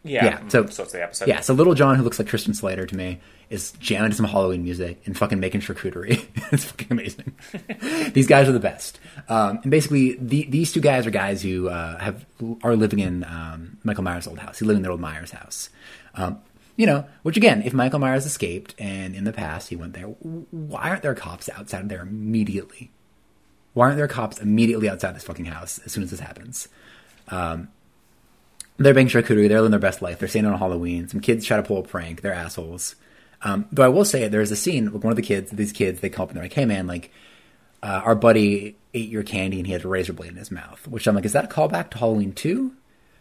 Yeah. 0.03 0.23
Yeah, 0.25 0.47
so- 0.47 0.65
so 0.67 0.83
it's 0.83 0.93
the 0.93 1.03
episode. 1.03 1.27
Yeah, 1.27 1.41
so 1.41 1.53
Little 1.53 1.73
John, 1.73 1.95
who 1.97 2.03
looks 2.03 2.19
like 2.19 2.29
Christian 2.29 2.53
Slater 2.53 2.85
to 2.85 2.95
me, 2.95 3.19
is 3.49 3.73
jamming 3.81 4.11
to 4.11 4.15
some 4.15 4.27
Halloween 4.27 4.63
music 4.63 5.01
and 5.05 5.17
fucking 5.17 5.41
making 5.41 5.59
charcuterie. 5.59 6.25
it's 6.53 6.63
fucking 6.65 6.87
amazing. 6.91 7.33
these 8.13 8.27
guys 8.27 8.47
are 8.47 8.53
the 8.53 8.61
best. 8.61 8.97
Um, 9.27 9.59
and 9.63 9.69
basically, 9.71 10.13
the, 10.13 10.45
these 10.45 10.71
two 10.71 10.79
guys 10.79 11.05
are 11.05 11.11
guys 11.11 11.41
who 11.41 11.67
uh, 11.67 11.97
have 11.99 12.25
are 12.63 12.77
living 12.77 12.99
in 12.99 13.25
um, 13.25 13.77
Michael 13.83 14.05
Myers' 14.05 14.25
old 14.27 14.39
house. 14.39 14.59
He's 14.59 14.67
living 14.67 14.77
in 14.79 14.83
their 14.83 14.91
old 14.93 15.01
Myers 15.01 15.31
house. 15.31 15.69
Um, 16.15 16.39
you 16.79 16.85
know, 16.85 17.03
which 17.23 17.35
again, 17.35 17.61
if 17.63 17.73
Michael 17.73 17.99
Myers 17.99 18.25
escaped 18.25 18.73
and 18.79 19.13
in 19.13 19.25
the 19.25 19.33
past 19.33 19.67
he 19.67 19.75
went 19.75 19.91
there, 19.91 20.05
why 20.05 20.89
aren't 20.89 21.01
there 21.01 21.13
cops 21.13 21.49
outside 21.49 21.81
of 21.81 21.89
there 21.89 21.99
immediately? 21.99 22.89
Why 23.73 23.87
aren't 23.87 23.97
there 23.97 24.07
cops 24.07 24.37
immediately 24.37 24.87
outside 24.87 25.13
this 25.13 25.25
fucking 25.25 25.43
house 25.43 25.81
as 25.83 25.91
soon 25.91 26.03
as 26.03 26.11
this 26.11 26.21
happens? 26.21 26.69
they're 28.77 28.93
being 28.93 29.09
charcuterie. 29.09 29.49
They're 29.49 29.59
living 29.59 29.71
their 29.71 29.79
best 29.81 30.01
life. 30.01 30.19
They're 30.19 30.29
staying 30.29 30.45
on 30.45 30.57
Halloween. 30.57 31.09
Some 31.09 31.19
kids 31.19 31.43
try 31.45 31.57
to 31.57 31.63
pull 31.63 31.79
a 31.79 31.83
prank. 31.83 32.21
They're 32.21 32.31
assholes. 32.31 32.95
Um, 33.41 33.65
though 33.73 33.83
I 33.83 33.89
will 33.89 34.05
say, 34.05 34.29
there's 34.29 34.51
a 34.51 34.55
scene 34.55 34.93
with 34.93 35.03
one 35.03 35.11
of 35.11 35.17
the 35.17 35.21
kids. 35.21 35.51
These 35.51 35.73
kids, 35.73 35.99
they 35.99 36.09
come 36.09 36.23
up 36.23 36.29
and 36.29 36.37
they're 36.37 36.45
like, 36.45 36.53
"Hey, 36.53 36.63
man, 36.63 36.87
like, 36.87 37.11
uh, 37.83 38.03
our 38.05 38.15
buddy 38.15 38.77
ate 38.93 39.09
your 39.09 39.23
candy 39.23 39.57
and 39.57 39.67
he 39.67 39.73
had 39.73 39.83
a 39.83 39.89
razor 39.89 40.13
blade 40.13 40.31
in 40.31 40.37
his 40.37 40.49
mouth." 40.49 40.87
Which 40.87 41.07
I'm 41.07 41.15
like, 41.15 41.25
is 41.25 41.33
that 41.33 41.43
a 41.43 41.49
callback 41.49 41.89
to 41.89 41.97
Halloween 41.97 42.31
two? 42.31 42.71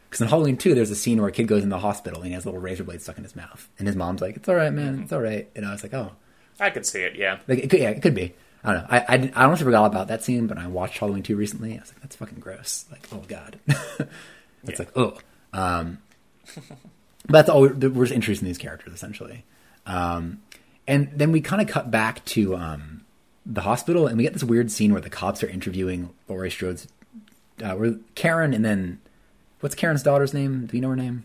Because 0.09 0.23
in 0.23 0.29
Halloween 0.29 0.57
two, 0.57 0.75
there's 0.75 0.91
a 0.91 0.97
scene 0.97 1.21
where 1.21 1.29
a 1.29 1.33
kid 1.33 1.49
goes 1.49 1.63
in 1.63 1.69
the 1.69 1.79
hospital 1.79 2.21
and 2.21 2.29
he 2.29 2.35
has 2.35 2.45
a 2.45 2.49
little 2.49 2.61
razor 2.61 2.85
blade 2.85 3.03
stuck 3.03 3.19
in 3.19 3.25
his 3.25 3.37
mouth, 3.37 3.69
and 3.79 3.87
his 3.87 3.97
mom's 3.97 4.21
like, 4.21 4.37
"It's 4.37 4.49
all 4.49 4.55
right, 4.55 4.73
man. 4.73 5.01
It's 5.03 5.13
all 5.13 5.21
right." 5.21 5.49
And 5.55 5.67
I 5.67 5.73
was 5.73 5.83
like, 5.83 5.95
"Oh, 5.95 6.13
I 6.59 6.71
could 6.71 6.87
see 6.87 7.01
it. 7.01 7.17
Yeah. 7.17 7.39
like 7.47 7.59
it 7.59 7.71
could, 7.71 7.81
yeah, 7.81 7.91
it 7.91 8.03
could 8.03 8.15
be." 8.15 8.35
I 8.65 8.73
don't 8.73 8.83
know. 8.83 8.89
I, 8.91 8.99
I, 8.99 9.33
I 9.37 9.45
honestly 9.45 9.65
forgot 9.65 9.87
about 9.87 10.09
that 10.09 10.25
scene, 10.25 10.47
but 10.47 10.59
I 10.59 10.67
watched 10.67 10.99
Halloween 10.99 11.23
2 11.23 11.37
recently. 11.37 11.77
I 11.77 11.81
was 11.81 11.93
like, 11.93 12.01
that's 12.03 12.17
fucking 12.17 12.41
gross. 12.41 12.87
Like, 12.91 13.07
oh 13.13 13.23
god. 13.29 13.61
it's 14.65 14.81
like, 14.81 14.91
oh. 14.97 15.17
Um, 15.53 15.99
but 16.55 16.63
that's 17.29 17.49
all. 17.49 17.61
We're, 17.63 17.75
we're 17.91 18.05
just 18.05 18.15
interested 18.15 18.45
in 18.45 18.49
these 18.49 18.59
characters 18.59 18.93
essentially. 18.93 19.45
Um, 19.87 20.43
and 20.87 21.11
then 21.15 21.33
we 21.33 21.41
kind 21.41 21.63
of 21.63 21.69
cut 21.69 21.91
back 21.91 22.25
to 22.27 22.57
um, 22.57 23.05
the 23.47 23.61
hospital, 23.61 24.07
and 24.07 24.17
we 24.17 24.25
get 24.25 24.33
this 24.33 24.45
weird 24.45 24.71
scene 24.71 24.93
where 24.93 25.01
the 25.01 25.11
cops 25.11 25.43
are 25.43 25.49
interviewing 25.49 26.11
Laurie 26.29 26.51
Strode's, 26.51 26.89
uh, 27.63 27.75
where 27.75 27.97
Karen, 28.15 28.55
and 28.55 28.65
then 28.65 29.01
what's 29.61 29.75
Karen's 29.75 30.03
daughter's 30.03 30.35
name? 30.35 30.67
Do 30.67 30.77
you 30.77 30.81
know 30.81 30.91
her 30.91 30.97
name? 30.97 31.25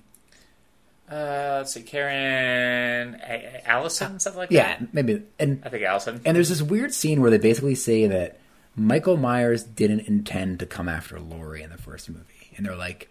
Uh, 1.12 1.58
let's 1.60 1.74
see, 1.74 1.82
Karen, 1.84 3.16
A- 3.28 3.62
A- 3.62 3.68
Allison, 3.70 4.20
something 4.20 4.40
like 4.40 4.52
Yeah, 4.52 4.64
that. 4.70 4.82
Yeah, 4.82 4.88
maybe. 4.94 5.22
And 5.40 5.62
I 5.64 5.70
think 5.70 5.84
Allison. 5.84 6.22
And 6.26 6.36
there's 6.36 6.50
this 6.50 6.62
weird 6.62 6.94
scene 6.94 7.22
where 7.22 7.30
they 7.30 7.38
basically 7.38 7.76
say 7.76 8.08
that 8.08 8.40
Michael 8.76 9.18
Myers 9.18 9.64
didn't 9.64 10.02
intend 10.08 10.60
to 10.60 10.66
come 10.66 10.90
after 10.90 11.20
Laurie 11.20 11.62
in 11.62 11.70
the 11.70 11.78
first 11.78 12.10
movie. 12.10 12.52
And 12.58 12.66
they're 12.66 12.76
like, 12.76 13.10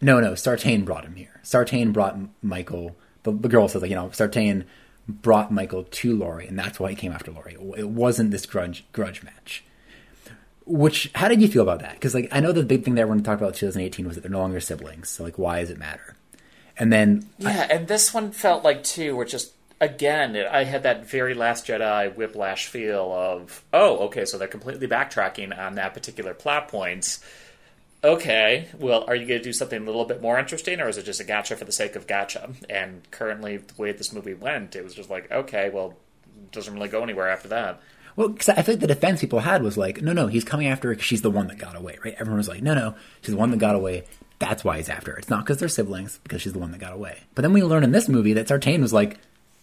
no, 0.00 0.18
no, 0.18 0.34
Sartain 0.34 0.84
brought 0.84 1.04
him 1.04 1.14
here. 1.14 1.40
Sartain 1.42 1.92
brought 1.92 2.18
Michael, 2.42 2.96
the, 3.22 3.32
the 3.32 3.48
girl 3.48 3.68
says, 3.68 3.82
like, 3.82 3.90
you 3.90 3.96
know, 3.96 4.10
Sartain 4.10 4.64
brought 5.08 5.52
Michael 5.52 5.84
to 5.84 6.16
Laurie, 6.16 6.46
and 6.48 6.58
that's 6.58 6.80
why 6.80 6.90
he 6.90 6.96
came 6.96 7.12
after 7.12 7.30
Laurie. 7.30 7.56
It 7.76 7.88
wasn't 7.88 8.30
this 8.30 8.46
grudge, 8.46 8.84
grudge 8.92 9.22
match. 9.22 9.62
Which, 10.70 11.10
how 11.14 11.28
did 11.28 11.42
you 11.42 11.48
feel 11.48 11.62
about 11.62 11.80
that? 11.80 11.94
Because, 11.94 12.14
like, 12.14 12.28
I 12.30 12.40
know 12.40 12.52
the 12.52 12.62
big 12.62 12.84
thing 12.84 12.94
that 12.94 13.02
everyone 13.02 13.22
talked 13.24 13.40
about 13.40 13.54
in 13.54 13.58
2018 13.58 14.06
was 14.06 14.14
that 14.14 14.22
they're 14.22 14.30
no 14.30 14.38
longer 14.38 14.60
siblings. 14.60 15.08
So, 15.08 15.24
like, 15.24 15.36
why 15.38 15.60
does 15.60 15.70
it 15.70 15.78
matter? 15.78 16.14
And 16.78 16.92
then 16.92 17.28
Yeah, 17.38 17.66
and 17.70 17.88
this 17.88 18.14
one 18.14 18.32
felt 18.32 18.64
like 18.64 18.82
too. 18.82 19.14
We're 19.14 19.26
just 19.26 19.52
again. 19.80 20.36
I 20.36 20.64
had 20.64 20.82
that 20.84 21.06
very 21.06 21.34
Last 21.34 21.66
Jedi 21.66 22.14
whiplash 22.14 22.66
feel 22.66 23.12
of 23.12 23.62
oh, 23.72 23.98
okay, 24.06 24.24
so 24.24 24.38
they're 24.38 24.48
completely 24.48 24.88
backtracking 24.88 25.56
on 25.56 25.74
that 25.74 25.92
particular 25.92 26.32
plot 26.32 26.68
points. 26.68 27.22
Okay, 28.02 28.66
well, 28.78 29.04
are 29.06 29.14
you 29.14 29.26
going 29.26 29.40
to 29.40 29.44
do 29.44 29.52
something 29.52 29.82
a 29.82 29.84
little 29.84 30.06
bit 30.06 30.22
more 30.22 30.38
interesting, 30.38 30.80
or 30.80 30.88
is 30.88 30.96
it 30.96 31.04
just 31.04 31.20
a 31.20 31.24
gotcha 31.24 31.54
for 31.54 31.66
the 31.66 31.72
sake 31.72 31.96
of 31.96 32.06
gotcha? 32.06 32.48
And 32.70 33.02
currently, 33.10 33.58
the 33.58 33.74
way 33.76 33.92
this 33.92 34.10
movie 34.10 34.32
went, 34.32 34.74
it 34.74 34.82
was 34.82 34.94
just 34.94 35.10
like, 35.10 35.30
okay, 35.30 35.68
well, 35.68 35.96
doesn't 36.50 36.72
really 36.72 36.88
go 36.88 37.02
anywhere 37.02 37.28
after 37.28 37.48
that. 37.48 37.82
Well, 38.20 38.28
because 38.28 38.50
I 38.50 38.60
think 38.60 38.80
the 38.80 38.86
defense 38.86 39.22
people 39.22 39.40
had 39.40 39.62
was 39.62 39.78
like, 39.78 40.02
no, 40.02 40.12
no, 40.12 40.26
he's 40.26 40.44
coming 40.44 40.66
after 40.66 40.88
her 40.88 40.94
because 40.94 41.06
she's 41.06 41.22
the 41.22 41.30
one 41.30 41.46
that 41.46 41.56
got 41.56 41.74
away, 41.74 41.96
right? 42.04 42.12
Everyone 42.18 42.36
was 42.36 42.48
like, 42.48 42.60
no, 42.60 42.74
no, 42.74 42.94
she's 43.22 43.30
the 43.30 43.38
one 43.38 43.50
that 43.50 43.56
got 43.56 43.74
away. 43.74 44.04
That's 44.38 44.62
why 44.62 44.76
he's 44.76 44.90
after 44.90 45.12
her. 45.12 45.16
It's 45.16 45.30
not 45.30 45.42
because 45.42 45.56
they're 45.56 45.70
siblings, 45.70 46.20
because 46.22 46.42
she's 46.42 46.52
the 46.52 46.58
one 46.58 46.70
that 46.72 46.80
got 46.82 46.92
away. 46.92 47.20
But 47.34 47.40
then 47.40 47.54
we 47.54 47.62
learn 47.62 47.82
in 47.82 47.92
this 47.92 48.10
movie 48.10 48.34
that 48.34 48.46
Sartain 48.46 48.82
was 48.82 48.92
like, 48.92 49.16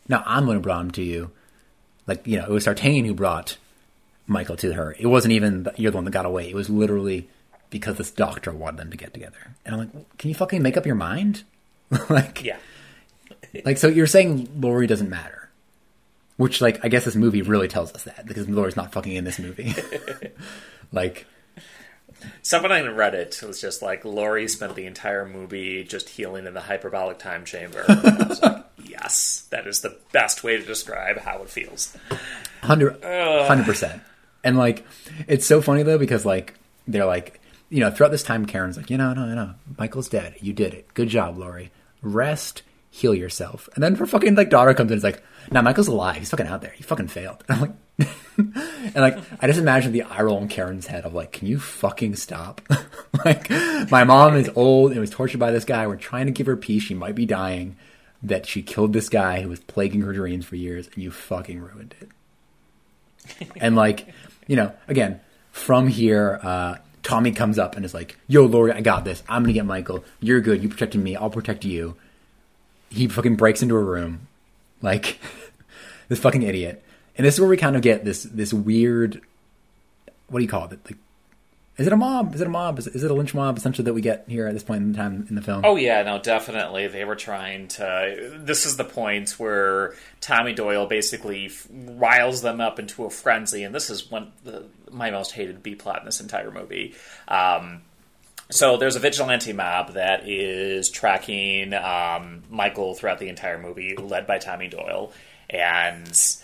no, 0.10 0.24
I'm 0.26 0.46
going 0.46 0.58
to 0.58 0.62
bring 0.62 0.80
him 0.80 0.90
to 0.90 1.04
you. 1.04 1.30
Like, 2.08 2.26
you 2.26 2.38
know, 2.40 2.46
it 2.46 2.50
was 2.50 2.64
Sartain 2.64 3.06
who 3.06 3.14
brought 3.14 3.58
Michael 4.26 4.58
to 4.58 4.74
her. 4.74 4.96
It 4.98 5.06
wasn't 5.06 5.34
even 5.34 5.62
that 5.62 5.80
you're 5.80 5.92
the 5.92 5.98
one 5.98 6.06
that 6.06 6.12
got 6.12 6.26
away. 6.26 6.50
It 6.50 6.56
was 6.56 6.68
literally 6.68 7.30
because 7.70 7.98
this 7.98 8.10
doctor 8.10 8.52
wanted 8.52 8.78
them 8.80 8.90
to 8.90 8.98
get 8.98 9.14
together. 9.14 9.54
And 9.68 9.76
I'm 9.76 9.82
like, 9.82 10.18
can 10.18 10.30
you 10.30 10.36
fucking 10.36 10.64
make 10.64 10.78
up 10.78 10.88
your 10.88 10.96
mind? 10.96 11.44
like, 12.10 12.44
Yeah, 13.54 13.62
like, 13.66 13.78
so 13.78 13.88
you're 13.88 14.08
saying 14.08 14.50
Laurie 14.60 14.88
doesn't 14.88 15.12
matter, 15.12 15.37
which, 16.38 16.62
like, 16.62 16.84
I 16.84 16.88
guess 16.88 17.06
this 17.06 17.16
movie 17.16 17.42
really 17.42 17.68
tells 17.68 17.94
us 17.94 18.04
that 18.04 18.26
because 18.26 18.48
Laurie's 18.48 18.76
not 18.76 18.94
fucking 18.94 19.14
in 19.14 19.24
this 19.24 19.40
movie. 19.40 19.76
like, 20.92 21.26
someone 22.42 22.72
on 22.72 22.84
Reddit 22.84 23.42
was 23.44 23.60
just 23.60 23.82
like, 23.82 24.06
Laurie 24.06 24.48
spent 24.48 24.76
the 24.76 24.86
entire 24.86 25.28
movie 25.28 25.84
just 25.84 26.10
healing 26.10 26.46
in 26.46 26.54
the 26.54 26.62
hyperbolic 26.62 27.20
time 27.20 27.46
chamber. 27.46 27.84
I 27.88 28.26
was 28.28 28.42
like, 28.42 28.66
yes, 28.84 29.48
that 29.52 29.68
is 29.68 29.82
the 29.82 29.98
best 30.12 30.44
way 30.44 30.58
to 30.58 30.66
describe 30.66 31.18
how 31.20 31.42
it 31.42 31.50
feels. 31.50 31.96
hundred 33.48 33.66
percent. 33.66 34.02
And 34.44 34.58
like, 34.58 34.86
it's 35.28 35.46
so 35.46 35.62
funny 35.62 35.84
though 35.84 35.98
because 35.98 36.26
like 36.26 36.54
they're 36.88 37.06
like, 37.06 37.40
you 37.70 37.80
know, 37.82 37.92
throughout 37.92 38.12
this 38.12 38.24
time, 38.24 38.46
Karen's 38.46 38.78
like, 38.78 38.90
you 38.90 38.98
know, 38.98 39.14
no, 39.14 39.26
no, 39.26 39.54
Michael's 39.78 40.10
dead. 40.10 40.36
You 40.40 40.54
did 40.54 40.74
it. 40.74 40.94
Good 40.94 41.10
job, 41.10 41.38
Laurie. 41.38 41.72
Rest, 42.02 42.62
heal 42.90 43.14
yourself. 43.14 43.68
And 43.76 43.84
then 43.84 43.96
her 43.96 44.06
fucking 44.06 44.36
like 44.36 44.50
daughter 44.50 44.74
comes 44.74 44.92
in, 44.92 44.94
and 44.94 45.00
is 45.00 45.04
like, 45.04 45.24
nah, 45.52 45.62
Michael's 45.62 45.88
alive. 45.88 46.18
He's 46.18 46.30
fucking 46.30 46.48
out 46.48 46.62
there. 46.62 46.74
He 46.76 46.84
fucking 46.84 47.08
failed. 47.08 47.44
And 47.50 47.56
I'm 47.56 47.62
like, 47.62 47.74
and 48.38 48.96
like, 48.96 49.18
I 49.42 49.48
just 49.48 49.58
imagine 49.58 49.92
the 49.92 50.04
eye 50.04 50.22
roll 50.22 50.38
in 50.38 50.48
Karen's 50.48 50.86
head 50.86 51.04
of 51.04 51.16
like, 51.16 51.32
can 51.32 51.48
you 51.48 51.60
fucking 51.60 52.16
stop? 52.16 52.62
like, 53.26 53.50
my 53.90 54.04
mom 54.04 54.36
is 54.36 54.52
old 54.56 54.92
and 54.92 55.00
was 55.00 55.10
tortured 55.10 55.40
by 55.40 55.50
this 55.50 55.66
guy. 55.66 55.88
We're 55.88 55.96
trying 55.96 56.28
to 56.28 56.32
give 56.32 56.46
her 56.46 56.56
peace. 56.56 56.84
She 56.84 56.94
might 56.94 57.16
be 57.16 57.26
dying. 57.26 57.76
That 58.24 58.48
she 58.48 58.64
killed 58.64 58.94
this 58.94 59.10
guy 59.10 59.42
who 59.42 59.50
was 59.50 59.60
plaguing 59.60 60.02
her 60.02 60.12
dreams 60.12 60.44
for 60.44 60.56
years, 60.56 60.88
and 60.94 61.04
you 61.04 61.12
fucking 61.12 61.60
ruined 61.60 61.94
it 62.02 62.10
and 63.58 63.76
like 63.76 64.08
you 64.48 64.56
know 64.56 64.72
again 64.88 65.20
from 65.52 65.88
here 65.88 66.40
uh 66.44 66.76
tommy 67.04 67.32
comes 67.32 67.58
up 67.58 67.76
and 67.76 67.86
is 67.86 67.94
like 67.94 68.18
yo 68.28 68.46
laurie 68.46 68.72
i 68.72 68.82
got 68.82 69.04
this 69.06 69.24
i'm 69.30 69.44
gonna 69.44 69.54
get 69.54 69.66
michael 69.66 70.04
you're 70.20 70.42
good 70.42 70.62
you 70.62 70.70
protected 70.70 71.02
me 71.02 71.16
i'll 71.16 71.30
protect 71.30 71.66
you 71.66 71.96
he 72.90 73.08
fucking 73.08 73.36
breaks 73.36 73.62
into 73.62 73.76
a 73.76 73.84
room 73.84 74.28
like 74.82 75.20
this 76.08 76.20
fucking 76.20 76.44
idiot 76.44 76.84
and 77.18 77.26
this 77.26 77.36
is 77.36 77.40
where 77.40 77.50
we 77.50 77.58
kind 77.58 77.76
of 77.76 77.82
get 77.82 78.06
this 78.06 78.24
this 78.24 78.54
weird 78.54 79.22
what 80.30 80.40
do 80.40 80.44
you 80.44 80.50
call 80.50 80.66
it? 80.66 80.80
Like, 80.86 80.98
is 81.78 81.86
it 81.86 81.94
a 81.94 81.98
mob? 81.98 82.34
Is 82.34 82.42
it 82.42 82.48
a 82.48 82.50
mob? 82.50 82.80
Is, 82.80 82.88
is 82.88 83.04
it 83.04 83.12
a 83.12 83.14
lynch 83.14 83.36
mob 83.36 83.58
essentially 83.58 83.86
that 83.86 83.94
we 83.94 84.02
get 84.02 84.26
here 84.28 84.48
at 84.48 84.54
this 84.54 84.64
point 84.64 84.82
in 84.82 84.94
time 84.94 85.28
in 85.30 85.36
the 85.36 85.44
film? 85.44 85.62
Oh 85.64 85.76
yeah, 85.76 86.02
no, 86.02 86.20
definitely. 86.20 86.88
They 86.88 87.06
were 87.06 87.16
trying 87.16 87.68
to. 87.70 88.40
This 88.40 88.66
is 88.66 88.78
the 88.78 88.84
point 88.84 89.32
where 89.32 89.94
Tommy 90.20 90.54
Doyle 90.54 90.88
basically 90.88 91.52
riles 91.72 92.42
them 92.42 92.62
up 92.62 92.80
into 92.80 93.06
a 93.06 93.10
frenzy, 93.10 93.64
and 93.64 93.76
this 93.76 93.90
is 93.90 94.10
one 94.10 94.32
the, 94.44 94.66
my 94.92 95.12
most 95.12 95.34
hated 95.34 95.62
B 95.62 95.76
plot 95.76 96.00
in 96.00 96.06
this 96.06 96.20
entire 96.20 96.50
movie. 96.50 96.96
Um, 97.28 97.84
so 98.50 98.78
there's 98.78 98.96
a 98.96 99.00
vigilante 99.00 99.54
mob 99.54 99.94
that 99.94 100.28
is 100.28 100.90
tracking 100.90 101.74
um, 101.74 102.44
Michael 102.50 102.96
throughout 102.96 103.20
the 103.20 103.28
entire 103.28 103.60
movie, 103.60 103.96
led 103.96 104.26
by 104.26 104.38
Tommy 104.40 104.68
Doyle, 104.68 105.12
and 105.50 106.38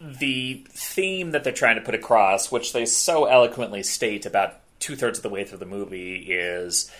the 0.00 0.64
theme 0.70 1.32
that 1.32 1.44
they're 1.44 1.52
trying 1.52 1.76
to 1.76 1.82
put 1.82 1.94
across, 1.94 2.50
which 2.50 2.72
they 2.72 2.86
so 2.86 3.26
eloquently 3.26 3.82
state 3.82 4.24
about 4.24 4.60
two 4.78 4.96
thirds 4.96 5.18
of 5.18 5.22
the 5.22 5.28
way 5.28 5.44
through 5.44 5.58
the 5.58 5.66
movie, 5.66 6.16
is 6.16 6.90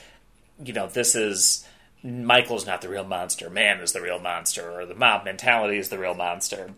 you 0.63 0.73
know, 0.73 0.87
this 0.87 1.15
is 1.15 1.67
Michael's 2.03 2.67
not 2.67 2.83
the 2.83 2.89
real 2.89 3.05
monster, 3.05 3.49
man 3.49 3.81
is 3.81 3.93
the 3.93 4.03
real 4.03 4.19
monster, 4.19 4.71
or 4.71 4.87
the 4.87 4.95
mob 4.95 5.25
mentality 5.25 5.79
is 5.79 5.89
the 5.89 5.99
real 5.99 6.15
monster. 6.15 6.73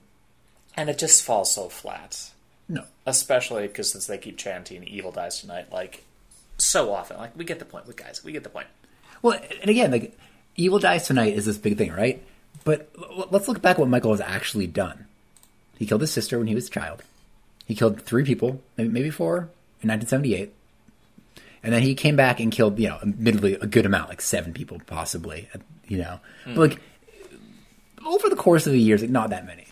And 0.77 0.89
it 0.89 0.99
just 0.99 1.23
falls 1.23 1.55
so 1.55 1.69
flat. 1.69 2.31
No. 2.69 2.85
Especially 3.05 3.67
because 3.67 3.93
since 3.93 4.07
they 4.07 4.17
keep 4.17 4.39
chanting 4.39 4.85
"Evil 4.85 5.13
dies 5.13 5.41
tonight" 5.41 5.73
like 5.73 6.05
so 6.59 6.93
often. 6.93 7.19
Like 7.19 7.37
we 7.37 7.45
get 7.45 7.59
the 7.59 7.65
point, 7.65 7.87
we 7.87 7.95
guys, 7.95 8.23
we 8.25 8.33
get 8.33 8.45
the 8.45 8.49
point. 8.49 8.69
Well, 9.21 9.39
and 9.61 9.71
again, 9.71 9.91
like 9.91 10.19
Evil 10.57 10.79
Dies 10.79 11.07
Tonight 11.07 11.35
is 11.35 11.47
this 11.47 11.59
big 11.59 11.79
thing, 11.79 11.93
right? 11.93 12.23
But 12.65 12.91
let's 13.31 13.49
look 13.49 13.61
back 13.61 13.77
at 13.77 13.81
what 13.81 13.89
Michael 13.89 14.13
has 14.13 14.21
actually 14.21 14.67
done. 14.67 15.07
He 15.79 15.87
killed 15.87 16.01
his 16.01 16.13
sister 16.13 16.39
when 16.39 16.47
he 16.47 16.55
was 16.55 16.69
a 16.69 16.71
child. 16.71 17.03
He 17.67 17.75
killed 17.75 18.01
three 18.03 18.25
people, 18.25 18.61
maybe, 18.77 19.11
four, 19.11 19.49
in 19.81 19.89
1978. 19.89 20.53
And 21.63 21.73
then 21.73 21.83
he 21.83 21.95
came 21.95 22.17
back 22.17 22.41
and 22.41 22.53
killed, 22.53 22.79
you 22.79 22.89
know, 22.89 22.99
admittedly 23.03 23.55
a 23.55 23.67
good 23.67 23.87
amount, 23.87 24.09
like 24.09 24.21
seven 24.21 24.53
people, 24.53 24.81
possibly, 24.87 25.49
you 25.87 25.99
know. 25.99 26.21
But 26.47 26.57
like 26.57 26.81
over 28.05 28.29
the 28.29 28.37
course 28.37 28.67
of 28.67 28.73
the 28.73 28.81
years, 28.81 29.01
like 29.01 29.11
not 29.11 29.31
that 29.31 29.47
many. 29.47 29.67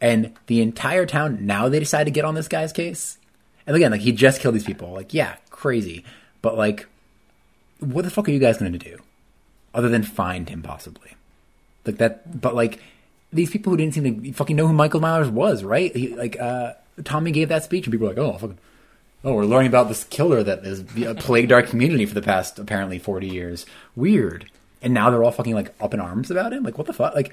And 0.00 0.34
the 0.46 0.60
entire 0.60 1.06
town 1.06 1.46
now 1.46 1.68
they 1.68 1.80
decide 1.80 2.04
to 2.04 2.10
get 2.10 2.24
on 2.24 2.34
this 2.34 2.48
guy's 2.48 2.72
case. 2.72 3.18
And 3.66 3.74
again, 3.74 3.90
like 3.90 4.02
he 4.02 4.12
just 4.12 4.40
killed 4.40 4.54
these 4.54 4.64
people. 4.64 4.92
Like, 4.92 5.14
yeah, 5.14 5.36
crazy. 5.50 6.04
But 6.42 6.56
like, 6.56 6.86
what 7.80 8.02
the 8.02 8.10
fuck 8.10 8.28
are 8.28 8.32
you 8.32 8.38
guys 8.38 8.58
going 8.58 8.72
to 8.72 8.78
do, 8.78 8.98
other 9.72 9.88
than 9.88 10.02
find 10.02 10.48
him 10.48 10.62
possibly? 10.62 11.16
Like 11.86 11.98
that. 11.98 12.40
But 12.40 12.54
like, 12.54 12.80
these 13.32 13.50
people 13.50 13.70
who 13.70 13.76
didn't 13.76 13.94
seem 13.94 14.22
to 14.22 14.32
fucking 14.32 14.56
know 14.56 14.66
who 14.66 14.72
Michael 14.72 15.00
Myers 15.00 15.28
was, 15.28 15.64
right? 15.64 15.94
He, 15.94 16.14
like, 16.14 16.38
uh, 16.40 16.74
Tommy 17.02 17.32
gave 17.32 17.48
that 17.48 17.64
speech, 17.64 17.86
and 17.86 17.92
people 17.92 18.06
were 18.06 18.14
like, 18.14 18.22
oh, 18.22 18.38
fucking. 18.38 18.58
Oh, 19.24 19.32
we're 19.32 19.46
learning 19.46 19.68
about 19.68 19.88
this 19.88 20.04
killer 20.04 20.42
that 20.42 20.64
has 20.64 20.84
plagued 21.16 21.50
our 21.50 21.62
community 21.62 22.04
for 22.04 22.12
the 22.12 22.20
past 22.20 22.58
apparently 22.58 22.98
forty 22.98 23.26
years. 23.26 23.64
Weird. 23.96 24.50
And 24.82 24.92
now 24.92 25.08
they're 25.08 25.24
all 25.24 25.32
fucking 25.32 25.54
like 25.54 25.74
up 25.80 25.94
in 25.94 26.00
arms 26.00 26.30
about 26.30 26.52
him. 26.52 26.62
Like, 26.62 26.76
what 26.76 26.86
the 26.86 26.92
fuck? 26.92 27.14
Like, 27.14 27.32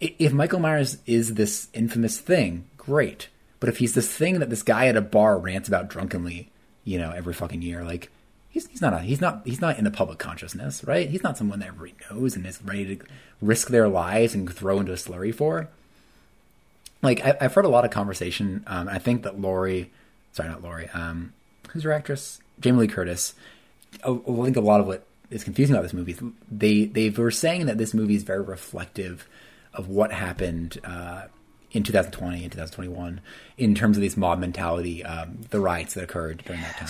if 0.00 0.32
Michael 0.32 0.60
Myers 0.60 0.98
is 1.04 1.34
this 1.34 1.66
infamous 1.72 2.20
thing, 2.20 2.66
great. 2.76 3.26
But 3.58 3.70
if 3.70 3.78
he's 3.78 3.94
this 3.94 4.08
thing 4.08 4.38
that 4.38 4.50
this 4.50 4.62
guy 4.62 4.86
at 4.86 4.96
a 4.96 5.00
bar 5.00 5.36
rants 5.36 5.66
about 5.66 5.88
drunkenly, 5.88 6.48
you 6.84 6.98
know, 6.98 7.10
every 7.10 7.34
fucking 7.34 7.62
year, 7.62 7.82
like 7.82 8.08
he's 8.54 8.68
he's 8.68 8.80
not 8.80 8.94
a, 8.94 9.00
he's 9.00 9.20
not 9.20 9.42
he's 9.44 9.60
not 9.60 9.76
in 9.78 9.84
the 9.84 9.90
public 9.90 10.18
consciousness, 10.18 10.84
right? 10.84 11.10
He's 11.10 11.24
not 11.24 11.36
someone 11.36 11.58
that 11.58 11.68
everybody 11.68 11.94
knows 12.08 12.36
and 12.36 12.46
is 12.46 12.62
ready 12.62 12.96
to 12.96 13.04
risk 13.42 13.68
their 13.68 13.88
lives 13.88 14.32
and 14.32 14.50
throw 14.50 14.78
into 14.78 14.92
a 14.92 14.96
slurry 14.96 15.34
for. 15.34 15.68
Like 17.02 17.22
I, 17.22 17.36
I've 17.40 17.52
heard 17.52 17.64
a 17.64 17.68
lot 17.68 17.84
of 17.84 17.90
conversation. 17.90 18.62
Um, 18.68 18.88
I 18.88 18.98
think 18.98 19.24
that 19.24 19.40
Laurie, 19.40 19.90
sorry, 20.32 20.48
not 20.48 20.62
Laurie, 20.62 20.88
um, 20.94 21.32
who's 21.70 21.82
her 21.82 21.92
actress? 21.92 22.40
Jamie 22.60 22.78
Lee 22.78 22.86
Curtis. 22.86 23.34
I, 24.04 24.10
I 24.10 24.44
think 24.44 24.56
a 24.56 24.60
lot 24.60 24.80
of 24.80 24.86
what 24.86 25.04
is 25.30 25.42
confusing 25.42 25.74
about 25.74 25.82
this 25.82 25.92
movie 25.92 26.16
they 26.50 26.84
they 26.84 27.10
were 27.10 27.32
saying 27.32 27.66
that 27.66 27.76
this 27.76 27.92
movie 27.92 28.14
is 28.14 28.22
very 28.22 28.40
reflective 28.42 29.26
of 29.72 29.88
what 29.88 30.12
happened 30.12 30.78
uh, 30.84 31.24
in 31.72 31.82
2020 31.82 32.44
and 32.44 32.52
2021 32.52 33.20
in 33.58 33.74
terms 33.74 33.96
of 33.96 34.00
this 34.00 34.16
mob 34.16 34.38
mentality, 34.38 35.02
um, 35.02 35.40
the 35.50 35.58
riots 35.58 35.94
that 35.94 36.04
occurred 36.04 36.44
during 36.46 36.62
that 36.62 36.76
time. 36.76 36.86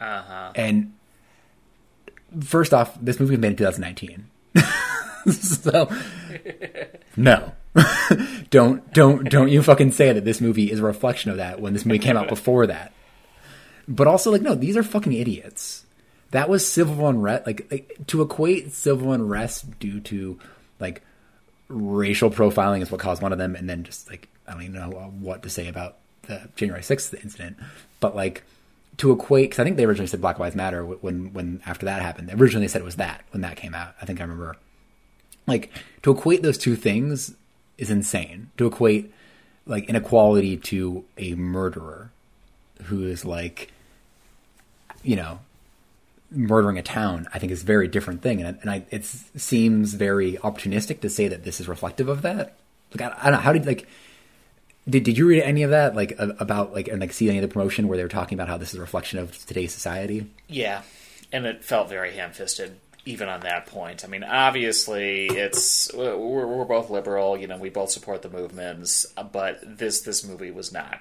Uh-huh. 0.00 0.52
And 0.54 0.94
first 2.42 2.72
off, 2.72 2.98
this 3.00 3.20
movie 3.20 3.32
was 3.32 3.40
made 3.40 3.52
in 3.52 3.56
2019, 3.56 4.30
so 5.32 5.90
no, 7.16 7.52
don't 8.50 8.92
don't 8.92 9.28
don't 9.28 9.48
you 9.48 9.62
fucking 9.62 9.92
say 9.92 10.12
that 10.12 10.24
this 10.24 10.40
movie 10.40 10.70
is 10.70 10.80
a 10.80 10.84
reflection 10.84 11.30
of 11.30 11.36
that 11.36 11.60
when 11.60 11.72
this 11.72 11.84
movie 11.84 11.98
came 11.98 12.16
out 12.16 12.28
before 12.30 12.66
that. 12.66 12.92
But 13.88 14.06
also, 14.06 14.30
like, 14.30 14.42
no, 14.42 14.54
these 14.54 14.76
are 14.76 14.82
fucking 14.82 15.12
idiots. 15.12 15.84
That 16.30 16.48
was 16.48 16.66
civil 16.66 17.08
unrest. 17.08 17.46
Like, 17.46 17.66
like 17.70 18.06
to 18.06 18.22
equate 18.22 18.72
civil 18.72 19.12
unrest 19.12 19.78
due 19.80 20.00
to 20.00 20.38
like 20.78 21.02
racial 21.68 22.30
profiling 22.30 22.82
is 22.82 22.90
what 22.90 23.00
caused 23.00 23.20
one 23.22 23.32
of 23.32 23.38
them, 23.38 23.56
and 23.56 23.68
then 23.68 23.84
just 23.84 24.08
like 24.08 24.28
I 24.46 24.52
don't 24.52 24.62
even 24.62 24.74
know 24.74 25.12
what 25.20 25.42
to 25.42 25.50
say 25.50 25.68
about 25.68 25.96
the 26.22 26.48
January 26.56 26.82
sixth 26.82 27.12
incident, 27.14 27.56
but 27.98 28.14
like 28.14 28.44
to 29.00 29.12
equate 29.12 29.48
because 29.48 29.58
I 29.58 29.64
think 29.64 29.78
they 29.78 29.86
originally 29.86 30.06
said 30.06 30.20
Black 30.20 30.38
Lives 30.38 30.54
Matter 30.54 30.84
when 30.84 31.32
when 31.32 31.62
after 31.64 31.86
that 31.86 32.02
happened. 32.02 32.30
Originally, 32.34 32.66
they 32.66 32.70
said 32.70 32.82
it 32.82 32.84
was 32.84 32.96
that 32.96 33.24
when 33.30 33.40
that 33.40 33.56
came 33.56 33.74
out. 33.74 33.94
I 34.00 34.04
think 34.04 34.20
I 34.20 34.24
remember. 34.24 34.56
Like 35.46 35.70
to 36.02 36.12
equate 36.12 36.42
those 36.42 36.58
two 36.58 36.76
things 36.76 37.34
is 37.78 37.90
insane. 37.90 38.50
To 38.58 38.66
equate 38.66 39.10
like 39.64 39.88
inequality 39.88 40.58
to 40.58 41.04
a 41.16 41.34
murderer 41.34 42.10
who 42.84 43.04
is 43.04 43.24
like, 43.24 43.72
you 45.02 45.16
know, 45.16 45.40
murdering 46.30 46.76
a 46.76 46.82
town, 46.82 47.26
I 47.32 47.38
think 47.38 47.52
is 47.52 47.62
a 47.62 47.66
very 47.66 47.88
different 47.88 48.20
thing, 48.20 48.42
and 48.42 48.58
and 48.60 48.70
I, 48.70 48.84
it 48.90 49.06
seems 49.06 49.94
very 49.94 50.34
opportunistic 50.34 51.00
to 51.00 51.08
say 51.08 51.26
that 51.26 51.44
this 51.44 51.58
is 51.58 51.68
reflective 51.68 52.08
of 52.08 52.20
that. 52.20 52.58
Like 52.94 53.10
I, 53.10 53.16
I 53.18 53.24
don't 53.24 53.32
know 53.32 53.38
how 53.38 53.54
did 53.54 53.64
like 53.64 53.88
did 54.88 55.04
did 55.04 55.18
you 55.18 55.26
read 55.26 55.42
any 55.42 55.62
of 55.62 55.70
that 55.70 55.94
like 55.94 56.14
about 56.18 56.72
like 56.72 56.88
and 56.88 57.00
like 57.00 57.12
see 57.12 57.28
any 57.28 57.38
of 57.38 57.42
the 57.42 57.48
promotion 57.48 57.88
where 57.88 57.96
they 57.96 58.02
were 58.02 58.08
talking 58.08 58.36
about 58.36 58.48
how 58.48 58.56
this 58.56 58.70
is 58.70 58.76
a 58.76 58.80
reflection 58.80 59.18
of 59.18 59.36
today's 59.46 59.72
society? 59.72 60.30
Yeah, 60.48 60.82
and 61.32 61.46
it 61.46 61.64
felt 61.64 61.88
very 61.88 62.12
ham-fisted 62.12 62.76
even 63.04 63.28
on 63.28 63.40
that 63.40 63.66
point. 63.66 64.04
I 64.04 64.08
mean, 64.08 64.24
obviously, 64.24 65.26
it's 65.26 65.92
we're, 65.94 66.46
we're 66.46 66.64
both 66.64 66.90
liberal. 66.90 67.36
You 67.36 67.46
know, 67.46 67.56
we 67.56 67.70
both 67.70 67.90
support 67.90 68.22
the 68.22 68.30
movements, 68.30 69.06
but 69.32 69.60
this 69.62 70.00
this 70.00 70.24
movie 70.24 70.50
was 70.50 70.72
not. 70.72 71.00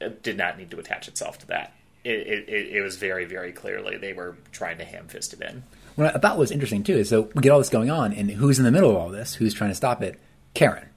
It 0.00 0.22
did 0.22 0.36
not 0.36 0.58
need 0.58 0.70
to 0.70 0.78
attach 0.78 1.08
itself 1.08 1.38
to 1.40 1.46
that. 1.48 1.72
It 2.04 2.26
it, 2.26 2.48
it, 2.48 2.76
it 2.76 2.82
was 2.82 2.96
very 2.96 3.24
very 3.24 3.52
clearly 3.52 3.96
they 3.96 4.12
were 4.12 4.36
trying 4.52 4.78
to 4.78 4.84
ham-fist 4.84 5.34
it 5.34 5.40
in. 5.42 5.62
What 5.96 6.14
I 6.14 6.18
thought 6.18 6.38
was 6.38 6.50
interesting 6.50 6.82
too 6.82 6.96
is 6.96 7.08
so 7.08 7.30
we 7.34 7.42
get 7.42 7.50
all 7.50 7.58
this 7.58 7.68
going 7.68 7.90
on, 7.90 8.12
and 8.12 8.30
who's 8.30 8.58
in 8.58 8.64
the 8.64 8.70
middle 8.70 8.90
of 8.90 8.96
all 8.96 9.08
this? 9.08 9.34
Who's 9.34 9.54
trying 9.54 9.70
to 9.70 9.76
stop 9.76 10.02
it? 10.02 10.18
Karen. 10.54 10.89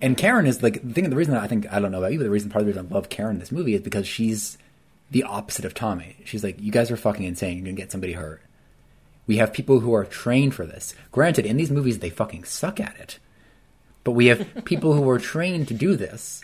And 0.00 0.16
Karen 0.16 0.46
is 0.46 0.62
like 0.62 0.82
the 0.82 0.92
thing. 0.92 1.08
The 1.08 1.16
reason 1.16 1.34
I 1.34 1.46
think 1.46 1.72
I 1.72 1.80
don't 1.80 1.90
know 1.90 1.98
about 1.98 2.12
you, 2.12 2.18
but 2.18 2.24
the 2.24 2.30
reason 2.30 2.50
part 2.50 2.60
of 2.60 2.66
the 2.66 2.72
reason 2.72 2.88
I 2.90 2.94
love 2.94 3.08
Karen 3.08 3.36
in 3.36 3.40
this 3.40 3.52
movie 3.52 3.74
is 3.74 3.80
because 3.80 4.06
she's 4.06 4.58
the 5.10 5.22
opposite 5.22 5.64
of 5.64 5.74
Tommy. 5.74 6.16
She's 6.24 6.44
like, 6.44 6.60
you 6.60 6.70
guys 6.70 6.90
are 6.90 6.96
fucking 6.96 7.24
insane. 7.24 7.56
You're 7.56 7.64
gonna 7.64 7.76
get 7.76 7.92
somebody 7.92 8.12
hurt. 8.12 8.42
We 9.26 9.38
have 9.38 9.52
people 9.52 9.80
who 9.80 9.94
are 9.94 10.04
trained 10.04 10.54
for 10.54 10.66
this. 10.66 10.94
Granted, 11.12 11.46
in 11.46 11.56
these 11.56 11.70
movies 11.70 12.00
they 12.00 12.10
fucking 12.10 12.44
suck 12.44 12.78
at 12.78 12.98
it, 13.00 13.18
but 14.04 14.12
we 14.12 14.26
have 14.26 14.64
people 14.64 14.92
who 14.92 15.08
are 15.08 15.18
trained 15.18 15.68
to 15.68 15.74
do 15.74 15.96
this. 15.96 16.42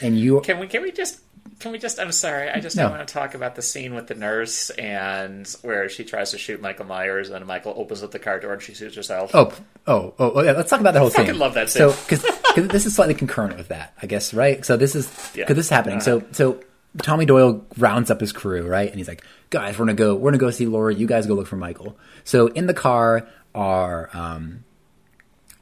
And 0.00 0.18
you 0.18 0.40
Can 0.40 0.58
we 0.58 0.66
can 0.66 0.82
we 0.82 0.90
just 0.90 1.20
can 1.60 1.72
we 1.72 1.78
just 1.78 1.98
I'm 2.00 2.12
sorry, 2.12 2.50
I 2.50 2.60
just 2.60 2.76
No. 2.76 2.88
want 2.90 3.06
to 3.06 3.12
talk 3.12 3.34
about 3.34 3.54
the 3.54 3.62
scene 3.62 3.94
with 3.94 4.06
the 4.06 4.14
nurse 4.14 4.70
and 4.70 5.46
where 5.62 5.88
she 5.88 6.04
tries 6.04 6.30
to 6.32 6.38
shoot 6.38 6.60
Michael 6.60 6.86
Myers 6.86 7.30
and 7.30 7.44
Michael 7.46 7.74
opens 7.76 8.02
up 8.02 8.10
the 8.10 8.18
car 8.18 8.40
door 8.40 8.54
and 8.54 8.62
she 8.62 8.74
shoots 8.74 8.96
herself. 8.96 9.30
Oh, 9.34 9.52
oh, 9.86 10.14
oh, 10.18 10.32
oh, 10.36 10.42
yeah. 10.42 10.52
Let's 10.52 10.70
talk 10.70 10.80
about 10.80 10.94
that 10.94 11.00
whole 11.00 11.10
fucking 11.10 11.26
thing. 11.26 11.30
I 11.30 11.32
could 11.34 11.40
love 11.40 11.54
that 11.54 11.70
scene. 11.70 11.90
So, 11.90 11.96
because 12.08 12.68
this 12.68 12.86
is 12.86 12.94
slightly 12.94 13.14
concurrent 13.14 13.56
with 13.56 13.68
that, 13.68 13.94
I 14.02 14.06
guess, 14.06 14.34
right? 14.34 14.64
So 14.64 14.76
this 14.76 14.94
is 14.94 15.06
because 15.06 15.36
Yeah. 15.36 15.44
this 15.48 15.66
is 15.66 15.70
happening. 15.70 16.00
So, 16.00 16.22
so 16.32 16.60
Tommy 17.02 17.24
Doyle 17.26 17.64
rounds 17.78 18.10
up 18.10 18.20
his 18.20 18.32
crew, 18.32 18.66
right? 18.66 18.88
And 18.88 18.98
he's 18.98 19.08
like, 19.08 19.22
"Guys, 19.50 19.78
we're 19.78 19.84
gonna 19.86 19.94
go. 19.94 20.14
We're 20.14 20.30
gonna 20.30 20.38
go 20.38 20.50
see 20.50 20.66
Laura. 20.66 20.94
You 20.94 21.06
guys 21.06 21.26
go 21.26 21.34
look 21.34 21.46
for 21.48 21.56
Michael." 21.56 21.96
So 22.24 22.46
in 22.48 22.66
the 22.66 22.74
car 22.74 23.26
are 23.54 24.10
um, 24.12 24.64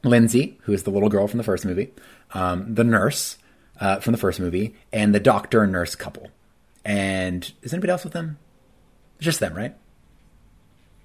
Lindsay, 0.03 0.59
who 0.63 0.73
is 0.73 0.83
the 0.83 0.91
little 0.91 1.09
girl 1.09 1.27
from 1.27 1.37
the 1.37 1.43
first 1.43 1.65
movie, 1.65 1.91
um, 2.33 2.73
the 2.75 2.83
nurse 2.83 3.37
uh, 3.79 3.99
from 3.99 4.11
the 4.11 4.17
first 4.17 4.39
movie, 4.39 4.75
and 4.91 5.13
the 5.13 5.19
doctor 5.19 5.63
and 5.63 5.71
nurse 5.71 5.95
couple. 5.95 6.29
And 6.85 7.51
is 7.61 7.73
anybody 7.73 7.91
else 7.91 8.03
with 8.03 8.13
them? 8.13 8.37
Just 9.19 9.39
them, 9.39 9.53
right? 9.53 9.75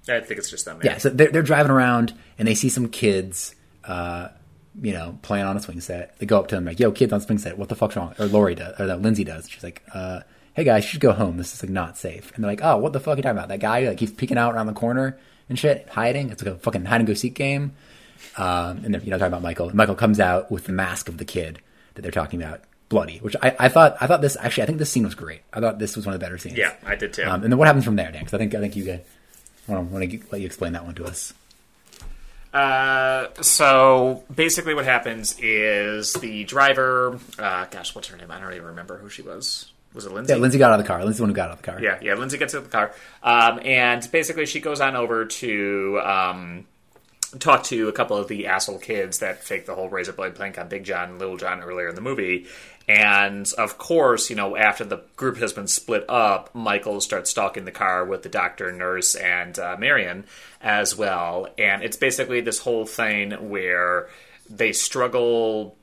I 0.09 0.21
think 0.21 0.39
it's 0.39 0.49
just 0.49 0.65
them. 0.65 0.79
Yeah, 0.83 0.97
so 0.97 1.09
they're, 1.09 1.29
they're 1.29 1.43
driving 1.43 1.71
around 1.71 2.13
and 2.37 2.47
they 2.47 2.55
see 2.55 2.69
some 2.69 2.89
kids, 2.89 3.55
uh, 3.83 4.29
you 4.81 4.91
know, 4.91 5.19
playing 5.21 5.45
on 5.45 5.55
a 5.55 5.59
swing 5.59 5.81
set. 5.81 6.17
They 6.19 6.25
go 6.25 6.39
up 6.39 6.47
to 6.47 6.55
them 6.55 6.65
like, 6.65 6.79
"Yo, 6.79 6.91
kids 6.91 7.13
on 7.13 7.21
swing 7.21 7.37
set, 7.37 7.57
what 7.57 7.69
the 7.69 7.75
fuck's 7.75 7.95
wrong?" 7.95 8.15
Or 8.17 8.25
Laurie 8.25 8.55
does, 8.55 8.79
or 8.79 8.87
no, 8.87 8.97
Lindsay 8.97 9.23
does. 9.23 9.47
She's 9.49 9.63
like, 9.63 9.83
uh, 9.93 10.21
"Hey 10.53 10.63
guys, 10.63 10.83
you 10.83 10.89
should 10.89 10.99
go 11.01 11.11
home. 11.11 11.37
This 11.37 11.53
is 11.53 11.61
like 11.61 11.71
not 11.71 11.97
safe." 11.97 12.31
And 12.33 12.43
they're 12.43 12.51
like, 12.51 12.61
"Oh, 12.63 12.77
what 12.77 12.93
the 12.93 12.99
fuck 12.99 13.13
are 13.13 13.17
you 13.17 13.23
talking 13.23 13.37
about? 13.37 13.49
That 13.49 13.59
guy 13.59 13.87
like 13.87 13.99
he's 13.99 14.11
peeking 14.11 14.37
out 14.37 14.55
around 14.55 14.67
the 14.67 14.73
corner 14.73 15.17
and 15.47 15.59
shit, 15.59 15.87
hiding. 15.89 16.31
It's 16.31 16.43
like 16.43 16.55
a 16.55 16.57
fucking 16.57 16.85
hide 16.85 17.01
and 17.01 17.07
go 17.07 17.13
seek 17.13 17.35
game." 17.35 17.73
Um, 18.37 18.83
and 18.83 18.93
they're 18.93 19.01
you 19.01 19.11
know 19.11 19.17
talking 19.17 19.33
about 19.33 19.43
Michael. 19.43 19.75
Michael 19.75 19.95
comes 19.95 20.19
out 20.19 20.51
with 20.51 20.65
the 20.65 20.73
mask 20.73 21.07
of 21.07 21.17
the 21.17 21.25
kid 21.25 21.59
that 21.99 22.03
they're 22.03 22.23
talking 22.23 22.41
about, 22.41 22.61
bloody, 22.87 23.17
which 23.17 23.35
I, 23.41 23.55
I 23.59 23.69
thought 23.69 23.97
I 23.99 24.07
thought 24.07 24.21
this 24.21 24.37
actually 24.39 24.63
I 24.63 24.65
think 24.67 24.77
this 24.77 24.89
scene 24.89 25.03
was 25.03 25.15
great. 25.15 25.41
I 25.53 25.59
thought 25.59 25.79
this 25.79 25.95
was 25.95 26.05
one 26.05 26.15
of 26.15 26.19
the 26.19 26.25
better 26.25 26.37
scenes. 26.37 26.57
Yeah, 26.57 26.73
I 26.85 26.95
did 26.95 27.13
too. 27.13 27.23
Um, 27.23 27.43
and 27.43 27.51
then 27.51 27.57
what 27.57 27.67
happens 27.67 27.85
from 27.85 27.97
there, 27.97 28.11
Dan? 28.11 28.21
Because 28.21 28.33
I 28.33 28.37
think 28.37 28.55
I 28.55 28.59
think 28.59 28.75
you 28.75 28.85
guys 28.85 29.01
want 29.67 29.91
to 29.91 30.19
let 30.31 30.39
you 30.39 30.45
explain 30.45 30.73
that 30.73 30.85
one 30.85 30.95
to 30.95 31.05
us. 31.05 31.33
Uh, 32.53 33.27
so 33.41 34.23
basically, 34.33 34.73
what 34.73 34.85
happens 34.85 35.37
is 35.39 36.13
the 36.13 36.45
driver. 36.45 37.19
Uh, 37.37 37.65
gosh, 37.65 37.93
what's 37.93 38.07
her 38.07 38.17
name? 38.17 38.31
I 38.31 38.39
don't 38.39 38.53
even 38.53 38.67
remember 38.67 38.97
who 38.97 39.09
she 39.09 39.21
was. 39.21 39.71
Was 39.93 40.05
it 40.05 40.11
Lindsay? 40.11 40.33
Yeah, 40.33 40.39
Lindsay 40.39 40.57
got 40.57 40.71
out 40.71 40.79
of 40.79 40.85
the 40.85 40.87
car. 40.87 40.99
Lindsay's 40.99 41.17
the 41.17 41.23
one 41.23 41.29
who 41.29 41.35
got 41.35 41.49
out 41.49 41.53
of 41.53 41.61
the 41.61 41.71
car. 41.71 41.81
Yeah, 41.81 41.99
yeah. 42.01 42.13
Lindsay 42.13 42.37
gets 42.37 42.55
out 42.55 42.59
of 42.59 42.63
the 42.65 42.71
car, 42.71 42.93
um, 43.23 43.59
and 43.63 44.07
basically 44.11 44.45
she 44.45 44.59
goes 44.59 44.81
on 44.81 44.95
over 44.95 45.25
to 45.25 45.99
um, 46.03 46.65
talk 47.37 47.63
to 47.65 47.87
a 47.87 47.91
couple 47.91 48.17
of 48.17 48.27
the 48.27 48.47
asshole 48.47 48.79
kids 48.79 49.19
that 49.19 49.43
faked 49.43 49.67
the 49.67 49.75
whole 49.75 49.89
razor 49.89 50.13
blade 50.13 50.35
plank 50.35 50.57
on 50.57 50.67
Big 50.67 50.83
John 50.83 51.09
and 51.09 51.19
Little 51.19 51.37
John 51.37 51.61
earlier 51.61 51.89
in 51.89 51.95
the 51.95 52.01
movie. 52.01 52.47
And 52.87 53.51
of 53.57 53.77
course, 53.77 54.31
you 54.31 54.35
know, 54.35 54.57
after 54.57 54.83
the 54.83 55.03
group 55.15 55.37
has 55.37 55.53
been 55.53 55.67
split 55.67 56.05
up, 56.09 56.49
Michael 56.55 57.01
starts 57.01 57.29
stalking 57.29 57.65
the 57.65 57.71
car 57.71 58.03
with 58.03 58.23
the 58.23 58.29
doctor, 58.29 58.71
nurse, 58.71 59.13
and 59.15 59.57
uh, 59.59 59.75
Marion 59.77 60.25
as 60.59 60.97
well. 60.97 61.47
And 61.57 61.83
it's 61.83 61.97
basically 61.97 62.41
this 62.41 62.59
whole 62.59 62.87
thing 62.87 63.49
where 63.49 64.09
they 64.49 64.73
struggle 64.73 65.77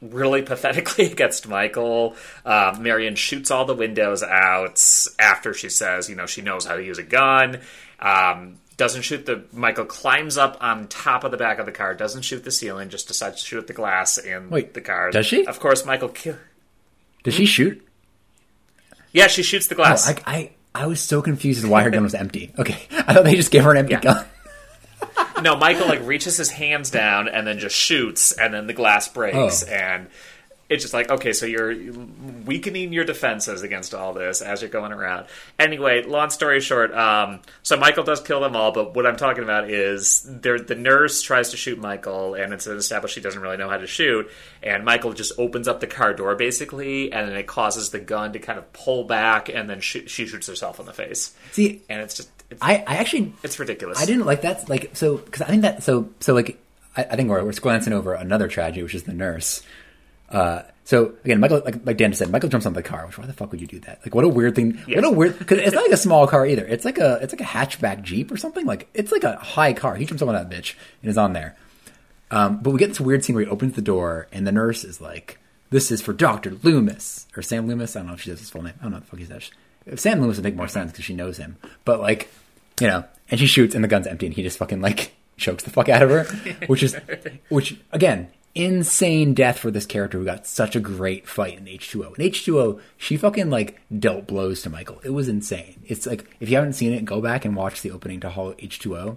really 0.00 0.40
pathetically 0.52 1.12
against 1.12 1.46
Michael. 1.46 2.16
Uh, 2.46 2.74
Marion 2.80 3.14
shoots 3.14 3.50
all 3.50 3.66
the 3.66 3.74
windows 3.74 4.22
out 4.22 4.82
after 5.18 5.52
she 5.52 5.68
says, 5.68 6.08
you 6.08 6.16
know, 6.16 6.26
she 6.26 6.40
knows 6.40 6.64
how 6.64 6.76
to 6.76 6.82
use 6.82 6.98
a 6.98 7.02
gun. 7.02 7.60
Um, 8.00 8.58
doesn't 8.78 9.02
shoot 9.02 9.26
the 9.26 9.44
Michael 9.52 9.84
climbs 9.84 10.38
up 10.38 10.56
on 10.62 10.88
top 10.88 11.24
of 11.24 11.30
the 11.30 11.36
back 11.36 11.58
of 11.58 11.66
the 11.66 11.72
car, 11.72 11.94
doesn't 11.94 12.22
shoot 12.22 12.42
the 12.44 12.50
ceiling, 12.50 12.88
just 12.88 13.06
decides 13.08 13.40
to 13.42 13.46
shoot 13.46 13.58
at 13.58 13.66
the 13.66 13.72
glass 13.74 14.16
in 14.16 14.48
Wait, 14.48 14.72
the 14.72 14.80
car. 14.80 15.10
does 15.10 15.26
she? 15.26 15.44
Of 15.46 15.60
course, 15.60 15.84
Michael. 15.84 16.08
Ki- 16.08 16.32
Did 17.24 17.34
she 17.34 17.44
shoot? 17.44 17.84
yeah, 19.12 19.26
she 19.26 19.42
shoots 19.42 19.66
the 19.66 19.74
Oh, 19.74 19.78
glass. 19.78 20.08
I, 20.08 20.16
I 20.26 20.50
I 20.74 20.86
was 20.86 21.00
so 21.00 21.20
confused 21.22 21.62
as 21.64 21.68
why 21.68 21.82
her 21.82 21.90
gun 21.90 22.02
was 22.04 22.14
empty. 22.14 22.52
Okay, 22.58 22.78
I 22.90 23.12
thought 23.14 23.24
they 23.24 23.34
just 23.34 23.50
gave 23.50 23.64
her 23.64 23.72
an 23.72 23.78
empty 23.78 23.92
Yeah. 23.94 24.00
gun. 24.00 24.24
no, 25.42 25.56
Michael 25.56 25.88
like 25.88 26.06
reaches 26.06 26.36
his 26.36 26.50
hands 26.50 26.90
down 26.90 27.28
and 27.28 27.46
then 27.46 27.58
just 27.58 27.74
shoots, 27.76 28.32
and 28.32 28.52
then 28.54 28.66
the 28.66 28.72
glass 28.74 29.08
breaks, 29.08 29.64
Oh. 29.64 29.72
and 29.72 30.06
it's 30.68 30.82
just 30.82 30.94
like 30.94 31.10
okay, 31.10 31.32
so 31.32 31.46
you're 31.46 31.74
weakening 32.44 32.92
your 32.92 33.04
defenses 33.04 33.62
against 33.62 33.94
all 33.94 34.12
this 34.12 34.42
as 34.42 34.62
you're 34.62 34.70
going 34.70 34.92
around. 34.92 35.26
Anyway, 35.58 36.02
long 36.02 36.30
story 36.30 36.60
short, 36.60 36.94
um, 36.94 37.40
so 37.62 37.76
Michael 37.76 38.04
does 38.04 38.20
kill 38.20 38.40
them 38.40 38.56
all, 38.56 38.72
but 38.72 38.94
what 38.94 39.06
I'm 39.06 39.16
talking 39.16 39.42
about 39.42 39.70
is 39.70 40.22
there 40.28 40.58
the 40.58 40.74
nurse 40.74 41.22
tries 41.22 41.50
to 41.50 41.56
shoot 41.56 41.78
Michael, 41.78 42.34
and 42.34 42.52
it's 42.52 42.66
established 42.66 43.14
she 43.14 43.20
doesn't 43.20 43.40
really 43.40 43.56
know 43.56 43.68
how 43.68 43.78
to 43.78 43.86
shoot, 43.86 44.30
and 44.62 44.84
Michael 44.84 45.12
just 45.12 45.32
opens 45.38 45.68
up 45.68 45.80
the 45.80 45.86
car 45.86 46.12
door 46.14 46.34
basically, 46.36 47.12
and 47.12 47.28
then 47.28 47.36
it 47.36 47.46
causes 47.46 47.90
the 47.90 48.00
gun 48.00 48.32
to 48.32 48.38
kind 48.38 48.58
of 48.58 48.72
pull 48.72 49.04
back, 49.04 49.48
and 49.48 49.68
then 49.68 49.80
she, 49.80 50.06
she 50.06 50.26
shoots 50.26 50.46
herself 50.46 50.80
in 50.80 50.86
the 50.86 50.92
face, 50.92 51.34
See, 51.52 51.82
and 51.88 52.00
it's 52.00 52.14
just 52.14 52.30
it's, 52.50 52.62
I, 52.62 52.84
I 52.86 52.96
actually 52.96 53.32
it's 53.42 53.58
ridiculous. 53.58 53.98
I 54.00 54.06
didn't 54.06 54.24
like 54.24 54.42
that. 54.42 54.68
Like 54.68 54.90
so, 54.94 55.18
because 55.18 55.42
I 55.42 55.46
think 55.46 55.62
that 55.62 55.82
so 55.82 56.10
so 56.20 56.34
like 56.34 56.58
I, 56.96 57.04
I 57.04 57.16
think 57.16 57.28
we're 57.28 57.44
we're 57.44 57.52
glancing 57.52 57.92
over 57.92 58.14
another 58.14 58.48
tragedy, 58.48 58.82
which 58.82 58.94
is 58.94 59.04
the 59.04 59.12
nurse. 59.12 59.62
Uh, 60.30 60.62
so 60.84 61.12
again, 61.24 61.40
Michael, 61.40 61.60
like, 61.64 61.84
like 61.84 61.96
Dan 61.98 62.14
said, 62.14 62.30
Michael 62.30 62.48
jumps 62.48 62.64
on 62.64 62.72
the 62.72 62.82
car. 62.82 63.06
Which 63.06 63.18
why 63.18 63.26
the 63.26 63.32
fuck 63.32 63.50
would 63.50 63.60
you 63.60 63.66
do 63.66 63.78
that? 63.80 64.00
Like, 64.04 64.14
what 64.14 64.24
a 64.24 64.28
weird 64.28 64.54
thing. 64.54 64.78
What 64.88 65.04
a 65.04 65.10
weird 65.10 65.38
because 65.38 65.58
it's 65.58 65.74
not 65.74 65.82
like 65.82 65.92
a 65.92 65.96
small 65.98 66.26
car 66.26 66.46
either. 66.46 66.66
It's 66.66 66.84
like 66.84 66.98
a 66.98 67.18
it's 67.20 67.32
like 67.32 67.42
a 67.42 67.44
hatchback 67.44 68.02
Jeep 68.02 68.30
or 68.30 68.36
something. 68.36 68.64
Like 68.64 68.88
it's 68.94 69.12
like 69.12 69.24
a 69.24 69.36
high 69.36 69.74
car. 69.74 69.96
He 69.96 70.06
jumps 70.06 70.22
on 70.22 70.32
that 70.32 70.48
bitch 70.48 70.74
and 71.02 71.10
is 71.10 71.18
on 71.18 71.34
there. 71.34 71.56
Um, 72.30 72.60
but 72.62 72.70
we 72.70 72.78
get 72.78 72.88
this 72.88 73.00
weird 73.00 73.24
scene 73.24 73.36
where 73.36 73.44
he 73.44 73.50
opens 73.50 73.74
the 73.74 73.82
door 73.82 74.28
and 74.32 74.46
the 74.46 74.52
nurse 74.52 74.82
is 74.82 75.00
like, 75.00 75.38
"This 75.70 75.90
is 75.90 76.00
for 76.00 76.12
Doctor 76.12 76.56
Loomis 76.62 77.26
or 77.36 77.42
Sam 77.42 77.66
Loomis." 77.66 77.94
I 77.94 78.00
don't 78.00 78.08
know 78.08 78.14
if 78.14 78.22
she 78.22 78.30
does 78.30 78.40
his 78.40 78.50
full 78.50 78.62
name. 78.62 78.74
I 78.80 78.82
don't 78.84 78.92
know 78.92 78.96
what 78.96 79.04
the 79.04 79.10
fuck 79.10 79.20
he 79.20 79.26
says. 79.26 79.50
If 79.84 80.00
Sam 80.00 80.20
Loomis 80.20 80.36
would 80.36 80.44
make 80.44 80.56
more 80.56 80.68
sense 80.68 80.92
because 80.92 81.04
she 81.04 81.14
knows 81.14 81.36
him. 81.36 81.56
But 81.84 82.00
like, 82.00 82.30
you 82.80 82.86
know, 82.86 83.04
and 83.30 83.38
she 83.38 83.46
shoots 83.46 83.74
and 83.74 83.84
the 83.84 83.88
gun's 83.88 84.06
empty 84.06 84.26
and 84.26 84.34
he 84.34 84.42
just 84.42 84.58
fucking 84.58 84.80
like 84.80 85.12
chokes 85.36 85.64
the 85.64 85.70
fuck 85.70 85.88
out 85.88 86.02
of 86.02 86.10
her, 86.10 86.24
which 86.66 86.82
is, 86.82 86.96
which 87.48 87.76
again, 87.92 88.28
insane 88.58 89.34
death 89.34 89.56
for 89.56 89.70
this 89.70 89.86
character 89.86 90.18
who 90.18 90.24
got 90.24 90.44
such 90.44 90.74
a 90.74 90.80
great 90.80 91.28
fight 91.28 91.56
in 91.56 91.66
H2O. 91.66 92.18
In 92.18 92.30
H2O, 92.30 92.80
she 92.96 93.16
fucking 93.16 93.48
like 93.50 93.80
dealt 93.96 94.26
blows 94.26 94.62
to 94.62 94.70
Michael. 94.70 95.00
It 95.04 95.10
was 95.10 95.28
insane. 95.28 95.80
It's 95.86 96.06
like 96.06 96.28
if 96.40 96.50
you 96.50 96.56
haven't 96.56 96.72
seen 96.72 96.92
it, 96.92 97.04
go 97.04 97.20
back 97.20 97.44
and 97.44 97.54
watch 97.54 97.82
the 97.82 97.92
opening 97.92 98.18
to 98.20 98.30
Hollow 98.30 98.54
H2O. 98.54 99.16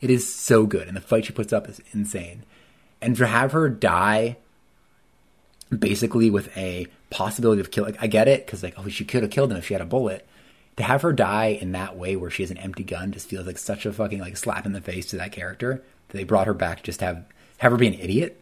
It 0.00 0.10
is 0.10 0.34
so 0.34 0.66
good, 0.66 0.88
and 0.88 0.96
the 0.96 1.00
fight 1.00 1.26
she 1.26 1.32
puts 1.32 1.52
up 1.52 1.68
is 1.68 1.80
insane. 1.92 2.42
And 3.00 3.14
to 3.16 3.26
have 3.26 3.52
her 3.52 3.68
die 3.68 4.38
basically 5.76 6.28
with 6.28 6.54
a 6.56 6.88
possibility 7.10 7.60
of 7.60 7.70
kill, 7.70 7.84
like 7.84 8.02
I 8.02 8.08
get 8.08 8.26
it 8.26 8.44
because 8.44 8.64
like 8.64 8.74
oh 8.76 8.88
she 8.88 9.04
could 9.04 9.22
have 9.22 9.30
killed 9.30 9.52
him 9.52 9.58
if 9.58 9.66
she 9.66 9.74
had 9.74 9.82
a 9.82 9.86
bullet. 9.86 10.26
To 10.78 10.82
have 10.82 11.02
her 11.02 11.12
die 11.12 11.58
in 11.60 11.72
that 11.72 11.96
way 11.96 12.16
where 12.16 12.30
she 12.30 12.42
has 12.42 12.50
an 12.50 12.58
empty 12.58 12.82
gun 12.82 13.12
just 13.12 13.28
feels 13.28 13.46
like 13.46 13.58
such 13.58 13.86
a 13.86 13.92
fucking 13.92 14.18
like 14.18 14.36
slap 14.36 14.66
in 14.66 14.72
the 14.72 14.80
face 14.80 15.06
to 15.06 15.16
that 15.18 15.30
character. 15.30 15.80
That 16.08 16.16
they 16.16 16.24
brought 16.24 16.48
her 16.48 16.54
back 16.54 16.82
just 16.82 16.98
to 16.98 17.04
have 17.04 17.24
have 17.58 17.70
her 17.70 17.78
be 17.78 17.86
an 17.86 17.94
idiot. 17.94 18.40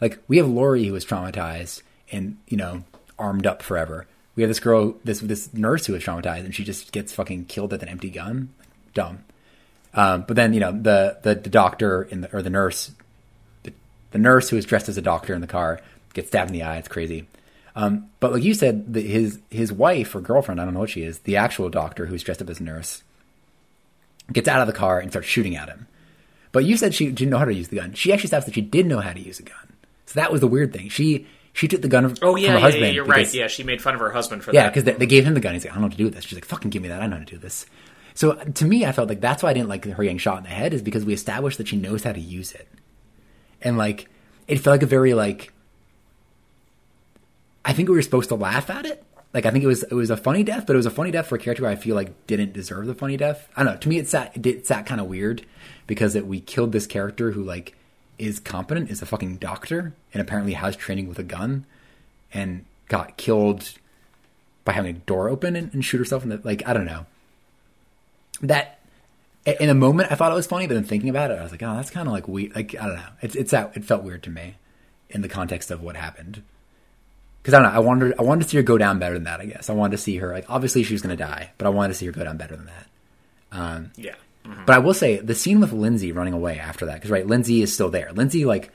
Like 0.00 0.18
we 0.28 0.36
have 0.38 0.48
Laurie 0.48 0.84
who 0.84 0.92
was 0.92 1.04
traumatized 1.04 1.82
and 2.12 2.36
you 2.48 2.56
know 2.56 2.84
armed 3.18 3.46
up 3.46 3.62
forever. 3.62 4.06
We 4.34 4.42
have 4.42 4.50
this 4.50 4.60
girl, 4.60 4.96
this 5.04 5.20
this 5.20 5.52
nurse 5.54 5.86
who 5.86 5.94
was 5.94 6.04
traumatized, 6.04 6.44
and 6.44 6.54
she 6.54 6.64
just 6.64 6.92
gets 6.92 7.12
fucking 7.12 7.46
killed 7.46 7.72
with 7.72 7.82
an 7.82 7.88
empty 7.88 8.10
gun. 8.10 8.50
Dumb. 8.92 9.20
Um, 9.94 10.24
but 10.26 10.36
then 10.36 10.52
you 10.52 10.60
know 10.60 10.72
the 10.72 11.18
the, 11.22 11.34
the 11.34 11.50
doctor 11.50 12.02
in 12.02 12.20
the 12.20 12.36
or 12.36 12.42
the 12.42 12.50
nurse, 12.50 12.92
the, 13.62 13.72
the 14.10 14.18
nurse 14.18 14.50
who 14.50 14.56
is 14.56 14.66
dressed 14.66 14.88
as 14.88 14.98
a 14.98 15.02
doctor 15.02 15.34
in 15.34 15.40
the 15.40 15.46
car 15.46 15.80
gets 16.12 16.28
stabbed 16.28 16.50
in 16.50 16.54
the 16.58 16.62
eye. 16.62 16.76
It's 16.76 16.88
crazy. 16.88 17.26
Um, 17.74 18.08
but 18.20 18.32
like 18.32 18.42
you 18.42 18.54
said, 18.54 18.92
the, 18.92 19.02
his 19.02 19.38
his 19.50 19.72
wife 19.72 20.14
or 20.14 20.20
girlfriend, 20.20 20.60
I 20.60 20.64
don't 20.64 20.74
know 20.74 20.80
what 20.80 20.90
she 20.90 21.02
is, 21.02 21.20
the 21.20 21.36
actual 21.36 21.68
doctor 21.68 22.06
who's 22.06 22.22
dressed 22.22 22.42
up 22.42 22.50
as 22.50 22.60
a 22.60 22.62
nurse, 22.62 23.02
gets 24.32 24.48
out 24.48 24.60
of 24.60 24.66
the 24.66 24.72
car 24.72 24.98
and 24.98 25.10
starts 25.10 25.28
shooting 25.28 25.56
at 25.56 25.68
him. 25.68 25.86
But 26.52 26.64
you 26.64 26.76
said 26.76 26.94
she 26.94 27.10
didn't 27.10 27.30
know 27.30 27.38
how 27.38 27.44
to 27.44 27.54
use 27.54 27.68
the 27.68 27.76
gun. 27.76 27.92
She 27.92 28.12
actually 28.12 28.28
established 28.28 28.46
that 28.46 28.54
she 28.54 28.62
did 28.62 28.86
know 28.86 29.00
how 29.00 29.12
to 29.12 29.20
use 29.20 29.40
a 29.40 29.42
gun. 29.42 29.65
So 30.06 30.20
that 30.20 30.32
was 30.32 30.40
the 30.40 30.46
weird 30.48 30.72
thing. 30.72 30.88
She 30.88 31.26
she 31.52 31.68
took 31.68 31.82
the 31.82 31.88
gun 31.88 32.04
Oh 32.04 32.08
from 32.34 32.38
yeah, 32.38 32.48
her 32.50 32.54
yeah, 32.56 32.60
husband. 32.60 32.84
yeah, 32.86 32.90
you're 32.92 33.04
because- 33.04 33.28
right. 33.28 33.34
Yeah, 33.34 33.46
she 33.48 33.62
made 33.62 33.80
fun 33.82 33.94
of 33.94 34.00
her 34.00 34.10
husband 34.10 34.42
for 34.44 34.52
yeah, 34.52 34.64
that. 34.64 34.70
because 34.74 34.84
they, 34.84 34.92
they 34.92 35.06
gave 35.06 35.24
him 35.24 35.34
the 35.34 35.40
gun. 35.40 35.54
He's 35.54 35.64
like, 35.64 35.72
I 35.72 35.74
don't 35.74 35.82
know 35.82 35.86
what 35.86 35.92
to 35.92 35.98
do 35.98 36.04
with 36.04 36.14
this. 36.14 36.24
She's 36.24 36.36
like, 36.36 36.44
fucking 36.44 36.70
give 36.70 36.82
me 36.82 36.88
that. 36.88 37.02
I 37.02 37.06
know 37.06 37.16
how 37.16 37.24
to 37.24 37.30
do 37.30 37.38
this. 37.38 37.66
So 38.14 38.34
to 38.34 38.64
me, 38.64 38.86
I 38.86 38.92
felt 38.92 39.08
like 39.08 39.20
that's 39.20 39.42
why 39.42 39.50
I 39.50 39.52
didn't 39.52 39.68
like 39.68 39.84
her 39.84 40.02
getting 40.02 40.18
shot 40.18 40.38
in 40.38 40.44
the 40.44 40.48
head 40.50 40.72
is 40.74 40.80
because 40.82 41.04
we 41.04 41.12
established 41.12 41.58
that 41.58 41.68
she 41.68 41.76
knows 41.76 42.02
how 42.04 42.12
to 42.12 42.20
use 42.20 42.52
it, 42.52 42.66
and 43.62 43.76
like 43.76 44.08
it 44.48 44.56
felt 44.56 44.74
like 44.74 44.82
a 44.82 44.86
very 44.86 45.12
like. 45.14 45.52
I 47.64 47.72
think 47.72 47.88
we 47.88 47.96
were 47.96 48.02
supposed 48.02 48.28
to 48.28 48.36
laugh 48.36 48.70
at 48.70 48.86
it. 48.86 49.02
Like 49.34 49.44
I 49.44 49.50
think 49.50 49.64
it 49.64 49.66
was 49.66 49.82
it 49.82 49.92
was 49.92 50.08
a 50.10 50.16
funny 50.16 50.42
death, 50.44 50.66
but 50.66 50.74
it 50.74 50.76
was 50.78 50.86
a 50.86 50.90
funny 50.90 51.10
death 51.10 51.26
for 51.26 51.34
a 51.36 51.38
character 51.38 51.64
who 51.64 51.68
I 51.70 51.74
feel 51.76 51.94
like 51.94 52.26
didn't 52.26 52.52
deserve 52.52 52.86
the 52.86 52.94
funny 52.94 53.16
death. 53.16 53.48
I 53.56 53.64
don't 53.64 53.74
know. 53.74 53.78
To 53.80 53.88
me, 53.88 53.98
it 53.98 54.08
sat 54.08 54.46
it, 54.46 54.66
sat 54.66 54.86
kind 54.86 55.00
of 55.00 55.08
weird 55.08 55.44
because 55.86 56.14
it, 56.14 56.26
we 56.26 56.40
killed 56.40 56.72
this 56.72 56.86
character 56.86 57.32
who 57.32 57.42
like 57.42 57.75
is 58.18 58.40
competent, 58.40 58.90
is 58.90 59.02
a 59.02 59.06
fucking 59.06 59.36
doctor, 59.36 59.94
and 60.12 60.20
apparently 60.20 60.54
has 60.54 60.76
training 60.76 61.08
with 61.08 61.18
a 61.18 61.22
gun, 61.22 61.66
and 62.32 62.64
got 62.88 63.16
killed 63.16 63.72
by 64.64 64.72
having 64.72 64.96
a 64.96 64.98
door 64.98 65.28
open 65.28 65.56
and, 65.56 65.72
and 65.72 65.84
shoot 65.84 65.98
herself 65.98 66.22
in 66.22 66.28
the 66.28 66.40
like 66.44 66.66
I 66.66 66.72
don't 66.72 66.86
know. 66.86 67.06
That 68.42 68.80
in 69.46 69.70
a 69.70 69.74
moment 69.74 70.12
I 70.12 70.14
thought 70.14 70.32
it 70.32 70.34
was 70.34 70.46
funny, 70.46 70.66
but 70.66 70.74
then 70.74 70.84
thinking 70.84 71.08
about 71.08 71.30
it, 71.30 71.38
I 71.38 71.42
was 71.42 71.52
like, 71.52 71.62
oh, 71.62 71.74
that's 71.74 71.90
kind 71.90 72.06
of 72.06 72.12
like 72.12 72.28
weird. 72.28 72.54
Like 72.54 72.74
I 72.78 72.86
don't 72.86 72.96
know. 72.96 73.08
It's 73.22 73.34
it's 73.34 73.50
that 73.52 73.76
it 73.76 73.84
felt 73.84 74.02
weird 74.02 74.22
to 74.24 74.30
me 74.30 74.56
in 75.08 75.22
the 75.22 75.28
context 75.28 75.70
of 75.70 75.82
what 75.82 75.96
happened. 75.96 76.42
Because 77.42 77.54
I 77.54 77.62
don't 77.62 77.72
know. 77.72 77.76
I 77.76 77.80
wanted 77.80 78.14
I 78.18 78.22
wanted 78.22 78.44
to 78.44 78.50
see 78.50 78.56
her 78.56 78.62
go 78.62 78.76
down 78.76 78.98
better 78.98 79.14
than 79.14 79.24
that. 79.24 79.40
I 79.40 79.46
guess 79.46 79.70
I 79.70 79.72
wanted 79.72 79.96
to 79.96 80.02
see 80.02 80.16
her 80.16 80.32
like 80.32 80.44
obviously 80.48 80.82
she 80.82 80.94
was 80.94 81.02
going 81.02 81.16
to 81.16 81.22
die, 81.24 81.52
but 81.58 81.66
I 81.66 81.70
wanted 81.70 81.88
to 81.88 81.94
see 81.94 82.06
her 82.06 82.12
go 82.12 82.24
down 82.24 82.36
better 82.36 82.56
than 82.56 82.66
that. 82.66 82.86
Um, 83.52 83.92
yeah. 83.96 84.16
But 84.66 84.74
I 84.74 84.78
will 84.78 84.94
say 84.94 85.16
the 85.18 85.34
scene 85.34 85.60
with 85.60 85.72
Lindsay 85.72 86.12
running 86.12 86.34
away 86.34 86.58
after 86.58 86.86
that, 86.86 86.94
because 86.94 87.10
right, 87.10 87.26
Lindsay 87.26 87.62
is 87.62 87.72
still 87.72 87.90
there. 87.90 88.10
Lindsay 88.12 88.44
like, 88.44 88.70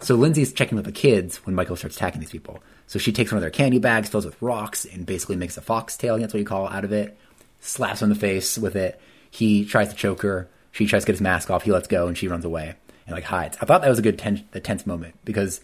so 0.00 0.14
Lindsay's 0.14 0.52
checking 0.52 0.76
with 0.76 0.84
the 0.84 0.92
kids 0.92 1.38
when 1.46 1.54
Michael 1.54 1.76
starts 1.76 1.96
attacking 1.96 2.20
these 2.20 2.30
people. 2.30 2.62
So 2.86 2.98
she 2.98 3.12
takes 3.12 3.32
one 3.32 3.38
of 3.38 3.42
their 3.42 3.50
candy 3.50 3.78
bags, 3.78 4.08
fills 4.08 4.24
with 4.24 4.40
rocks, 4.42 4.84
and 4.84 5.06
basically 5.06 5.36
makes 5.36 5.56
a 5.56 5.60
foxtail. 5.62 6.18
That's 6.18 6.34
what 6.34 6.40
you 6.40 6.46
call 6.46 6.66
it, 6.66 6.72
out 6.72 6.84
of 6.84 6.92
it. 6.92 7.16
Slaps 7.60 8.02
him 8.02 8.10
in 8.10 8.14
the 8.14 8.20
face 8.20 8.58
with 8.58 8.76
it. 8.76 9.00
He 9.30 9.64
tries 9.64 9.88
to 9.88 9.94
choke 9.94 10.22
her. 10.22 10.48
She 10.72 10.86
tries 10.86 11.02
to 11.02 11.06
get 11.06 11.12
his 11.14 11.20
mask 11.20 11.50
off. 11.50 11.62
He 11.62 11.72
lets 11.72 11.88
go, 11.88 12.06
and 12.06 12.16
she 12.18 12.28
runs 12.28 12.44
away 12.44 12.74
and 13.06 13.14
like 13.14 13.24
hides. 13.24 13.56
I 13.60 13.66
thought 13.66 13.82
that 13.82 13.88
was 13.88 13.98
a 13.98 14.02
good 14.02 14.18
ten- 14.18 14.46
a 14.52 14.60
tense 14.60 14.86
moment 14.86 15.14
because 15.24 15.60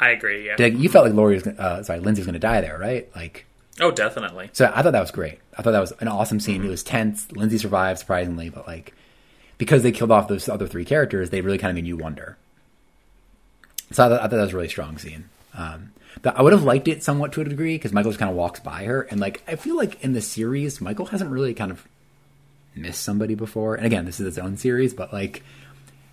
I 0.00 0.10
agree. 0.10 0.46
Yeah. 0.46 0.56
like, 0.58 0.78
you 0.78 0.88
felt 0.88 1.04
like 1.06 1.14
Laurie 1.14 1.34
was, 1.34 1.42
gonna- 1.42 1.58
uh, 1.60 1.82
sorry, 1.82 2.00
Lindsay 2.00 2.20
was 2.20 2.26
going 2.26 2.34
to 2.34 2.38
die 2.38 2.60
there, 2.60 2.78
right? 2.78 3.08
Like, 3.14 3.46
oh, 3.80 3.90
definitely. 3.90 4.50
so 4.52 4.70
I 4.74 4.82
thought 4.82 4.92
that 4.92 5.00
was 5.00 5.10
great. 5.10 5.38
I 5.56 5.62
thought 5.62 5.72
that 5.72 5.80
was 5.80 5.92
an 6.00 6.08
awesome 6.08 6.40
scene. 6.40 6.64
It 6.64 6.68
was 6.68 6.82
tense. 6.82 7.30
Lindsay 7.32 7.58
survived 7.58 7.98
surprisingly, 8.00 8.48
but 8.48 8.66
like 8.66 8.94
because 9.58 9.82
they 9.82 9.92
killed 9.92 10.10
off 10.10 10.28
those 10.28 10.48
other 10.48 10.66
three 10.66 10.84
characters, 10.84 11.30
they 11.30 11.40
really 11.40 11.58
kind 11.58 11.70
of 11.70 11.74
made 11.74 11.86
you 11.86 11.96
wonder. 11.96 12.38
So 13.90 14.04
I 14.04 14.08
thought, 14.08 14.20
I 14.20 14.22
thought 14.22 14.30
that 14.30 14.42
was 14.42 14.52
a 14.52 14.56
really 14.56 14.68
strong 14.68 14.98
scene. 14.98 15.28
Um, 15.54 15.92
I 16.24 16.42
would 16.42 16.52
have 16.52 16.62
liked 16.62 16.88
it 16.88 17.02
somewhat 17.02 17.32
to 17.32 17.40
a 17.40 17.44
degree 17.44 17.76
because 17.76 17.92
Michael 17.92 18.10
just 18.10 18.18
kind 18.18 18.30
of 18.30 18.36
walks 18.36 18.60
by 18.60 18.84
her, 18.84 19.02
and 19.02 19.20
like 19.20 19.42
I 19.46 19.56
feel 19.56 19.76
like 19.76 20.02
in 20.02 20.12
the 20.12 20.20
series, 20.20 20.80
Michael 20.80 21.06
hasn't 21.06 21.30
really 21.30 21.54
kind 21.54 21.70
of 21.70 21.86
missed 22.74 23.02
somebody 23.02 23.34
before. 23.34 23.74
And 23.74 23.86
again, 23.86 24.04
this 24.04 24.20
is 24.20 24.26
its 24.26 24.38
own 24.38 24.56
series, 24.56 24.94
but 24.94 25.12
like 25.12 25.42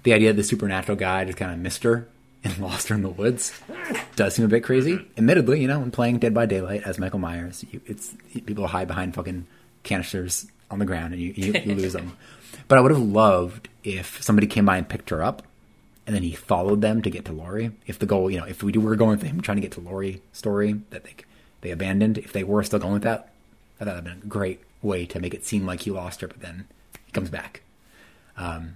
the 0.03 0.13
idea 0.13 0.29
of 0.29 0.35
the 0.35 0.43
supernatural 0.43 0.97
guy 0.97 1.25
just 1.25 1.37
kind 1.37 1.51
of 1.51 1.59
missed 1.59 1.83
her 1.83 2.07
in 2.43 2.61
Lost 2.61 2.87
her 2.89 2.95
in 2.95 3.01
the 3.01 3.09
Woods 3.09 3.59
does 4.15 4.35
seem 4.35 4.45
a 4.45 4.49
bit 4.49 4.63
crazy. 4.63 5.05
Admittedly, 5.17 5.61
you 5.61 5.67
know, 5.67 5.79
when 5.79 5.91
playing 5.91 6.19
Dead 6.19 6.33
by 6.33 6.45
Daylight 6.45 6.83
as 6.83 6.99
Michael 6.99 7.19
Myers, 7.19 7.65
you, 7.71 7.81
it's 7.85 8.13
people 8.45 8.67
hide 8.67 8.87
behind 8.87 9.15
fucking 9.15 9.45
canisters 9.83 10.47
on 10.69 10.79
the 10.79 10.85
ground 10.85 11.13
and 11.13 11.21
you, 11.21 11.33
you, 11.35 11.53
you 11.65 11.75
lose 11.75 11.93
them. 11.93 12.17
But 12.67 12.77
I 12.77 12.81
would 12.81 12.91
have 12.91 13.01
loved 13.01 13.69
if 13.83 14.21
somebody 14.21 14.45
came 14.45 14.65
by 14.65 14.77
and 14.77 14.89
picked 14.89 15.09
her 15.11 15.23
up, 15.23 15.43
and 16.05 16.13
then 16.13 16.23
he 16.23 16.33
followed 16.33 16.81
them 16.81 17.01
to 17.01 17.09
get 17.09 17.23
to 17.25 17.31
Laurie. 17.31 17.71
If 17.85 17.99
the 17.99 18.05
goal, 18.05 18.29
you 18.29 18.39
know, 18.39 18.45
if 18.45 18.61
we 18.61 18.73
were 18.73 18.95
going 18.97 19.19
with 19.19 19.21
him 19.21 19.39
trying 19.39 19.55
to 19.57 19.61
get 19.61 19.71
to 19.73 19.79
Laurie 19.79 20.21
story 20.33 20.81
that 20.89 21.05
they 21.05 21.15
they 21.61 21.71
abandoned, 21.71 22.17
if 22.17 22.33
they 22.33 22.43
were 22.43 22.63
still 22.63 22.79
going 22.79 22.93
with 22.93 23.03
that, 23.03 23.31
I 23.79 23.85
thought 23.85 23.91
that'd 23.91 24.03
been 24.03 24.21
a 24.23 24.27
great 24.27 24.61
way 24.81 25.05
to 25.05 25.19
make 25.19 25.33
it 25.33 25.45
seem 25.45 25.65
like 25.65 25.81
he 25.81 25.91
lost 25.91 26.21
her, 26.21 26.27
but 26.27 26.41
then 26.41 26.67
he 27.05 27.11
comes 27.11 27.29
back. 27.29 27.61
Um, 28.35 28.75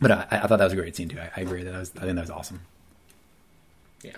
but 0.00 0.10
I, 0.10 0.26
I 0.30 0.46
thought 0.46 0.58
that 0.58 0.64
was 0.64 0.72
a 0.72 0.76
great 0.76 0.96
scene 0.96 1.08
too. 1.08 1.18
I, 1.20 1.30
I 1.36 1.40
agree 1.42 1.62
that, 1.62 1.74
was, 1.74 1.92
I 1.96 2.00
think 2.00 2.14
that 2.14 2.22
was 2.22 2.30
awesome. 2.30 2.60
Yeah, 4.02 4.16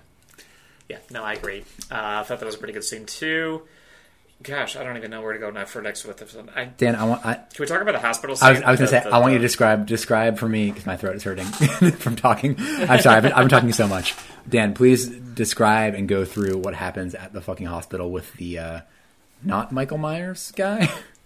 yeah. 0.89 0.99
No, 1.11 1.23
I 1.25 1.35
agree. 1.35 1.65
Uh, 1.91 2.21
I 2.21 2.23
thought 2.23 2.41
that 2.41 2.47
was 2.47 2.55
a 2.55 2.59
pretty 2.59 2.73
good 2.75 2.85
scene 2.85 3.07
too. 3.07 3.63
Gosh, 4.43 4.75
I 4.75 4.85
don't 4.85 4.97
even 4.97 5.11
know 5.11 5.21
where 5.21 5.35
to 5.35 5.39
go 5.39 5.51
now 5.51 5.67
for 5.67 5.83
next 5.83 6.07
with 6.07 6.17
this 6.17 6.35
one. 6.35 6.49
I, 6.57 6.65
Dan, 6.65 6.95
I 6.97 7.05
want. 7.05 7.27
I, 7.27 7.35
can 7.35 7.45
we 7.59 7.67
talk 7.67 7.83
about 7.83 7.93
the 7.93 7.99
hospital 7.99 8.35
scene? 8.37 8.49
I 8.49 8.53
was, 8.53 8.63
I 8.63 8.71
was 8.71 8.81
going 8.81 8.91
to 8.91 8.97
say, 8.97 9.05
the- 9.05 9.15
I 9.15 9.19
want 9.19 9.33
you 9.33 9.39
to 9.39 9.43
describe 9.43 9.87
describe 9.87 10.39
for 10.39 10.49
me 10.49 10.71
because 10.71 10.87
my 10.87 10.97
throat 10.97 11.15
is 11.17 11.25
hurting 11.25 11.45
from 11.99 12.17
talking. 12.17 12.57
I'm 12.59 13.01
sorry, 13.01 13.17
I've 13.17 13.23
been, 13.23 13.33
I've 13.33 13.41
been 13.43 13.49
talking 13.51 13.73
so 13.73 13.87
much. 13.87 14.15
Dan, 14.49 14.73
please 14.73 15.09
describe 15.09 15.93
and 15.95 16.09
go 16.09 16.25
through 16.25 16.57
what 16.57 16.75
happens 16.75 17.15
at 17.15 17.35
the 17.35 17.43
fucking 17.43 17.67
hospital 17.67 18.11
with 18.11 18.33
the 18.35 18.59
uh, 18.59 18.81
not 19.43 19.73
Michael 19.73 19.99
Myers 19.99 20.53
guy. 20.57 20.89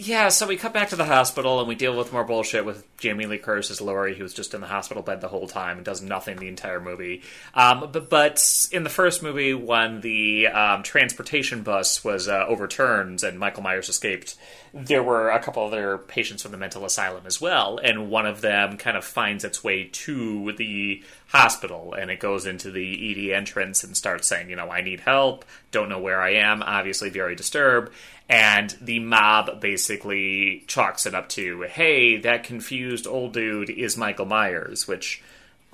Yeah, 0.00 0.28
so 0.28 0.46
we 0.46 0.56
cut 0.56 0.72
back 0.72 0.90
to 0.90 0.96
the 0.96 1.04
hospital 1.04 1.58
and 1.58 1.66
we 1.66 1.74
deal 1.74 1.96
with 1.96 2.12
more 2.12 2.22
bullshit 2.22 2.64
with 2.64 2.86
Jamie 2.98 3.26
Lee 3.26 3.38
Curtis 3.38 3.68
as 3.72 3.80
Laurie, 3.80 4.14
who's 4.14 4.32
just 4.32 4.54
in 4.54 4.60
the 4.60 4.68
hospital 4.68 5.02
bed 5.02 5.20
the 5.20 5.26
whole 5.26 5.48
time 5.48 5.78
and 5.78 5.84
does 5.84 6.00
nothing 6.00 6.36
the 6.36 6.46
entire 6.46 6.80
movie. 6.80 7.22
Um, 7.52 7.90
but, 7.90 8.08
but 8.08 8.68
in 8.70 8.84
the 8.84 8.90
first 8.90 9.24
movie, 9.24 9.54
when 9.54 10.00
the 10.00 10.46
um, 10.46 10.84
transportation 10.84 11.64
bus 11.64 12.04
was 12.04 12.28
uh, 12.28 12.44
overturned 12.46 13.24
and 13.24 13.40
Michael 13.40 13.64
Myers 13.64 13.88
escaped, 13.88 14.36
there 14.84 15.02
were 15.02 15.30
a 15.30 15.40
couple 15.40 15.64
other 15.64 15.98
patients 15.98 16.42
from 16.42 16.52
the 16.52 16.58
mental 16.58 16.84
asylum 16.84 17.24
as 17.26 17.40
well, 17.40 17.78
and 17.82 18.10
one 18.10 18.26
of 18.26 18.40
them 18.40 18.76
kind 18.76 18.96
of 18.96 19.04
finds 19.04 19.44
its 19.44 19.64
way 19.64 19.84
to 19.84 20.52
the 20.52 21.02
hospital 21.28 21.94
and 21.94 22.10
it 22.10 22.20
goes 22.20 22.46
into 22.46 22.70
the 22.70 23.30
ED 23.30 23.36
entrance 23.36 23.84
and 23.84 23.96
starts 23.96 24.26
saying, 24.26 24.48
you 24.50 24.56
know, 24.56 24.70
I 24.70 24.80
need 24.80 25.00
help, 25.00 25.44
don't 25.70 25.88
know 25.88 25.98
where 25.98 26.20
I 26.20 26.34
am, 26.34 26.62
obviously 26.62 27.10
very 27.10 27.34
disturbed. 27.34 27.92
And 28.28 28.76
the 28.80 28.98
mob 28.98 29.60
basically 29.60 30.64
chalks 30.66 31.06
it 31.06 31.14
up 31.14 31.28
to, 31.30 31.62
hey, 31.62 32.18
that 32.18 32.44
confused 32.44 33.06
old 33.06 33.32
dude 33.32 33.70
is 33.70 33.96
Michael 33.96 34.26
Myers, 34.26 34.86
which, 34.86 35.22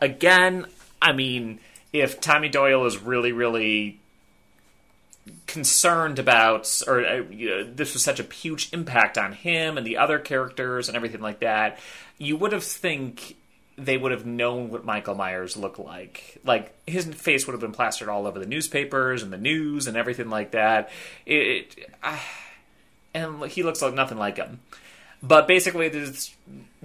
again, 0.01 0.67
I 1.03 1.13
mean, 1.13 1.61
if 1.93 2.21
Tommy 2.21 2.49
Doyle 2.49 2.87
is 2.87 2.99
really, 2.99 3.33
really 3.33 4.01
concerned 5.47 6.19
about, 6.19 6.83
or 6.87 7.05
uh, 7.05 7.23
you 7.31 7.49
know, 7.49 7.65
this 7.65 7.95
was 7.95 8.03
such 8.03 8.21
a 8.21 8.23
huge 8.25 8.73
impact 8.73 9.17
on 9.19 9.33
him 9.33 9.79
and 9.79 9.87
the 9.87 9.97
other 9.97 10.19
characters 10.19 10.89
and 10.89 10.97
everything 10.97 11.21
like 11.21 11.41
that, 11.41 11.79
you 12.19 12.37
would 12.37 12.53
have 12.53 12.65
think 12.65 13.37
they 13.77 13.97
would 13.97 14.13
have 14.13 14.25
known 14.25 14.71
what 14.71 14.85
Michael 14.85 15.15
Myers 15.15 15.57
looked 15.57 15.79
like. 15.79 16.39
Like 16.45 16.75
his 16.87 17.07
face 17.07 17.47
would 17.47 17.53
have 17.53 17.61
been 17.61 17.73
plastered 17.73 18.09
all 18.09 18.27
over 18.27 18.39
the 18.39 18.47
newspapers 18.47 19.23
and 19.23 19.33
the 19.33 19.39
news 19.39 19.87
and 19.87 19.97
everything 19.97 20.31
like 20.31 20.53
that. 20.53 20.91
It, 21.27 21.35
it 21.35 21.91
I, 22.03 22.21
and 23.13 23.45
he 23.45 23.63
looks 23.63 23.83
like 23.83 23.95
nothing 23.95 24.19
like 24.19 24.37
him. 24.37 24.61
But 25.23 25.49
basically, 25.49 25.89
there's 25.89 26.35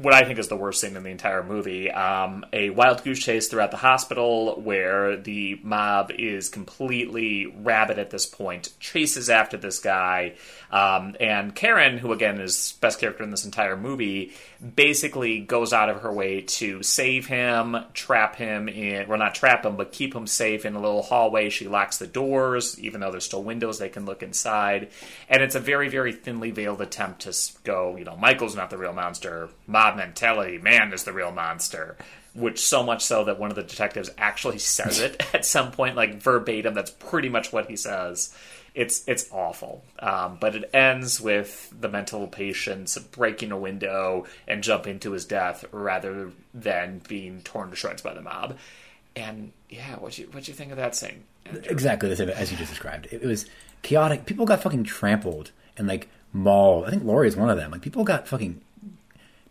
what 0.02 0.14
I 0.14 0.24
think 0.24 0.40
is 0.40 0.48
the 0.48 0.56
worst 0.56 0.80
scene 0.80 0.96
in 0.96 1.04
the 1.04 1.10
entire 1.10 1.44
movie: 1.44 1.92
um, 1.92 2.46
a 2.54 2.70
wild 2.70 3.04
goose 3.04 3.20
chase 3.20 3.48
throughout 3.48 3.72
the 3.72 3.78
hospital, 3.78 4.60
where 4.62 5.18
the 5.18 5.60
mob 5.62 6.12
is 6.12 6.50
completely 6.50 7.46
rabid 7.48 8.00
at 8.00 8.10
this 8.10 8.26
point, 8.26 8.70
chases 8.80 9.30
after 9.30 9.58
this 9.58 9.80
guy, 9.80 10.36
um, 10.72 11.16
and 11.20 11.54
Karen, 11.54 11.98
who 11.98 12.14
again 12.14 12.40
is 12.40 12.78
best 12.80 13.00
character 13.00 13.24
in 13.24 13.32
this 13.32 13.46
entire 13.46 13.76
movie, 13.76 14.34
basically 14.76 15.40
goes 15.40 15.74
out 15.74 15.90
of 15.90 16.02
her 16.02 16.14
way 16.14 16.42
to 16.42 16.82
save 16.84 17.28
him, 17.28 17.76
trap 17.94 18.36
him 18.36 18.70
in, 18.70 19.08
well, 19.08 19.18
not 19.18 19.36
trap 19.36 19.66
him, 19.66 19.76
but 19.76 19.92
keep 19.92 20.14
him 20.14 20.28
safe 20.28 20.66
in 20.66 20.76
a 20.76 20.82
little 20.82 21.02
hallway. 21.02 21.50
She 21.50 21.68
locks 21.68 21.98
the 21.98 22.08
doors, 22.08 22.80
even 22.80 23.02
though 23.02 23.12
there's 23.12 23.26
still 23.26 23.44
windows 23.44 23.80
they 23.80 23.90
can 23.90 24.06
look 24.06 24.24
inside, 24.24 24.90
and 25.28 25.42
it's 25.44 25.56
a 25.56 25.60
very, 25.60 25.90
very 25.90 26.14
thinly 26.14 26.52
veiled 26.52 26.82
attempt 26.82 27.22
to 27.22 27.34
go, 27.64 27.98
you 27.98 28.06
know, 28.06 28.16
Michael's 28.16 28.56
not 28.56 28.70
the 28.70 28.78
real 28.78 28.94
monster, 28.94 29.50
mob 29.68 29.89
mentality, 29.98 30.58
man 30.58 30.94
is 30.94 31.04
the 31.04 31.14
real 31.14 31.32
monster. 31.32 31.98
Which 32.36 32.60
so 32.60 32.84
much 32.84 33.04
so 33.04 33.24
that 33.26 33.40
one 33.40 33.50
of 33.50 33.56
the 33.56 33.64
detectives 33.64 34.12
actually 34.18 34.60
says 34.60 35.00
it 35.00 35.26
at 35.34 35.46
some 35.46 35.72
point, 35.72 35.96
like 35.96 36.22
verbatim. 36.22 36.74
That's 36.74 36.92
pretty 36.92 37.30
much 37.30 37.52
what 37.52 37.68
he 37.68 37.76
says. 37.76 38.36
It's 38.76 39.04
it's 39.08 39.28
awful, 39.32 39.84
um, 39.98 40.38
but 40.40 40.56
it 40.56 40.70
ends 40.74 41.20
with 41.20 41.74
the 41.78 41.90
mental 41.90 42.28
patients 42.28 42.98
breaking 42.98 43.52
a 43.52 43.58
window 43.58 44.28
and 44.48 44.64
jumping 44.64 45.00
to 45.00 45.12
his 45.12 45.26
death 45.26 45.66
rather 45.72 46.32
than 46.54 47.02
being 47.08 47.42
torn 47.42 47.72
to 47.72 47.76
shreds 47.76 48.04
by 48.04 48.14
the 48.14 48.22
mob. 48.22 48.58
And 49.16 49.52
yeah, 49.70 49.96
what 49.96 50.18
you 50.20 50.30
what 50.32 50.48
you 50.48 50.54
think 50.54 50.72
of 50.72 50.78
that 50.78 50.96
scene? 50.96 51.24
exactly 51.64 52.10
the 52.10 52.16
same 52.16 52.30
as 52.30 52.52
you 52.52 52.58
just 52.58 52.70
described. 52.70 53.08
It, 53.12 53.24
it 53.24 53.26
was 53.26 53.46
chaotic. 53.82 54.26
People 54.26 54.46
got 54.46 54.62
fucking 54.62 54.84
trampled 54.84 55.52
and 55.78 55.88
like 55.88 56.08
mauled. 56.34 56.86
I 56.86 56.90
think 56.92 57.04
Laurie 57.04 57.28
is 57.28 57.36
one 57.36 57.50
of 57.50 57.58
them. 57.58 57.72
Like 57.72 57.82
people 57.82 58.04
got 58.04 58.28
fucking 58.28 58.62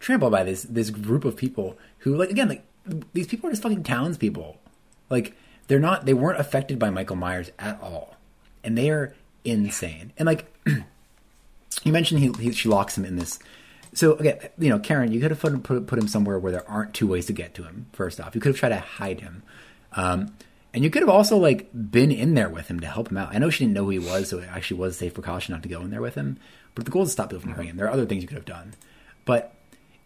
trampled 0.00 0.32
by 0.32 0.44
this 0.44 0.62
this 0.64 0.90
group 0.90 1.24
of 1.24 1.36
people 1.36 1.78
who 1.98 2.16
like 2.16 2.30
again 2.30 2.48
like 2.48 2.64
these 3.12 3.26
people 3.26 3.48
are 3.48 3.52
just 3.52 3.62
fucking 3.62 3.84
townspeople. 3.84 4.58
Like 5.10 5.36
they're 5.66 5.78
not 5.78 6.06
they 6.06 6.14
weren't 6.14 6.40
affected 6.40 6.78
by 6.78 6.90
Michael 6.90 7.16
Myers 7.16 7.50
at 7.58 7.80
all, 7.80 8.16
and 8.64 8.76
they 8.76 8.90
are 8.90 9.14
insane. 9.44 10.12
And 10.16 10.26
like 10.26 10.52
you 11.84 11.92
mentioned, 11.92 12.20
he, 12.20 12.32
he 12.42 12.52
she 12.52 12.68
locks 12.68 12.96
him 12.96 13.04
in 13.04 13.16
this. 13.16 13.38
So 13.94 14.14
again, 14.16 14.38
you 14.58 14.68
know, 14.68 14.78
Karen, 14.78 15.12
you 15.12 15.20
could 15.20 15.30
have 15.30 15.62
put, 15.62 15.86
put 15.86 15.98
him 15.98 16.08
somewhere 16.08 16.38
where 16.38 16.52
there 16.52 16.70
aren't 16.70 16.94
two 16.94 17.06
ways 17.06 17.26
to 17.26 17.32
get 17.32 17.54
to 17.54 17.64
him. 17.64 17.86
First 17.92 18.20
off, 18.20 18.34
you 18.34 18.40
could 18.40 18.50
have 18.50 18.58
tried 18.58 18.68
to 18.70 18.76
hide 18.78 19.20
him, 19.20 19.42
um, 19.92 20.34
and 20.74 20.84
you 20.84 20.90
could 20.90 21.02
have 21.02 21.08
also 21.08 21.36
like 21.36 21.68
been 21.72 22.12
in 22.12 22.34
there 22.34 22.50
with 22.50 22.68
him 22.68 22.80
to 22.80 22.86
help 22.86 23.10
him 23.10 23.16
out. 23.16 23.34
I 23.34 23.38
know 23.38 23.50
she 23.50 23.64
didn't 23.64 23.74
know 23.74 23.84
who 23.84 23.90
he 23.90 23.98
was, 23.98 24.28
so 24.28 24.38
it 24.38 24.48
actually 24.50 24.80
was 24.80 24.98
safe 24.98 25.14
precaution 25.14 25.52
not 25.52 25.62
to 25.62 25.68
go 25.68 25.80
in 25.80 25.90
there 25.90 26.02
with 26.02 26.14
him. 26.14 26.38
But 26.74 26.84
the 26.84 26.90
goal 26.90 27.02
is 27.02 27.08
to 27.08 27.12
stop 27.12 27.30
people 27.30 27.40
from 27.40 27.52
hurting 27.52 27.70
him. 27.70 27.76
There 27.76 27.86
are 27.86 27.92
other 27.92 28.06
things 28.06 28.22
you 28.22 28.28
could 28.28 28.36
have 28.36 28.44
done, 28.44 28.74
but 29.24 29.54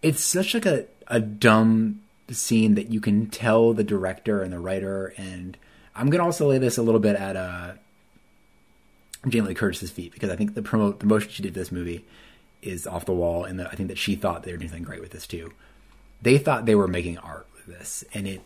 it's 0.02 0.22
such 0.22 0.54
like 0.54 0.66
a 0.66 0.86
a 1.08 1.20
dumb 1.20 2.00
scene 2.30 2.74
that 2.74 2.90
you 2.90 3.00
can 3.00 3.26
tell 3.26 3.72
the 3.74 3.84
director 3.84 4.42
and 4.42 4.52
the 4.52 4.58
writer 4.58 5.12
and 5.16 5.56
I'm 5.94 6.08
gonna 6.10 6.24
also 6.24 6.48
lay 6.48 6.58
this 6.58 6.78
a 6.78 6.82
little 6.82 7.00
bit 7.00 7.16
at 7.16 7.36
uh 7.36 7.72
Jamie 9.28 9.48
Lee 9.48 9.54
Curtis's 9.54 9.90
feet 9.90 10.12
because 10.12 10.30
I 10.30 10.36
think 10.36 10.54
the 10.54 10.62
promo 10.62 10.98
the 10.98 11.06
motion 11.06 11.30
she 11.30 11.42
did 11.42 11.54
this 11.54 11.70
movie 11.70 12.04
is 12.62 12.86
off 12.86 13.04
the 13.04 13.12
wall, 13.12 13.44
and 13.44 13.58
the, 13.58 13.68
I 13.68 13.74
think 13.74 13.88
that 13.88 13.98
she 13.98 14.14
thought 14.14 14.44
they 14.44 14.52
were 14.52 14.58
doing 14.58 14.70
something 14.70 14.84
great 14.84 15.00
with 15.00 15.10
this 15.10 15.26
too. 15.26 15.52
They 16.22 16.38
thought 16.38 16.64
they 16.64 16.76
were 16.76 16.88
making 16.88 17.18
art 17.18 17.46
with 17.54 17.66
this, 17.66 18.04
and 18.14 18.26
it 18.26 18.40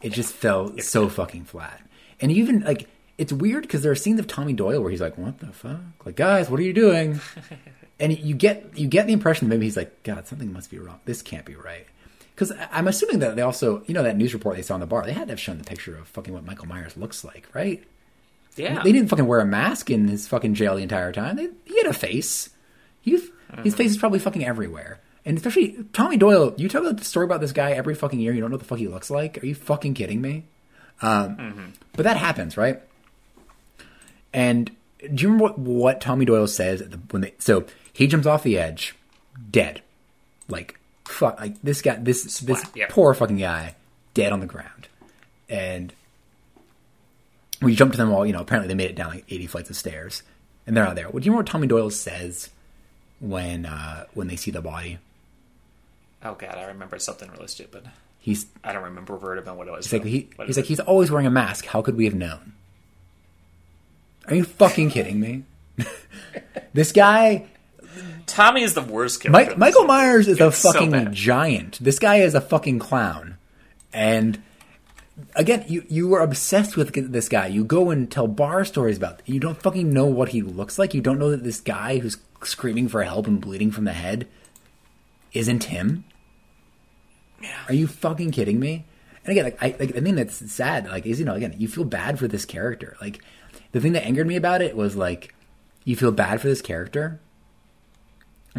it 0.00 0.12
just 0.12 0.32
fell 0.32 0.78
so 0.78 1.08
fucking 1.08 1.44
flat. 1.44 1.82
And 2.20 2.30
even 2.30 2.60
like 2.60 2.88
it's 3.16 3.32
weird 3.32 3.62
because 3.62 3.82
there 3.82 3.92
are 3.92 3.96
scenes 3.96 4.20
of 4.20 4.26
Tommy 4.26 4.52
Doyle 4.52 4.80
where 4.80 4.90
he's 4.90 5.00
like, 5.00 5.18
"What 5.18 5.40
the 5.40 5.46
fuck? 5.48 5.80
Like, 6.04 6.16
guys, 6.16 6.48
what 6.48 6.60
are 6.60 6.64
you 6.64 6.72
doing?" 6.72 7.20
and 8.00 8.16
you 8.18 8.34
get 8.34 8.76
you 8.78 8.86
get 8.86 9.06
the 9.06 9.12
impression 9.12 9.48
that 9.48 9.54
maybe 9.54 9.66
he's 9.66 9.76
like, 9.76 10.02
"God, 10.02 10.26
something 10.26 10.52
must 10.52 10.70
be 10.70 10.78
wrong. 10.78 11.00
This 11.04 11.22
can't 11.22 11.44
be 11.44 11.54
right." 11.54 11.86
Because 12.34 12.52
I'm 12.70 12.86
assuming 12.86 13.18
that 13.18 13.34
they 13.34 13.42
also, 13.42 13.82
you 13.86 13.94
know, 13.94 14.04
that 14.04 14.16
news 14.16 14.32
report 14.32 14.54
they 14.56 14.62
saw 14.62 14.74
in 14.74 14.80
the 14.80 14.86
bar, 14.86 15.04
they 15.04 15.12
had 15.12 15.26
to 15.26 15.32
have 15.32 15.40
shown 15.40 15.58
the 15.58 15.64
picture 15.64 15.96
of 15.96 16.06
fucking 16.06 16.32
what 16.32 16.44
Michael 16.46 16.66
Myers 16.68 16.96
looks 16.96 17.24
like, 17.24 17.48
right? 17.52 17.82
Yeah, 18.54 18.80
They 18.82 18.92
didn't 18.92 19.08
fucking 19.08 19.26
wear 19.26 19.40
a 19.40 19.44
mask 19.44 19.90
in 19.90 20.06
his 20.06 20.28
fucking 20.28 20.54
jail 20.54 20.76
the 20.76 20.82
entire 20.84 21.10
time. 21.12 21.34
They, 21.34 21.48
he 21.64 21.76
had 21.78 21.86
a 21.86 21.92
face. 21.92 22.50
He, 23.00 23.18
His 23.64 23.74
face 23.74 23.90
is 23.90 23.96
probably 23.98 24.18
fucking 24.20 24.44
everywhere. 24.44 25.00
And 25.24 25.36
especially 25.36 25.84
Tommy 25.92 26.16
Doyle, 26.16 26.54
you 26.56 26.68
tell 26.68 26.82
the 26.92 27.04
story 27.04 27.24
about 27.24 27.40
this 27.40 27.52
guy 27.52 27.72
every 27.72 27.94
fucking 27.96 28.20
year. 28.20 28.32
You 28.32 28.40
don't 28.40 28.50
know 28.50 28.54
what 28.54 28.62
the 28.62 28.68
fuck 28.68 28.78
he 28.78 28.86
looks 28.88 29.10
like. 29.10 29.42
Are 29.42 29.46
you 29.46 29.54
fucking 29.56 29.94
kidding 29.94 30.20
me? 30.20 30.44
Um, 31.02 31.72
But 31.94 32.04
that 32.04 32.16
happens, 32.16 32.56
right? 32.56 32.80
And 34.32 34.70
do 35.00 35.22
you 35.22 35.28
remember 35.28 35.44
what, 35.44 35.58
what 35.58 36.00
Tommy 36.00 36.24
Doyle 36.24 36.46
says 36.46 36.80
at 36.82 36.90
the, 36.90 36.98
when 37.10 37.22
they? 37.22 37.34
So 37.38 37.64
he 37.98 38.06
jumps 38.06 38.28
off 38.28 38.44
the 38.44 38.56
edge, 38.56 38.94
dead. 39.50 39.82
Like 40.46 40.78
fuck, 41.04 41.40
like 41.40 41.60
this 41.62 41.82
guy, 41.82 41.96
this 41.96 42.38
this 42.38 42.64
yep. 42.72 42.90
poor 42.90 43.12
fucking 43.12 43.38
guy, 43.38 43.74
dead 44.14 44.30
on 44.30 44.38
the 44.38 44.46
ground. 44.46 44.86
And 45.48 45.92
we 47.60 47.74
jump 47.74 47.90
to 47.90 47.98
them 47.98 48.12
all. 48.12 48.24
You 48.24 48.32
know, 48.32 48.40
apparently 48.40 48.68
they 48.68 48.76
made 48.76 48.88
it 48.88 48.94
down 48.94 49.10
like 49.10 49.24
eighty 49.28 49.48
flights 49.48 49.68
of 49.68 49.74
stairs, 49.74 50.22
and 50.64 50.76
they're 50.76 50.86
out 50.86 50.94
there. 50.94 51.08
What 51.08 51.24
do 51.24 51.26
you 51.26 51.32
remember 51.32 51.48
what 51.48 51.50
Tommy 51.50 51.66
Doyle 51.66 51.90
says 51.90 52.50
when 53.18 53.66
uh, 53.66 54.04
when 54.14 54.28
they 54.28 54.36
see 54.36 54.52
the 54.52 54.62
body? 54.62 54.98
Oh 56.22 56.34
god, 56.34 56.56
I 56.56 56.66
remember 56.66 57.00
something 57.00 57.28
really 57.32 57.48
stupid. 57.48 57.90
He's 58.20 58.46
I 58.62 58.72
don't 58.72 58.84
remember 58.84 59.16
verbatim 59.16 59.56
what 59.56 59.66
it 59.66 59.72
was. 59.72 59.86
He's 59.86 59.92
like, 59.92 60.04
he, 60.04 60.28
he's, 60.46 60.56
like 60.56 60.66
he's 60.66 60.78
always 60.78 61.10
wearing 61.10 61.26
a 61.26 61.30
mask. 61.30 61.66
How 61.66 61.82
could 61.82 61.96
we 61.96 62.04
have 62.04 62.14
known? 62.14 62.52
Are 64.28 64.36
you 64.36 64.44
fucking 64.44 64.90
kidding 64.90 65.18
me? 65.18 65.42
this 66.74 66.92
guy, 66.92 67.48
Tommy 68.28 68.62
is 68.62 68.74
the 68.74 68.82
worst 68.82 69.20
character. 69.20 69.50
Mike, 69.50 69.58
Michael. 69.58 69.84
Myers, 69.84 70.28
is 70.28 70.40
a 70.40 70.48
It's 70.48 70.58
so 70.58 70.72
fucking 70.72 70.90
bad. 70.90 71.12
giant. 71.12 71.78
This 71.80 71.98
guy 71.98 72.16
is 72.16 72.34
a 72.34 72.40
fucking 72.40 72.78
clown, 72.78 73.36
and 73.92 74.40
again, 75.34 75.64
you 75.68 75.84
you 75.88 76.08
were 76.08 76.20
obsessed 76.20 76.76
with 76.76 76.92
this 77.12 77.28
guy. 77.28 77.46
You 77.48 77.64
go 77.64 77.90
and 77.90 78.10
tell 78.10 78.26
bar 78.28 78.64
stories 78.64 78.96
about. 78.96 79.20
You 79.26 79.40
don't 79.40 79.60
fucking 79.60 79.92
know 79.92 80.06
what 80.06 80.28
he 80.30 80.42
looks 80.42 80.78
like. 80.78 80.94
You 80.94 81.00
don't 81.00 81.18
know 81.18 81.30
that 81.30 81.42
this 81.44 81.60
guy 81.60 81.98
who's 81.98 82.18
screaming 82.42 82.88
for 82.88 83.02
help 83.02 83.26
and 83.26 83.40
bleeding 83.40 83.70
from 83.72 83.84
the 83.84 83.92
head 83.92 84.28
isn't 85.32 85.64
him. 85.64 86.04
Yeah. 87.42 87.56
Are 87.68 87.74
you 87.74 87.86
fucking 87.86 88.30
kidding 88.32 88.58
me? 88.60 88.84
And 89.24 89.32
again, 89.32 89.44
like, 89.44 89.62
I 89.62 89.76
like, 89.78 89.96
I 89.96 90.00
mean 90.00 90.14
that's 90.16 90.50
sad. 90.52 90.86
Like, 90.88 91.06
is 91.06 91.18
you 91.18 91.24
know, 91.24 91.34
again, 91.34 91.54
you 91.58 91.68
feel 91.68 91.84
bad 91.84 92.18
for 92.18 92.28
this 92.28 92.44
character. 92.44 92.96
Like, 93.00 93.20
the 93.72 93.80
thing 93.80 93.92
that 93.92 94.04
angered 94.04 94.26
me 94.26 94.36
about 94.36 94.62
it 94.62 94.76
was 94.76 94.96
like, 94.96 95.34
you 95.84 95.96
feel 95.96 96.12
bad 96.12 96.40
for 96.40 96.48
this 96.48 96.62
character, 96.62 97.20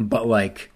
but 0.07 0.27
like, 0.27 0.71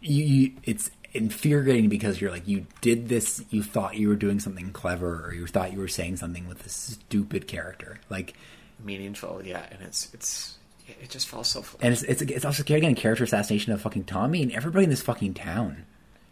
you, 0.00 0.24
you 0.24 0.52
it's 0.64 0.90
infuriating 1.14 1.88
because 1.88 2.20
you're 2.20 2.30
like 2.30 2.48
you 2.48 2.66
did 2.80 3.08
this 3.08 3.44
you 3.50 3.62
thought 3.62 3.96
you 3.96 4.08
were 4.08 4.16
doing 4.16 4.40
something 4.40 4.72
clever 4.72 5.26
or 5.26 5.34
you 5.34 5.46
thought 5.46 5.72
you 5.72 5.78
were 5.78 5.88
saying 5.88 6.16
something 6.16 6.48
with 6.48 6.60
this 6.60 6.72
stupid 6.72 7.46
character. 7.46 8.00
Like 8.08 8.34
meaningful 8.82 9.40
yeah 9.44 9.64
and 9.70 9.80
it's 9.82 10.12
it's 10.12 10.56
it 10.88 11.08
just 11.08 11.28
falls 11.28 11.46
so 11.46 11.62
flat. 11.62 11.84
and 11.84 11.92
it's 11.92 12.02
it's, 12.02 12.22
it's 12.22 12.44
also 12.44 12.62
again 12.62 12.94
character 12.94 13.22
assassination 13.24 13.72
of 13.72 13.80
fucking 13.80 14.04
tommy 14.04 14.42
and 14.42 14.50
everybody 14.52 14.84
in 14.84 14.90
this 14.90 15.02
fucking 15.02 15.34
town. 15.34 15.84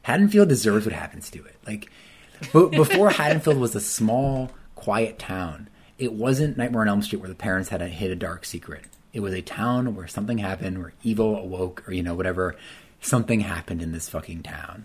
Haddonfield 0.02 0.48
deserves 0.48 0.86
what 0.86 0.94
happens 0.94 1.31
to 1.31 1.44
it. 1.44 1.56
Like 1.66 1.90
before 2.52 3.10
haddonfield 3.10 3.59
was 3.59 3.74
a 3.74 3.81
small 3.81 4.51
quiet 4.74 5.18
town 5.18 5.68
it 5.98 6.14
wasn't 6.14 6.56
nightmare 6.56 6.81
on 6.81 6.89
elm 6.89 7.02
street 7.02 7.20
where 7.20 7.28
the 7.28 7.35
parents 7.35 7.68
had 7.68 7.81
to 7.81 7.86
hid 7.86 8.10
a 8.10 8.16
dark 8.16 8.47
secret 8.47 8.86
it 9.12 9.20
was 9.20 9.34
a 9.34 9.42
town 9.42 9.94
where 9.94 10.06
something 10.06 10.38
happened 10.38 10.78
where 10.78 10.92
evil 11.02 11.36
awoke 11.36 11.86
or 11.88 11.92
you 11.92 12.02
know 12.02 12.14
whatever 12.14 12.56
something 13.00 13.40
happened 13.40 13.82
in 13.82 13.92
this 13.92 14.08
fucking 14.08 14.42
town. 14.42 14.84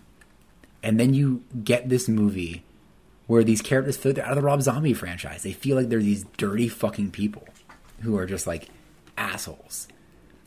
And 0.81 0.99
then 0.99 1.14
you 1.14 1.43
get 1.64 1.89
this 1.89 2.07
movie 2.07 2.64
where 3.27 3.43
these 3.43 3.61
characters 3.61 3.97
feel 3.97 4.14
they're 4.14 4.26
out 4.26 4.31
of 4.31 4.38
the 4.38 4.43
Rob 4.43 4.61
Zombie 4.61 4.93
franchise. 4.93 5.43
They 5.43 5.52
feel 5.52 5.76
like 5.76 5.89
they're 5.89 5.99
these 5.99 6.26
dirty 6.38 6.69
fucking 6.69 7.11
people 7.11 7.47
who 8.02 8.18
are 8.18 8.26
just 8.26 8.47
like 8.47 8.69
assholes. 9.18 9.88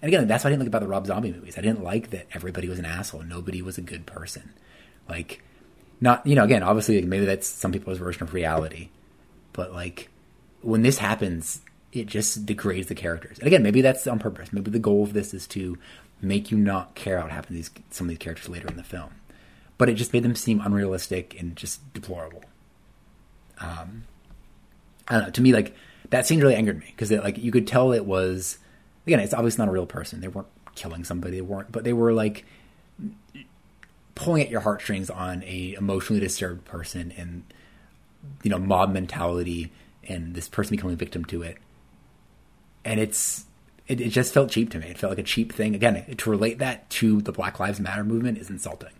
And 0.00 0.08
again, 0.08 0.28
that's 0.28 0.44
what 0.44 0.48
I 0.48 0.52
didn't 0.52 0.60
like 0.60 0.68
about 0.68 0.82
the 0.82 0.88
Rob 0.88 1.06
Zombie 1.06 1.32
movies. 1.32 1.58
I 1.58 1.60
didn't 1.60 1.82
like 1.82 2.10
that 2.10 2.28
everybody 2.32 2.68
was 2.68 2.78
an 2.78 2.84
asshole. 2.84 3.22
Nobody 3.22 3.62
was 3.62 3.78
a 3.78 3.82
good 3.82 4.06
person. 4.06 4.52
Like, 5.08 5.42
not, 6.00 6.24
you 6.24 6.36
know, 6.36 6.44
again, 6.44 6.62
obviously, 6.62 7.02
maybe 7.02 7.24
that's 7.24 7.48
some 7.48 7.72
people's 7.72 7.98
version 7.98 8.22
of 8.22 8.32
reality. 8.32 8.90
But, 9.52 9.72
like, 9.72 10.08
when 10.60 10.82
this 10.82 10.98
happens, 10.98 11.62
it 11.92 12.06
just 12.06 12.46
degrades 12.46 12.88
the 12.88 12.94
characters. 12.94 13.38
And 13.38 13.46
again, 13.46 13.62
maybe 13.62 13.80
that's 13.80 14.06
on 14.06 14.18
purpose. 14.18 14.52
Maybe 14.52 14.70
the 14.70 14.78
goal 14.78 15.02
of 15.02 15.12
this 15.12 15.32
is 15.32 15.46
to 15.48 15.78
make 16.20 16.50
you 16.50 16.58
not 16.58 16.94
care 16.94 17.20
what 17.20 17.30
happened 17.30 17.48
to 17.48 17.54
these 17.54 17.70
some 17.90 18.06
of 18.06 18.08
these 18.10 18.18
characters 18.18 18.48
later 18.48 18.68
in 18.68 18.76
the 18.76 18.84
film. 18.84 19.10
But 19.78 19.88
it 19.88 19.94
just 19.94 20.12
made 20.12 20.24
them 20.24 20.34
seem 20.34 20.60
unrealistic 20.60 21.38
and 21.40 21.54
just 21.56 21.92
deplorable. 21.92 22.42
Um, 23.60 24.04
I 25.06 25.14
don't 25.14 25.22
know. 25.24 25.30
To 25.30 25.40
me, 25.40 25.52
like 25.52 25.74
that 26.10 26.26
scene 26.26 26.40
really 26.40 26.54
angered 26.54 26.78
me 26.78 26.86
because 26.88 27.10
like 27.10 27.38
you 27.38 27.52
could 27.52 27.66
tell 27.66 27.92
it 27.92 28.04
was 28.04 28.58
again, 29.06 29.20
it's 29.20 29.34
obviously 29.34 29.64
not 29.64 29.70
a 29.70 29.72
real 29.72 29.86
person. 29.86 30.20
They 30.20 30.28
weren't 30.28 30.48
killing 30.74 31.04
somebody. 31.04 31.36
They 31.36 31.42
weren't, 31.42 31.72
but 31.72 31.84
they 31.84 31.92
were 31.92 32.12
like 32.12 32.44
pulling 34.14 34.42
at 34.42 34.50
your 34.50 34.60
heartstrings 34.60 35.10
on 35.10 35.42
a 35.44 35.74
emotionally 35.74 36.20
disturbed 36.20 36.64
person 36.64 37.12
and 37.16 37.44
you 38.42 38.50
know 38.50 38.58
mob 38.58 38.92
mentality 38.92 39.70
and 40.08 40.34
this 40.34 40.48
person 40.48 40.76
becoming 40.76 40.94
a 40.94 40.96
victim 40.96 41.24
to 41.26 41.42
it. 41.42 41.56
And 42.84 43.00
it's 43.00 43.44
it, 43.86 44.00
it 44.00 44.10
just 44.10 44.34
felt 44.34 44.50
cheap 44.50 44.70
to 44.70 44.78
me. 44.78 44.88
It 44.88 44.98
felt 44.98 45.10
like 45.10 45.18
a 45.18 45.24
cheap 45.24 45.52
thing. 45.52 45.74
Again, 45.74 46.04
to 46.16 46.30
relate 46.30 46.58
that 46.58 46.88
to 46.90 47.20
the 47.20 47.32
Black 47.32 47.58
Lives 47.58 47.80
Matter 47.80 48.04
movement 48.04 48.38
is 48.38 48.50
insulting. 48.50 48.92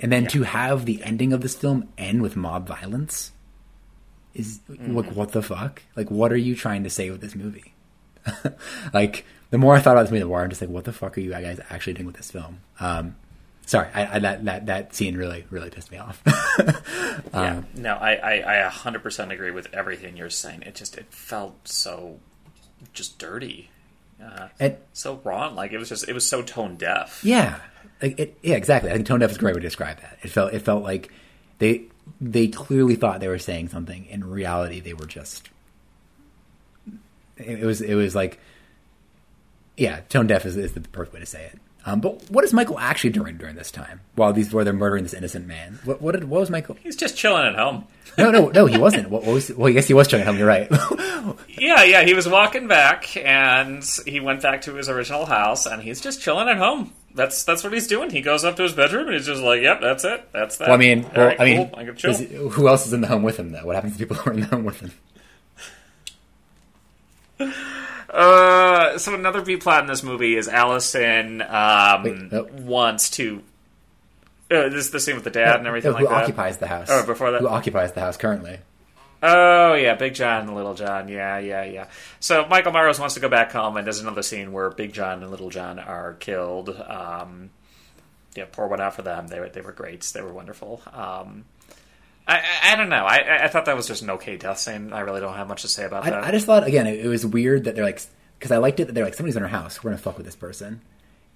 And 0.00 0.10
then 0.10 0.24
yeah. 0.24 0.28
to 0.30 0.42
have 0.44 0.86
the 0.86 1.02
ending 1.02 1.32
of 1.32 1.42
this 1.42 1.54
film 1.54 1.88
end 1.98 2.22
with 2.22 2.36
mob 2.36 2.66
violence 2.66 3.32
is 4.32 4.60
mm-hmm. 4.70 4.96
like 4.96 5.12
what 5.12 5.32
the 5.32 5.42
fuck? 5.42 5.82
Like 5.96 6.10
what 6.10 6.32
are 6.32 6.36
you 6.36 6.54
trying 6.54 6.84
to 6.84 6.90
say 6.90 7.10
with 7.10 7.20
this 7.20 7.34
movie? 7.34 7.74
like 8.94 9.24
the 9.50 9.58
more 9.58 9.74
I 9.74 9.80
thought 9.80 9.92
about 9.92 10.02
this 10.02 10.10
movie, 10.10 10.20
the 10.20 10.26
more 10.26 10.42
I'm 10.42 10.48
just 10.48 10.60
like, 10.60 10.70
what 10.70 10.84
the 10.84 10.92
fuck 10.92 11.18
are 11.18 11.20
you 11.20 11.30
guys 11.30 11.60
actually 11.70 11.94
doing 11.94 12.06
with 12.06 12.16
this 12.16 12.30
film? 12.30 12.60
Um, 12.78 13.16
sorry, 13.66 13.88
I, 13.92 14.16
I, 14.16 14.18
that 14.20 14.44
that 14.44 14.66
that 14.66 14.94
scene 14.94 15.16
really 15.16 15.44
really 15.50 15.70
pissed 15.70 15.90
me 15.90 15.98
off. 15.98 16.22
um, 17.32 17.42
yeah, 17.42 17.62
no, 17.74 17.94
I, 17.94 18.14
I 18.14 18.66
I 18.66 18.70
100% 18.70 19.32
agree 19.32 19.50
with 19.50 19.68
everything 19.72 20.16
you're 20.16 20.30
saying. 20.30 20.62
It 20.62 20.76
just 20.76 20.96
it 20.96 21.12
felt 21.12 21.66
so 21.66 22.20
just 22.92 23.18
dirty 23.18 23.70
uh, 24.22 24.48
and, 24.58 24.76
so 24.92 25.20
wrong. 25.24 25.54
Like 25.54 25.72
it 25.72 25.78
was 25.78 25.88
just 25.88 26.08
it 26.08 26.12
was 26.12 26.26
so 26.26 26.42
tone 26.42 26.76
deaf. 26.76 27.24
Yeah, 27.24 27.58
like 28.02 28.18
it, 28.18 28.38
yeah, 28.42 28.56
exactly. 28.56 28.90
I 28.90 28.94
think 28.94 29.06
tone 29.06 29.20
deaf 29.20 29.30
is 29.30 29.36
a 29.36 29.40
great 29.40 29.54
way 29.54 29.60
to 29.60 29.66
describe 29.66 30.00
that. 30.00 30.18
It 30.22 30.28
felt 30.28 30.52
it 30.52 30.60
felt 30.60 30.82
like 30.82 31.12
they 31.58 31.84
they 32.20 32.48
clearly 32.48 32.96
thought 32.96 33.20
they 33.20 33.28
were 33.28 33.38
saying 33.38 33.68
something. 33.68 34.06
In 34.06 34.28
reality, 34.28 34.80
they 34.80 34.94
were 34.94 35.06
just. 35.06 35.48
It, 37.36 37.60
it 37.60 37.64
was 37.64 37.80
it 37.80 37.94
was 37.94 38.14
like, 38.14 38.38
yeah, 39.76 40.00
tone 40.08 40.26
deaf 40.26 40.44
is, 40.44 40.56
is 40.56 40.72
the 40.72 40.80
perfect 40.80 41.14
way 41.14 41.20
to 41.20 41.26
say 41.26 41.44
it. 41.44 41.58
Um, 41.86 42.00
but 42.00 42.30
what 42.30 42.44
is 42.44 42.52
Michael 42.52 42.78
actually 42.78 43.10
doing 43.10 43.38
during 43.38 43.56
this 43.56 43.70
time 43.70 44.00
while 44.14 44.32
these 44.32 44.52
where 44.52 44.64
they're 44.64 44.72
murdering 44.72 45.02
this 45.02 45.14
innocent 45.14 45.46
man? 45.46 45.78
What 45.84 46.02
what, 46.02 46.12
did, 46.12 46.24
what 46.24 46.40
was 46.40 46.50
Michael? 46.50 46.76
He's 46.82 46.96
just 46.96 47.16
chilling 47.16 47.46
at 47.46 47.56
home. 47.56 47.86
no, 48.18 48.30
no, 48.30 48.48
no, 48.48 48.66
he 48.66 48.76
wasn't. 48.76 49.08
What, 49.08 49.24
what 49.24 49.32
was? 49.34 49.50
Well, 49.50 49.68
I 49.68 49.72
guess 49.72 49.88
he 49.88 49.94
was 49.94 50.06
chilling 50.06 50.22
at 50.22 50.26
home. 50.26 50.36
You're 50.38 50.46
right. 50.46 50.70
yeah, 51.58 51.82
yeah, 51.84 52.02
he 52.02 52.12
was 52.12 52.28
walking 52.28 52.68
back 52.68 53.16
and 53.16 53.82
he 54.06 54.20
went 54.20 54.42
back 54.42 54.62
to 54.62 54.74
his 54.74 54.88
original 54.88 55.24
house 55.24 55.64
and 55.66 55.82
he's 55.82 56.00
just 56.00 56.20
chilling 56.20 56.48
at 56.48 56.58
home. 56.58 56.92
That's 57.14 57.44
that's 57.44 57.64
what 57.64 57.72
he's 57.72 57.86
doing. 57.86 58.10
He 58.10 58.20
goes 58.20 58.44
up 58.44 58.56
to 58.56 58.62
his 58.62 58.72
bedroom 58.74 59.06
and 59.06 59.16
he's 59.16 59.26
just 59.26 59.42
like, 59.42 59.62
"Yep, 59.62 59.80
that's 59.80 60.04
it. 60.04 60.28
That's 60.32 60.58
that." 60.58 60.68
Well, 60.68 60.74
I 60.74 60.78
mean, 60.78 61.10
well, 61.16 61.26
right, 61.26 61.40
I 61.40 61.44
mean, 61.44 61.70
cool. 61.70 61.78
I 61.78 61.84
who 62.50 62.68
else 62.68 62.86
is 62.86 62.92
in 62.92 63.00
the 63.00 63.08
home 63.08 63.22
with 63.22 63.38
him 63.38 63.52
though? 63.52 63.64
What 63.64 63.74
happens 63.74 63.94
to 63.94 63.98
people 63.98 64.16
who 64.16 64.30
are 64.30 64.34
in 64.34 64.40
the 64.40 64.46
home 64.46 64.64
with 64.64 64.80
him? 64.80 64.92
Uh, 68.10 68.98
so 68.98 69.14
another 69.14 69.40
B 69.40 69.56
plot 69.56 69.82
in 69.82 69.86
this 69.86 70.02
movie 70.02 70.36
is 70.36 70.48
Allison 70.48 71.42
um, 71.42 72.02
Wait, 72.02 72.52
wants 72.52 73.10
to. 73.10 73.42
Uh, 74.50 74.68
this 74.68 74.86
is 74.86 74.90
the 74.90 74.98
same 74.98 75.14
with 75.14 75.24
the 75.24 75.30
dad 75.30 75.52
no, 75.52 75.58
and 75.58 75.66
everything 75.68 75.92
no, 75.92 75.98
like 75.98 76.08
that. 76.08 76.14
Who 76.14 76.22
occupies 76.22 76.58
the 76.58 76.66
house? 76.66 76.88
Oh, 76.90 77.06
before 77.06 77.30
that, 77.30 77.40
who 77.40 77.48
occupies 77.48 77.92
the 77.92 78.00
house 78.00 78.16
currently? 78.16 78.58
Oh 79.22 79.74
yeah, 79.74 79.94
Big 79.94 80.14
John 80.14 80.48
and 80.48 80.56
Little 80.56 80.74
John. 80.74 81.08
Yeah, 81.08 81.38
yeah, 81.38 81.62
yeah. 81.64 81.86
So 82.20 82.46
Michael 82.46 82.72
Myers 82.72 82.98
wants 82.98 83.14
to 83.14 83.20
go 83.20 83.28
back 83.28 83.52
home, 83.52 83.76
and 83.76 83.86
there's 83.86 84.00
another 84.00 84.22
scene 84.22 84.52
where 84.52 84.70
Big 84.70 84.92
John 84.92 85.22
and 85.22 85.30
Little 85.30 85.50
John 85.50 85.78
are 85.78 86.14
killed. 86.14 86.70
Um, 86.70 87.50
yeah, 88.34 88.46
pour 88.50 88.66
one 88.68 88.80
out 88.80 88.94
for 88.94 89.02
them. 89.02 89.28
They 89.28 89.38
were 89.38 89.48
they 89.48 89.60
were 89.60 89.72
great. 89.72 90.02
They 90.02 90.22
were 90.22 90.32
wonderful. 90.32 90.80
Um, 90.92 91.44
I, 92.30 92.44
I, 92.62 92.76
don't 92.76 92.88
know. 92.88 93.04
I, 93.04 93.44
I 93.44 93.48
thought 93.48 93.64
that 93.64 93.76
was 93.76 93.88
just 93.88 94.02
an 94.02 94.10
okay 94.10 94.36
death 94.36 94.58
scene. 94.58 94.92
I 94.92 95.00
really 95.00 95.20
don't 95.20 95.34
have 95.34 95.48
much 95.48 95.62
to 95.62 95.68
say 95.68 95.84
about 95.84 96.06
I, 96.06 96.10
that. 96.10 96.24
I 96.24 96.30
just 96.30 96.46
thought 96.46 96.64
again 96.64 96.86
it, 96.86 97.04
it 97.04 97.08
was 97.08 97.26
weird 97.26 97.64
that 97.64 97.74
they're 97.74 97.84
like 97.84 98.00
because 98.38 98.52
I 98.52 98.58
liked 98.58 98.78
it 98.78 98.86
that 98.86 98.92
they're 98.92 99.04
like 99.04 99.14
somebody's 99.14 99.36
in 99.36 99.42
our 99.42 99.48
house. 99.48 99.82
We're 99.82 99.90
gonna 99.90 100.00
fuck 100.00 100.16
with 100.16 100.26
this 100.26 100.36
person, 100.36 100.80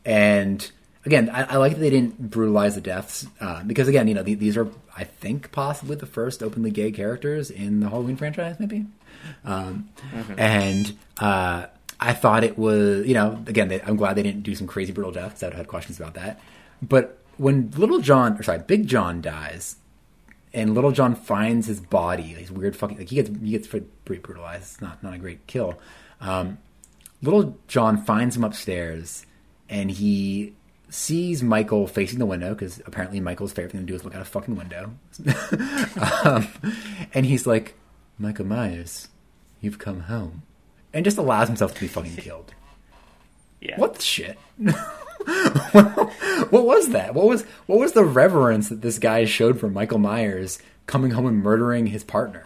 and 0.05 0.71
again 1.05 1.31
I, 1.31 1.55
I 1.55 1.57
like 1.57 1.73
that 1.73 1.81
they 1.81 1.91
didn't 1.91 2.31
brutalize 2.31 2.77
the 2.77 2.81
deaths 2.81 3.27
uh, 3.41 3.65
because 3.65 3.89
again 3.89 4.07
you 4.07 4.15
know 4.15 4.23
the, 4.23 4.35
these 4.35 4.57
are 4.57 4.69
I 4.97 5.03
think 5.03 5.51
possibly 5.51 5.97
the 5.97 6.07
first 6.07 6.45
openly 6.45 6.71
gay 6.71 6.93
characters 6.93 7.51
in 7.51 7.81
the 7.81 7.89
Halloween 7.89 8.17
franchise 8.17 8.61
maybe, 8.61 8.87
um, 9.45 9.89
mm-hmm. 10.13 10.39
and 10.39 10.97
uh, 11.19 11.67
I 11.99 12.13
thought 12.13 12.45
it 12.45 12.57
was 12.57 13.05
you 13.05 13.15
know 13.15 13.43
again 13.49 13.67
they, 13.67 13.83
I'm 13.83 13.97
glad 13.97 14.15
they 14.15 14.23
didn't 14.23 14.45
do 14.45 14.55
some 14.55 14.69
crazy 14.69 14.93
brutal 14.93 15.11
deaths. 15.11 15.43
I 15.43 15.47
would 15.47 15.55
have 15.55 15.59
had 15.59 15.69
questions 15.69 15.99
about 15.99 16.15
that, 16.15 16.41
but 16.81 17.19
when 17.37 17.73
Little 17.73 17.99
John 17.99 18.39
or 18.39 18.45
sorry 18.45 18.61
Big 18.61 18.87
John 18.87 19.21
dies 19.21 19.75
and 20.55 20.75
Little 20.75 20.93
John 20.93 21.15
finds 21.15 21.67
his 21.67 21.81
body. 21.81 22.23
His 22.23 22.51
weird 22.51 22.77
fucking 22.77 22.97
like 22.97 23.09
he 23.09 23.17
gets 23.17 23.29
he 23.29 23.51
gets 23.51 23.67
pretty 23.67 23.89
brutalized. 24.07 24.63
It's 24.63 24.81
not 24.81 25.03
not 25.03 25.15
a 25.15 25.19
great 25.19 25.47
kill. 25.47 25.79
Um, 26.21 26.59
Little 27.21 27.59
John 27.69 28.03
finds 28.03 28.37
him 28.37 28.45
upstairs, 28.45 29.27
and 29.69 29.91
he 29.91 30.55
sees 30.89 31.43
Michael 31.43 31.87
facing 31.89 32.21
the 32.21 32.27
window 32.27 32.51
because 32.55 32.81
apparently 32.87 33.19
Michael's 33.19 33.53
favorite 33.53 33.73
thing 33.73 33.81
to 33.81 33.87
do 33.87 33.95
is 33.95 34.05
look 34.05 34.15
out 34.15 34.23
a 34.23 34.25
fucking 34.25 34.55
window. 34.55 34.93
um, 36.25 36.47
and 37.13 37.27
he's 37.27 37.47
like, 37.47 37.75
Michael 38.19 38.47
Myers, 38.47 39.09
you've 39.61 39.79
come 39.79 40.01
home, 40.01 40.43
and 40.93 41.05
just 41.05 41.19
allows 41.19 41.49
himself 41.49 41.75
to 41.75 41.81
be 41.81 41.89
fucking 41.89 42.17
killed. 42.17 42.55
Yeah. 43.61 43.79
What 43.79 43.97
the 43.97 44.03
shit? 44.03 44.39
what 46.51 46.65
was 46.65 46.91
that? 46.91 47.15
What 47.15 47.27
was 47.27 47.43
what 47.67 47.79
was 47.79 47.93
the 47.93 48.05
reverence 48.05 48.69
that 48.69 48.83
this 48.83 48.99
guy 48.99 49.25
showed 49.25 49.59
for 49.59 49.69
Michael 49.69 49.99
Myers 49.99 50.59
coming 50.87 51.13
home 51.13 51.27
and 51.27 51.43
murdering 51.43 51.87
his 51.87 52.05
partner? 52.05 52.45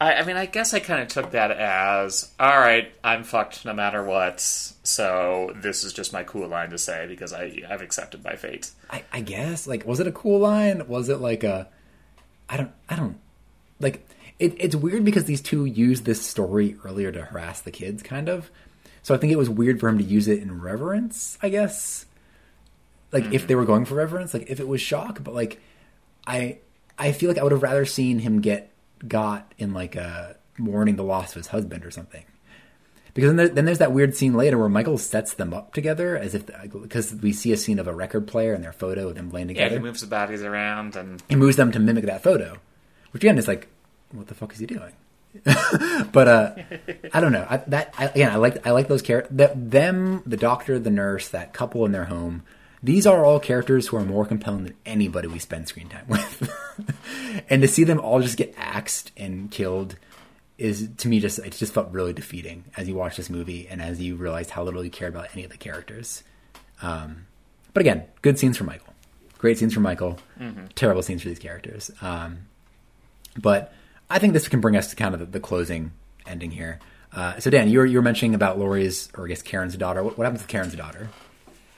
I, 0.00 0.14
I 0.14 0.24
mean, 0.24 0.36
I 0.36 0.46
guess 0.46 0.74
I 0.74 0.80
kind 0.80 1.02
of 1.02 1.08
took 1.08 1.32
that 1.32 1.50
as 1.50 2.32
all 2.38 2.58
right. 2.58 2.92
I'm 3.02 3.24
fucked 3.24 3.64
no 3.64 3.72
matter 3.72 4.02
what. 4.02 4.40
So 4.40 5.52
this 5.56 5.84
is 5.84 5.92
just 5.92 6.12
my 6.12 6.22
cool 6.22 6.46
line 6.48 6.70
to 6.70 6.78
say 6.78 7.06
because 7.08 7.32
I 7.32 7.62
I've 7.68 7.82
accepted 7.82 8.22
my 8.24 8.36
fate. 8.36 8.70
I, 8.90 9.04
I 9.12 9.20
guess 9.20 9.66
like 9.66 9.84
was 9.84 10.00
it 10.00 10.06
a 10.06 10.12
cool 10.12 10.38
line? 10.38 10.86
Was 10.88 11.08
it 11.08 11.16
like 11.18 11.44
a 11.44 11.68
I 12.48 12.56
don't 12.56 12.72
I 12.88 12.96
don't 12.96 13.18
like 13.80 14.06
it, 14.38 14.54
it's 14.58 14.76
weird 14.76 15.04
because 15.04 15.24
these 15.24 15.40
two 15.40 15.64
used 15.64 16.04
this 16.04 16.24
story 16.24 16.76
earlier 16.84 17.10
to 17.10 17.24
harass 17.24 17.60
the 17.60 17.70
kids, 17.70 18.02
kind 18.02 18.28
of. 18.28 18.50
So 19.08 19.14
I 19.14 19.16
think 19.16 19.32
it 19.32 19.36
was 19.36 19.48
weird 19.48 19.80
for 19.80 19.88
him 19.88 19.96
to 19.96 20.04
use 20.04 20.28
it 20.28 20.42
in 20.42 20.60
reverence, 20.60 21.38
I 21.40 21.48
guess. 21.48 22.04
Like 23.10 23.24
mm. 23.24 23.32
if 23.32 23.46
they 23.46 23.54
were 23.54 23.64
going 23.64 23.86
for 23.86 23.94
reverence, 23.94 24.34
like 24.34 24.50
if 24.50 24.60
it 24.60 24.68
was 24.68 24.82
shock, 24.82 25.24
but 25.24 25.32
like 25.32 25.62
I 26.26 26.58
I 26.98 27.12
feel 27.12 27.30
like 27.30 27.38
I 27.38 27.42
would 27.42 27.52
have 27.52 27.62
rather 27.62 27.86
seen 27.86 28.18
him 28.18 28.42
get 28.42 28.70
got 29.08 29.54
in 29.56 29.72
like 29.72 29.96
a 29.96 30.36
mourning 30.58 30.96
the 30.96 31.04
loss 31.04 31.30
of 31.30 31.36
his 31.36 31.46
husband 31.46 31.86
or 31.86 31.90
something. 31.90 32.22
Because 33.14 33.30
then, 33.30 33.36
there, 33.36 33.48
then 33.48 33.64
there's 33.64 33.78
that 33.78 33.92
weird 33.92 34.14
scene 34.14 34.34
later 34.34 34.58
where 34.58 34.68
Michael 34.68 34.98
sets 34.98 35.32
them 35.32 35.54
up 35.54 35.72
together 35.72 36.14
as 36.14 36.34
if 36.34 36.44
because 36.70 37.14
we 37.14 37.32
see 37.32 37.50
a 37.52 37.56
scene 37.56 37.78
of 37.78 37.86
a 37.86 37.94
record 37.94 38.26
player 38.26 38.52
and 38.52 38.62
their 38.62 38.74
photo 38.74 39.08
of 39.08 39.14
them 39.14 39.30
laying 39.30 39.48
together. 39.48 39.70
Yeah, 39.70 39.78
he 39.78 39.82
moves 39.82 40.02
the 40.02 40.06
bodies 40.06 40.42
around 40.42 40.96
and 40.96 41.22
he 41.30 41.34
moves 41.34 41.56
them 41.56 41.72
to 41.72 41.78
mimic 41.78 42.04
that 42.04 42.22
photo, 42.22 42.58
which 43.12 43.24
again 43.24 43.38
is 43.38 43.48
like, 43.48 43.68
what 44.12 44.26
the 44.26 44.34
fuck 44.34 44.52
is 44.52 44.58
he 44.58 44.66
doing? 44.66 44.92
but 46.12 46.28
uh, 46.28 46.54
I 47.12 47.20
don't 47.20 47.32
know. 47.32 47.46
I, 47.48 47.58
that 47.68 47.94
I, 47.98 48.06
again, 48.06 48.30
I 48.30 48.36
like 48.36 48.66
I 48.66 48.70
like 48.70 48.88
those 48.88 49.02
characters. 49.02 49.50
Them, 49.54 50.22
the 50.26 50.36
doctor, 50.36 50.78
the 50.78 50.90
nurse, 50.90 51.28
that 51.28 51.52
couple 51.52 51.84
in 51.84 51.92
their 51.92 52.06
home. 52.06 52.42
These 52.82 53.06
are 53.06 53.24
all 53.24 53.40
characters 53.40 53.88
who 53.88 53.96
are 53.96 54.04
more 54.04 54.24
compelling 54.24 54.64
than 54.64 54.74
anybody 54.86 55.26
we 55.26 55.40
spend 55.40 55.66
screen 55.68 55.88
time 55.88 56.04
with. 56.08 56.50
and 57.48 57.62
to 57.62 57.68
see 57.68 57.84
them 57.84 58.00
all 58.00 58.20
just 58.20 58.36
get 58.36 58.54
axed 58.56 59.10
and 59.16 59.50
killed 59.50 59.96
is 60.58 60.88
to 60.98 61.08
me 61.08 61.20
just 61.20 61.38
it 61.38 61.52
just 61.52 61.72
felt 61.72 61.90
really 61.92 62.12
defeating 62.12 62.64
as 62.76 62.88
you 62.88 62.94
watch 62.94 63.16
this 63.16 63.30
movie 63.30 63.68
and 63.68 63.80
as 63.80 64.00
you 64.00 64.16
realize 64.16 64.50
how 64.50 64.62
little 64.62 64.84
you 64.84 64.90
care 64.90 65.08
about 65.08 65.28
any 65.32 65.44
of 65.44 65.50
the 65.50 65.56
characters. 65.56 66.22
Um, 66.82 67.26
but 67.74 67.80
again, 67.80 68.04
good 68.22 68.38
scenes 68.38 68.56
for 68.56 68.64
Michael, 68.64 68.92
great 69.38 69.58
scenes 69.58 69.74
for 69.74 69.80
Michael, 69.80 70.18
terrible 70.74 71.02
scenes 71.02 71.22
for 71.22 71.28
these 71.28 71.38
characters. 71.38 71.90
Um, 72.00 72.38
but 73.40 73.72
I 74.10 74.18
think 74.18 74.32
this 74.32 74.48
can 74.48 74.60
bring 74.60 74.76
us 74.76 74.90
to 74.90 74.96
kind 74.96 75.14
of 75.14 75.20
the, 75.20 75.26
the 75.26 75.40
closing 75.40 75.92
ending 76.26 76.50
here. 76.50 76.78
Uh, 77.12 77.38
so 77.40 77.50
Dan, 77.50 77.68
you 77.68 77.78
were 77.78 77.86
you 77.86 77.98
were 77.98 78.02
mentioning 78.02 78.34
about 78.34 78.58
Laurie's 78.58 79.08
or 79.16 79.24
I 79.26 79.28
guess 79.28 79.42
Karen's 79.42 79.76
daughter. 79.76 80.02
What, 80.02 80.18
what 80.18 80.24
happens 80.24 80.42
with 80.42 80.48
Karen's 80.48 80.74
daughter? 80.74 81.08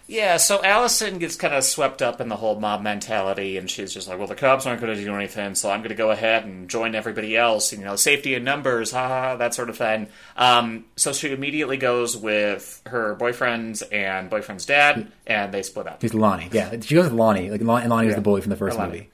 Yeah, 0.09 0.39
so 0.39 0.61
Allison 0.61 1.20
gets 1.20 1.36
kind 1.36 1.55
of 1.55 1.62
swept 1.62 2.02
up 2.02 2.20
in 2.20 2.28
the 2.28 2.35
whole 2.35 2.59
mob 2.59 2.82
mentality, 2.82 3.57
and 3.59 3.70
she's 3.70 3.94
just 3.94 4.09
like, 4.09 4.19
"Well, 4.19 4.27
the 4.27 4.35
cops 4.35 4.66
aren't 4.66 4.81
going 4.81 4.93
to 4.97 5.01
do 5.05 5.15
anything, 5.15 5.55
so 5.55 5.70
I'm 5.70 5.81
going 5.82 5.90
to 5.90 5.94
go 5.94 6.11
ahead 6.11 6.44
and 6.44 6.69
join 6.69 6.97
everybody 6.97 7.36
else. 7.36 7.73
You 7.73 7.85
know, 7.85 7.94
safety 7.94 8.35
in 8.35 8.43
numbers, 8.43 8.90
ha, 8.90 9.07
ha, 9.07 9.20
ha, 9.20 9.36
that 9.36 9.55
sort 9.55 9.70
of 9.70 9.77
thing." 9.78 10.09
Um, 10.36 10.86
so 10.97 11.12
she 11.12 11.31
immediately 11.31 11.77
goes 11.77 12.16
with 12.16 12.82
her 12.86 13.15
boyfriend's 13.15 13.82
and 13.82 14.28
boyfriend's 14.28 14.66
dad, 14.66 15.12
and 15.28 15.55
they 15.55 15.62
split 15.62 15.86
up. 15.86 16.02
He's 16.02 16.12
Lonnie. 16.12 16.48
Yeah, 16.51 16.74
she 16.81 16.97
goes 16.97 17.05
with 17.05 17.12
Lonnie. 17.12 17.48
Like 17.48 17.62
Lonnie, 17.62 17.86
Lonnie 17.86 18.07
was 18.09 18.15
Yeah. 18.15 18.16
the 18.16 18.23
bully 18.23 18.40
from 18.40 18.51
the 18.51 18.57
first 18.57 18.81
movie. 18.81 19.11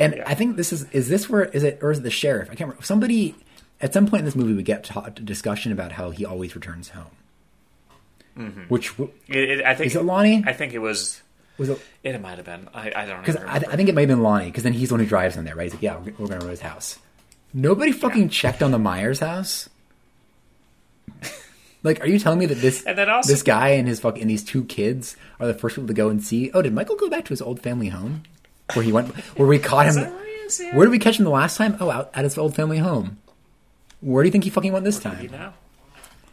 And 0.00 0.14
Yeah. 0.16 0.24
I 0.26 0.34
think 0.34 0.56
this 0.56 0.72
is 0.72 0.84
is 0.90 1.08
this 1.08 1.28
where 1.28 1.44
is 1.44 1.62
it 1.62 1.78
or 1.82 1.92
is 1.92 1.98
it 1.98 2.02
the 2.02 2.10
sheriff? 2.10 2.48
I 2.50 2.54
can't 2.56 2.68
remember. 2.68 2.82
Somebody 2.84 3.34
at 3.80 3.92
some 3.92 4.06
point 4.06 4.20
in 4.20 4.24
this 4.24 4.34
movie 4.34 4.52
we 4.54 4.62
get 4.62 4.82
ta- 4.84 5.10
discussion 5.10 5.70
about 5.72 5.92
how 5.92 6.10
he 6.10 6.24
always 6.24 6.54
returns 6.56 6.88
home. 6.88 7.06
Mm-hmm. 8.38 8.62
Which 8.62 8.92
It, 9.28 9.36
it, 9.60 9.64
I 9.64 9.74
think 9.74 9.86
Is 9.88 9.96
it 9.96 10.04
Lonnie? 10.04 10.42
I 10.46 10.52
think 10.52 10.72
it 10.72 10.78
was. 10.78 11.20
was 11.58 11.68
it? 11.68 11.80
It 12.02 12.20
might 12.20 12.36
have 12.38 12.46
been. 12.46 12.68
I, 12.72 12.90
I 12.94 13.04
don't 13.06 13.20
Because 13.20 13.34
know. 13.36 13.46
I, 13.46 13.56
I 13.56 13.76
think 13.76 13.88
it 13.88 13.94
might 13.94 14.02
have 14.02 14.08
been 14.08 14.22
Lonnie. 14.22 14.46
Because 14.46 14.62
then 14.62 14.72
he's 14.72 14.88
the 14.88 14.94
one 14.94 15.00
who 15.00 15.06
drives 15.06 15.34
them 15.36 15.44
there, 15.44 15.54
right? 15.54 15.64
He's 15.64 15.74
like, 15.74 15.82
"Yeah, 15.82 15.96
we're, 15.98 16.14
we're 16.18 16.26
going 16.28 16.40
to 16.40 16.46
his 16.48 16.60
house." 16.60 16.98
Nobody 17.52 17.92
fucking 17.92 18.28
checked 18.30 18.62
on 18.62 18.70
the 18.70 18.78
Myers 18.78 19.18
house. 19.20 19.68
Like, 21.82 22.02
are 22.02 22.06
you 22.06 22.18
telling 22.18 22.38
me 22.38 22.44
that 22.44 22.56
this 22.60 22.84
And 22.84 22.98
then 22.98 23.08
also- 23.08 23.32
this 23.32 23.42
guy 23.42 23.70
and 23.70 23.88
his 23.88 24.00
fuck 24.00 24.18
and 24.20 24.28
these 24.28 24.44
two 24.44 24.64
kids 24.64 25.16
are 25.40 25.46
the 25.46 25.54
first 25.54 25.76
people 25.76 25.88
to 25.88 25.94
go 25.94 26.10
and 26.10 26.22
see? 26.22 26.50
Oh, 26.52 26.60
did 26.60 26.74
Michael 26.74 26.96
go 26.96 27.08
back 27.08 27.24
to 27.24 27.30
his 27.30 27.40
old 27.40 27.60
family 27.62 27.88
home 27.88 28.22
where 28.74 28.84
he 28.84 28.92
went? 28.92 29.08
Where 29.38 29.46
we 29.48 29.58
caught 29.58 29.86
him? 29.86 29.94
where? 29.96 30.72
Where 30.74 30.86
did 30.86 30.90
we 30.90 30.98
catch 30.98 31.18
him 31.18 31.24
the 31.24 31.30
last 31.30 31.56
time? 31.56 31.76
Oh, 31.80 31.90
out 31.90 32.10
at 32.14 32.24
his 32.24 32.36
old 32.38 32.54
family 32.56 32.78
home. 32.78 33.18
Where 34.00 34.22
do 34.22 34.28
you 34.28 34.32
think 34.32 34.44
he 34.44 34.50
fucking 34.50 34.72
went 34.72 34.84
this 34.84 34.96
you 34.96 35.10
time? 35.10 35.26
know, 35.30 35.52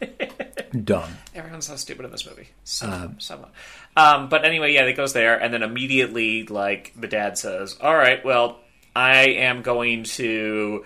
Dumb. 0.84 1.10
everyone's 1.34 1.66
so 1.66 1.76
stupid 1.76 2.04
in 2.04 2.10
this 2.10 2.26
movie. 2.26 2.48
So, 2.64 3.12
so 3.18 3.38
much. 3.38 3.50
Um, 3.96 4.28
but 4.28 4.44
anyway, 4.44 4.72
yeah, 4.72 4.82
it 4.84 4.94
goes 4.94 5.12
there, 5.12 5.36
and 5.40 5.52
then 5.52 5.62
immediately, 5.62 6.44
like 6.46 6.92
the 6.96 7.08
dad 7.08 7.36
says, 7.38 7.76
"All 7.80 7.94
right, 7.94 8.24
well, 8.24 8.58
I 8.94 9.28
am 9.28 9.62
going 9.62 10.04
to 10.04 10.84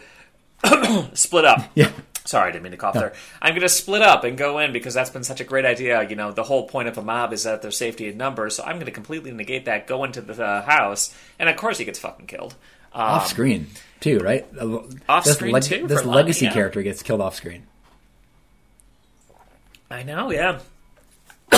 split 1.15 1.45
up." 1.45 1.71
Yeah. 1.75 1.91
Sorry, 2.25 2.49
I 2.49 2.53
didn't 2.53 2.63
mean 2.63 2.73
to 2.73 2.79
cough 2.79 2.95
there. 2.95 3.13
I'm 3.41 3.53
going 3.53 3.63
to 3.63 3.69
split 3.69 4.03
up 4.03 4.23
and 4.23 4.39
go 4.39 4.59
in 4.61 4.73
because 4.73 4.95
that's 4.95 5.11
been 5.11 5.25
such 5.25 5.41
a 5.41 5.45
great 5.45 5.65
idea. 5.65 6.09
You 6.09 6.15
know, 6.15 6.31
the 6.31 6.45
whole 6.45 6.69
point 6.69 6.89
of 6.89 6.97
a 6.97 7.03
mob 7.03 7.33
is 7.33 7.43
that 7.43 7.63
there's 7.63 7.77
safety 7.77 8.09
in 8.09 8.17
numbers, 8.17 8.57
so 8.57 8.63
I'm 8.63 8.77
going 8.77 8.87
to 8.87 8.93
completely 8.93 9.33
negate 9.33 9.65
that, 9.65 9.87
go 9.89 10.05
into 10.05 10.21
the 10.21 10.41
uh, 10.45 10.63
house, 10.63 11.15
and 11.39 11.49
of 11.49 11.57
course 11.57 11.79
he 11.79 11.85
gets 11.85 11.99
fucking 11.99 12.27
killed. 12.27 12.55
Um, 12.95 13.03
off 13.03 13.27
screen 13.27 13.69
too, 14.01 14.19
right? 14.19 14.47
Off 15.09 15.25
this 15.25 15.37
screen, 15.37 15.61
too, 15.61 15.87
This 15.87 16.05
legacy 16.05 16.45
yeah. 16.45 16.53
character 16.53 16.83
gets 16.83 17.03
killed 17.03 17.21
off 17.21 17.35
screen. 17.35 17.65
I 19.91 20.03
know, 20.03 20.31
yeah. 20.31 20.61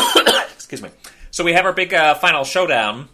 Excuse 0.54 0.82
me. 0.82 0.90
So 1.30 1.44
we 1.44 1.52
have 1.52 1.64
our 1.64 1.72
big 1.72 1.92
uh, 1.92 2.14
final 2.14 2.44
showdown 2.44 3.08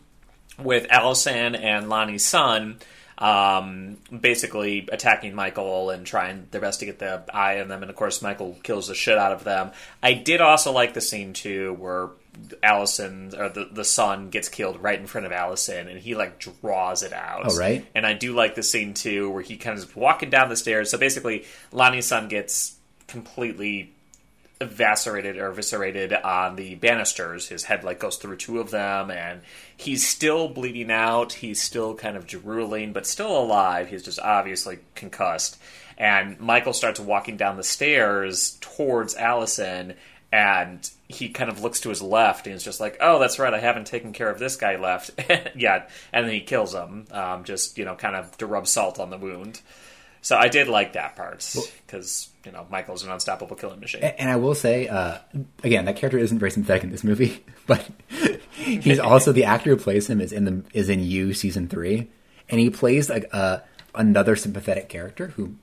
with 0.59 0.87
Allison 0.91 1.55
and 1.55 1.89
Lonnie's 1.89 2.25
son, 2.25 2.79
um, 3.21 3.99
basically 4.19 4.89
attacking 4.91 5.35
Michael 5.35 5.91
and 5.91 6.07
trying 6.07 6.49
their 6.51 6.61
best 6.61 6.81
to 6.81 6.87
get 6.87 6.99
the 6.99 7.23
eye 7.33 7.61
on 7.61 7.69
them. 7.69 7.83
And 7.83 7.91
of 7.91 7.97
course, 7.97 8.23
Michael 8.23 8.59
kills 8.63 8.89
the 8.89 8.95
shit 8.95 9.19
out 9.19 9.33
of 9.33 9.45
them. 9.45 9.73
I 10.03 10.15
did 10.15 10.41
also 10.41 10.73
like 10.73 10.95
the 10.95 11.01
scene 11.01 11.35
too 11.35 11.75
where 11.75 12.11
Allison 12.63 13.33
or 13.37 13.49
the 13.49 13.69
the 13.71 13.85
son 13.85 14.31
gets 14.31 14.49
killed 14.49 14.83
right 14.83 14.99
in 14.99 15.07
front 15.07 15.27
of 15.27 15.33
Allison, 15.33 15.89
and 15.89 15.99
he 16.01 16.15
like 16.15 16.39
draws 16.39 17.03
it 17.03 17.13
out. 17.13 17.43
Oh, 17.45 17.57
right. 17.57 17.85
And 17.95 18.07
I 18.07 18.15
do 18.15 18.35
like 18.35 18.55
the 18.55 18.63
scene 18.63 18.95
too 18.95 19.31
where 19.31 19.43
he 19.43 19.57
kind 19.57 19.79
of 19.79 19.95
walking 19.95 20.31
down 20.31 20.49
the 20.49 20.57
stairs. 20.57 20.91
So 20.91 20.97
basically, 20.97 21.45
Lonnie's 21.73 22.07
son 22.07 22.29
gets 22.29 22.77
completely 23.07 23.93
eviscerated 24.61 25.39
or 25.39 25.49
eviscerated 25.49 26.13
on 26.13 26.57
the 26.57 26.75
banisters. 26.75 27.49
His 27.49 27.65
head 27.65 27.83
like 27.83 27.99
goes 27.99 28.17
through 28.17 28.37
two 28.37 28.61
of 28.61 28.71
them, 28.71 29.11
and 29.11 29.41
he's 29.77 30.07
still 30.07 30.49
bleeding 30.49 30.91
out. 30.91 31.33
He's 31.35 31.63
still 31.63 31.95
kind 31.95 32.17
of 32.17 32.27
drooling, 32.27 32.93
but 32.93 33.07
still 33.07 33.37
alive. 33.37 33.89
He's 33.89 34.03
just 34.03 34.21
obviously 34.21 34.79
concussed. 34.95 35.59
And 35.97 36.39
Michael 36.41 36.73
starts 36.73 37.01
walking 37.01 37.37
down 37.37 37.57
the 37.57 37.63
stairs 37.63 38.59
towards 38.61 39.15
Allison, 39.17 39.95
and 40.33 40.89
he 41.09 41.29
kind 41.31 41.51
of 41.51 41.63
looks 41.63 41.81
to 41.81 41.89
his 41.89 42.03
left, 42.03 42.47
and 42.47 42.55
he's 42.55 42.65
just 42.65 42.81
like, 42.81 42.99
"Oh, 43.01 43.19
that's 43.19 43.39
right. 43.39 43.53
I 43.53 43.59
haven't 43.59 43.87
taken 43.87 44.13
care 44.13 44.31
of 44.31 44.39
this 44.39 44.57
guy 44.57 44.77
left 44.77 45.11
yet." 45.57 45.91
And 46.13 46.27
then 46.27 46.33
he 46.33 46.41
kills 46.41 46.75
him, 46.75 47.07
um, 47.11 47.45
just 47.45 47.79
you 47.79 47.85
know, 47.85 47.97
kind 47.97 48.17
of 48.17 48.37
to 48.39 48.47
rub 48.47 48.67
salt 48.67 49.01
on 49.01 49.11
the 49.11 49.19
wound. 49.19 49.61
So 50.23 50.37
I 50.37 50.49
did 50.49 50.69
like 50.69 50.93
that 50.95 51.17
part 51.17 51.57
because 51.87 52.29
you 52.45 52.53
know 52.53 52.67
Michael's 52.71 53.03
an 53.05 53.11
unstoppable 53.11 53.57
killing 53.57 53.81
machine. 53.81 54.03
And 54.03 54.29
I 54.29 54.37
will 54.37 54.55
say, 54.55 54.87
uh, 54.89 55.19
again, 55.65 55.87
that 55.87 55.97
character 55.97 56.19
isn't 56.19 56.39
very 56.39 56.51
sympathetic 56.51 56.85
in 56.85 56.91
this 56.91 57.05
movie, 57.05 57.45
but 57.67 57.87
he's 58.53 58.99
also 58.99 59.33
the 59.33 59.45
actor 59.45 59.71
who 59.71 59.77
plays 59.77 60.09
him 60.09 60.21
is 60.21 60.33
in 60.33 60.45
the 60.45 60.65
is 60.75 60.89
in 60.89 61.01
You 61.01 61.33
season 61.33 61.69
three, 61.69 62.11
and 62.49 62.61
he 62.61 62.71
plays 62.71 63.09
like 63.09 63.27
uh, 63.33 63.61
another 63.95 64.37
sympathetic 64.37 64.89
character 64.89 65.29
who. 65.29 65.57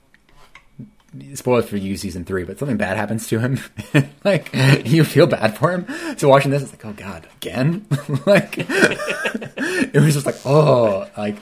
Spoilers 1.32 1.66
for 1.66 1.78
you 1.78 1.96
season 1.96 2.26
three, 2.26 2.44
but 2.44 2.58
something 2.58 2.76
bad 2.76 2.98
happens 2.98 3.28
to 3.28 3.40
him. 3.40 3.58
like 4.24 4.54
you 4.84 5.04
feel 5.04 5.26
bad 5.26 5.56
for 5.56 5.72
him. 5.72 5.86
So 6.18 6.28
watching 6.28 6.50
this, 6.50 6.62
it's 6.62 6.70
like, 6.70 6.84
oh 6.84 6.92
god, 6.92 7.26
again. 7.36 7.86
like 8.26 8.56
it 8.58 9.94
was 9.94 10.12
just 10.12 10.26
like, 10.26 10.36
oh, 10.44 11.08
like 11.16 11.38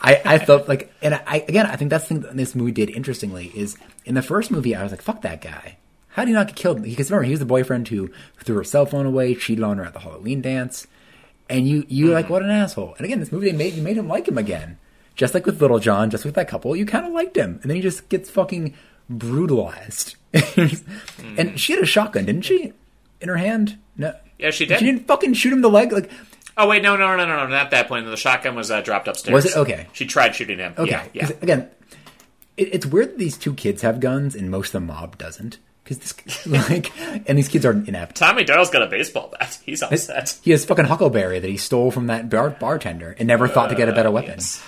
I, 0.00 0.20
I 0.24 0.38
felt 0.38 0.68
like, 0.68 0.92
and 1.02 1.14
I 1.14 1.44
again, 1.46 1.66
I 1.66 1.76
think 1.76 1.90
that's 1.90 2.04
the 2.04 2.14
thing 2.14 2.20
that 2.22 2.36
this 2.36 2.54
movie 2.54 2.72
did 2.72 2.90
interestingly 2.90 3.52
is 3.54 3.76
in 4.04 4.14
the 4.14 4.22
first 4.22 4.50
movie, 4.50 4.74
I 4.74 4.82
was 4.82 4.92
like, 4.92 5.02
fuck 5.02 5.22
that 5.22 5.40
guy. 5.40 5.76
How 6.08 6.22
did 6.22 6.28
he 6.28 6.34
not 6.34 6.48
get 6.48 6.56
killed? 6.56 6.82
Because 6.82 7.10
remember, 7.10 7.24
he 7.24 7.30
was 7.30 7.40
the 7.40 7.46
boyfriend 7.46 7.88
who 7.88 8.10
threw 8.38 8.56
her 8.56 8.64
cell 8.64 8.86
phone 8.86 9.06
away, 9.06 9.34
cheated 9.34 9.62
on 9.62 9.78
her 9.78 9.84
at 9.84 9.92
the 9.92 10.00
Halloween 10.00 10.40
dance, 10.40 10.86
and 11.48 11.68
you 11.68 11.84
you 11.88 12.12
like 12.12 12.26
mm. 12.26 12.30
what 12.30 12.42
an 12.42 12.50
asshole. 12.50 12.94
And 12.96 13.04
again, 13.04 13.20
this 13.20 13.30
movie 13.30 13.50
they 13.50 13.56
made 13.56 13.74
you 13.74 13.82
made 13.82 13.96
him 13.96 14.08
like 14.08 14.26
him 14.26 14.38
again, 14.38 14.78
just 15.14 15.34
like 15.34 15.46
with 15.46 15.60
Little 15.60 15.78
John, 15.78 16.10
just 16.10 16.24
with 16.24 16.34
that 16.34 16.48
couple, 16.48 16.74
you 16.74 16.86
kind 16.86 17.06
of 17.06 17.12
liked 17.12 17.36
him, 17.36 17.58
and 17.62 17.70
then 17.70 17.76
he 17.76 17.82
just 17.82 18.08
gets 18.08 18.30
fucking 18.30 18.74
brutalized. 19.08 20.16
And 21.36 21.50
mm. 21.50 21.58
she 21.58 21.72
had 21.72 21.82
a 21.82 21.86
shotgun, 21.86 22.24
didn't 22.24 22.42
she, 22.42 22.72
in 23.20 23.28
her 23.28 23.36
hand? 23.36 23.78
No. 23.96 24.14
Yeah, 24.38 24.50
she 24.50 24.66
did. 24.66 24.78
She 24.78 24.86
didn't 24.86 25.06
fucking 25.06 25.34
shoot 25.34 25.52
him 25.52 25.58
in 25.58 25.62
the 25.62 25.70
leg. 25.70 25.92
Like, 25.92 26.10
Oh 26.56 26.68
wait, 26.68 26.82
no, 26.82 26.96
no, 26.96 27.16
no, 27.16 27.24
no, 27.26 27.36
no, 27.36 27.46
not 27.46 27.66
at 27.66 27.70
that 27.70 27.88
point. 27.88 28.06
The 28.06 28.16
shotgun 28.16 28.54
was 28.54 28.70
uh, 28.70 28.80
dropped 28.80 29.08
upstairs. 29.08 29.32
Was 29.32 29.46
it? 29.46 29.56
Okay. 29.56 29.86
She 29.92 30.06
tried 30.06 30.34
shooting 30.34 30.58
him. 30.58 30.74
okay, 30.76 30.90
Yeah, 30.90 31.06
yeah. 31.12 31.30
again, 31.42 31.70
it, 32.56 32.74
it's 32.74 32.86
weird 32.86 33.10
that 33.10 33.18
these 33.18 33.36
two 33.38 33.54
kids 33.54 33.82
have 33.82 34.00
guns 34.00 34.34
and 34.34 34.50
most 34.50 34.68
of 34.68 34.72
the 34.72 34.80
mob 34.80 35.16
doesn't. 35.18 35.58
Because 35.84 35.98
this, 35.98 36.46
like, 36.70 36.92
and 37.28 37.36
these 37.38 37.48
kids 37.48 37.64
are 37.64 37.72
inept. 37.72 38.16
Tommy 38.16 38.44
Doyle's 38.44 38.70
got 38.70 38.82
a 38.82 38.86
baseball 38.86 39.32
bat. 39.38 39.58
He's 39.66 39.82
all 39.82 39.96
set. 39.96 40.38
He 40.42 40.50
has 40.50 40.64
fucking 40.64 40.84
Huckleberry 40.84 41.38
that 41.40 41.48
he 41.50 41.56
stole 41.56 41.90
from 41.90 42.08
that 42.08 42.28
bar- 42.28 42.50
bartender 42.50 43.16
and 43.18 43.26
never 43.26 43.48
thought 43.48 43.68
to 43.70 43.74
get 43.74 43.88
a 43.88 43.92
better 43.92 44.10
weapon. 44.10 44.34
yes. 44.36 44.62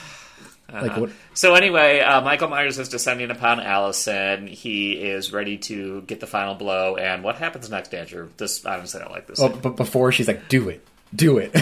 Like 0.73 0.97
what? 0.97 1.11
So 1.35 1.55
anyway, 1.55 2.01
uh, 2.01 2.23
Michael 2.23 2.49
Myers 2.49 2.79
is 2.79 2.89
descending 2.89 3.31
upon 3.31 3.61
Allison. 3.61 4.47
He 4.47 4.93
is 4.95 5.31
ready 5.31 5.59
to 5.59 6.01
get 6.03 6.21
the 6.21 6.27
final 6.27 6.55
blow. 6.55 6.97
And 6.97 7.23
what 7.23 7.37
happens 7.37 7.69
next, 7.69 7.93
Andrew? 7.95 8.31
This 8.39 8.65
honestly, 8.65 8.99
I 9.01 9.05
don't 9.05 9.13
like 9.13 9.27
this. 9.27 9.39
Oh, 9.39 9.51
but 9.51 9.77
before 9.77 10.13
she's 10.13 10.29
like, 10.29 10.49
"Do 10.49 10.71
it, 10.71 10.83
do 11.15 11.39
it," 11.39 11.55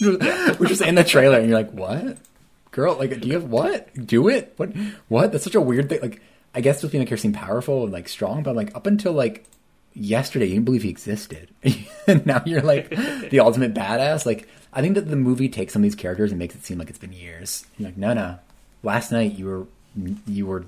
which 0.58 0.68
just 0.68 0.82
in 0.82 0.94
the 0.94 1.04
trailer, 1.04 1.38
and 1.38 1.48
you're 1.48 1.58
like, 1.58 1.72
"What, 1.72 2.18
girl? 2.70 2.96
Like, 2.96 3.20
do 3.20 3.28
you 3.28 3.34
have 3.34 3.44
what? 3.44 3.94
Do 4.06 4.28
it? 4.28 4.54
What? 4.56 4.72
What? 5.08 5.32
That's 5.32 5.44
such 5.44 5.54
a 5.54 5.60
weird 5.60 5.88
thing. 5.88 6.00
Like, 6.00 6.20
I 6.54 6.60
guess 6.60 6.82
make 6.92 7.08
her 7.08 7.16
seem 7.16 7.32
powerful 7.32 7.84
and 7.84 7.92
like 7.92 8.08
strong, 8.08 8.42
but 8.42 8.56
like 8.56 8.74
up 8.74 8.86
until 8.86 9.12
like 9.12 9.44
yesterday, 9.94 10.46
you 10.46 10.54
didn't 10.54 10.64
believe 10.64 10.82
he 10.82 10.90
existed, 10.90 11.50
and 12.06 12.26
now 12.26 12.42
you're 12.44 12.62
like 12.62 12.90
the 13.30 13.40
ultimate 13.40 13.74
badass. 13.74 14.26
Like, 14.26 14.48
I 14.72 14.80
think 14.80 14.96
that 14.96 15.08
the 15.08 15.16
movie 15.16 15.48
takes 15.48 15.72
some 15.72 15.80
of 15.80 15.84
these 15.84 15.94
characters 15.94 16.32
and 16.32 16.38
makes 16.38 16.54
it 16.54 16.64
seem 16.64 16.78
like 16.78 16.90
it's 16.90 16.98
been 16.98 17.12
years. 17.12 17.66
You're 17.78 17.88
like, 17.88 17.96
no, 17.96 18.12
no, 18.12 18.38
last 18.82 19.12
night 19.12 19.38
you 19.38 19.46
were 19.46 19.66
you 20.26 20.46
were 20.46 20.64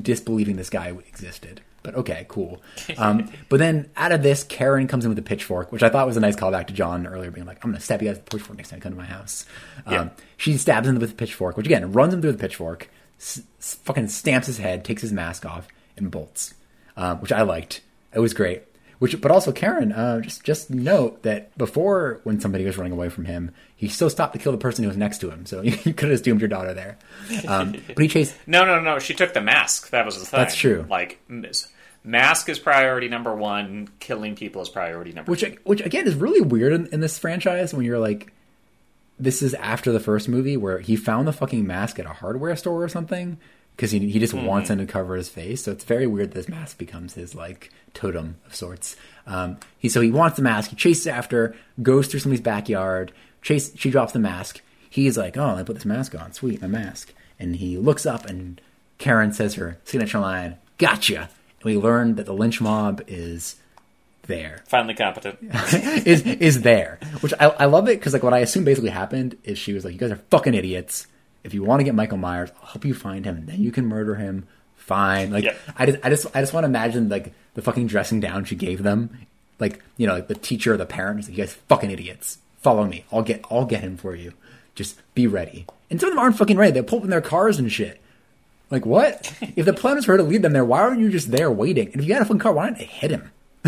disbelieving 0.00 0.56
this 0.56 0.70
guy 0.70 0.88
existed. 0.88 1.60
But 1.82 1.94
okay, 1.96 2.26
cool. 2.28 2.62
Um, 2.98 3.30
but 3.48 3.58
then 3.58 3.90
out 3.96 4.12
of 4.12 4.22
this, 4.22 4.44
Karen 4.44 4.86
comes 4.86 5.04
in 5.04 5.08
with 5.08 5.18
a 5.18 5.22
pitchfork, 5.22 5.72
which 5.72 5.82
I 5.82 5.88
thought 5.88 6.06
was 6.06 6.16
a 6.16 6.20
nice 6.20 6.36
callback 6.36 6.66
to 6.68 6.72
John 6.72 7.06
earlier, 7.06 7.30
being 7.30 7.46
like, 7.46 7.58
"I'm 7.64 7.70
going 7.70 7.78
to 7.78 7.84
stab 7.84 8.02
you 8.02 8.08
guys 8.08 8.18
with 8.18 8.26
a 8.26 8.30
pitchfork 8.30 8.56
next 8.58 8.68
time 8.70 8.78
you 8.78 8.82
come 8.82 8.92
to 8.92 8.98
my 8.98 9.04
house." 9.06 9.46
Um, 9.86 9.92
Yeah. 9.94 10.08
She 10.36 10.56
stabs 10.58 10.86
him 10.88 10.98
with 10.98 11.10
a 11.10 11.14
pitchfork, 11.14 11.56
which 11.56 11.66
again 11.66 11.92
runs 11.92 12.12
him 12.14 12.20
through 12.22 12.32
the 12.32 12.38
pitchfork, 12.38 12.88
s- 13.18 13.42
fucking 13.58 14.08
stamps 14.08 14.46
his 14.46 14.58
head, 14.58 14.84
takes 14.84 15.02
his 15.02 15.12
mask 15.12 15.44
off, 15.46 15.66
and 15.96 16.10
bolts, 16.10 16.54
um, 16.96 17.18
which 17.20 17.32
I 17.32 17.42
liked. 17.42 17.80
It 18.14 18.20
was 18.20 18.34
great. 18.34 18.62
Which, 19.02 19.20
but 19.20 19.32
also 19.32 19.50
Karen, 19.50 19.90
uh, 19.90 20.20
just 20.20 20.44
just 20.44 20.70
note 20.70 21.24
that 21.24 21.58
before, 21.58 22.20
when 22.22 22.38
somebody 22.38 22.64
was 22.64 22.78
running 22.78 22.92
away 22.92 23.08
from 23.08 23.24
him, 23.24 23.50
he 23.74 23.88
still 23.88 24.08
stopped 24.08 24.32
to 24.34 24.38
kill 24.38 24.52
the 24.52 24.58
person 24.58 24.84
who 24.84 24.88
was 24.88 24.96
next 24.96 25.18
to 25.22 25.28
him. 25.28 25.44
So 25.44 25.60
you 25.62 25.72
could 25.72 26.02
have 26.02 26.10
just 26.10 26.22
doomed 26.22 26.40
your 26.40 26.46
daughter 26.46 26.72
there. 26.72 26.98
Um, 27.48 27.74
but 27.88 27.98
he 27.98 28.06
chased. 28.06 28.36
No, 28.46 28.64
no, 28.64 28.78
no. 28.78 29.00
She 29.00 29.12
took 29.12 29.32
the 29.34 29.40
mask. 29.40 29.90
That 29.90 30.06
was 30.06 30.20
the 30.20 30.24
thing. 30.24 30.38
That's 30.38 30.54
true. 30.54 30.86
Like, 30.88 31.18
mask 32.04 32.48
is 32.48 32.60
priority 32.60 33.08
number 33.08 33.34
one. 33.34 33.88
Killing 33.98 34.36
people 34.36 34.62
is 34.62 34.68
priority 34.68 35.10
number. 35.10 35.32
which 35.32 35.44
which 35.64 35.80
again 35.80 36.06
is 36.06 36.14
really 36.14 36.40
weird 36.40 36.72
in, 36.72 36.86
in 36.92 37.00
this 37.00 37.18
franchise 37.18 37.74
when 37.74 37.84
you're 37.84 37.98
like 37.98 38.32
this 39.18 39.42
is 39.42 39.52
after 39.54 39.90
the 39.90 39.98
first 39.98 40.28
movie 40.28 40.56
where 40.56 40.78
he 40.78 40.94
found 40.94 41.26
the 41.26 41.32
fucking 41.32 41.66
mask 41.66 41.98
at 41.98 42.06
a 42.06 42.12
hardware 42.12 42.54
store 42.54 42.84
or 42.84 42.88
something 42.88 43.36
because 43.76 43.90
he, 43.90 44.10
he 44.10 44.18
just 44.18 44.34
wants 44.34 44.70
him 44.70 44.78
to 44.78 44.86
cover 44.86 45.16
his 45.16 45.28
face. 45.28 45.64
So 45.64 45.72
it's 45.72 45.84
very 45.84 46.06
weird 46.06 46.32
this 46.32 46.48
mask 46.48 46.78
becomes 46.78 47.14
his 47.14 47.34
like 47.34 47.70
totem 47.94 48.36
of 48.46 48.54
sorts. 48.54 48.96
Um, 49.26 49.58
he 49.78 49.88
so 49.88 50.00
he 50.00 50.10
wants 50.10 50.36
the 50.36 50.42
mask. 50.42 50.70
He 50.70 50.76
chases 50.76 51.06
after 51.06 51.54
goes 51.82 52.06
through 52.06 52.20
somebody's 52.20 52.42
backyard. 52.42 53.12
Chase 53.40 53.72
she 53.76 53.90
drops 53.90 54.12
the 54.12 54.18
mask. 54.18 54.60
He's 54.88 55.16
like 55.16 55.36
oh 55.36 55.56
i 55.56 55.62
put 55.62 55.74
this 55.74 55.84
mask 55.84 56.14
on. 56.14 56.32
Sweet 56.32 56.60
my 56.60 56.68
mask. 56.68 57.12
And 57.38 57.56
he 57.56 57.76
looks 57.76 58.06
up 58.06 58.26
and 58.26 58.60
karen 58.98 59.32
says 59.32 59.54
her 59.54 59.78
signature 59.84 60.20
line 60.20 60.56
gotcha. 60.78 61.30
And 61.60 61.64
we 61.64 61.76
learn 61.76 62.16
that 62.16 62.26
the 62.26 62.34
lynch 62.34 62.60
mob 62.60 63.02
is 63.06 63.56
there. 64.22 64.62
Finally 64.68 64.94
competent. 64.94 65.38
is 66.06 66.22
is 66.22 66.62
there. 66.62 66.98
Which 67.20 67.32
I, 67.40 67.46
I 67.46 67.64
love 67.66 67.88
it 67.88 67.98
because 67.98 68.12
like 68.12 68.22
what 68.22 68.34
I 68.34 68.38
assume 68.38 68.64
basically 68.64 68.90
happened 68.90 69.36
is 69.44 69.58
she 69.58 69.72
was 69.72 69.84
like, 69.84 69.94
"You 69.94 69.98
guys 69.98 70.10
are 70.10 70.22
fucking 70.30 70.54
idiots. 70.54 71.06
If 71.44 71.54
you 71.54 71.64
want 71.64 71.80
to 71.80 71.84
get 71.84 71.94
Michael 71.94 72.18
Myers, 72.18 72.50
I'll 72.60 72.68
help 72.68 72.84
you 72.84 72.94
find 72.94 73.24
him, 73.24 73.36
and 73.36 73.46
then 73.46 73.60
you 73.60 73.72
can 73.72 73.86
murder 73.86 74.16
him. 74.16 74.46
Fine." 74.76 75.30
Like. 75.30 75.44
I 75.76 75.86
just 75.86 75.98
I 76.04 76.10
just 76.10 76.26
I 76.34 76.40
just 76.40 76.52
want 76.52 76.64
to 76.64 76.68
imagine 76.68 77.08
like 77.08 77.32
the 77.54 77.62
fucking 77.62 77.86
dressing 77.86 78.20
down 78.20 78.44
she 78.44 78.54
gave 78.56 78.82
them, 78.82 79.26
like 79.58 79.80
you 79.96 80.06
know 80.06 80.14
like 80.14 80.28
the 80.28 80.34
teacher 80.34 80.74
or 80.74 80.76
the 80.76 80.86
parent 80.86 81.20
is 81.20 81.28
like, 81.28 81.38
"You 81.38 81.44
guys 81.44 81.54
fucking 81.68 81.90
idiots. 81.90 82.38
Follow 82.58 82.84
me. 82.84 83.04
I'll 83.12 83.22
get 83.22 83.44
I'll 83.50 83.64
get 83.64 83.80
him 83.80 83.96
for 83.96 84.14
you. 84.14 84.32
Just 84.74 85.00
be 85.14 85.26
ready." 85.26 85.66
And 85.90 86.00
some 86.00 86.08
of 86.08 86.14
them 86.14 86.22
aren't 86.22 86.38
fucking 86.38 86.56
ready. 86.56 86.72
They 86.72 86.82
pull 86.82 86.98
up 86.98 87.04
in 87.04 87.10
their 87.10 87.20
cars 87.20 87.58
and 87.58 87.70
shit. 87.70 88.00
Like 88.70 88.86
what? 88.86 89.34
if 89.56 89.66
the 89.66 89.72
plan 89.72 89.96
was 89.96 90.06
for 90.06 90.12
her 90.12 90.18
to 90.18 90.24
lead 90.24 90.42
them 90.42 90.52
there, 90.52 90.64
why 90.64 90.80
aren't 90.80 91.00
you 91.00 91.10
just 91.10 91.30
there 91.30 91.50
waiting? 91.50 91.88
And 91.92 92.00
if 92.00 92.06
you 92.06 92.14
had 92.14 92.22
a 92.22 92.24
fucking 92.24 92.40
car, 92.40 92.52
why 92.52 92.66
didn't 92.66 92.78
they 92.78 92.84
hit 92.86 93.10
him? 93.10 93.30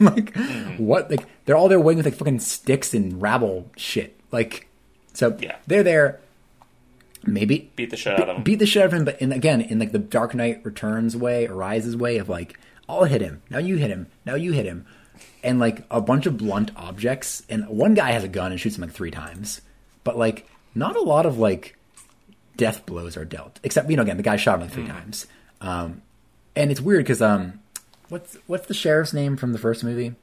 like 0.00 0.32
mm-hmm. 0.32 0.84
what? 0.84 1.10
Like 1.10 1.26
they're 1.44 1.56
all 1.56 1.68
there 1.68 1.80
waiting 1.80 1.98
with 1.98 2.06
like 2.06 2.14
fucking 2.14 2.40
sticks 2.40 2.94
and 2.94 3.20
rabble 3.20 3.70
shit. 3.76 4.18
Like 4.30 4.68
so 5.12 5.36
Yeah. 5.40 5.56
they're 5.66 5.82
there. 5.82 6.20
Maybe 7.26 7.70
Beat 7.76 7.90
the 7.90 7.96
shit 7.96 8.18
out 8.18 8.28
of 8.28 8.36
him. 8.36 8.42
beat 8.42 8.58
the 8.58 8.66
shit 8.66 8.82
out 8.82 8.86
of 8.86 8.92
him, 8.94 9.04
but 9.04 9.20
in 9.20 9.32
again 9.32 9.60
in 9.60 9.78
like 9.78 9.92
the 9.92 9.98
Dark 9.98 10.34
Knight 10.34 10.60
Returns 10.64 11.16
way, 11.16 11.46
Arises 11.46 11.96
way 11.96 12.18
of 12.18 12.28
like 12.28 12.58
I'll 12.88 13.04
hit 13.04 13.20
him 13.20 13.42
now, 13.50 13.58
you 13.58 13.76
hit 13.76 13.90
him 13.90 14.08
now, 14.24 14.34
you 14.34 14.52
hit 14.52 14.66
him, 14.66 14.86
and 15.42 15.58
like 15.58 15.84
a 15.90 16.00
bunch 16.00 16.26
of 16.26 16.36
blunt 16.36 16.70
objects. 16.76 17.42
And 17.48 17.66
one 17.68 17.94
guy 17.94 18.12
has 18.12 18.24
a 18.24 18.28
gun 18.28 18.52
and 18.52 18.60
shoots 18.60 18.76
him 18.76 18.82
like 18.82 18.92
three 18.92 19.10
times, 19.10 19.60
but 20.02 20.16
like 20.18 20.48
not 20.74 20.96
a 20.96 21.00
lot 21.00 21.26
of 21.26 21.38
like 21.38 21.76
death 22.56 22.84
blows 22.86 23.16
are 23.16 23.24
dealt. 23.24 23.60
Except 23.62 23.88
you 23.90 23.96
know 23.96 24.02
again 24.02 24.16
the 24.16 24.22
guy 24.22 24.36
shot 24.36 24.56
him 24.56 24.62
like 24.62 24.70
three 24.70 24.86
times, 24.86 25.26
um, 25.60 26.02
and 26.54 26.70
it's 26.70 26.80
weird 26.80 27.04
because 27.04 27.22
um, 27.22 27.60
what's 28.08 28.36
what's 28.46 28.66
the 28.66 28.74
sheriff's 28.74 29.12
name 29.12 29.36
from 29.36 29.52
the 29.52 29.58
first 29.58 29.82
movie? 29.84 30.14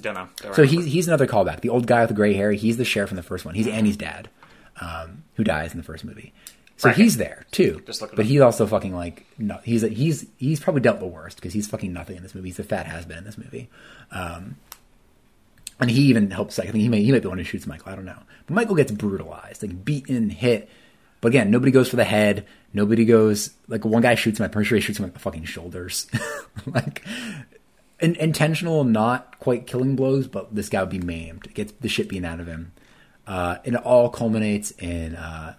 Don't 0.00 0.14
know. 0.14 0.28
Don't 0.36 0.54
So 0.54 0.62
he's 0.64 0.84
he's 0.84 1.08
another 1.08 1.26
callback. 1.26 1.60
The 1.60 1.68
old 1.70 1.86
guy 1.86 2.00
with 2.00 2.08
the 2.08 2.14
gray 2.14 2.34
hair. 2.34 2.52
He's 2.52 2.76
the 2.76 2.84
sheriff 2.84 3.10
in 3.10 3.16
the 3.16 3.22
first 3.22 3.44
one. 3.44 3.54
He's 3.54 3.66
Annie's 3.66 3.96
dad, 3.96 4.28
um, 4.80 5.24
who 5.34 5.44
dies 5.44 5.72
in 5.72 5.78
the 5.78 5.84
first 5.84 6.04
movie. 6.04 6.32
So 6.76 6.88
Right. 6.90 6.96
he's 6.96 7.16
there 7.16 7.44
too. 7.50 7.82
But 7.86 8.02
up. 8.02 8.18
he's 8.20 8.40
also 8.40 8.66
fucking 8.66 8.94
like 8.94 9.26
no. 9.36 9.58
He's 9.64 9.82
he's 9.82 10.26
he's 10.36 10.60
probably 10.60 10.80
dealt 10.80 11.00
the 11.00 11.06
worst 11.06 11.36
because 11.36 11.52
he's 11.52 11.66
fucking 11.66 11.92
nothing 11.92 12.16
in 12.16 12.22
this 12.22 12.34
movie. 12.34 12.48
He's 12.50 12.58
a 12.60 12.64
fat 12.64 12.86
has 12.86 13.04
been 13.04 13.18
in 13.18 13.24
this 13.24 13.36
movie. 13.36 13.68
Um, 14.12 14.56
and 15.80 15.90
he 15.90 16.02
even 16.02 16.30
helps. 16.30 16.58
Like, 16.58 16.68
I 16.68 16.70
think 16.72 16.82
he 16.82 16.88
may 16.88 17.02
he 17.02 17.10
might 17.10 17.18
be 17.18 17.22
the 17.22 17.28
one 17.28 17.38
who 17.38 17.44
shoots 17.44 17.66
Michael. 17.66 17.90
I 17.92 17.96
don't 17.96 18.04
know. 18.04 18.18
But 18.46 18.54
Michael 18.54 18.76
gets 18.76 18.92
brutalized, 18.92 19.62
like 19.62 19.84
beaten, 19.84 20.30
hit. 20.30 20.68
But 21.20 21.28
again, 21.28 21.50
nobody 21.50 21.72
goes 21.72 21.88
for 21.88 21.96
the 21.96 22.04
head. 22.04 22.46
Nobody 22.72 23.04
goes 23.04 23.50
like 23.66 23.84
one 23.84 24.02
guy 24.02 24.14
shoots 24.14 24.38
him. 24.38 24.44
I'm 24.44 24.50
pretty 24.50 24.68
sure 24.68 24.76
he 24.76 24.82
shoots 24.82 25.00
him 25.00 25.04
like 25.04 25.14
the 25.14 25.18
fucking 25.18 25.44
shoulders. 25.44 26.06
like 26.66 27.04
in, 27.98 28.14
intentional, 28.16 28.84
not 28.84 29.38
quite 29.40 29.66
killing 29.66 29.96
blows, 29.96 30.28
but 30.28 30.54
this 30.54 30.68
guy 30.68 30.80
would 30.80 30.90
be 30.90 31.00
maimed. 31.00 31.52
Gets 31.54 31.72
the 31.80 31.88
shit 31.88 32.08
beaten 32.08 32.24
out 32.24 32.38
of 32.38 32.46
him. 32.46 32.70
Uh, 33.28 33.58
and 33.66 33.74
it 33.76 33.82
all 33.84 34.08
culminates 34.08 34.70
in 34.78 35.14
uh, 35.14 35.54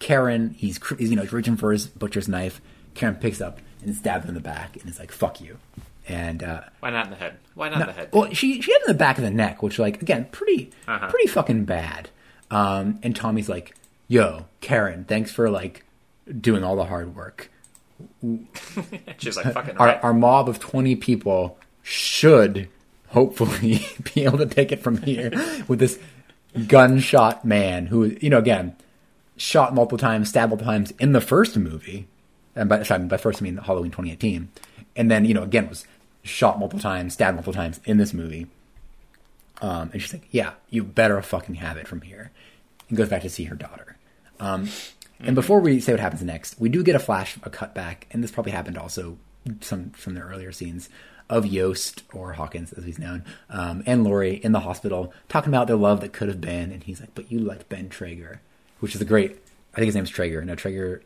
Karen. 0.00 0.50
He's, 0.58 0.78
he's 0.98 1.08
you 1.10 1.16
know 1.16 1.22
he's 1.22 1.32
reaching 1.32 1.56
for 1.56 1.70
his 1.72 1.86
butcher's 1.86 2.28
knife. 2.28 2.60
Karen 2.94 3.14
picks 3.14 3.40
up 3.40 3.60
and 3.82 3.94
stabs 3.94 4.24
him 4.24 4.30
in 4.30 4.34
the 4.34 4.40
back, 4.40 4.76
and 4.76 4.90
is 4.90 4.98
like 4.98 5.12
"fuck 5.12 5.40
you." 5.40 5.56
And 6.08 6.42
uh, 6.42 6.62
Why 6.80 6.90
not 6.90 7.04
in 7.04 7.10
the 7.10 7.16
head? 7.16 7.36
Why 7.54 7.68
not 7.68 7.80
in 7.82 7.86
the 7.86 7.92
head? 7.92 8.08
well, 8.12 8.32
she 8.34 8.60
she 8.60 8.72
had 8.72 8.80
in 8.82 8.88
the 8.88 8.94
back 8.98 9.18
of 9.18 9.24
the 9.24 9.30
neck, 9.30 9.62
which 9.62 9.78
like 9.78 10.02
again 10.02 10.26
pretty 10.32 10.70
Uh-huh. 10.88 11.08
pretty 11.08 11.28
fucking 11.28 11.64
bad. 11.64 12.10
Um, 12.50 12.98
and 13.04 13.14
Tommy's 13.14 13.48
like, 13.48 13.74
"Yo, 14.08 14.46
Karen, 14.60 15.04
thanks 15.04 15.30
for 15.30 15.48
like 15.48 15.84
doing 16.40 16.64
all 16.64 16.74
the 16.76 16.84
hard 16.86 17.14
work. 17.14 17.50
She's 19.18 19.36
like, 19.36 19.52
fucking 19.54 19.76
Our 19.76 19.86
right. 19.86 20.04
our 20.04 20.12
mob 20.12 20.48
of 20.48 20.58
twenty 20.58 20.96
people 20.96 21.58
should 21.82 22.68
hopefully 23.08 23.86
be 24.14 24.24
able 24.24 24.38
to 24.38 24.46
take 24.46 24.72
it 24.72 24.80
from 24.82 24.96
here 25.02 25.30
with 25.68 25.78
this 25.78 25.98
gunshot 26.66 27.44
man 27.44 27.86
who 27.86 28.16
you 28.20 28.30
know 28.30 28.38
again 28.38 28.76
shot 29.36 29.74
multiple 29.74 29.98
times, 29.98 30.28
stabbed 30.28 30.50
multiple 30.50 30.70
times 30.70 30.92
in 30.98 31.12
the 31.12 31.20
first 31.20 31.56
movie, 31.56 32.06
and 32.54 32.68
by 32.68 32.82
sorry, 32.82 33.04
by 33.04 33.16
first 33.16 33.42
I 33.42 33.44
mean 33.44 33.56
Halloween 33.56 33.90
2018, 33.90 34.48
and 34.96 35.10
then 35.10 35.24
you 35.24 35.34
know 35.34 35.42
again 35.42 35.68
was 35.68 35.86
shot 36.22 36.58
multiple 36.58 36.80
times, 36.80 37.14
stabbed 37.14 37.36
multiple 37.36 37.52
times 37.52 37.80
in 37.84 37.98
this 37.98 38.12
movie. 38.12 38.46
Um, 39.60 39.90
and 39.92 40.02
she's 40.02 40.12
like, 40.12 40.28
"Yeah, 40.30 40.52
you 40.70 40.82
better 40.82 41.20
fucking 41.22 41.56
have 41.56 41.76
it 41.76 41.88
from 41.88 42.02
here," 42.02 42.30
and 42.88 42.98
goes 42.98 43.08
back 43.08 43.22
to 43.22 43.30
see 43.30 43.44
her 43.44 43.54
daughter. 43.54 43.96
Um, 44.40 44.68
and 45.20 45.34
before 45.34 45.60
we 45.60 45.80
say 45.80 45.92
what 45.92 46.00
happens 46.00 46.22
next, 46.22 46.58
we 46.58 46.68
do 46.68 46.82
get 46.82 46.96
a 46.96 47.00
flash, 47.00 47.36
a 47.44 47.50
cutback, 47.50 48.04
and 48.10 48.22
this 48.22 48.32
probably 48.32 48.52
happened 48.52 48.76
also 48.76 49.18
some 49.60 49.90
from 49.90 50.14
the 50.14 50.20
earlier 50.20 50.52
scenes 50.52 50.88
of 51.32 51.46
Yost 51.46 52.02
or 52.12 52.34
Hawkins, 52.34 52.72
as 52.74 52.84
he's 52.84 52.98
known, 52.98 53.24
um, 53.48 53.82
and 53.86 54.04
Laurie 54.04 54.36
in 54.36 54.52
the 54.52 54.60
hospital 54.60 55.12
talking 55.28 55.52
about 55.52 55.66
their 55.66 55.76
love 55.76 56.02
that 56.02 56.12
could 56.12 56.28
have 56.28 56.40
been, 56.40 56.70
and 56.70 56.84
he's 56.84 57.00
like, 57.00 57.14
"But 57.14 57.32
you 57.32 57.38
liked 57.38 57.68
Ben 57.68 57.88
Traeger," 57.88 58.40
which 58.80 58.94
is 58.94 59.00
a 59.00 59.06
great. 59.06 59.38
I 59.72 59.76
think 59.76 59.86
his 59.86 59.94
name's 59.94 60.10
Traeger. 60.10 60.44
No, 60.44 60.54
Traeger 60.54 61.02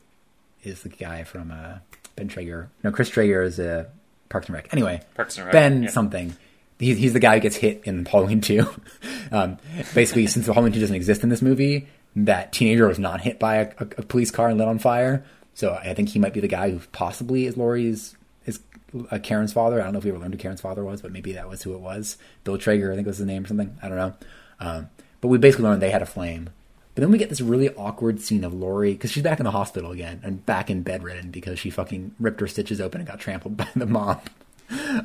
is 0.65 0.83
the 0.83 0.89
guy 0.89 1.23
from 1.23 1.53
uh, 1.53 1.79
Ben 2.17 2.27
Traeger. 2.27 2.69
No, 2.83 2.91
Chris 2.91 3.09
Traeger 3.09 3.45
is 3.45 3.61
uh, 3.61 3.85
Parks 4.29 4.49
and 4.49 4.57
Rec. 4.57 4.69
Anyway, 4.73 5.01
Parks 5.15 5.37
and 5.39 5.47
Rec, 5.47 5.53
Ben 5.53 5.83
yeah. 5.85 5.91
something. 5.91 6.37
He's, 6.79 6.99
he's 6.99 7.13
the 7.13 7.21
guy 7.21 7.37
who 7.37 7.41
gets 7.41 7.57
hit 7.57 7.83
in 7.85 8.05
Halloween 8.05 8.43
2. 8.43 8.67
um, 9.33 9.57
basically, 9.95 10.27
since 10.27 10.47
Halloween 10.47 10.73
2 10.73 10.81
doesn't 10.81 10.97
exist 10.97 11.23
in 11.23 11.31
this 11.31 11.41
movie, 11.41 11.87
that 12.17 12.53
teenager 12.53 12.87
was 12.87 12.99
not 12.99 13.23
hit 13.23 13.39
by 13.39 13.57
a, 13.57 13.69
a, 13.79 13.85
a 13.99 14.03
police 14.03 14.31
car 14.31 14.49
and 14.49 14.59
lit 14.59 14.69
on 14.69 14.79
fire. 14.79 15.25
So 15.55 15.73
I 15.73 15.95
think 15.95 16.11
he 16.11 16.19
might 16.19 16.35
be 16.35 16.41
the 16.41 16.49
guy 16.49 16.71
who 16.71 16.81
possibly 16.93 17.47
is 17.47 17.57
Laurie's, 17.57 18.15
uh, 19.11 19.19
Karen's 19.19 19.53
father. 19.53 19.81
I 19.81 19.85
don't 19.85 19.93
know 19.93 19.99
if 19.99 20.05
we 20.05 20.11
ever 20.11 20.19
learned 20.19 20.35
who 20.35 20.39
Karen's 20.39 20.61
father 20.61 20.85
was, 20.85 21.03
but 21.03 21.13
maybe 21.13 21.33
that 21.33 21.49
was 21.49 21.63
who 21.63 21.75
it 21.75 21.81
was. 21.81 22.17
Bill 22.45 22.59
Traeger, 22.59 22.93
I 22.93 22.95
think 22.95 23.07
was 23.07 23.19
his 23.19 23.27
name 23.27 23.45
or 23.45 23.49
something. 23.49 23.77
I 23.83 23.89
don't 23.89 23.99
know. 23.99 24.15
Um, 24.61 24.91
but 25.21 25.29
we 25.29 25.39
basically 25.39 25.65
learned 25.65 25.83
they 25.83 25.91
had 25.91 26.03
a 26.03 26.07
flame. 26.07 26.51
But 26.95 27.03
then 27.03 27.11
we 27.11 27.19
get 27.19 27.29
this 27.29 27.43
really 27.43 27.69
awkward 27.75 28.23
scene 28.23 28.43
of 28.43 28.55
Laurie 28.55 28.93
because 28.93 29.13
she's 29.13 29.23
back 29.23 29.39
in 29.39 29.45
the 29.45 29.51
hospital 29.51 29.93
again 29.93 30.21
and 30.23 30.45
back 30.47 30.71
in 30.71 30.83
bedridden 30.83 31.31
because 31.31 31.59
she 31.59 31.69
fucking 31.69 32.15
ripped 32.19 32.41
her 32.41 32.47
stitches 32.47 32.81
open 32.81 33.03
and 33.03 33.09
got 33.09 33.21
trampled 33.21 33.57
by 33.59 33.69
the 33.77 33.87
mob. 33.87 34.29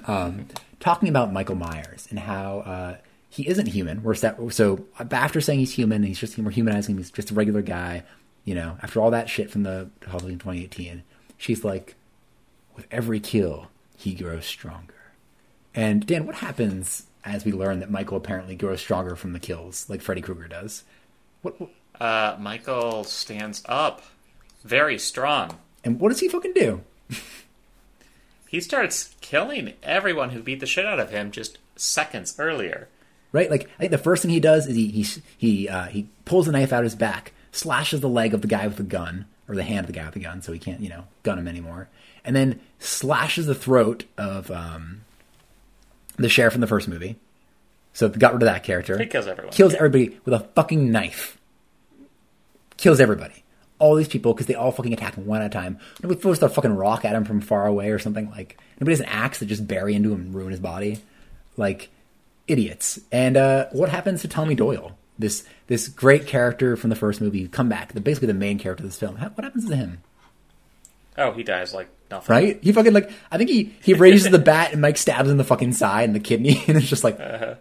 Um, 0.07 0.47
talking 0.79 1.09
about 1.09 1.33
Michael 1.33 1.55
Myers 1.55 2.07
and 2.09 2.19
how 2.19 2.59
uh, 2.59 2.97
he 3.29 3.47
isn't 3.47 3.67
human. 3.67 4.03
We're 4.03 4.15
set, 4.15 4.37
so 4.53 4.85
after 4.99 5.41
saying 5.41 5.59
he's 5.59 5.73
human, 5.73 5.97
and 5.97 6.05
he's 6.05 6.19
just 6.19 6.37
we're 6.37 6.51
humanizing 6.51 6.95
him. 6.95 6.97
He's 6.99 7.11
just 7.11 7.31
a 7.31 7.33
regular 7.33 7.61
guy. 7.61 8.03
You 8.43 8.55
know, 8.55 8.77
after 8.81 8.99
all 8.99 9.11
that 9.11 9.29
shit 9.29 9.51
from 9.51 9.63
the 9.63 9.89
Halloween 10.05 10.39
2018, 10.39 11.03
she's 11.37 11.63
like, 11.63 11.95
with 12.75 12.87
every 12.91 13.19
kill, 13.19 13.67
he 14.01 14.13
grows 14.13 14.45
stronger. 14.45 14.93
And 15.73 16.05
Dan, 16.05 16.25
what 16.25 16.35
happens 16.35 17.05
as 17.23 17.45
we 17.45 17.51
learn 17.51 17.79
that 17.79 17.89
Michael 17.91 18.17
apparently 18.17 18.55
grows 18.55 18.81
stronger 18.81 19.15
from 19.15 19.33
the 19.33 19.39
kills, 19.39 19.89
like 19.89 20.01
Freddy 20.01 20.21
Krueger 20.21 20.47
does? 20.47 20.83
What, 21.41 21.59
what 21.61 21.69
Uh, 21.99 22.35
Michael 22.39 23.03
stands 23.03 23.61
up, 23.67 24.01
very 24.63 24.97
strong. 24.97 25.57
and 25.83 25.99
what 25.99 26.09
does 26.09 26.19
he 26.19 26.27
fucking 26.27 26.53
do? 26.53 26.81
He 28.47 28.59
starts 28.59 29.15
killing 29.21 29.73
everyone 29.81 30.31
who 30.31 30.41
beat 30.41 30.59
the 30.59 30.65
shit 30.65 30.85
out 30.85 30.99
of 30.99 31.09
him 31.11 31.31
just 31.31 31.57
seconds 31.77 32.35
earlier. 32.37 32.89
right? 33.31 33.49
Like 33.49 33.69
I 33.77 33.79
think 33.79 33.91
the 33.91 33.97
first 33.97 34.21
thing 34.23 34.31
he 34.31 34.39
does 34.41 34.67
is 34.67 34.75
he 34.75 34.87
he 34.89 35.05
he 35.37 35.69
uh, 35.69 35.85
he 35.85 36.07
pulls 36.25 36.47
a 36.47 36.51
knife 36.51 36.73
out 36.73 36.79
of 36.79 36.85
his 36.85 36.95
back, 36.95 37.31
slashes 37.53 38.01
the 38.01 38.09
leg 38.09 38.33
of 38.33 38.41
the 38.41 38.47
guy 38.49 38.67
with 38.67 38.75
the 38.77 38.83
gun 38.83 39.25
or 39.47 39.55
the 39.55 39.63
hand 39.63 39.81
of 39.81 39.87
the 39.87 39.93
guy 39.97 40.03
with 40.05 40.15
the 40.15 40.19
gun, 40.19 40.41
so 40.41 40.51
he 40.51 40.59
can't 40.59 40.81
you 40.81 40.89
know 40.89 41.05
gun 41.23 41.39
him 41.39 41.47
anymore, 41.47 41.87
and 42.25 42.35
then 42.35 42.59
slashes 42.79 43.45
the 43.45 43.55
throat 43.55 44.05
of 44.17 44.49
um, 44.51 45.01
the 46.17 46.29
sheriff 46.29 46.55
in 46.55 46.61
the 46.61 46.67
first 46.67 46.87
movie. 46.87 47.15
So 47.93 48.07
got 48.09 48.33
rid 48.33 48.43
of 48.43 48.47
that 48.47 48.63
character. 48.63 48.97
He 48.97 49.05
kills 49.05 49.27
everyone. 49.27 49.53
Kills 49.53 49.73
Yeah. 49.73 49.79
everybody 49.79 50.17
with 50.25 50.33
a 50.33 50.39
fucking 50.55 50.91
knife. 50.91 51.37
Kills 52.77 52.99
everybody. 52.99 53.43
All 53.79 53.95
these 53.95 54.07
people 54.07 54.33
because 54.33 54.45
they 54.47 54.55
all 54.55 54.71
fucking 54.71 54.93
attack 54.93 55.15
him 55.15 55.25
one 55.25 55.41
at 55.41 55.47
a 55.47 55.49
time. 55.49 55.79
Nobody 56.01 56.19
throws 56.21 56.41
a 56.41 56.49
fucking 56.49 56.73
rock 56.75 57.03
at 57.03 57.15
him 57.15 57.25
from 57.25 57.41
far 57.41 57.65
away 57.67 57.89
or 57.89 57.99
something. 57.99 58.29
Like 58.29 58.57
nobody 58.79 58.91
has 58.93 58.99
an 59.01 59.07
axe 59.07 59.39
that 59.39 59.47
just 59.47 59.67
bury 59.67 59.93
into 59.95 60.13
him 60.13 60.21
and 60.21 60.33
ruin 60.33 60.51
his 60.51 60.59
body. 60.59 60.99
Like 61.57 61.89
idiots. 62.47 62.99
And 63.11 63.37
uh, 63.37 63.67
what 63.71 63.89
happens 63.89 64.21
to 64.21 64.27
Tommy 64.27 64.55
Doyle? 64.55 64.97
This 65.19 65.43
this 65.67 65.87
great 65.87 66.25
character 66.27 66.75
from 66.75 66.89
the 66.89 66.95
first 66.95 67.21
movie, 67.21 67.47
come 67.47 67.69
back, 67.69 67.93
the, 67.93 68.01
basically 68.01 68.27
the 68.27 68.33
main 68.33 68.57
character 68.57 68.83
of 68.83 68.89
this 68.89 68.97
film. 68.99 69.17
How, 69.17 69.29
what 69.29 69.43
happens 69.43 69.67
to 69.69 69.75
him? 69.75 70.01
Oh, 71.17 71.31
he 71.33 71.43
dies 71.43 71.73
like 71.73 71.89
nothing. 72.11 72.33
Right? 72.33 72.59
He 72.61 72.71
fucking 72.71 72.93
like 72.93 73.11
I 73.31 73.37
think 73.37 73.49
he 73.49 73.73
he 73.81 73.93
raises 73.93 74.31
the 74.31 74.39
bat 74.39 74.71
and 74.73 74.81
Mike 74.81 74.97
stabs 74.97 75.27
him 75.27 75.31
in 75.31 75.37
the 75.37 75.43
fucking 75.43 75.73
side 75.73 76.03
and 76.03 76.15
the 76.15 76.19
kidney 76.19 76.63
and 76.67 76.77
it's 76.77 76.87
just 76.87 77.03
like 77.03 77.17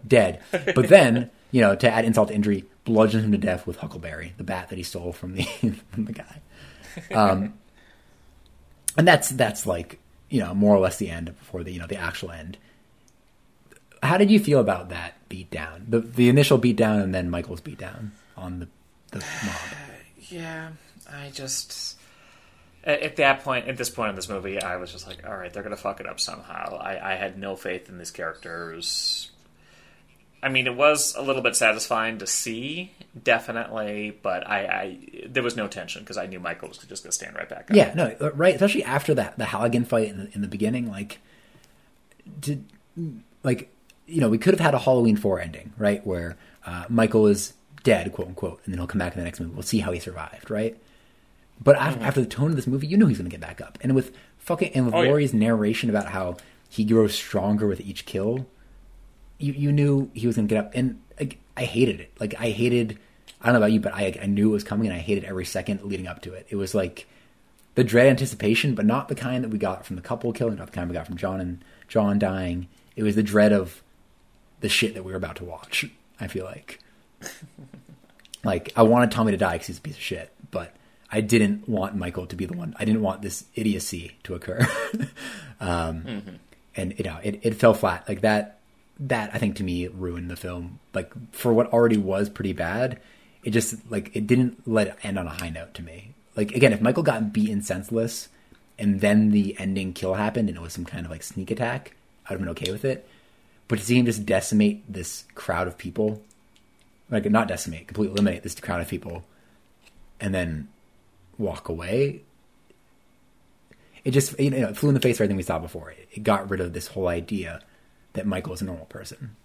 dead. 0.07 0.41
But 0.51 0.89
then 0.89 1.31
you 1.51 1.61
know 1.61 1.75
to 1.77 1.91
add 1.91 2.05
insult 2.05 2.29
to 2.29 2.35
injury, 2.35 2.65
bludgeons 2.85 3.25
him 3.25 3.33
to 3.33 3.39
death 3.39 3.67
with 3.67 3.77
Huckleberry, 3.77 4.35
the 4.37 4.45
bat 4.45 4.69
that 4.69 4.77
he 4.77 4.83
stole 4.85 5.13
from 5.13 5.35
the 5.35 5.43
from 5.93 6.05
the 6.05 6.13
guy. 6.13 6.41
Um, 7.15 7.55
and 8.97 9.07
that's 9.07 9.31
that's 9.31 9.67
like 9.67 9.99
you 10.29 10.41
know 10.41 10.55
more 10.55 10.75
or 10.75 10.81
less 10.81 10.97
the 10.99 11.11
end 11.11 11.27
before 11.39 11.63
the 11.63 11.73
you 11.73 11.79
know 11.79 11.87
the 11.87 11.97
actual 11.97 12.31
end. 12.31 12.59
How 14.03 14.17
did 14.17 14.31
you 14.31 14.41
feel 14.41 14.61
about 14.61 14.89
that 14.89 15.15
beat 15.29 15.51
down? 15.51 15.87
The 15.89 16.01
the 16.01 16.29
initial 16.29 16.59
beat 16.59 16.77
down 16.77 17.01
and 17.01 17.15
then 17.15 17.31
Michael's 17.31 17.61
beat 17.61 17.79
down 17.79 18.13
on 18.37 18.61
the 18.61 18.69
the 19.13 19.25
mob. 19.45 19.55
Yeah, 20.29 20.69
I 21.13 21.31
just 21.31 21.99
at, 22.85 23.01
at 23.01 23.17
that 23.17 23.45
point, 23.45 23.69
at 23.69 23.77
this 23.77 23.91
point 23.91 24.11
in 24.11 24.17
this 24.17 24.29
movie, 24.29 24.61
I 24.61 24.77
was 24.77 24.93
just 24.93 25.07
like, 25.07 25.27
all 25.27 25.37
right, 25.37 25.53
they're 25.53 25.63
gonna 25.63 25.77
fuck 25.77 26.01
it 26.01 26.07
up 26.07 26.21
somehow. 26.21 26.77
I, 26.77 27.13
I 27.13 27.17
had 27.17 27.39
no 27.39 27.57
faith 27.57 27.89
in 27.89 27.99
these 27.99 28.11
characters. 28.11 29.31
I 30.43 30.49
mean, 30.49 30.67
it 30.67 30.75
was 30.75 31.15
a 31.17 31.23
little 31.23 31.43
bit 31.43 31.55
satisfying 31.55 32.19
to 32.19 32.27
see, 32.27 32.93
definitely, 33.23 34.19
but 34.23 34.49
I, 34.49 34.59
I 34.65 35.27
there 35.29 35.43
was 35.43 35.57
no 35.57 35.69
tension 35.69 36.03
because 36.03 36.17
I 36.17 36.27
knew 36.27 36.41
Michael 36.41 36.69
was 36.69 36.79
just 36.79 37.05
gonna 37.05 37.13
stand 37.13 37.37
right 37.37 37.49
back 37.49 37.71
up. 37.71 37.77
Yeah, 37.77 37.93
no, 37.95 38.17
uh, 38.21 38.33
right. 38.33 38.55
Especially 38.55 38.85
after 38.85 39.15
that, 39.15 39.37
the 39.37 39.47
Halligan 39.47 39.85
fight 39.85 40.09
in 40.09 40.19
the, 40.19 40.35
in 40.35 40.41
the 40.41 40.49
beginning, 40.49 40.91
like, 40.91 41.19
did 42.41 42.65
like 43.43 43.71
you 44.07 44.21
know 44.21 44.31
we 44.31 44.39
could 44.39 44.55
have 44.55 44.61
had 44.61 44.75
a 44.75 44.79
Halloween 44.79 45.17
four 45.17 45.41
ending, 45.41 45.75
right, 45.77 46.05
where 46.07 46.39
uh, 46.65 46.85
Michael 46.89 47.27
is 47.27 47.53
dead, 47.83 48.11
quote 48.13 48.29
unquote, 48.29 48.61
and 48.65 48.73
then 48.73 48.79
he'll 48.79 48.87
come 48.87 48.99
back 48.99 49.13
in 49.15 49.19
the 49.19 49.25
next 49.25 49.41
movie. 49.41 49.53
We'll 49.53 49.63
see 49.63 49.81
how 49.81 49.93
he 49.93 50.01
survived, 50.01 50.51
right? 50.51 50.79
But 51.63 51.77
after, 51.77 51.99
mm-hmm. 51.99 52.09
after 52.09 52.21
the 52.21 52.27
tone 52.27 52.51
of 52.51 52.57
this 52.57 52.67
movie, 52.67 52.87
you 52.87 52.97
knew 52.97 53.07
he 53.07 53.11
was 53.11 53.19
going 53.19 53.31
to 53.31 53.37
get 53.37 53.41
back 53.41 53.61
up, 53.61 53.79
and 53.83 53.95
with 53.95 54.15
fucking 54.39 54.73
and 54.75 54.87
with 54.87 54.95
Oh, 54.95 55.03
yeah. 55.03 55.09
Laurie's 55.09 55.35
narration 55.35 55.91
about 55.91 56.07
how 56.07 56.37
he 56.69 56.85
grows 56.85 57.15
stronger 57.15 57.67
with 57.67 57.81
each 57.81 58.07
kill, 58.07 58.47
you 59.39 59.53
you 59.53 59.73
knew 59.73 60.11
he 60.15 60.27
was 60.27 60.37
going 60.37 60.49
to 60.49 60.55
get 60.55 60.65
up, 60.65 60.73
and 60.75 61.01
like, 61.19 61.39
I 61.57 61.65
hated 61.65 62.01
it. 62.01 62.13
Like 62.19 62.35
I 62.39 62.51
hated. 62.51 62.99
I 63.43 63.47
don't 63.47 63.55
know 63.55 63.61
about 63.61 63.73
you, 63.73 63.81
but 63.81 63.95
I 63.95 64.19
I 64.23 64.27
knew 64.27 64.51
it 64.51 64.53
was 64.53 64.65
coming, 64.65 64.87
and 64.87 64.97
I 64.97 65.01
hated 65.01 65.25
every 65.25 65.45
second 65.45 65.83
leading 65.83 66.07
up 66.07 66.23
to 66.23 66.33
it. 66.33 66.47
It 66.49 66.57
was 66.57 66.75
like 66.75 67.07
the 67.75 67.85
dread 67.85 68.07
anticipation, 68.07 68.75
but 68.75 68.87
not 68.87 69.09
the 69.09 69.15
kind 69.15 69.45
that 69.45 69.51
we 69.51 69.59
got 69.59 69.87
from 69.87 69.97
the 69.97 70.03
couple 70.03 70.33
killing, 70.33 70.57
not 70.57 70.67
the 70.67 70.73
kind 70.73 70.89
we 70.89 70.95
got 70.95 71.07
from 71.07 71.17
John 71.17 71.41
and 71.41 71.65
John 71.89 72.19
dying. 72.19 72.69
It 72.97 73.03
was 73.03 73.17
the 73.17 73.23
dread 73.23 73.53
of 73.53 73.83
the 74.61 74.69
shit 74.69 74.95
that 74.95 75.05
we 75.05 75.13
were 75.13 75.17
about 75.17 75.37
to 75.37 75.45
watch. 75.45 75.87
I 76.19 76.27
feel 76.27 76.45
like, 76.45 76.79
like 78.45 78.73
I 78.77 78.83
wanted 78.83 79.11
Tommy 79.11 79.33
to 79.33 79.39
die 79.39 79.53
because 79.53 79.69
he's 79.69 79.79
a 79.79 79.83
piece 79.83 79.95
of 79.95 80.03
shit, 80.03 80.33
but 80.51 80.75
I 81.11 81.21
didn't 81.21 81.69
want 81.69 81.97
Michael 81.97 82.27
to 82.27 82.37
be 82.37 82.47
the 82.47 82.57
one. 82.57 82.75
I 82.79 82.85
didn't 82.85 83.03
want 83.03 83.23
this 83.23 83.45
idiocy 83.55 84.17
to 84.25 84.35
occur. 84.35 84.67
um, 85.61 86.39
And 86.77 86.95
you 86.99 87.05
know, 87.05 87.19
it, 87.23 87.41
it 87.43 87.55
fell 87.55 87.75
flat 87.75 88.09
like 88.09 88.21
that. 88.21 88.59
That 89.01 89.31
I 89.35 89.39
think 89.39 89.57
to 89.57 89.65
me 89.65 89.89
ruined 89.89 90.31
the 90.31 90.37
film. 90.37 90.79
Like 90.95 91.13
for 91.33 91.53
what 91.53 91.73
already 91.73 91.97
was 91.97 92.29
pretty 92.29 92.53
bad, 92.53 93.01
it 93.43 93.51
just 93.51 93.75
like 93.91 94.15
it 94.15 94.27
didn't 94.27 94.67
let 94.69 94.89
it 94.89 94.97
end 95.03 95.19
on 95.19 95.27
a 95.27 95.31
high 95.31 95.49
note 95.51 95.75
to 95.75 95.83
me. 95.83 96.15
Like 96.37 96.53
again, 96.53 96.73
if 96.73 96.81
Michael 96.81 97.03
got 97.03 97.33
beaten 97.33 97.63
senseless, 97.63 98.29
and 98.79 99.01
then 99.01 99.31
the 99.31 99.59
ending 99.59 99.93
kill 99.93 100.15
happened, 100.15 100.49
and 100.49 100.57
it 100.57 100.61
was 100.61 100.73
some 100.73 100.85
kind 100.85 101.05
of 101.05 101.11
like 101.11 101.23
sneak 101.23 101.51
attack, 101.51 101.97
I'd 102.27 102.33
have 102.33 102.41
been 102.41 102.49
okay 102.51 102.71
with 102.71 102.85
it. 102.85 103.09
But 103.69 103.79
to 103.79 103.85
see 103.85 103.99
him 103.99 104.07
just 104.07 104.27
decimate 104.27 104.91
this 104.93 105.25
crowd 105.35 105.67
of 105.67 105.79
people, 105.79 106.23
like 107.11 107.29
not 107.31 107.49
decimate, 107.49 107.89
completely 107.89 108.13
eliminate 108.13 108.43
this 108.43 108.55
crowd 108.61 108.81
of 108.81 108.89
people, 108.89 109.25
and 110.21 110.35
then 110.35 110.69
walk 111.41 111.69
away, 111.69 112.23
it 114.05 114.13
just 114.13 114.39
you 114.39 114.51
know 114.51 114.69
it 114.69 114.77
flew 114.77 114.91
in 114.91 114.95
the 114.95 115.01
face 115.01 115.17
of 115.17 115.23
everything 115.23 115.37
we 115.37 115.43
saw 115.43 115.59
before. 115.59 115.91
It, 115.91 116.09
it 116.13 116.23
got 116.23 116.51
rid 116.51 116.61
of 116.61 116.73
this 116.73 116.89
whole 116.89 117.09
idea 117.09 117.61
that 118.13 118.27
Michael 118.27 118.53
is 118.53 118.63
a 118.63 118.65
normal 118.65 118.87
person. 118.87 119.37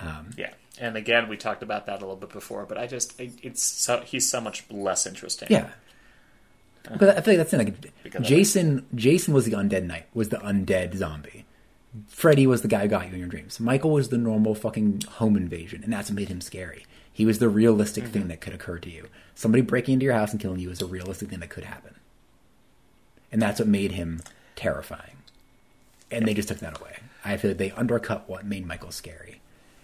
Um, 0.00 0.30
yeah. 0.36 0.52
And 0.80 0.96
again, 0.96 1.28
we 1.28 1.36
talked 1.36 1.62
about 1.62 1.86
that 1.86 1.96
a 1.96 2.00
little 2.00 2.16
bit 2.16 2.30
before, 2.30 2.64
but 2.64 2.78
I 2.78 2.86
just 2.86 3.18
it, 3.20 3.32
it's 3.42 3.62
so, 3.62 4.00
he's 4.00 4.30
so 4.30 4.40
much 4.40 4.64
less 4.70 5.06
interesting. 5.06 5.48
Yeah. 5.50 5.70
But 6.98 7.18
I 7.18 7.20
feel 7.20 7.34
like 7.34 7.38
that's 7.38 7.52
it. 7.52 7.58
Like 7.58 8.02
Because 8.02 8.26
Jason, 8.26 8.86
Jason 8.94 9.34
was 9.34 9.44
the 9.44 9.52
undead 9.52 9.84
knight, 9.84 10.06
was 10.14 10.30
the 10.30 10.38
undead 10.38 10.94
zombie. 10.96 11.44
Freddy 12.06 12.46
was 12.46 12.62
the 12.62 12.68
guy 12.68 12.82
who 12.82 12.88
got 12.88 13.06
you 13.06 13.12
in 13.12 13.18
your 13.18 13.28
dreams. 13.28 13.58
Michael 13.60 13.90
was 13.90 14.08
the 14.08 14.18
normal 14.18 14.54
fucking 14.54 15.02
home 15.08 15.36
invasion, 15.36 15.82
and 15.82 15.92
that's 15.92 16.08
what 16.08 16.16
made 16.16 16.28
him 16.28 16.40
scary. 16.40 16.86
He 17.18 17.26
was 17.26 17.40
the 17.40 17.48
realistic 17.48 18.04
thing 18.04 18.22
mm-hmm. 18.22 18.28
that 18.28 18.40
could 18.40 18.54
occur 18.54 18.78
to 18.78 18.88
you. 18.88 19.08
Somebody 19.34 19.62
breaking 19.62 19.94
into 19.94 20.04
your 20.04 20.14
house 20.14 20.30
and 20.30 20.40
killing 20.40 20.60
you 20.60 20.70
is 20.70 20.80
a 20.80 20.86
realistic 20.86 21.30
thing 21.30 21.40
that 21.40 21.50
could 21.50 21.64
happen, 21.64 21.96
and 23.32 23.42
that's 23.42 23.58
what 23.58 23.66
made 23.66 23.90
him 23.90 24.20
terrifying. 24.54 25.16
And 26.12 26.28
they 26.28 26.32
just 26.32 26.46
took 26.46 26.58
that 26.58 26.80
away. 26.80 26.98
I 27.24 27.36
feel 27.36 27.50
like 27.50 27.58
they 27.58 27.72
undercut 27.72 28.28
what 28.28 28.46
made 28.46 28.68
Michael 28.68 28.92
scary. 28.92 29.40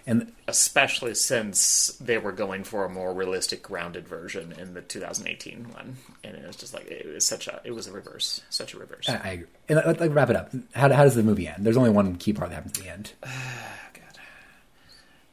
And 0.06 0.30
especially 0.46 1.16
since 1.16 1.98
they 2.00 2.18
were 2.18 2.30
going 2.30 2.62
for 2.62 2.84
a 2.84 2.88
more 2.88 3.12
realistic, 3.12 3.64
grounded 3.64 4.06
version 4.06 4.52
in 4.52 4.74
the 4.74 4.82
2018 4.82 5.72
one, 5.72 5.96
and 6.22 6.36
it 6.36 6.46
was 6.46 6.54
just 6.54 6.72
like 6.72 6.86
it 6.86 7.12
was 7.12 7.26
such 7.26 7.48
a 7.48 7.60
it 7.64 7.72
was 7.72 7.88
a 7.88 7.92
reverse, 7.92 8.42
such 8.48 8.74
a 8.74 8.78
reverse. 8.78 9.08
I, 9.08 9.16
I 9.16 9.28
agree. 9.30 9.46
And 9.68 9.82
let, 9.84 9.98
let, 9.98 10.12
wrap 10.12 10.30
it 10.30 10.36
up. 10.36 10.52
How, 10.72 10.88
how 10.92 11.02
does 11.02 11.16
the 11.16 11.24
movie 11.24 11.48
end? 11.48 11.66
There's 11.66 11.76
only 11.76 11.90
one 11.90 12.14
key 12.14 12.32
part 12.32 12.50
that 12.50 12.54
happens 12.54 12.78
at 12.78 12.84
the 12.84 12.92
end. 12.92 13.12
Oh, 13.26 13.70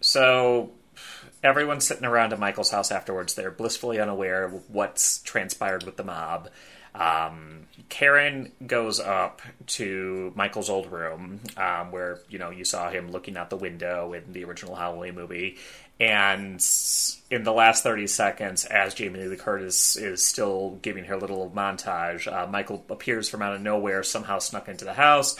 so 0.03 0.71
everyone's 1.43 1.85
sitting 1.85 2.05
around 2.05 2.33
at 2.33 2.39
Michael's 2.39 2.71
house 2.71 2.91
afterwards. 2.91 3.33
They're 3.33 3.51
blissfully 3.51 3.99
unaware 3.99 4.43
of 4.45 4.69
what's 4.69 5.19
transpired 5.19 5.83
with 5.83 5.97
the 5.97 6.03
mob. 6.03 6.49
Um, 6.93 7.67
Karen 7.89 8.51
goes 8.65 8.99
up 8.99 9.41
to 9.67 10.33
Michael's 10.35 10.69
old 10.69 10.91
room, 10.91 11.39
um, 11.55 11.91
where 11.91 12.19
you 12.29 12.37
know 12.37 12.49
you 12.49 12.65
saw 12.65 12.89
him 12.89 13.11
looking 13.11 13.37
out 13.37 13.49
the 13.49 13.57
window 13.57 14.13
in 14.13 14.33
the 14.33 14.43
original 14.43 14.75
Halloween 14.75 15.15
movie, 15.15 15.57
and 16.01 16.61
in 17.29 17.43
the 17.43 17.53
last 17.53 17.83
thirty 17.83 18.07
seconds, 18.07 18.65
as 18.65 18.93
Jamie 18.93 19.23
Lee 19.23 19.37
Curtis 19.37 19.95
is 19.95 20.25
still 20.25 20.79
giving 20.81 21.05
her 21.05 21.17
little 21.17 21.49
montage, 21.55 22.31
uh, 22.31 22.45
Michael 22.47 22.83
appears 22.89 23.29
from 23.29 23.41
out 23.41 23.55
of 23.55 23.61
nowhere, 23.61 24.03
somehow 24.03 24.39
snuck 24.39 24.67
into 24.67 24.83
the 24.83 24.93
house, 24.93 25.37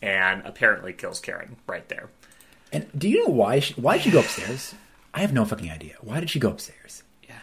and 0.00 0.42
apparently 0.46 0.94
kills 0.94 1.20
Karen 1.20 1.56
right 1.66 1.86
there. 1.90 2.08
And 2.72 2.88
do 2.96 3.10
you 3.10 3.26
know 3.26 3.34
why? 3.34 3.60
She, 3.60 3.74
why 3.74 3.98
she 3.98 4.10
go 4.10 4.20
upstairs? 4.20 4.74
I 5.14 5.20
have 5.20 5.32
no 5.32 5.44
fucking 5.44 5.70
idea. 5.70 5.94
Why 6.00 6.20
did 6.20 6.28
she 6.28 6.40
go 6.40 6.50
upstairs? 6.50 7.04
Yeah, 7.28 7.34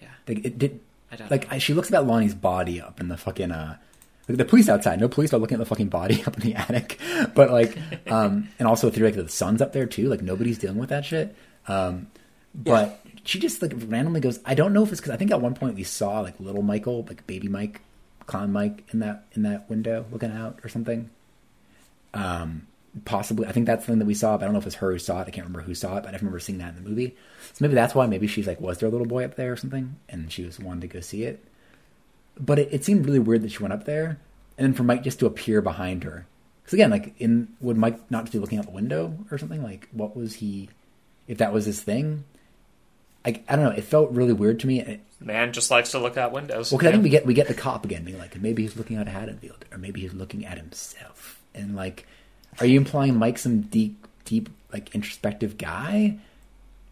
yeah. 0.00 0.08
Like 0.26 0.44
it 0.44 0.58
did. 0.58 0.80
I 1.12 1.16
don't 1.16 1.30
like 1.30 1.42
know. 1.42 1.56
I, 1.56 1.58
she 1.58 1.74
looks 1.74 1.88
about 1.88 2.06
Lonnie's 2.06 2.34
body 2.34 2.80
up 2.80 2.98
in 2.98 3.08
the 3.08 3.16
fucking 3.18 3.52
uh, 3.52 3.76
like 4.28 4.38
the 4.38 4.44
police 4.44 4.68
outside. 4.68 5.00
No 5.00 5.08
police 5.08 5.32
are 5.34 5.38
looking 5.38 5.56
at 5.56 5.58
the 5.58 5.66
fucking 5.66 5.88
body 5.88 6.24
up 6.26 6.36
in 6.36 6.42
the 6.42 6.54
attic. 6.54 6.98
But 7.34 7.50
like, 7.50 7.76
um, 8.10 8.48
and 8.58 8.68
also 8.68 8.90
theoretically 8.90 9.24
the 9.24 9.28
sun's 9.28 9.62
up 9.62 9.72
there 9.72 9.86
too. 9.86 10.08
Like 10.08 10.22
nobody's 10.22 10.58
dealing 10.58 10.78
with 10.78 10.90
that 10.90 11.04
shit. 11.04 11.34
Um, 11.66 12.08
but 12.54 13.00
she 13.24 13.38
just 13.38 13.60
like 13.60 13.72
randomly 13.86 14.20
goes. 14.20 14.40
I 14.44 14.54
don't 14.54 14.72
know 14.72 14.82
if 14.82 14.92
it's 14.92 15.00
because 15.00 15.12
I 15.12 15.16
think 15.16 15.30
at 15.30 15.40
one 15.40 15.54
point 15.54 15.74
we 15.74 15.84
saw 15.84 16.20
like 16.20 16.38
little 16.40 16.62
Michael, 16.62 17.04
like 17.08 17.26
baby 17.26 17.48
Mike, 17.48 17.80
clown 18.26 18.52
Mike 18.52 18.84
in 18.92 19.00
that 19.00 19.24
in 19.32 19.42
that 19.42 19.68
window 19.68 20.06
looking 20.10 20.30
out 20.30 20.60
or 20.62 20.68
something. 20.68 21.10
Um, 22.12 22.66
possibly, 23.04 23.46
I 23.46 23.52
think 23.52 23.66
that's 23.66 23.84
something 23.86 23.98
that 23.98 24.06
we 24.06 24.14
saw. 24.14 24.36
But 24.36 24.44
I 24.44 24.46
don't 24.46 24.52
know 24.54 24.60
if 24.60 24.66
it's 24.66 24.76
her 24.76 24.92
who 24.92 24.98
saw 24.98 25.20
it. 25.20 25.28
I 25.28 25.30
can't 25.30 25.46
remember 25.46 25.62
who 25.62 25.74
saw 25.74 25.96
it, 25.96 26.04
but 26.04 26.14
I 26.14 26.16
remember 26.16 26.38
seeing 26.40 26.58
that 26.58 26.74
in 26.76 26.82
the 26.82 26.88
movie. 26.88 27.16
So 27.52 27.56
maybe 27.60 27.74
that's 27.74 27.94
why. 27.94 28.06
Maybe 28.06 28.26
she's 28.26 28.46
like, 28.46 28.60
was 28.60 28.78
there 28.78 28.88
a 28.88 28.92
little 28.92 29.06
boy 29.06 29.24
up 29.24 29.34
there 29.36 29.52
or 29.52 29.56
something, 29.56 29.96
and 30.08 30.30
she 30.32 30.44
was 30.44 30.58
wanting 30.58 30.82
to 30.82 30.88
go 30.88 31.00
see 31.00 31.24
it. 31.24 31.44
But 32.38 32.58
it, 32.58 32.68
it 32.72 32.84
seemed 32.84 33.06
really 33.06 33.18
weird 33.20 33.42
that 33.42 33.52
she 33.52 33.58
went 33.62 33.72
up 33.74 33.84
there, 33.84 34.18
and 34.58 34.64
then 34.66 34.74
for 34.74 34.82
Mike 34.82 35.02
just 35.02 35.18
to 35.20 35.26
appear 35.26 35.60
behind 35.60 36.04
her. 36.04 36.26
Because 36.62 36.74
again, 36.74 36.90
like, 36.90 37.14
in 37.18 37.48
would 37.60 37.76
Mike 37.76 38.10
not 38.10 38.24
just 38.24 38.32
be 38.32 38.38
looking 38.38 38.58
out 38.58 38.64
the 38.64 38.70
window 38.72 39.16
or 39.30 39.38
something? 39.38 39.62
Like, 39.62 39.88
what 39.92 40.16
was 40.16 40.34
he? 40.34 40.68
If 41.28 41.38
that 41.38 41.52
was 41.52 41.64
his 41.66 41.80
thing, 41.82 42.24
I, 43.24 43.40
I 43.48 43.56
don't 43.56 43.64
know. 43.64 43.70
It 43.70 43.84
felt 43.84 44.10
really 44.10 44.32
weird 44.32 44.60
to 44.60 44.66
me. 44.66 44.80
It, 44.80 45.00
Man 45.20 45.52
just 45.52 45.70
likes 45.70 45.92
to 45.92 45.98
look 45.98 46.16
out 46.18 46.32
windows. 46.32 46.70
well, 46.70 46.78
'cause 46.78 46.88
I 46.88 46.92
think 46.92 47.02
we 47.04 47.08
get 47.08 47.24
we 47.24 47.32
get 47.34 47.48
the 47.48 47.54
cop 47.54 47.84
again 47.84 48.04
being 48.04 48.18
like, 48.18 48.38
maybe 48.40 48.62
he's 48.62 48.76
looking 48.76 48.96
out 48.98 49.06
at 49.08 49.14
Haddonfield, 49.14 49.64
or 49.72 49.78
maybe 49.78 50.00
he's 50.02 50.12
looking 50.12 50.44
at 50.44 50.58
himself, 50.58 51.40
and 51.54 51.74
like, 51.76 52.06
are 52.60 52.66
you 52.66 52.78
implying 52.78 53.16
Mike's 53.16 53.42
some 53.42 53.62
deep, 53.62 54.06
deep, 54.24 54.48
like 54.72 54.94
introspective 54.94 55.58
guy? 55.58 56.18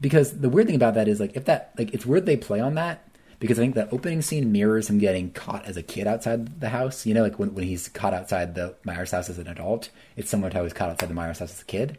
Because 0.00 0.40
the 0.40 0.48
weird 0.48 0.66
thing 0.66 0.76
about 0.76 0.94
that 0.94 1.08
is 1.08 1.20
like, 1.20 1.36
if 1.36 1.44
that 1.44 1.72
like, 1.78 1.94
it's 1.94 2.06
weird 2.06 2.26
they 2.26 2.36
play 2.36 2.60
on 2.60 2.74
that 2.74 3.08
because 3.42 3.58
I 3.58 3.62
think 3.62 3.74
the 3.74 3.90
opening 3.90 4.22
scene 4.22 4.52
mirrors 4.52 4.88
him 4.88 4.98
getting 4.98 5.32
caught 5.32 5.64
as 5.64 5.76
a 5.76 5.82
kid 5.82 6.06
outside 6.06 6.60
the 6.60 6.68
house. 6.68 7.06
You 7.06 7.14
know, 7.14 7.22
like 7.22 7.40
when, 7.40 7.54
when 7.54 7.64
he's 7.64 7.88
caught 7.88 8.14
outside 8.14 8.54
the 8.54 8.76
Myers 8.84 9.10
house 9.10 9.28
as 9.28 9.38
an 9.38 9.48
adult, 9.48 9.90
it's 10.16 10.30
similar 10.30 10.48
to 10.50 10.58
how 10.58 10.62
he's 10.62 10.72
caught 10.72 10.90
outside 10.90 11.08
the 11.08 11.14
Myers 11.14 11.40
house 11.40 11.52
as 11.52 11.62
a 11.62 11.64
kid. 11.64 11.98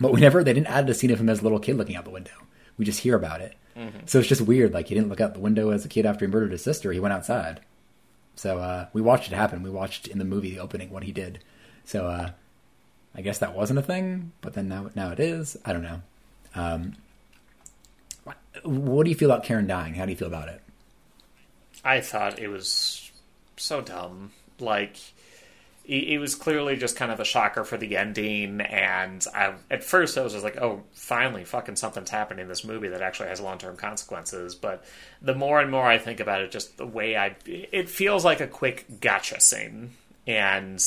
But 0.00 0.12
whenever 0.12 0.42
they 0.42 0.54
didn't 0.54 0.68
add 0.68 0.88
a 0.88 0.94
scene 0.94 1.10
of 1.10 1.20
him 1.20 1.28
as 1.28 1.40
a 1.40 1.42
little 1.42 1.58
kid 1.58 1.76
looking 1.76 1.96
out 1.96 2.06
the 2.06 2.10
window, 2.10 2.32
we 2.78 2.86
just 2.86 3.00
hear 3.00 3.14
about 3.14 3.42
it. 3.42 3.54
Mm-hmm. 3.76 4.06
So 4.06 4.20
it's 4.20 4.28
just 4.28 4.40
weird. 4.40 4.72
Like 4.72 4.88
he 4.88 4.94
didn't 4.94 5.10
look 5.10 5.20
out 5.20 5.34
the 5.34 5.40
window 5.40 5.68
as 5.68 5.84
a 5.84 5.88
kid 5.88 6.06
after 6.06 6.24
he 6.24 6.32
murdered 6.32 6.52
his 6.52 6.64
sister. 6.64 6.92
He 6.92 7.00
went 7.00 7.12
outside. 7.12 7.60
So 8.34 8.58
uh, 8.58 8.86
we 8.94 9.02
watched 9.02 9.30
it 9.30 9.34
happen. 9.34 9.62
We 9.62 9.68
watched 9.68 10.08
in 10.08 10.18
the 10.18 10.24
movie 10.24 10.52
the 10.52 10.60
opening 10.60 10.90
what 10.90 11.04
he 11.04 11.12
did. 11.12 11.40
So 11.84 12.06
uh, 12.06 12.30
I 13.14 13.20
guess 13.20 13.38
that 13.38 13.54
wasn't 13.54 13.78
a 13.78 13.82
thing, 13.82 14.32
but 14.40 14.54
then 14.54 14.68
now 14.68 14.90
now 14.94 15.10
it 15.10 15.20
is. 15.20 15.56
I 15.64 15.72
don't 15.72 15.82
know. 15.82 16.02
Um, 16.54 16.94
what 18.62 19.04
do 19.04 19.10
you 19.10 19.16
feel 19.16 19.30
about 19.30 19.44
Karen 19.44 19.66
dying? 19.66 19.94
How 19.94 20.04
do 20.04 20.12
you 20.12 20.16
feel 20.16 20.28
about 20.28 20.48
it? 20.48 20.60
I 21.84 22.00
thought 22.00 22.38
it 22.38 22.48
was 22.48 23.10
so 23.56 23.80
dumb. 23.80 24.32
Like, 24.58 24.98
it, 25.84 26.20
was 26.20 26.34
clearly 26.34 26.76
just 26.76 26.96
kind 26.96 27.10
of 27.10 27.18
a 27.18 27.24
shocker 27.24 27.64
for 27.64 27.76
the 27.76 27.96
ending. 27.96 28.60
And 28.60 29.24
I, 29.34 29.54
at 29.70 29.82
first, 29.82 30.16
I 30.16 30.22
was 30.22 30.32
just 30.32 30.44
like, 30.44 30.58
oh, 30.58 30.82
finally, 30.92 31.44
fucking 31.44 31.76
something's 31.76 32.10
happening 32.10 32.42
in 32.42 32.48
this 32.48 32.64
movie 32.64 32.88
that 32.88 33.02
actually 33.02 33.30
has 33.30 33.40
long 33.40 33.58
term 33.58 33.76
consequences. 33.76 34.54
But 34.54 34.84
the 35.20 35.34
more 35.34 35.60
and 35.60 35.70
more 35.70 35.86
I 35.86 35.98
think 35.98 36.20
about 36.20 36.42
it, 36.42 36.50
just 36.52 36.76
the 36.76 36.86
way 36.86 37.16
I. 37.16 37.34
It 37.46 37.88
feels 37.88 38.24
like 38.24 38.40
a 38.40 38.46
quick 38.46 39.00
gotcha 39.00 39.40
scene. 39.40 39.92
And 40.26 40.80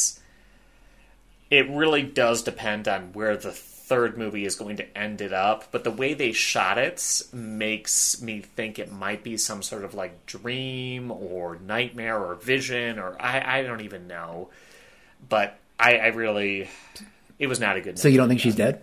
it 1.50 1.70
really 1.70 2.04
does 2.04 2.44
depend 2.44 2.88
on 2.88 3.14
where 3.14 3.38
the 3.38 3.52
third 3.52 4.18
movie 4.18 4.46
is 4.46 4.56
going 4.56 4.78
to 4.78 4.98
end 4.98 5.22
it 5.22 5.32
up, 5.32 5.72
but 5.72 5.84
the 5.84 5.92
way 5.92 6.16
they 6.16 6.32
shot 6.32 6.78
it 6.78 7.24
makes 7.32 8.20
me 8.22 8.42
think 8.42 8.80
it 8.80 8.92
might 8.92 9.24
be 9.24 9.38
some 9.38 9.62
sort 9.62 9.84
of 9.84 9.94
like 9.94 10.26
dream 10.26 11.12
or 11.12 11.58
nightmare 11.58 12.18
or 12.18 12.34
vision 12.36 12.98
or 12.98 13.16
I, 13.22 13.60
I 13.60 13.64
don't 13.64 13.82
even 13.82 14.08
know. 14.08 14.50
But 15.30 15.60
I, 15.80 15.98
I 15.98 16.08
really, 16.08 16.68
it 17.38 17.48
was 17.48 17.60
not 17.60 17.78
a 17.78 17.82
good. 17.82 18.00
So 18.00 18.08
you 18.08 18.18
don't 18.18 18.28
think 18.28 18.40
she's 18.40 18.56
dead? 18.56 18.82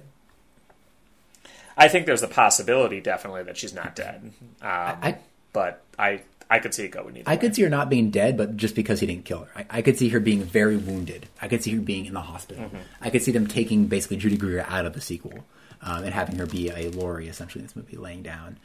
I 1.76 1.88
think 1.88 2.06
there's 2.06 2.22
a 2.22 2.28
possibility, 2.28 3.00
definitely, 3.00 3.44
that 3.44 3.56
she's 3.56 3.74
not 3.74 3.96
dead. 3.96 4.32
Um, 4.60 4.60
I, 4.62 5.18
but 5.52 5.82
I 5.98 6.20
I 6.52 6.58
could 6.58 6.74
see 6.74 6.84
it 6.84 6.90
going 6.90 7.16
either 7.16 7.24
I 7.30 7.34
way. 7.34 7.38
could 7.38 7.54
see 7.54 7.62
her 7.62 7.70
not 7.70 7.88
being 7.88 8.10
dead, 8.10 8.36
but 8.36 8.56
just 8.58 8.74
because 8.74 9.00
he 9.00 9.06
didn't 9.06 9.24
kill 9.24 9.40
her. 9.44 9.48
I, 9.56 9.78
I 9.78 9.82
could 9.82 9.96
see 9.98 10.10
her 10.10 10.20
being 10.20 10.42
very 10.42 10.76
wounded. 10.76 11.26
I 11.40 11.48
could 11.48 11.62
see 11.62 11.74
her 11.74 11.80
being 11.80 12.04
in 12.04 12.12
the 12.14 12.20
hospital. 12.20 12.64
Mm-hmm. 12.64 12.76
I 13.00 13.08
could 13.08 13.22
see 13.22 13.32
them 13.32 13.46
taking 13.46 13.86
basically 13.86 14.18
Judy 14.18 14.36
Greer 14.36 14.64
out 14.68 14.84
of 14.84 14.92
the 14.92 15.00
sequel 15.00 15.44
um, 15.80 16.04
and 16.04 16.12
having 16.12 16.36
her 16.36 16.46
be 16.46 16.68
a 16.70 16.90
Laurie 16.90 17.28
essentially 17.28 17.60
in 17.60 17.66
this 17.66 17.74
movie, 17.74 17.96
laying 17.96 18.22
down. 18.22 18.58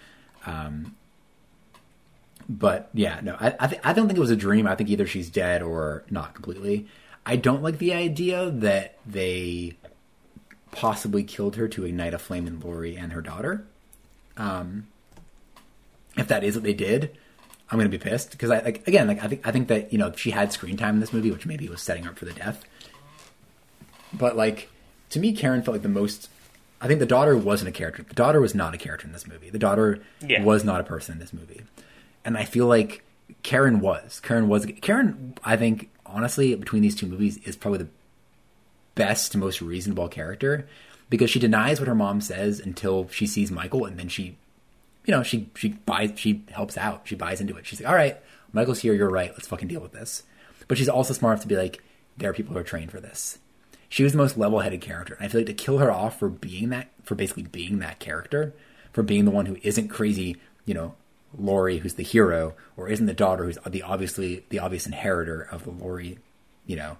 Um, 0.45 0.95
but 2.49 2.89
yeah, 2.93 3.19
no, 3.23 3.37
I 3.39 3.55
I, 3.59 3.67
th- 3.67 3.81
I 3.83 3.93
don't 3.93 4.07
think 4.07 4.17
it 4.17 4.21
was 4.21 4.31
a 4.31 4.35
dream. 4.35 4.67
I 4.67 4.75
think 4.75 4.89
either 4.89 5.07
she's 5.07 5.29
dead 5.29 5.61
or 5.61 6.03
not 6.09 6.33
completely. 6.33 6.87
I 7.25 7.35
don't 7.37 7.63
like 7.63 7.77
the 7.77 7.93
idea 7.93 8.49
that 8.49 8.97
they 9.05 9.77
possibly 10.71 11.23
killed 11.23 11.55
her 11.55 11.67
to 11.69 11.85
ignite 11.85 12.13
a 12.13 12.19
flame 12.19 12.47
in 12.47 12.59
Laurie 12.59 12.95
and 12.97 13.13
her 13.13 13.21
daughter. 13.21 13.65
Um, 14.37 14.87
if 16.17 16.27
that 16.27 16.43
is 16.43 16.55
what 16.55 16.63
they 16.63 16.73
did, 16.73 17.17
I'm 17.69 17.77
gonna 17.77 17.89
be 17.89 17.97
pissed 17.97 18.31
because 18.31 18.49
I 18.49 18.61
like 18.61 18.87
again 18.87 19.07
like 19.07 19.23
I 19.23 19.27
think 19.27 19.45
I 19.47 19.51
think 19.51 19.67
that 19.67 19.91
you 19.91 19.99
know 19.99 20.11
she 20.13 20.31
had 20.31 20.53
screen 20.53 20.77
time 20.77 20.95
in 20.95 20.99
this 21.01 21.13
movie, 21.13 21.31
which 21.31 21.45
maybe 21.45 21.67
was 21.67 21.81
setting 21.81 22.07
up 22.07 22.17
for 22.17 22.25
the 22.25 22.33
death. 22.33 22.63
But 24.13 24.37
like 24.37 24.69
to 25.09 25.19
me, 25.19 25.33
Karen 25.33 25.61
felt 25.61 25.75
like 25.75 25.83
the 25.83 25.89
most. 25.89 26.29
I 26.79 26.87
think 26.87 26.99
the 26.99 27.07
daughter 27.07 27.35
wasn't 27.35 27.69
a 27.69 27.71
character. 27.71 28.03
The 28.03 28.13
daughter 28.13 28.39
was 28.39 28.53
not 28.53 28.73
a 28.75 28.77
character 28.77 29.07
in 29.07 29.13
this 29.13 29.27
movie. 29.27 29.49
The 29.49 29.59
daughter 29.59 29.99
yeah. 30.21 30.43
was 30.43 30.63
not 30.63 30.79
a 30.79 30.83
person 30.83 31.13
in 31.13 31.19
this 31.19 31.33
movie, 31.33 31.63
and 32.23 32.37
I 32.37 32.45
feel 32.45 32.67
like 32.67 33.03
Karen 33.43 33.79
was. 33.79 34.19
Karen 34.19 34.47
was. 34.47 34.65
Karen, 34.81 35.33
I 35.43 35.57
think 35.57 35.89
honestly, 36.05 36.53
between 36.55 36.83
these 36.83 36.95
two 36.95 37.07
movies, 37.07 37.37
is 37.37 37.55
probably 37.55 37.79
the 37.79 37.89
best, 38.95 39.35
most 39.35 39.61
reasonable 39.61 40.07
character 40.07 40.67
because 41.09 41.29
she 41.29 41.39
denies 41.39 41.79
what 41.79 41.87
her 41.87 41.95
mom 41.95 42.21
says 42.21 42.59
until 42.59 43.07
she 43.09 43.27
sees 43.27 43.51
Michael, 43.51 43.85
and 43.85 43.97
then 43.97 44.09
she 44.09 44.37
you 45.07 45.13
know, 45.13 45.23
she 45.23 45.49
she 45.55 45.69
buys 45.69 46.11
she 46.15 46.43
helps 46.51 46.77
out. 46.77 47.01
She 47.05 47.15
buys 47.15 47.41
into 47.41 47.55
it. 47.55 47.65
She's 47.65 47.81
like, 47.81 47.89
all 47.89 47.95
right, 47.95 48.17
Michael's 48.51 48.81
here. 48.81 48.93
You're 48.93 49.09
right. 49.09 49.31
Let's 49.31 49.47
fucking 49.47 49.69
deal 49.69 49.81
with 49.81 49.93
this. 49.93 50.23
But 50.67 50.77
she's 50.77 50.89
also 50.89 51.13
smart 51.13 51.33
enough 51.33 51.43
to 51.43 51.47
be 51.47 51.55
like, 51.55 51.81
there 52.17 52.29
are 52.29 52.33
people 52.33 52.53
who 52.53 52.59
are 52.59 52.63
trained 52.63 52.91
for 52.91 52.99
this. 52.99 53.39
She 53.89 54.03
was 54.03 54.11
the 54.11 54.17
most 54.17 54.37
level-headed 54.37 54.81
character, 54.81 55.13
and 55.13 55.23
I 55.23 55.29
feel 55.29 55.39
like 55.39 55.47
to 55.47 55.53
kill 55.53 55.77
her 55.77 55.89
off 55.89 56.19
for 56.19 56.27
being 56.27 56.69
that, 56.69 56.89
for 57.03 57.15
basically 57.15 57.43
being 57.43 57.79
that 57.79 57.99
character, 57.99 58.53
for 58.91 59.01
being 59.01 59.23
the 59.23 59.31
one 59.31 59.45
who 59.45 59.55
isn't 59.63 59.87
crazy, 59.87 60.35
you 60.65 60.73
know, 60.73 60.93
Laurie, 61.37 61.77
who's 61.77 61.93
the 61.93 62.03
hero, 62.03 62.53
or 62.75 62.89
isn't 62.89 63.05
the 63.05 63.13
daughter 63.13 63.45
who's 63.45 63.57
the 63.65 63.83
obviously 63.83 64.43
the 64.49 64.59
obvious 64.59 64.85
inheritor 64.85 65.41
of 65.41 65.63
the 65.63 65.71
Laurie, 65.71 66.19
you 66.65 66.75
know, 66.75 66.97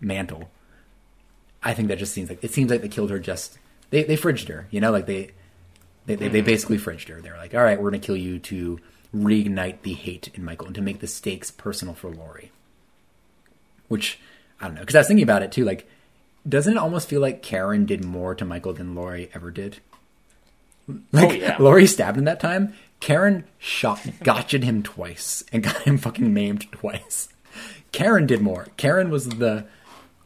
mantle. 0.00 0.48
I 1.62 1.74
think 1.74 1.88
that 1.88 1.98
just 1.98 2.12
seems 2.12 2.28
like 2.28 2.44
it 2.44 2.52
seems 2.52 2.70
like 2.70 2.82
they 2.82 2.88
killed 2.88 3.10
her 3.10 3.18
just 3.18 3.58
they 3.90 4.04
they 4.04 4.16
fridged 4.16 4.46
her, 4.46 4.68
you 4.70 4.80
know, 4.80 4.92
like 4.92 5.06
they 5.06 5.32
they, 6.08 6.14
they, 6.14 6.28
they 6.28 6.38
mm-hmm. 6.38 6.46
basically 6.46 6.78
fridged 6.78 7.08
her. 7.08 7.20
They're 7.20 7.36
like, 7.36 7.54
all 7.54 7.62
right, 7.62 7.78
we're 7.78 7.90
going 7.90 8.00
to 8.00 8.06
kill 8.06 8.16
you 8.16 8.38
to 8.38 8.80
reignite 9.14 9.82
the 9.82 9.92
hate 9.92 10.30
in 10.32 10.42
Michael 10.42 10.68
and 10.68 10.74
to 10.74 10.80
make 10.80 11.00
the 11.00 11.06
stakes 11.06 11.50
personal 11.50 11.92
for 11.92 12.10
Laurie. 12.10 12.50
Which, 13.88 14.18
I 14.58 14.66
don't 14.66 14.74
know. 14.74 14.80
Because 14.80 14.94
I 14.94 15.00
was 15.00 15.06
thinking 15.06 15.22
about 15.22 15.42
it 15.42 15.52
too. 15.52 15.66
Like, 15.66 15.86
doesn't 16.48 16.72
it 16.72 16.78
almost 16.78 17.10
feel 17.10 17.20
like 17.20 17.42
Karen 17.42 17.84
did 17.84 18.06
more 18.06 18.34
to 18.34 18.46
Michael 18.46 18.72
than 18.72 18.94
Laurie 18.94 19.28
ever 19.34 19.50
did? 19.50 19.80
Oh, 20.88 20.98
like, 21.12 21.28
oh, 21.28 21.34
yeah. 21.34 21.56
Laurie 21.58 21.86
stabbed 21.86 22.16
him 22.16 22.24
that 22.24 22.40
time. 22.40 22.72
Karen 23.00 23.44
shot, 23.58 24.00
gotched 24.22 24.62
him 24.62 24.82
twice 24.82 25.44
and 25.52 25.62
got 25.62 25.76
him 25.82 25.98
fucking 25.98 26.32
maimed 26.32 26.72
twice. 26.72 27.28
Karen 27.92 28.26
did 28.26 28.40
more. 28.40 28.68
Karen 28.78 29.10
was 29.10 29.28
the, 29.28 29.66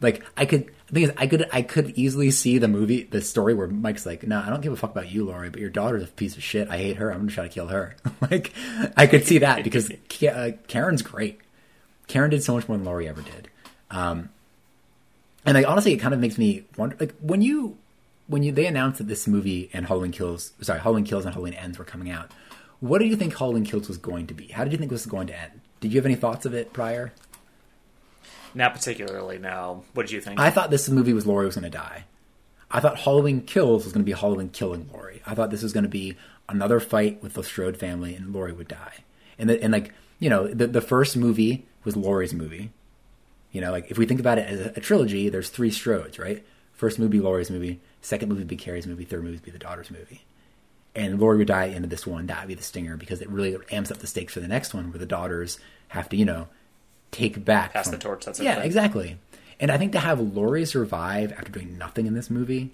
like, 0.01 0.25
I 0.37 0.47
could, 0.47 0.71
the 0.93 1.01
thing 1.01 1.09
is, 1.09 1.15
I 1.17 1.27
could 1.27 1.49
I 1.51 1.63
could 1.63 1.91
easily 1.97 2.31
see 2.31 2.59
the 2.59 2.69
movie, 2.69 3.05
the 3.05 3.23
story 3.23 3.55
where 3.55 3.67
Mike's 3.67 4.05
like, 4.05 4.25
"No, 4.25 4.39
nah, 4.39 4.47
I 4.47 4.51
don't 4.51 4.61
give 4.61 4.75
a 4.75 4.77
fuck 4.77 4.91
about 4.91 5.11
you, 5.11 5.25
Laurie, 5.25 5.49
but 5.49 5.59
your 5.59 5.71
daughter's 5.71 6.05
a 6.05 6.07
piece 6.07 6.37
of 6.37 6.43
shit. 6.43 6.69
I 6.69 6.77
hate 6.77 6.99
her. 6.99 7.11
I'm 7.11 7.21
gonna 7.21 7.31
try 7.31 7.45
to 7.45 7.53
kill 7.53 7.69
her." 7.69 7.97
like, 8.31 8.53
I 8.95 9.07
could 9.07 9.27
see 9.27 9.39
that 9.39 9.65
because 9.65 9.91
uh, 10.23 10.51
Karen's 10.69 11.01
great. 11.01 11.41
Karen 12.09 12.29
did 12.29 12.43
so 12.43 12.55
much 12.55 12.69
more 12.69 12.77
than 12.77 12.85
Laurie 12.85 13.09
ever 13.09 13.23
did. 13.23 13.49
Um, 13.91 14.29
and 15.47 15.55
like 15.55 15.67
honestly, 15.67 15.95
it 15.95 15.99
kind 15.99 16.13
of 16.13 16.21
makes 16.21 16.37
me 16.37 16.65
wonder, 16.77 16.95
like 17.01 17.15
when 17.21 17.41
you 17.41 17.79
when 18.27 18.43
you 18.43 18.53
they 18.53 18.67
announced 18.67 18.99
that 18.99 19.09
this 19.09 19.27
movie 19.27 19.71
and 19.73 19.87
Halloween 19.87 20.13
Kills, 20.13 20.53
sorry, 20.61 20.81
Halloween 20.81 21.05
Kills 21.05 21.25
and 21.25 21.33
Halloween 21.33 21.55
Ends 21.55 21.79
were 21.79 21.87
coming 21.87 22.11
out. 22.11 22.31
What 22.81 22.99
did 22.99 23.09
you 23.09 23.17
think 23.17 23.35
Halloween 23.35 23.65
Kills 23.65 23.89
was 23.89 23.97
going 23.97 24.27
to 24.27 24.35
be? 24.35 24.49
How 24.49 24.65
did 24.65 24.73
you 24.75 24.79
think 24.79 24.91
this 24.91 25.07
was 25.07 25.11
going 25.11 25.29
to 25.29 25.41
end? 25.41 25.61
Did 25.81 25.93
you 25.93 25.99
have 25.99 26.07
any 26.07 26.17
thoughts 26.17 26.45
of 26.45 26.53
it 26.53 26.73
prior? 26.75 27.13
Not 28.55 28.75
particularly. 28.75 29.39
No. 29.39 29.85
What 29.95 30.07
did 30.07 30.13
you 30.13 30.21
think? 30.21 30.41
I 30.41 30.51
thought 30.51 30.71
this 30.71 30.89
movie 30.89 31.13
was 31.13 31.27
Laurie 31.27 31.47
was 31.47 31.57
going 31.57 31.71
to 31.71 31.77
die. 31.77 32.05
I 32.71 32.81
thought 32.81 32.99
Halloween 32.99 33.43
Kills 33.43 33.85
was 33.85 33.93
going 33.93 34.05
to 34.05 34.11
be 34.11 34.19
Halloween 34.19 34.49
killing 34.49 34.89
Laurie. 34.93 35.23
I 35.27 35.35
thought 35.35 35.51
this 35.51 35.63
was 35.63 35.75
going 35.75 35.85
to 35.85 35.91
be 35.91 36.17
another 36.49 36.81
fight 36.81 37.23
with 37.23 37.35
the 37.35 37.45
Strode 37.45 37.77
family 37.77 38.15
and 38.15 38.33
Laurie 38.33 38.53
would 38.53 38.69
die. 38.69 39.05
And 39.39 39.51
the, 39.51 39.63
and 39.63 39.73
like 39.73 39.93
you 40.19 40.31
know 40.31 40.49
the 40.49 40.67
the 40.67 40.81
first 40.81 41.17
movie 41.17 41.67
was 41.85 41.97
Laurie's 41.97 42.33
movie. 42.33 42.71
You 43.51 43.61
know, 43.61 43.71
like 43.71 43.91
if 43.91 43.99
we 43.99 44.07
think 44.07 44.21
about 44.21 44.39
it 44.39 44.49
as 44.49 44.61
a, 44.61 44.73
a 44.77 44.81
trilogy, 44.81 45.29
there's 45.29 45.51
three 45.51 45.71
Strodes, 45.71 46.19
right? 46.19 46.45
First 46.73 46.99
movie, 46.99 47.21
Laurie's 47.21 47.51
movie. 47.51 47.81
Second 48.01 48.29
movie, 48.31 48.45
be 48.45 48.57
Carrie's 48.57 48.87
movie. 48.87 49.05
Third 49.05 49.23
movie, 49.23 49.39
be 49.39 49.51
the 49.51 49.59
daughter's 49.59 49.91
movie. 49.91 50.25
And 50.95 51.21
Laurie 51.21 51.39
would 51.39 51.49
die 51.49 51.65
at 51.65 51.71
the 51.71 51.77
end 51.77 51.85
of 51.85 51.91
this 51.91 52.07
one. 52.07 52.27
That 52.27 52.41
would 52.41 52.49
be 52.49 52.55
the 52.55 52.63
stinger 52.63 52.97
because 52.97 53.21
it 53.21 53.29
really 53.29 53.57
amps 53.71 53.91
up 53.91 53.99
the 53.99 54.07
stakes 54.07 54.35
for 54.35 54.41
the 54.41 54.49
next 54.49 54.75
one, 54.75 54.91
where 54.91 54.99
the 54.99 55.07
daughters 55.07 55.59
have 55.89 56.09
to, 56.11 56.17
you 56.17 56.25
know, 56.25 56.49
take 57.13 57.45
back. 57.45 57.73
Pass 57.73 57.85
from, 57.85 57.93
the 57.93 57.99
torch. 57.99 58.25
That's 58.25 58.41
yeah, 58.41 58.61
exactly. 58.61 59.19
And 59.61 59.71
I 59.71 59.79
think 59.79 59.93
to 59.93 60.01
have 60.01 60.19
Laurie 60.19 60.65
survive 60.65 61.31
after 61.33 61.53
doing 61.53 61.79
nothing 61.79 62.07
in 62.07 62.15
this 62.15 62.29
movie, 62.29 62.73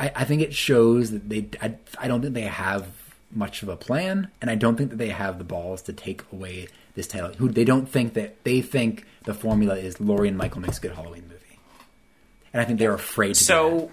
I, 0.00 0.10
I 0.16 0.24
think 0.24 0.42
it 0.42 0.52
shows 0.52 1.12
that 1.12 1.28
they. 1.28 1.46
I, 1.62 1.76
I, 1.96 2.08
don't 2.08 2.22
think 2.22 2.34
they 2.34 2.42
have 2.42 2.88
much 3.30 3.62
of 3.62 3.68
a 3.68 3.76
plan, 3.76 4.28
and 4.40 4.50
I 4.50 4.56
don't 4.56 4.74
think 4.76 4.90
that 4.90 4.96
they 4.96 5.10
have 5.10 5.38
the 5.38 5.44
balls 5.44 5.82
to 5.82 5.92
take 5.92 6.22
away 6.32 6.66
this 6.96 7.06
title. 7.06 7.30
Who 7.34 7.48
they 7.48 7.64
don't 7.64 7.88
think 7.88 8.14
that 8.14 8.42
they 8.42 8.60
think 8.62 9.06
the 9.24 9.34
formula 9.34 9.76
is 9.76 10.00
Laurie 10.00 10.28
and 10.28 10.36
Michael 10.36 10.60
makes 10.60 10.78
a 10.78 10.80
good 10.80 10.92
Halloween 10.92 11.24
movie, 11.28 11.58
and 12.52 12.60
I 12.60 12.64
think 12.64 12.80
they're 12.80 12.94
afraid. 12.94 13.36
to 13.36 13.44
So, 13.44 13.90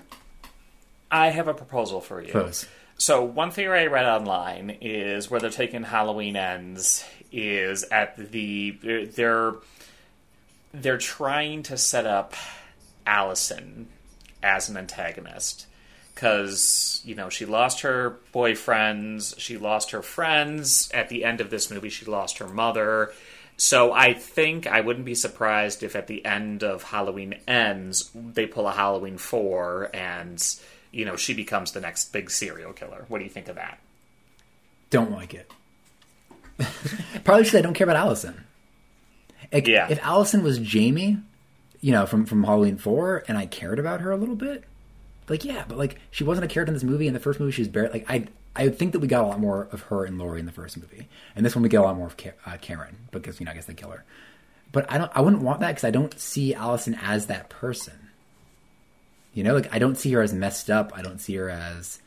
I 1.11 1.29
have 1.29 1.47
a 1.47 1.53
proposal 1.53 2.01
for 2.01 2.23
you. 2.23 2.51
So 2.97 3.23
one 3.23 3.49
theory 3.49 3.79
I 3.79 3.85
read 3.87 4.05
online 4.05 4.77
is 4.79 5.29
where 5.29 5.39
they're 5.39 5.49
taking 5.49 5.81
Halloween 5.81 6.35
ends 6.35 7.03
is 7.31 7.83
at 7.85 8.31
the 8.31 8.71
they're 9.15 9.55
they're 10.73 10.97
trying 10.97 11.63
to 11.63 11.77
set 11.77 12.05
up 12.05 12.33
Allison 13.05 13.87
as 14.43 14.69
an 14.69 14.77
antagonist 14.77 15.67
because 16.13 17.01
you 17.03 17.15
know 17.15 17.29
she 17.29 17.45
lost 17.45 17.81
her 17.81 18.17
boyfriends, 18.33 19.37
she 19.39 19.57
lost 19.57 19.91
her 19.91 20.01
friends. 20.01 20.89
At 20.93 21.09
the 21.09 21.23
end 21.23 21.41
of 21.41 21.49
this 21.49 21.71
movie, 21.71 21.89
she 21.89 22.05
lost 22.05 22.37
her 22.39 22.47
mother. 22.47 23.11
So 23.57 23.93
I 23.93 24.13
think 24.13 24.65
I 24.65 24.81
wouldn't 24.81 25.05
be 25.05 25.13
surprised 25.13 25.83
if 25.83 25.95
at 25.95 26.07
the 26.07 26.25
end 26.25 26.63
of 26.63 26.83
Halloween 26.83 27.35
ends 27.47 28.09
they 28.15 28.47
pull 28.47 28.67
a 28.67 28.71
Halloween 28.71 29.17
four 29.17 29.89
and 29.93 30.43
you 30.91 31.05
know 31.05 31.15
she 31.15 31.33
becomes 31.33 31.71
the 31.71 31.81
next 31.81 32.11
big 32.11 32.31
serial 32.31 32.73
killer. 32.73 33.05
What 33.07 33.19
do 33.19 33.23
you 33.23 33.29
think 33.29 33.47
of 33.47 33.55
that? 33.55 33.79
don't 34.91 35.11
like 35.11 35.33
it. 35.33 35.51
Probably 37.23 37.43
because 37.43 37.55
I 37.55 37.61
don't 37.61 37.73
care 37.73 37.85
about 37.85 37.97
Allison. 37.97 38.43
Like, 39.51 39.67
Yeah. 39.67 39.87
If 39.89 39.99
Allison 40.03 40.43
was 40.43 40.59
Jamie, 40.59 41.17
you 41.81 41.91
know, 41.91 42.05
from 42.05 42.25
from 42.25 42.43
Halloween 42.43 42.77
Four, 42.77 43.23
and 43.27 43.37
I 43.37 43.45
cared 43.45 43.79
about 43.79 44.01
her 44.01 44.11
a 44.11 44.17
little 44.17 44.35
bit, 44.35 44.63
like 45.27 45.43
yeah, 45.43 45.65
but 45.67 45.77
like 45.77 45.99
she 46.11 46.23
wasn't 46.23 46.45
a 46.45 46.47
character 46.47 46.69
in 46.71 46.73
this 46.73 46.83
movie. 46.83 47.07
In 47.07 47.13
the 47.13 47.19
first 47.19 47.39
movie, 47.39 47.51
she 47.51 47.61
was 47.61 47.69
barely 47.69 47.89
like 47.91 48.09
I. 48.09 48.27
I 48.53 48.67
think 48.67 48.91
that 48.91 48.99
we 48.99 49.07
got 49.07 49.23
a 49.23 49.27
lot 49.27 49.39
more 49.39 49.69
of 49.71 49.83
her 49.83 50.03
and 50.03 50.17
Laurie 50.19 50.41
in 50.41 50.45
the 50.45 50.51
first 50.51 50.77
movie, 50.77 51.07
and 51.37 51.45
this 51.45 51.55
one 51.55 51.63
we 51.63 51.69
get 51.69 51.79
a 51.79 51.83
lot 51.83 51.95
more 51.95 52.07
of 52.07 52.17
Ka- 52.17 52.31
uh, 52.45 52.57
Karen 52.59 52.97
because 53.11 53.39
you 53.39 53.45
know 53.45 53.53
I 53.53 53.55
guess 53.55 53.65
they 53.65 53.73
kill 53.73 53.91
her. 53.91 54.03
But 54.73 54.91
I 54.91 54.97
don't. 54.97 55.11
I 55.15 55.21
wouldn't 55.21 55.41
want 55.41 55.61
that 55.61 55.69
because 55.69 55.85
I 55.85 55.91
don't 55.91 56.19
see 56.19 56.53
Allison 56.53 56.97
as 57.01 57.27
that 57.27 57.49
person. 57.49 57.93
You 59.33 59.43
know, 59.45 59.53
like 59.55 59.73
I 59.73 59.79
don't 59.79 59.95
see 59.97 60.11
her 60.11 60.21
as 60.21 60.33
messed 60.33 60.69
up. 60.69 60.91
I 60.93 61.01
don't 61.01 61.19
see 61.19 61.35
her 61.35 61.49
as 61.49 62.01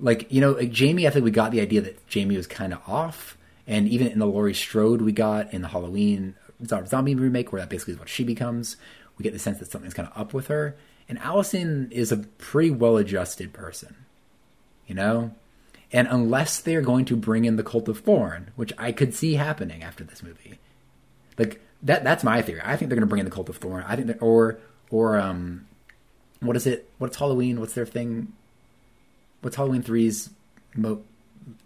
like 0.00 0.30
you 0.32 0.40
know, 0.40 0.52
like 0.52 0.70
Jamie. 0.70 1.06
I 1.06 1.10
think 1.10 1.24
we 1.24 1.30
got 1.30 1.50
the 1.50 1.60
idea 1.60 1.80
that 1.80 2.06
Jamie 2.08 2.36
was 2.36 2.46
kind 2.46 2.72
of 2.72 2.80
off, 2.86 3.36
and 3.66 3.88
even 3.88 4.06
in 4.08 4.18
the 4.18 4.26
Laurie 4.26 4.54
Strode 4.54 5.02
we 5.02 5.12
got 5.12 5.52
in 5.52 5.62
the 5.62 5.68
Halloween 5.68 6.34
zombie 6.66 7.14
remake, 7.14 7.52
where 7.52 7.60
that 7.60 7.68
basically 7.68 7.94
is 7.94 8.00
what 8.00 8.08
she 8.08 8.24
becomes. 8.24 8.76
We 9.16 9.22
get 9.22 9.32
the 9.32 9.38
sense 9.38 9.58
that 9.58 9.70
something's 9.70 9.94
kind 9.94 10.08
of 10.08 10.20
up 10.20 10.32
with 10.32 10.46
her, 10.48 10.76
and 11.08 11.18
Allison 11.18 11.88
is 11.90 12.12
a 12.12 12.18
pretty 12.18 12.70
well-adjusted 12.70 13.52
person, 13.52 13.96
you 14.86 14.94
know. 14.94 15.32
And 15.90 16.06
unless 16.08 16.60
they're 16.60 16.82
going 16.82 17.06
to 17.06 17.16
bring 17.16 17.46
in 17.46 17.56
the 17.56 17.62
Cult 17.62 17.88
of 17.88 18.00
Thorn, 18.00 18.50
which 18.56 18.72
I 18.76 18.92
could 18.92 19.14
see 19.14 19.34
happening 19.34 19.82
after 19.82 20.04
this 20.04 20.22
movie, 20.22 20.58
like 21.38 21.60
that 21.82 22.04
that's 22.04 22.22
my 22.22 22.42
theory. 22.42 22.60
I 22.62 22.76
think 22.76 22.88
they're 22.88 22.96
going 22.96 23.00
to 23.00 23.06
bring 23.06 23.20
in 23.20 23.24
the 23.24 23.34
Cult 23.34 23.48
of 23.48 23.56
Thorn. 23.56 23.84
I 23.86 23.96
think 23.96 24.22
or 24.22 24.58
or 24.90 25.18
um 25.18 25.66
what 26.40 26.56
is 26.56 26.66
it? 26.66 26.88
What's 26.98 27.16
Halloween? 27.16 27.58
What's 27.58 27.74
their 27.74 27.86
thing? 27.86 28.32
What's 29.40 29.56
Halloween 29.56 29.82
3's 29.82 30.30
mo- 30.74 31.02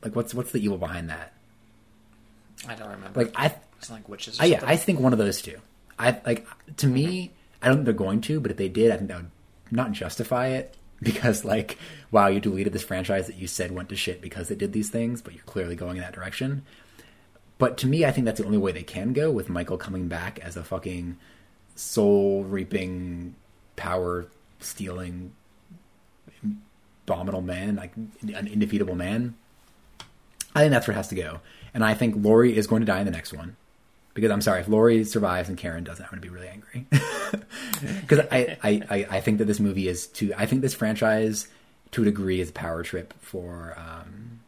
like 0.03 0.15
what's 0.15 0.35
what's 0.35 0.53
the 0.53 0.63
evil 0.63 0.79
behind 0.79 1.09
that? 1.11 1.33
I 2.69 2.75
don't 2.75 2.91
remember. 2.91 3.25
Like 3.25 3.33
I 3.37 3.55
it's 3.79 3.91
like 3.91 4.09
witches. 4.09 4.39
Or 4.39 4.45
I, 4.45 4.47
yeah. 4.47 4.61
I 4.65 4.77
think 4.77 5.01
one 5.01 5.13
of 5.13 5.19
those 5.19 5.43
two. 5.43 5.59
I 5.99 6.21
like 6.25 6.47
to 6.79 6.87
me, 6.87 7.33
I 7.61 7.67
don't 7.67 7.79
think 7.79 7.85
they're 7.87 7.95
going 7.95 8.21
to, 8.23 8.41
but 8.41 8.51
if 8.51 8.57
they 8.57 8.69
did, 8.69 8.91
I 8.93 8.97
think 8.97 9.09
that 9.09 9.17
would 9.19 9.31
not 9.71 9.93
justify 9.93 10.49
it 10.49 10.77
because 11.03 11.45
like, 11.45 11.79
wow, 12.11 12.29
you 12.29 12.41
deleted 12.41 12.73
this 12.73 12.85
franchise 12.85 13.27
that 13.27 13.37
you 13.37 13.47
said 13.47 13.73
went 13.73 13.89
to 13.89 13.97
shit 13.97 14.21
because 14.21 14.51
it 14.51 14.59
did 14.59 14.73
these 14.73 14.91
things, 14.91 15.21
but 15.21 15.35
you're 15.35 15.45
clearly 15.45 15.77
going 15.77 15.97
in 15.97 16.03
that 16.03 16.15
direction. 16.15 16.63
But 17.59 17.77
to 17.79 17.87
me, 17.87 18.05
I 18.05 18.11
think 18.11 18.25
that's 18.25 18.41
the 18.41 18.47
only 18.47 18.59
way 18.59 18.73
they 18.73 18.83
can 18.83 19.13
go 19.13 19.31
with 19.31 19.49
Michael 19.49 19.77
coming 19.79 20.09
back 20.09 20.41
as 20.41 20.57
a 20.57 20.65
fucking 20.65 21.17
soul 21.77 22.45
reaping, 22.45 23.37
power 23.77 24.27
stealing, 24.59 25.33
abominable 27.07 27.43
man, 27.43 27.77
like 27.77 27.95
an 27.97 28.47
indefeatable 28.47 28.95
man. 28.95 29.35
I 30.55 30.61
think 30.61 30.73
that's 30.73 30.87
where 30.87 30.95
it 30.95 30.97
has 30.97 31.09
to 31.09 31.15
go. 31.15 31.41
And 31.75 31.85
I 31.85 31.95
think 31.95 32.15
Laurie 32.19 32.57
is 32.57 32.67
going 32.67 32.81
to 32.81 32.87
die 32.87 33.01
in 33.01 33.07
the 33.07 33.13
next 33.13 33.33
one. 33.33 33.57
Because 34.15 34.31
I'm 34.31 34.43
sorry, 34.43 34.61
if 34.61 34.69
Laurie 34.69 35.05
survives 35.05 35.49
and 35.49 35.57
Karen 35.57 35.85
doesn't, 35.85 36.05
I'm 36.05 36.11
going 36.11 36.21
to 36.21 36.29
be 36.29 36.35
really 36.35 36.49
angry. 36.49 36.87
Because 38.01 38.21
I, 38.31 38.59
I, 38.63 38.83
I, 38.91 39.07
I 39.11 39.21
think 39.21 39.39
that 39.39 39.47
this 39.47 39.59
movie 39.59 39.89
is 39.89 40.07
too. 40.07 40.33
I 40.37 40.47
think 40.47 40.61
this 40.63 40.75
franchise, 40.75 41.49
to 41.93 42.03
a 42.03 42.05
degree, 42.05 42.41
is 42.41 42.51
a 42.51 42.53
power 42.53 42.83
trip 42.85 43.13
for 43.21 43.75
um, 43.77 44.41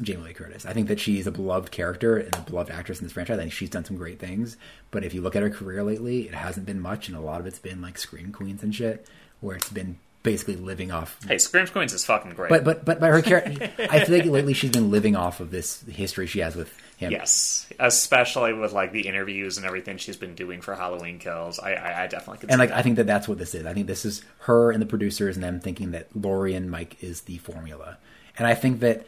Jamie 0.00 0.22
Lee 0.22 0.32
Curtis. 0.32 0.66
I 0.66 0.72
think 0.72 0.88
that 0.88 0.98
she's 0.98 1.26
a 1.26 1.30
beloved 1.30 1.70
character 1.70 2.16
and 2.16 2.34
a 2.34 2.40
beloved 2.40 2.70
actress 2.72 2.98
in 2.98 3.06
this 3.06 3.12
franchise. 3.12 3.38
I 3.38 3.42
think 3.42 3.52
she's 3.52 3.70
done 3.70 3.84
some 3.84 3.96
great 3.96 4.18
things. 4.18 4.56
But 4.90 5.04
if 5.04 5.14
you 5.14 5.20
look 5.20 5.36
at 5.36 5.42
her 5.42 5.50
career 5.50 5.84
lately, 5.84 6.22
it 6.22 6.34
hasn't 6.34 6.66
been 6.66 6.80
much, 6.80 7.08
and 7.08 7.16
a 7.16 7.20
lot 7.20 7.40
of 7.40 7.46
it's 7.46 7.58
been 7.58 7.80
like 7.80 7.98
Scream 7.98 8.32
Queens 8.32 8.62
and 8.62 8.74
shit, 8.74 9.06
where 9.40 9.56
it's 9.56 9.70
been 9.70 9.98
basically 10.26 10.56
living 10.56 10.90
off 10.92 11.18
Hey, 11.26 11.38
Scream 11.38 11.66
Queens 11.68 11.92
is 11.94 12.04
fucking 12.04 12.32
great. 12.34 12.50
but 12.50 12.64
but 12.64 12.84
but 12.84 13.00
by 13.00 13.08
her 13.08 13.22
character, 13.22 13.70
I 13.78 14.04
feel 14.04 14.18
like 14.18 14.26
lately 14.26 14.52
she's 14.52 14.72
been 14.72 14.90
living 14.90 15.16
off 15.16 15.40
of 15.40 15.50
this 15.50 15.80
history 15.82 16.26
she 16.26 16.40
has 16.40 16.54
with 16.56 16.70
him. 16.98 17.12
yes, 17.12 17.66
especially 17.78 18.52
with 18.52 18.72
like 18.72 18.90
the 18.92 19.06
interviews 19.06 19.56
and 19.56 19.64
everything 19.66 19.96
she's 19.98 20.16
been 20.16 20.34
doing 20.34 20.60
for 20.60 20.74
Halloween 20.74 21.18
Kills, 21.18 21.58
I, 21.58 21.74
I, 21.74 22.02
I 22.02 22.06
definitely 22.08 22.38
could. 22.38 22.50
and 22.50 22.58
like 22.58 22.70
that. 22.70 22.78
I 22.78 22.82
think 22.82 22.96
that 22.96 23.06
that's 23.06 23.28
what 23.28 23.38
this 23.38 23.54
is. 23.54 23.64
I 23.66 23.72
think 23.72 23.86
this 23.86 24.04
is 24.04 24.22
her 24.40 24.70
and 24.72 24.82
the 24.82 24.86
producers 24.86 25.36
and 25.36 25.44
them 25.44 25.60
thinking 25.60 25.92
that 25.92 26.08
Laurie 26.14 26.54
and 26.54 26.70
Mike 26.70 27.02
is 27.02 27.22
the 27.22 27.38
formula, 27.38 27.96
and 28.36 28.46
I 28.46 28.54
think 28.54 28.80
that 28.80 29.06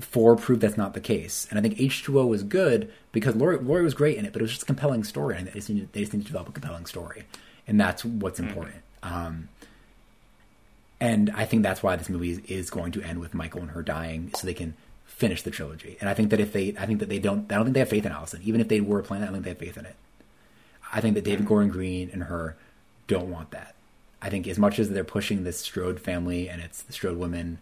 four 0.00 0.36
proved 0.36 0.60
that's 0.60 0.76
not 0.76 0.94
the 0.94 1.00
case. 1.00 1.46
And 1.50 1.58
I 1.58 1.62
think 1.62 1.80
H 1.80 2.04
two 2.04 2.20
O 2.20 2.26
was 2.26 2.42
good 2.42 2.92
because 3.12 3.34
Laurie, 3.34 3.58
Laurie 3.58 3.82
was 3.82 3.94
great 3.94 4.18
in 4.18 4.24
it, 4.24 4.32
but 4.32 4.40
it 4.40 4.44
was 4.44 4.50
just 4.52 4.62
a 4.62 4.66
compelling 4.66 5.02
story, 5.04 5.36
and 5.36 5.46
they 5.48 5.52
just 5.52 5.68
need, 5.70 5.92
they 5.92 6.00
just 6.00 6.12
need 6.12 6.20
to 6.20 6.26
develop 6.26 6.48
a 6.48 6.52
compelling 6.52 6.86
story, 6.86 7.24
and 7.66 7.80
that's 7.80 8.04
what's 8.04 8.38
important. 8.38 8.76
Um, 9.02 9.48
and 11.00 11.30
I 11.34 11.44
think 11.44 11.62
that's 11.62 11.82
why 11.82 11.96
this 11.96 12.08
movie 12.08 12.30
is, 12.30 12.38
is 12.40 12.70
going 12.70 12.92
to 12.92 13.02
end 13.02 13.18
with 13.20 13.34
Michael 13.34 13.60
and 13.60 13.70
her 13.72 13.82
dying, 13.82 14.30
so 14.36 14.46
they 14.46 14.54
can 14.54 14.74
finish 15.06 15.42
the 15.42 15.50
trilogy. 15.50 15.96
And 16.00 16.08
I 16.08 16.14
think 16.14 16.30
that 16.30 16.40
if 16.40 16.52
they, 16.52 16.74
I 16.78 16.86
think 16.86 17.00
that 17.00 17.08
they 17.08 17.18
don't, 17.18 17.50
I 17.52 17.56
don't 17.56 17.64
think 17.64 17.74
they 17.74 17.80
have 17.80 17.88
faith 17.88 18.06
in 18.06 18.12
Allison. 18.12 18.40
Even 18.44 18.60
if 18.60 18.68
they 18.68 18.80
were 18.80 19.02
planning, 19.02 19.24
I 19.24 19.26
don't 19.26 19.42
think 19.42 19.44
they 19.44 19.50
have 19.50 19.74
faith 19.74 19.78
in 19.78 19.86
it. 19.86 19.96
I 20.92 21.00
think 21.00 21.14
that 21.14 21.24
David 21.24 21.46
Gordon 21.46 21.70
Green 21.70 22.10
and 22.12 22.24
her 22.24 22.56
don't 23.06 23.30
want 23.30 23.50
that. 23.50 23.74
I 24.22 24.30
think 24.30 24.46
as 24.46 24.58
much 24.58 24.78
as 24.78 24.88
they're 24.88 25.04
pushing 25.04 25.44
this 25.44 25.60
Strode 25.60 26.00
family 26.00 26.48
and 26.48 26.62
it's 26.62 26.82
the 26.82 26.92
Strode 26.92 27.18
women, 27.18 27.58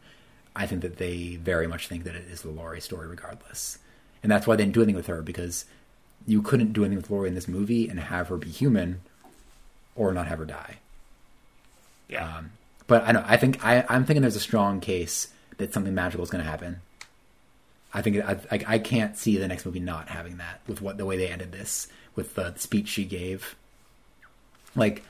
I 0.55 0.67
think 0.67 0.83
that 0.83 0.99
they 0.99 1.37
very 1.37 1.67
much 1.67 1.89
think 1.89 2.05
that 2.05 2.15
it 2.15 2.27
is 2.31 2.43
the 2.43 2.51
Laurie 2.51 2.81
story 2.81 3.09
regardless. 3.09 3.79
And 4.23 4.31
that's 4.31 4.47
why 4.47 4.57
they 4.57 4.63
didn't 4.65 4.75
do 4.75 4.81
anything 4.83 4.95
with 4.97 5.09
her 5.09 5.23
because 5.23 5.65
you 6.27 6.43
couldn't 6.43 6.73
do 6.73 6.85
anything 6.85 6.99
with 6.99 7.11
Laurie 7.11 7.29
in 7.29 7.35
this 7.35 7.49
movie 7.49 7.89
and 7.89 7.99
have 7.99 8.29
her 8.29 8.37
be 8.37 8.51
human 8.51 9.01
or 9.97 10.13
not 10.13 10.29
have 10.29 10.39
her 10.39 10.45
die. 10.45 10.77
yeah. 12.09 12.39
Um, 12.39 12.53
but 12.87 13.07
I 13.07 13.13
know 13.13 13.25
I 13.27 13.37
think 13.37 13.65
I, 13.65 13.85
I'm 13.89 14.05
thinking 14.05 14.23
there's 14.23 14.37
a 14.37 14.41
strong 14.41 14.81
case 14.81 15.29
that 15.59 15.73
something 15.73 15.95
magical 15.95 16.25
is 16.25 16.31
going 16.31 16.45
to 16.45 16.51
happen. 16.51 16.81
I 17.95 18.03
think 18.03 18.25
I, 18.25 18.39
I, 18.51 18.65
I 18.67 18.79
can't 18.79 19.17
see 19.17 19.37
the 19.37 19.49
next 19.49 19.67
movie 19.67 19.81
not 19.81 20.09
having 20.09 20.39
that 20.39 20.61
with 20.67 20.81
what 20.81 20.97
the 20.97 21.05
way 21.05 21.17
they 21.17 21.29
ended 21.29 21.53
this 21.53 21.89
with 22.17 22.35
the 22.35 22.55
speech 22.57 22.89
she 22.89 23.05
gave. 23.05 23.55
Like 24.75 25.03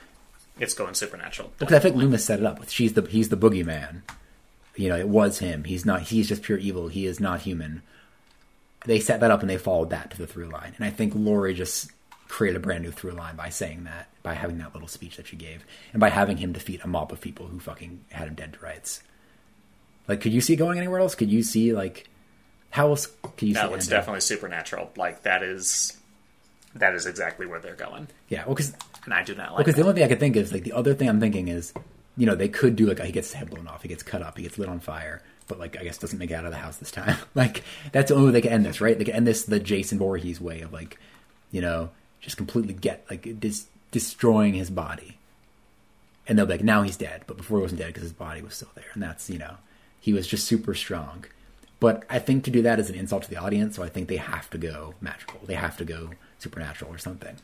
it's 0.59 0.73
going 0.73 0.93
supernatural. 0.93 1.51
because 1.57 1.75
I 1.75 1.79
think 1.79 1.95
Loomis 1.95 2.25
set 2.25 2.39
it 2.39 2.45
up. 2.45 2.67
She's 2.69 2.93
the 2.93 3.01
he's 3.03 3.29
the 3.29 3.37
boogeyman. 3.37 4.01
You 4.75 4.89
know, 4.89 4.97
it 4.97 5.07
was 5.07 5.39
him. 5.39 5.63
He's 5.65 5.85
not. 5.85 6.03
He's 6.03 6.27
just 6.27 6.41
pure 6.43 6.57
evil. 6.57 6.87
He 6.87 7.05
is 7.05 7.19
not 7.19 7.41
human. 7.41 7.83
They 8.85 8.99
set 8.99 9.19
that 9.21 9.31
up 9.31 9.41
and 9.41 9.49
they 9.49 9.57
followed 9.57 9.91
that 9.91 10.11
to 10.11 10.17
the 10.17 10.27
through 10.27 10.49
line. 10.49 10.73
And 10.75 10.85
I 10.85 10.89
think 10.89 11.13
Laurie 11.15 11.53
just 11.53 11.91
created 12.33 12.57
a 12.57 12.59
brand 12.59 12.83
new 12.83 12.89
through 12.89 13.11
line 13.11 13.35
by 13.35 13.49
saying 13.49 13.83
that, 13.83 14.07
by 14.23 14.33
having 14.33 14.57
that 14.57 14.73
little 14.73 14.87
speech 14.87 15.17
that 15.17 15.27
she 15.27 15.35
gave, 15.35 15.63
and 15.91 15.99
by 15.99 16.09
having 16.09 16.37
him 16.37 16.51
defeat 16.51 16.81
a 16.83 16.87
mob 16.87 17.11
of 17.11 17.21
people 17.21 17.45
who 17.45 17.59
fucking 17.59 18.03
had 18.09 18.27
him 18.27 18.33
dead 18.33 18.53
to 18.53 18.59
rights. 18.59 19.03
Like, 20.07 20.19
could 20.19 20.33
you 20.33 20.41
see 20.41 20.53
it 20.53 20.57
going 20.57 20.79
anywhere 20.79 20.99
else? 20.99 21.13
Could 21.13 21.31
you 21.31 21.43
see 21.43 21.73
like 21.73 22.09
how 22.71 22.89
else 22.89 23.05
could 23.37 23.47
you 23.47 23.53
see? 23.53 23.61
No, 23.61 23.71
it 23.73 23.77
it's 23.77 23.87
definitely 23.87 24.21
supernatural. 24.21 24.91
Like 24.97 25.21
that 25.23 25.43
is 25.43 25.95
that 26.73 26.95
is 26.95 27.05
exactly 27.05 27.45
where 27.45 27.59
they're 27.59 27.75
going, 27.75 28.07
yeah. 28.29 28.45
Well, 28.45 28.55
because 28.55 28.73
and 29.05 29.13
I 29.13 29.23
do 29.23 29.35
not 29.35 29.53
like. 29.53 29.59
Because 29.59 29.75
the 29.75 29.83
only 29.83 29.93
thing 29.93 30.03
I 30.03 30.07
could 30.07 30.19
think 30.19 30.35
is 30.35 30.51
like 30.51 30.63
the 30.63 30.73
other 30.73 30.95
thing 30.95 31.07
I'm 31.07 31.19
thinking 31.19 31.49
is, 31.49 31.71
you 32.17 32.25
know, 32.25 32.33
they 32.33 32.49
could 32.49 32.75
do 32.75 32.87
like 32.87 32.99
he 32.99 33.11
gets 33.11 33.27
his 33.27 33.35
head 33.35 33.51
blown 33.51 33.67
off, 33.67 33.83
he 33.83 33.89
gets 33.89 34.01
cut 34.01 34.23
up, 34.23 34.37
he 34.37 34.43
gets 34.43 34.57
lit 34.57 34.69
on 34.69 34.79
fire, 34.79 35.21
but 35.47 35.59
like 35.59 35.77
I 35.79 35.83
guess 35.83 35.99
doesn't 35.99 36.17
make 36.17 36.31
it 36.31 36.33
out 36.33 36.45
of 36.45 36.51
the 36.51 36.57
house 36.57 36.77
this 36.77 36.89
time. 36.89 37.15
like 37.35 37.63
that's 37.91 38.09
the 38.09 38.15
only 38.15 38.29
way 38.29 38.33
they 38.33 38.41
can 38.41 38.53
end 38.53 38.65
this, 38.65 38.81
right? 38.81 38.97
They 38.97 39.05
can 39.05 39.13
end 39.13 39.27
this 39.27 39.43
the 39.43 39.59
Jason 39.59 39.99
Voorhees 39.99 40.41
way 40.41 40.61
of 40.61 40.73
like, 40.73 40.97
you 41.51 41.61
know, 41.61 41.91
just 42.23 42.37
completely 42.37 42.73
get 42.73 43.05
like 43.09 43.39
dis- 43.39 43.67
destroying 43.91 44.53
his 44.53 44.69
body, 44.69 45.17
and 46.27 46.37
they'll 46.37 46.45
be 46.45 46.53
like, 46.53 46.63
now 46.63 46.81
he's 46.81 46.97
dead, 46.97 47.23
but 47.27 47.37
before 47.37 47.59
he 47.59 47.63
wasn't 47.63 47.79
dead 47.79 47.87
because 47.87 48.03
his 48.03 48.13
body 48.13 48.41
was 48.41 48.55
still 48.55 48.71
there, 48.73 48.89
and 48.93 49.03
that's 49.03 49.29
you 49.29 49.37
know, 49.37 49.57
he 49.99 50.13
was 50.13 50.25
just 50.25 50.47
super 50.47 50.73
strong. 50.73 51.25
But 51.79 52.05
I 52.09 52.19
think 52.19 52.45
to 52.45 52.51
do 52.51 52.61
that 52.61 52.79
is 52.79 52.89
an 52.89 52.95
insult 52.95 53.23
to 53.23 53.29
the 53.29 53.35
audience, 53.35 53.75
so 53.75 53.83
I 53.83 53.89
think 53.89 54.07
they 54.07 54.15
have 54.17 54.49
to 54.51 54.57
go 54.57 54.95
magical. 55.01 55.41
They 55.45 55.55
have 55.55 55.75
to 55.77 55.85
go 55.85 56.11
supernatural 56.39 56.89
or 56.89 56.97
something. 56.97 57.35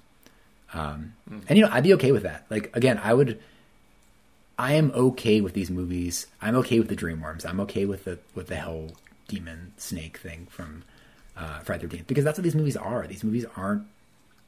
Um, 0.73 1.13
and 1.47 1.57
you 1.57 1.65
know, 1.65 1.69
I'd 1.71 1.83
be 1.83 1.93
okay 1.95 2.13
with 2.13 2.23
that. 2.23 2.45
Like 2.49 2.75
again, 2.75 2.99
I 3.03 3.13
would. 3.13 3.39
I 4.57 4.73
am 4.73 4.91
okay 4.91 5.39
with 5.39 5.53
these 5.53 5.69
movies. 5.69 6.27
I'm 6.41 6.55
okay 6.57 6.79
with 6.79 6.89
the 6.89 6.95
dream 6.95 7.21
worms. 7.21 7.45
I'm 7.45 7.59
okay 7.61 7.85
with 7.85 8.05
the 8.05 8.19
with 8.33 8.47
the 8.47 8.55
hell 8.55 8.91
demon 9.27 9.73
snake 9.77 10.17
thing 10.17 10.47
from 10.49 10.83
uh, 11.35 11.59
Friday 11.59 11.83
Thirteenth 11.83 12.07
because 12.07 12.23
that's 12.23 12.37
what 12.37 12.43
these 12.43 12.55
movies 12.55 12.77
are. 12.77 13.07
These 13.07 13.25
movies 13.25 13.45
aren't 13.57 13.83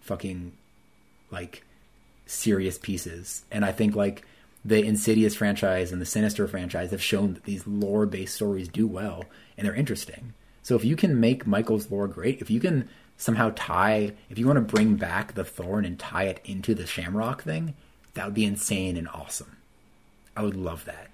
fucking 0.02 0.52
like 1.32 1.64
serious 2.26 2.78
pieces. 2.78 3.44
And 3.52 3.64
I 3.64 3.72
think 3.72 3.95
like 3.95 4.23
the 4.64 4.84
Insidious 4.84 5.36
franchise 5.36 5.91
and 5.91 6.02
the 6.02 6.06
Sinister 6.06 6.48
franchise 6.48 6.91
have 6.91 7.02
shown 7.02 7.34
that 7.34 7.44
these 7.44 7.65
lore 7.65 8.06
based 8.06 8.36
stories 8.36 8.68
do 8.68 8.86
well 8.88 9.26
and 9.57 9.65
they're 9.65 9.76
interesting. 9.76 10.34
So 10.64 10.76
if 10.76 10.86
you 10.86 10.95
can 10.95 11.19
make 11.19 11.48
Michael's 11.48 11.90
lore 11.90 12.07
great, 12.07 12.41
if 12.41 12.52
you 12.52 12.60
can 12.60 12.88
somehow 13.18 13.52
tie, 13.56 14.14
if 14.30 14.38
you 14.38 14.45
want 14.45 14.57
to 14.57 14.76
bring 14.76 14.95
back 14.95 15.34
the 15.34 15.44
thorn 15.44 15.86
and 15.86 15.98
tie 15.98 16.26
it 16.26 16.40
into 16.45 16.76
the 16.76 16.86
Shamrock 16.86 17.44
thing, 17.44 17.76
that 18.14 18.26
would 18.26 18.34
be 18.34 18.45
insane 18.45 18.98
and 18.98 19.07
awesome. 19.07 19.57
I 20.36 20.44
would 20.44 20.56
love 20.56 20.86
that. 20.86 21.10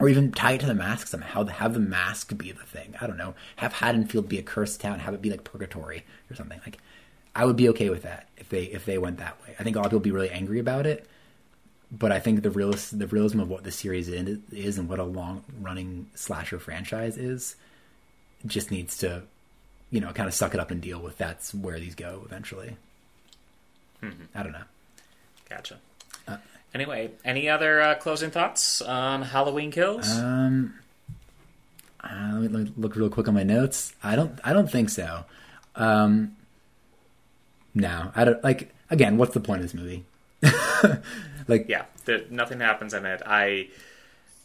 Or 0.00 0.08
even 0.08 0.32
tie 0.32 0.52
it 0.52 0.60
to 0.60 0.66
the 0.66 0.74
mask 0.74 1.06
somehow. 1.06 1.44
Have 1.46 1.74
the 1.74 1.80
mask 1.80 2.36
be 2.36 2.50
the 2.52 2.64
thing. 2.64 2.94
I 3.00 3.06
don't 3.06 3.16
know. 3.16 3.34
Have 3.56 3.74
Haddonfield 3.74 4.28
be 4.28 4.38
a 4.38 4.42
cursed 4.42 4.80
town. 4.80 4.98
Have 4.98 5.14
it 5.14 5.22
be 5.22 5.30
like 5.30 5.44
purgatory 5.44 6.04
or 6.30 6.34
something. 6.34 6.60
Like, 6.64 6.78
I 7.34 7.44
would 7.44 7.56
be 7.56 7.68
okay 7.70 7.90
with 7.90 8.02
that 8.02 8.28
if 8.36 8.48
they 8.48 8.64
if 8.64 8.84
they 8.84 8.98
went 8.98 9.18
that 9.18 9.40
way. 9.42 9.54
I 9.58 9.62
think 9.62 9.76
a 9.76 9.78
lot 9.78 9.86
of 9.86 9.90
people 9.90 9.98
would 9.98 10.04
be 10.04 10.10
really 10.10 10.30
angry 10.30 10.58
about 10.58 10.86
it, 10.86 11.06
but 11.90 12.12
I 12.12 12.20
think 12.20 12.42
the 12.42 12.50
realist 12.50 12.98
the 12.98 13.06
realism 13.06 13.40
of 13.40 13.48
what 13.48 13.64
the 13.64 13.72
series 13.72 14.08
is 14.08 14.78
and 14.78 14.88
what 14.88 14.98
a 14.98 15.04
long 15.04 15.44
running 15.60 16.08
slasher 16.14 16.58
franchise 16.58 17.16
is 17.16 17.56
just 18.46 18.70
needs 18.70 18.98
to 18.98 19.22
you 19.90 20.00
know 20.00 20.12
kind 20.12 20.28
of 20.28 20.34
suck 20.34 20.54
it 20.54 20.60
up 20.60 20.70
and 20.70 20.80
deal 20.80 21.00
with 21.00 21.16
that's 21.18 21.54
where 21.54 21.78
these 21.80 21.94
go 21.94 22.22
eventually. 22.24 22.76
I 24.34 24.42
don't 24.42 24.52
know. 24.52 24.64
Gotcha. 25.48 25.78
anyway, 26.74 27.10
any 27.24 27.48
other 27.48 27.80
uh, 27.80 27.94
closing 27.94 28.30
thoughts 28.30 28.82
on 28.82 29.22
Halloween 29.22 29.70
Kills? 29.70 30.18
Um, 30.18 30.74
uh, 32.02 32.32
let, 32.34 32.42
me, 32.42 32.48
let 32.48 32.64
me 32.64 32.72
look 32.76 32.96
real 32.96 33.08
quick 33.08 33.28
on 33.28 33.34
my 33.34 33.44
notes. 33.44 33.94
I 34.02 34.14
don't. 34.16 34.38
I 34.44 34.52
don't 34.52 34.70
think 34.70 34.90
so. 34.90 35.24
Um, 35.74 36.36
no, 37.74 38.12
I 38.14 38.24
don't. 38.24 38.42
Like 38.42 38.74
again, 38.90 39.16
what's 39.16 39.34
the 39.34 39.40
point 39.40 39.62
of 39.62 39.70
this 39.70 39.74
movie? 39.74 40.04
like, 41.48 41.68
yeah, 41.68 41.84
there, 42.04 42.22
nothing 42.30 42.60
happens 42.60 42.94
in 42.94 43.06
it. 43.06 43.22
I, 43.24 43.68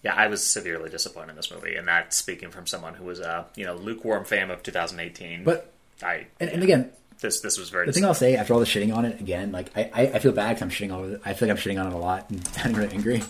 yeah, 0.04 0.16
I 0.16 0.28
was 0.28 0.46
severely 0.46 0.90
disappointed 0.90 1.32
in 1.32 1.36
this 1.36 1.52
movie, 1.52 1.76
and 1.76 1.88
that's 1.88 2.16
speaking 2.16 2.52
from 2.52 2.68
someone 2.68 2.94
who 2.94 3.06
was 3.06 3.20
a 3.20 3.46
you 3.56 3.66
know 3.66 3.76
lukewarm 3.76 4.26
fan 4.26 4.52
of 4.52 4.64
2018. 4.64 5.44
but 5.44 5.72
I 6.02 6.28
and, 6.40 6.50
and 6.50 6.64
again, 6.64 6.92
this 7.20 7.42
this 7.42 7.58
was 7.58 7.70
very 7.70 7.86
the 7.86 7.94
thing 7.94 8.06
I'll 8.06 8.14
say 8.14 8.36
after 8.36 8.54
all 8.54 8.60
the 8.60 8.66
shitting 8.66 8.96
on 8.96 9.06
it 9.06 9.20
again, 9.20 9.52
like 9.52 9.76
I, 9.76 9.90
I, 9.94 10.02
I 10.08 10.20
feel 10.20 10.32
bad 10.32 10.50
because 10.50 10.62
I'm 10.62 10.70
shitting 10.70 10.94
all. 10.94 11.02
over. 11.02 11.20
I 11.26 11.34
feel 11.34 11.48
like 11.48 11.58
I'm 11.58 11.62
shitting 11.62 11.80
on 11.80 11.88
it 11.88 11.94
a 11.94 11.98
lot 11.98 12.30
and 12.30 12.48
I'm 12.64 12.74
really 12.74 12.94
angry. 12.94 13.22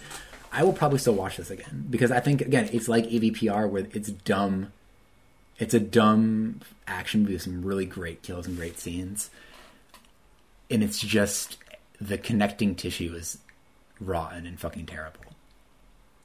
I 0.52 0.64
will 0.64 0.74
probably 0.74 1.00
still 1.00 1.14
watch 1.14 1.38
this 1.38 1.52
again 1.52 1.88
because 1.90 2.12
I 2.12 2.20
think 2.20 2.42
again 2.42 2.70
it's 2.72 2.88
like 2.88 3.06
AVPR 3.06 3.70
where 3.70 3.88
it's 3.92 4.10
dumb. 4.10 4.72
It's 5.58 5.74
a 5.74 5.80
dumb 5.80 6.62
action 6.88 7.22
movie 7.22 7.34
with 7.34 7.42
some 7.42 7.64
really 7.64 7.86
great 7.86 8.24
kills 8.24 8.48
and 8.48 8.56
great 8.56 8.80
scenes, 8.80 9.30
and 10.70 10.84
it's 10.84 11.00
just 11.00 11.58
the 12.00 12.18
connecting 12.18 12.76
tissue 12.76 13.14
is 13.16 13.40
rotten 14.00 14.46
and 14.46 14.60
fucking 14.60 14.86
terrible. 14.86 15.20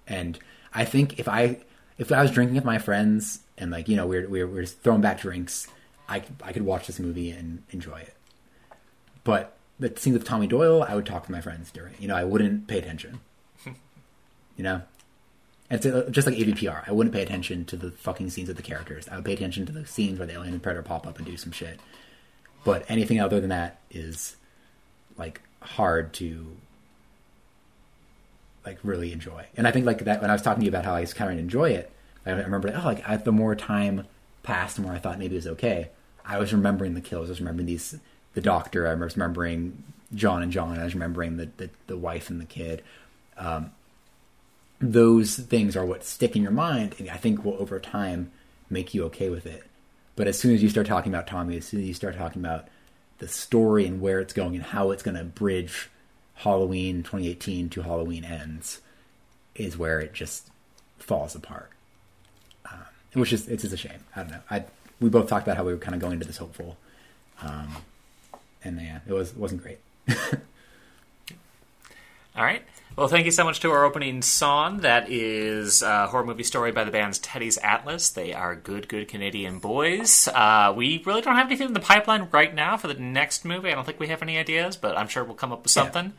And 0.07 0.39
I 0.73 0.85
think 0.85 1.19
if 1.19 1.29
I 1.29 1.59
if 1.99 2.11
I 2.13 2.23
was 2.23 2.31
drinking 2.31 2.57
with 2.57 2.65
my 2.65 2.79
friends 2.79 3.41
and 3.59 3.71
like 3.71 3.89
you 3.89 3.97
know 3.97 4.07
we're 4.07 4.29
we're, 4.29 4.47
we're 4.47 4.63
just 4.63 4.81
throwing 4.81 5.01
back 5.01 5.21
drinks, 5.21 5.67
I 6.09 6.21
could- 6.21 6.37
I 6.45 6.53
could 6.53 6.63
watch 6.63 6.87
this 6.87 6.99
movie 6.99 7.31
and 7.31 7.63
enjoy 7.71 7.99
it. 8.01 8.15
But 9.25 9.57
the 9.81 9.93
scenes 9.97 10.15
with 10.19 10.27
Tommy 10.27 10.47
Doyle, 10.47 10.83
I 10.83 10.95
would 10.95 11.07
talk 11.07 11.25
to 11.27 11.33
my 11.33 11.41
friends 11.41 11.71
during. 11.71 11.95
You 11.99 12.09
know, 12.09 12.17
I 12.17 12.25
wouldn't 12.25 12.67
pay 12.69 12.79
attention. 12.79 13.21
you 13.65 14.63
know, 14.63 14.83
it's 15.71 15.85
just 16.11 16.27
like 16.29 16.37
AVPR. 16.37 16.87
I 16.87 16.93
wouldn't 16.93 17.15
pay 17.15 17.23
attention 17.23 17.65
to 17.67 17.77
the 17.77 17.91
fucking 17.91 18.31
scenes 18.31 18.49
of 18.51 18.57
the 18.57 18.63
characters. 18.63 19.09
I 19.09 19.17
would 19.17 19.25
pay 19.25 19.33
attention 19.33 19.65
to 19.67 19.73
the 19.73 19.87
scenes 19.87 20.19
where 20.19 20.27
the 20.27 20.35
alien 20.35 20.53
and 20.53 20.63
predator 20.63 20.83
pop 20.83 21.07
up 21.07 21.17
and 21.17 21.27
do 21.27 21.37
some 21.39 21.53
shit. 21.53 21.81
But 22.65 22.85
anything 22.89 23.21
other 23.21 23.41
than 23.41 23.51
that 23.51 23.79
is 23.91 24.37
like 25.17 25.41
hard 25.61 26.13
to 26.15 26.57
like 28.65 28.79
really 28.83 29.13
enjoy. 29.13 29.47
And 29.57 29.69
I 29.69 29.71
think 29.71 29.87
like 29.87 30.05
that 30.05 30.21
when 30.21 30.31
I 30.31 30.33
was 30.33 30.43
talking 30.43 30.61
to 30.61 30.65
you 30.65 30.71
about 30.71 30.85
how 30.85 30.95
I 30.95 31.01
was 31.01 31.13
kind 31.13 31.31
of 31.31 31.39
enjoy 31.39 31.71
it, 31.71 31.91
I 32.27 32.31
remember 32.31 32.73
oh 32.75 32.85
like 32.85 33.07
I, 33.09 33.17
the 33.17 33.33
more 33.33 33.55
time 33.55 34.07
passed, 34.43 34.77
the 34.77 34.83
more 34.83 34.93
I 34.93 34.99
thought 34.99 35.19
maybe 35.19 35.35
it 35.35 35.39
was 35.39 35.47
okay. 35.49 35.91
I 36.25 36.39
was 36.39 36.53
remembering 36.53 36.95
the 36.95 37.01
kills. 37.01 37.29
I 37.29 37.33
was 37.33 37.41
remembering 37.41 37.67
these 37.67 37.99
the 38.33 38.41
doctor. 38.41 38.89
I 38.89 38.95
was 38.95 39.17
remembering 39.17 39.83
John 40.15 40.43
and 40.43 40.51
John. 40.51 40.79
I 40.79 40.85
was 40.85 40.95
remembering 40.95 41.37
the 41.37 41.51
the, 41.57 41.71
the 41.87 41.97
wife 41.97 42.31
and 42.31 42.41
the 42.41 42.47
kid. 42.47 42.83
Um, 43.37 43.73
those 44.81 45.37
things 45.37 45.77
are 45.77 45.85
what 45.85 46.05
stick 46.05 46.37
in 46.37 46.43
your 46.43 46.51
mind, 46.51 46.95
and 46.99 47.11
I 47.11 47.17
think 47.17 47.45
will 47.45 47.55
over 47.55 47.79
time 47.79 48.31
make 48.71 48.95
you 48.95 49.05
okay 49.05 49.29
with 49.31 49.47
it. 49.47 49.65
But 50.17 50.29
as 50.29 50.39
soon 50.39 50.55
as 50.55 50.63
you 50.63 50.69
start 50.69 50.87
talking 50.87 51.13
about 51.13 51.27
Tommy, 51.27 51.57
as 51.57 51.67
soon 51.67 51.81
as 51.81 51.87
you 51.87 51.95
start 51.95 52.17
talking 52.17 52.41
about 52.41 52.69
the 53.19 53.29
story 53.29 53.87
and 53.87 54.01
where 54.01 54.21
it's 54.21 54.33
going 54.33 54.55
and 54.55 54.65
how 54.65 54.91
it's 54.91 55.03
going 55.03 55.17
to 55.17 55.25
bridge 55.25 55.91
Halloween 56.35 57.03
2018 57.03 57.69
to 57.71 57.83
Halloween 57.83 58.25
ends, 58.25 58.81
is 59.55 59.77
where 59.77 60.01
it 60.01 60.13
just 60.13 60.49
falls 60.99 61.35
apart. 61.35 61.71
Um, 62.71 62.79
which 63.15 63.33
is 63.33 63.49
it's 63.49 63.63
just 63.63 63.75
a 63.75 63.79
shame. 63.79 64.01
I 64.15 64.21
don't 64.23 64.31
know. 64.31 64.41
I 64.51 64.65
we 65.01 65.09
both 65.09 65.29
talked 65.29 65.47
about 65.47 65.57
how 65.57 65.65
we 65.65 65.73
were 65.73 65.79
kind 65.79 65.95
of 65.95 66.01
going 66.01 66.15
into 66.15 66.27
this 66.27 66.39
hopeful, 66.39 66.77
um, 67.43 67.77
and 68.63 68.81
yeah, 68.81 69.01
it 69.07 69.13
was 69.13 69.31
it 69.31 69.37
wasn't 69.37 69.63
great. 69.63 69.79
All 72.37 72.43
right. 72.43 72.63
Well, 72.97 73.09
thank 73.09 73.25
you 73.25 73.33
so 73.33 73.43
much 73.43 73.59
to 73.61 73.73
our 73.73 73.85
opening 73.85 74.23
song. 74.23 74.79
That 74.83 75.11
is 75.11 75.83
a 75.83 76.07
horror 76.07 76.25
movie 76.25 76.45
story 76.45 76.71
by 76.71 76.85
the 76.85 76.93
band's 76.93 77.19
Teddy's 77.19 77.59
Atlas. 77.59 78.11
They 78.11 78.33
are 78.33 78.55
good, 78.55 78.87
good 78.89 79.09
Canadian 79.09 79.59
boys. 79.59 80.29
Uh, 80.29 80.73
we 80.77 81.03
really 81.05 81.21
don't 81.21 81.35
have 81.35 81.49
anything 81.49 81.67
in 81.69 81.73
the 81.75 81.81
pipeline 81.81 82.29
right 82.31 82.55
now 82.55 82.77
for 82.77 82.87
the 82.87 82.95
next 82.95 83.45
movie. 83.45 83.71
I 83.71 83.75
don't 83.75 83.85
think 83.85 83.99
we 83.99 84.07
have 84.09 84.23
any 84.23 84.39
ideas, 84.39 84.77
but 84.77 84.97
I'm 84.97 85.09
sure 85.09 85.25
we'll 85.25 85.35
come 85.35 85.53
up 85.53 85.65
with 85.65 85.75
Yeah. 85.77 85.83
something. 85.83 86.13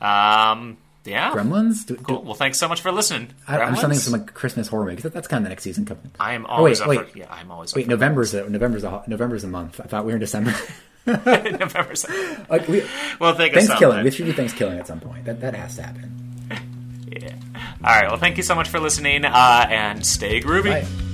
Um, 0.00 0.76
yeah. 1.04 1.32
Gremlins. 1.32 1.84
Do, 1.84 1.96
do- 1.96 2.20
Well, 2.20 2.34
thanks 2.34 2.58
so 2.58 2.68
much 2.68 2.80
for 2.80 2.92
listening. 2.92 3.30
I, 3.48 3.56
thinking 3.66 3.90
Gremlins? 3.90 3.96
some 3.96 4.12
like 4.12 4.32
Christmas 4.32 4.68
horror 4.68 4.84
movie 4.84 4.96
because 4.96 5.10
that's 5.12 5.26
kind 5.26 5.38
of 5.40 5.44
the 5.46 5.48
next 5.48 5.64
season 5.64 5.84
coming. 5.84 6.12
I 6.20 6.34
am 6.34 6.46
Oh, 6.48 6.62
wait, 6.62 6.80
always 6.80 6.80
up 6.80 6.88
wait. 6.88 7.10
for. 7.10 7.18
Yeah, 7.18 7.26
I'm 7.28 7.50
always 7.50 7.74
Wait, 7.74 7.88
November's 7.88 8.34
a, 8.34 8.48
November's 8.48 8.84
a 8.84 9.02
November's 9.08 9.42
a 9.42 9.48
month. 9.48 9.80
I 9.80 9.88
thought 9.88 10.04
we 10.04 10.12
were 10.12 10.16
in 10.16 10.20
December. 10.20 10.54
November's. 11.06 12.06
like, 12.48 12.68
we, 12.68 12.82
Well, 13.18 13.34
think 13.34 13.54
Thanksgiving. 13.54 14.04
We 14.04 14.10
should 14.10 14.26
do 14.26 14.32
Thanksgiving 14.32 14.78
at 14.78 14.86
some 14.86 15.00
point. 15.00 15.24
That 15.24 15.40
that 15.40 15.54
has 15.54 15.76
to 15.76 15.82
happen. 15.82 16.16
Yeah. 17.10 17.34
All 17.82 17.92
right. 18.00 18.08
Well, 18.08 18.18
thank 18.18 18.36
you 18.36 18.44
so 18.44 18.54
much 18.54 18.68
for 18.68 18.78
listening, 18.78 19.24
uh, 19.24 19.66
and 19.68 20.06
stay 20.06 20.40
groovy. 20.40 20.80
Bye. 20.82 21.09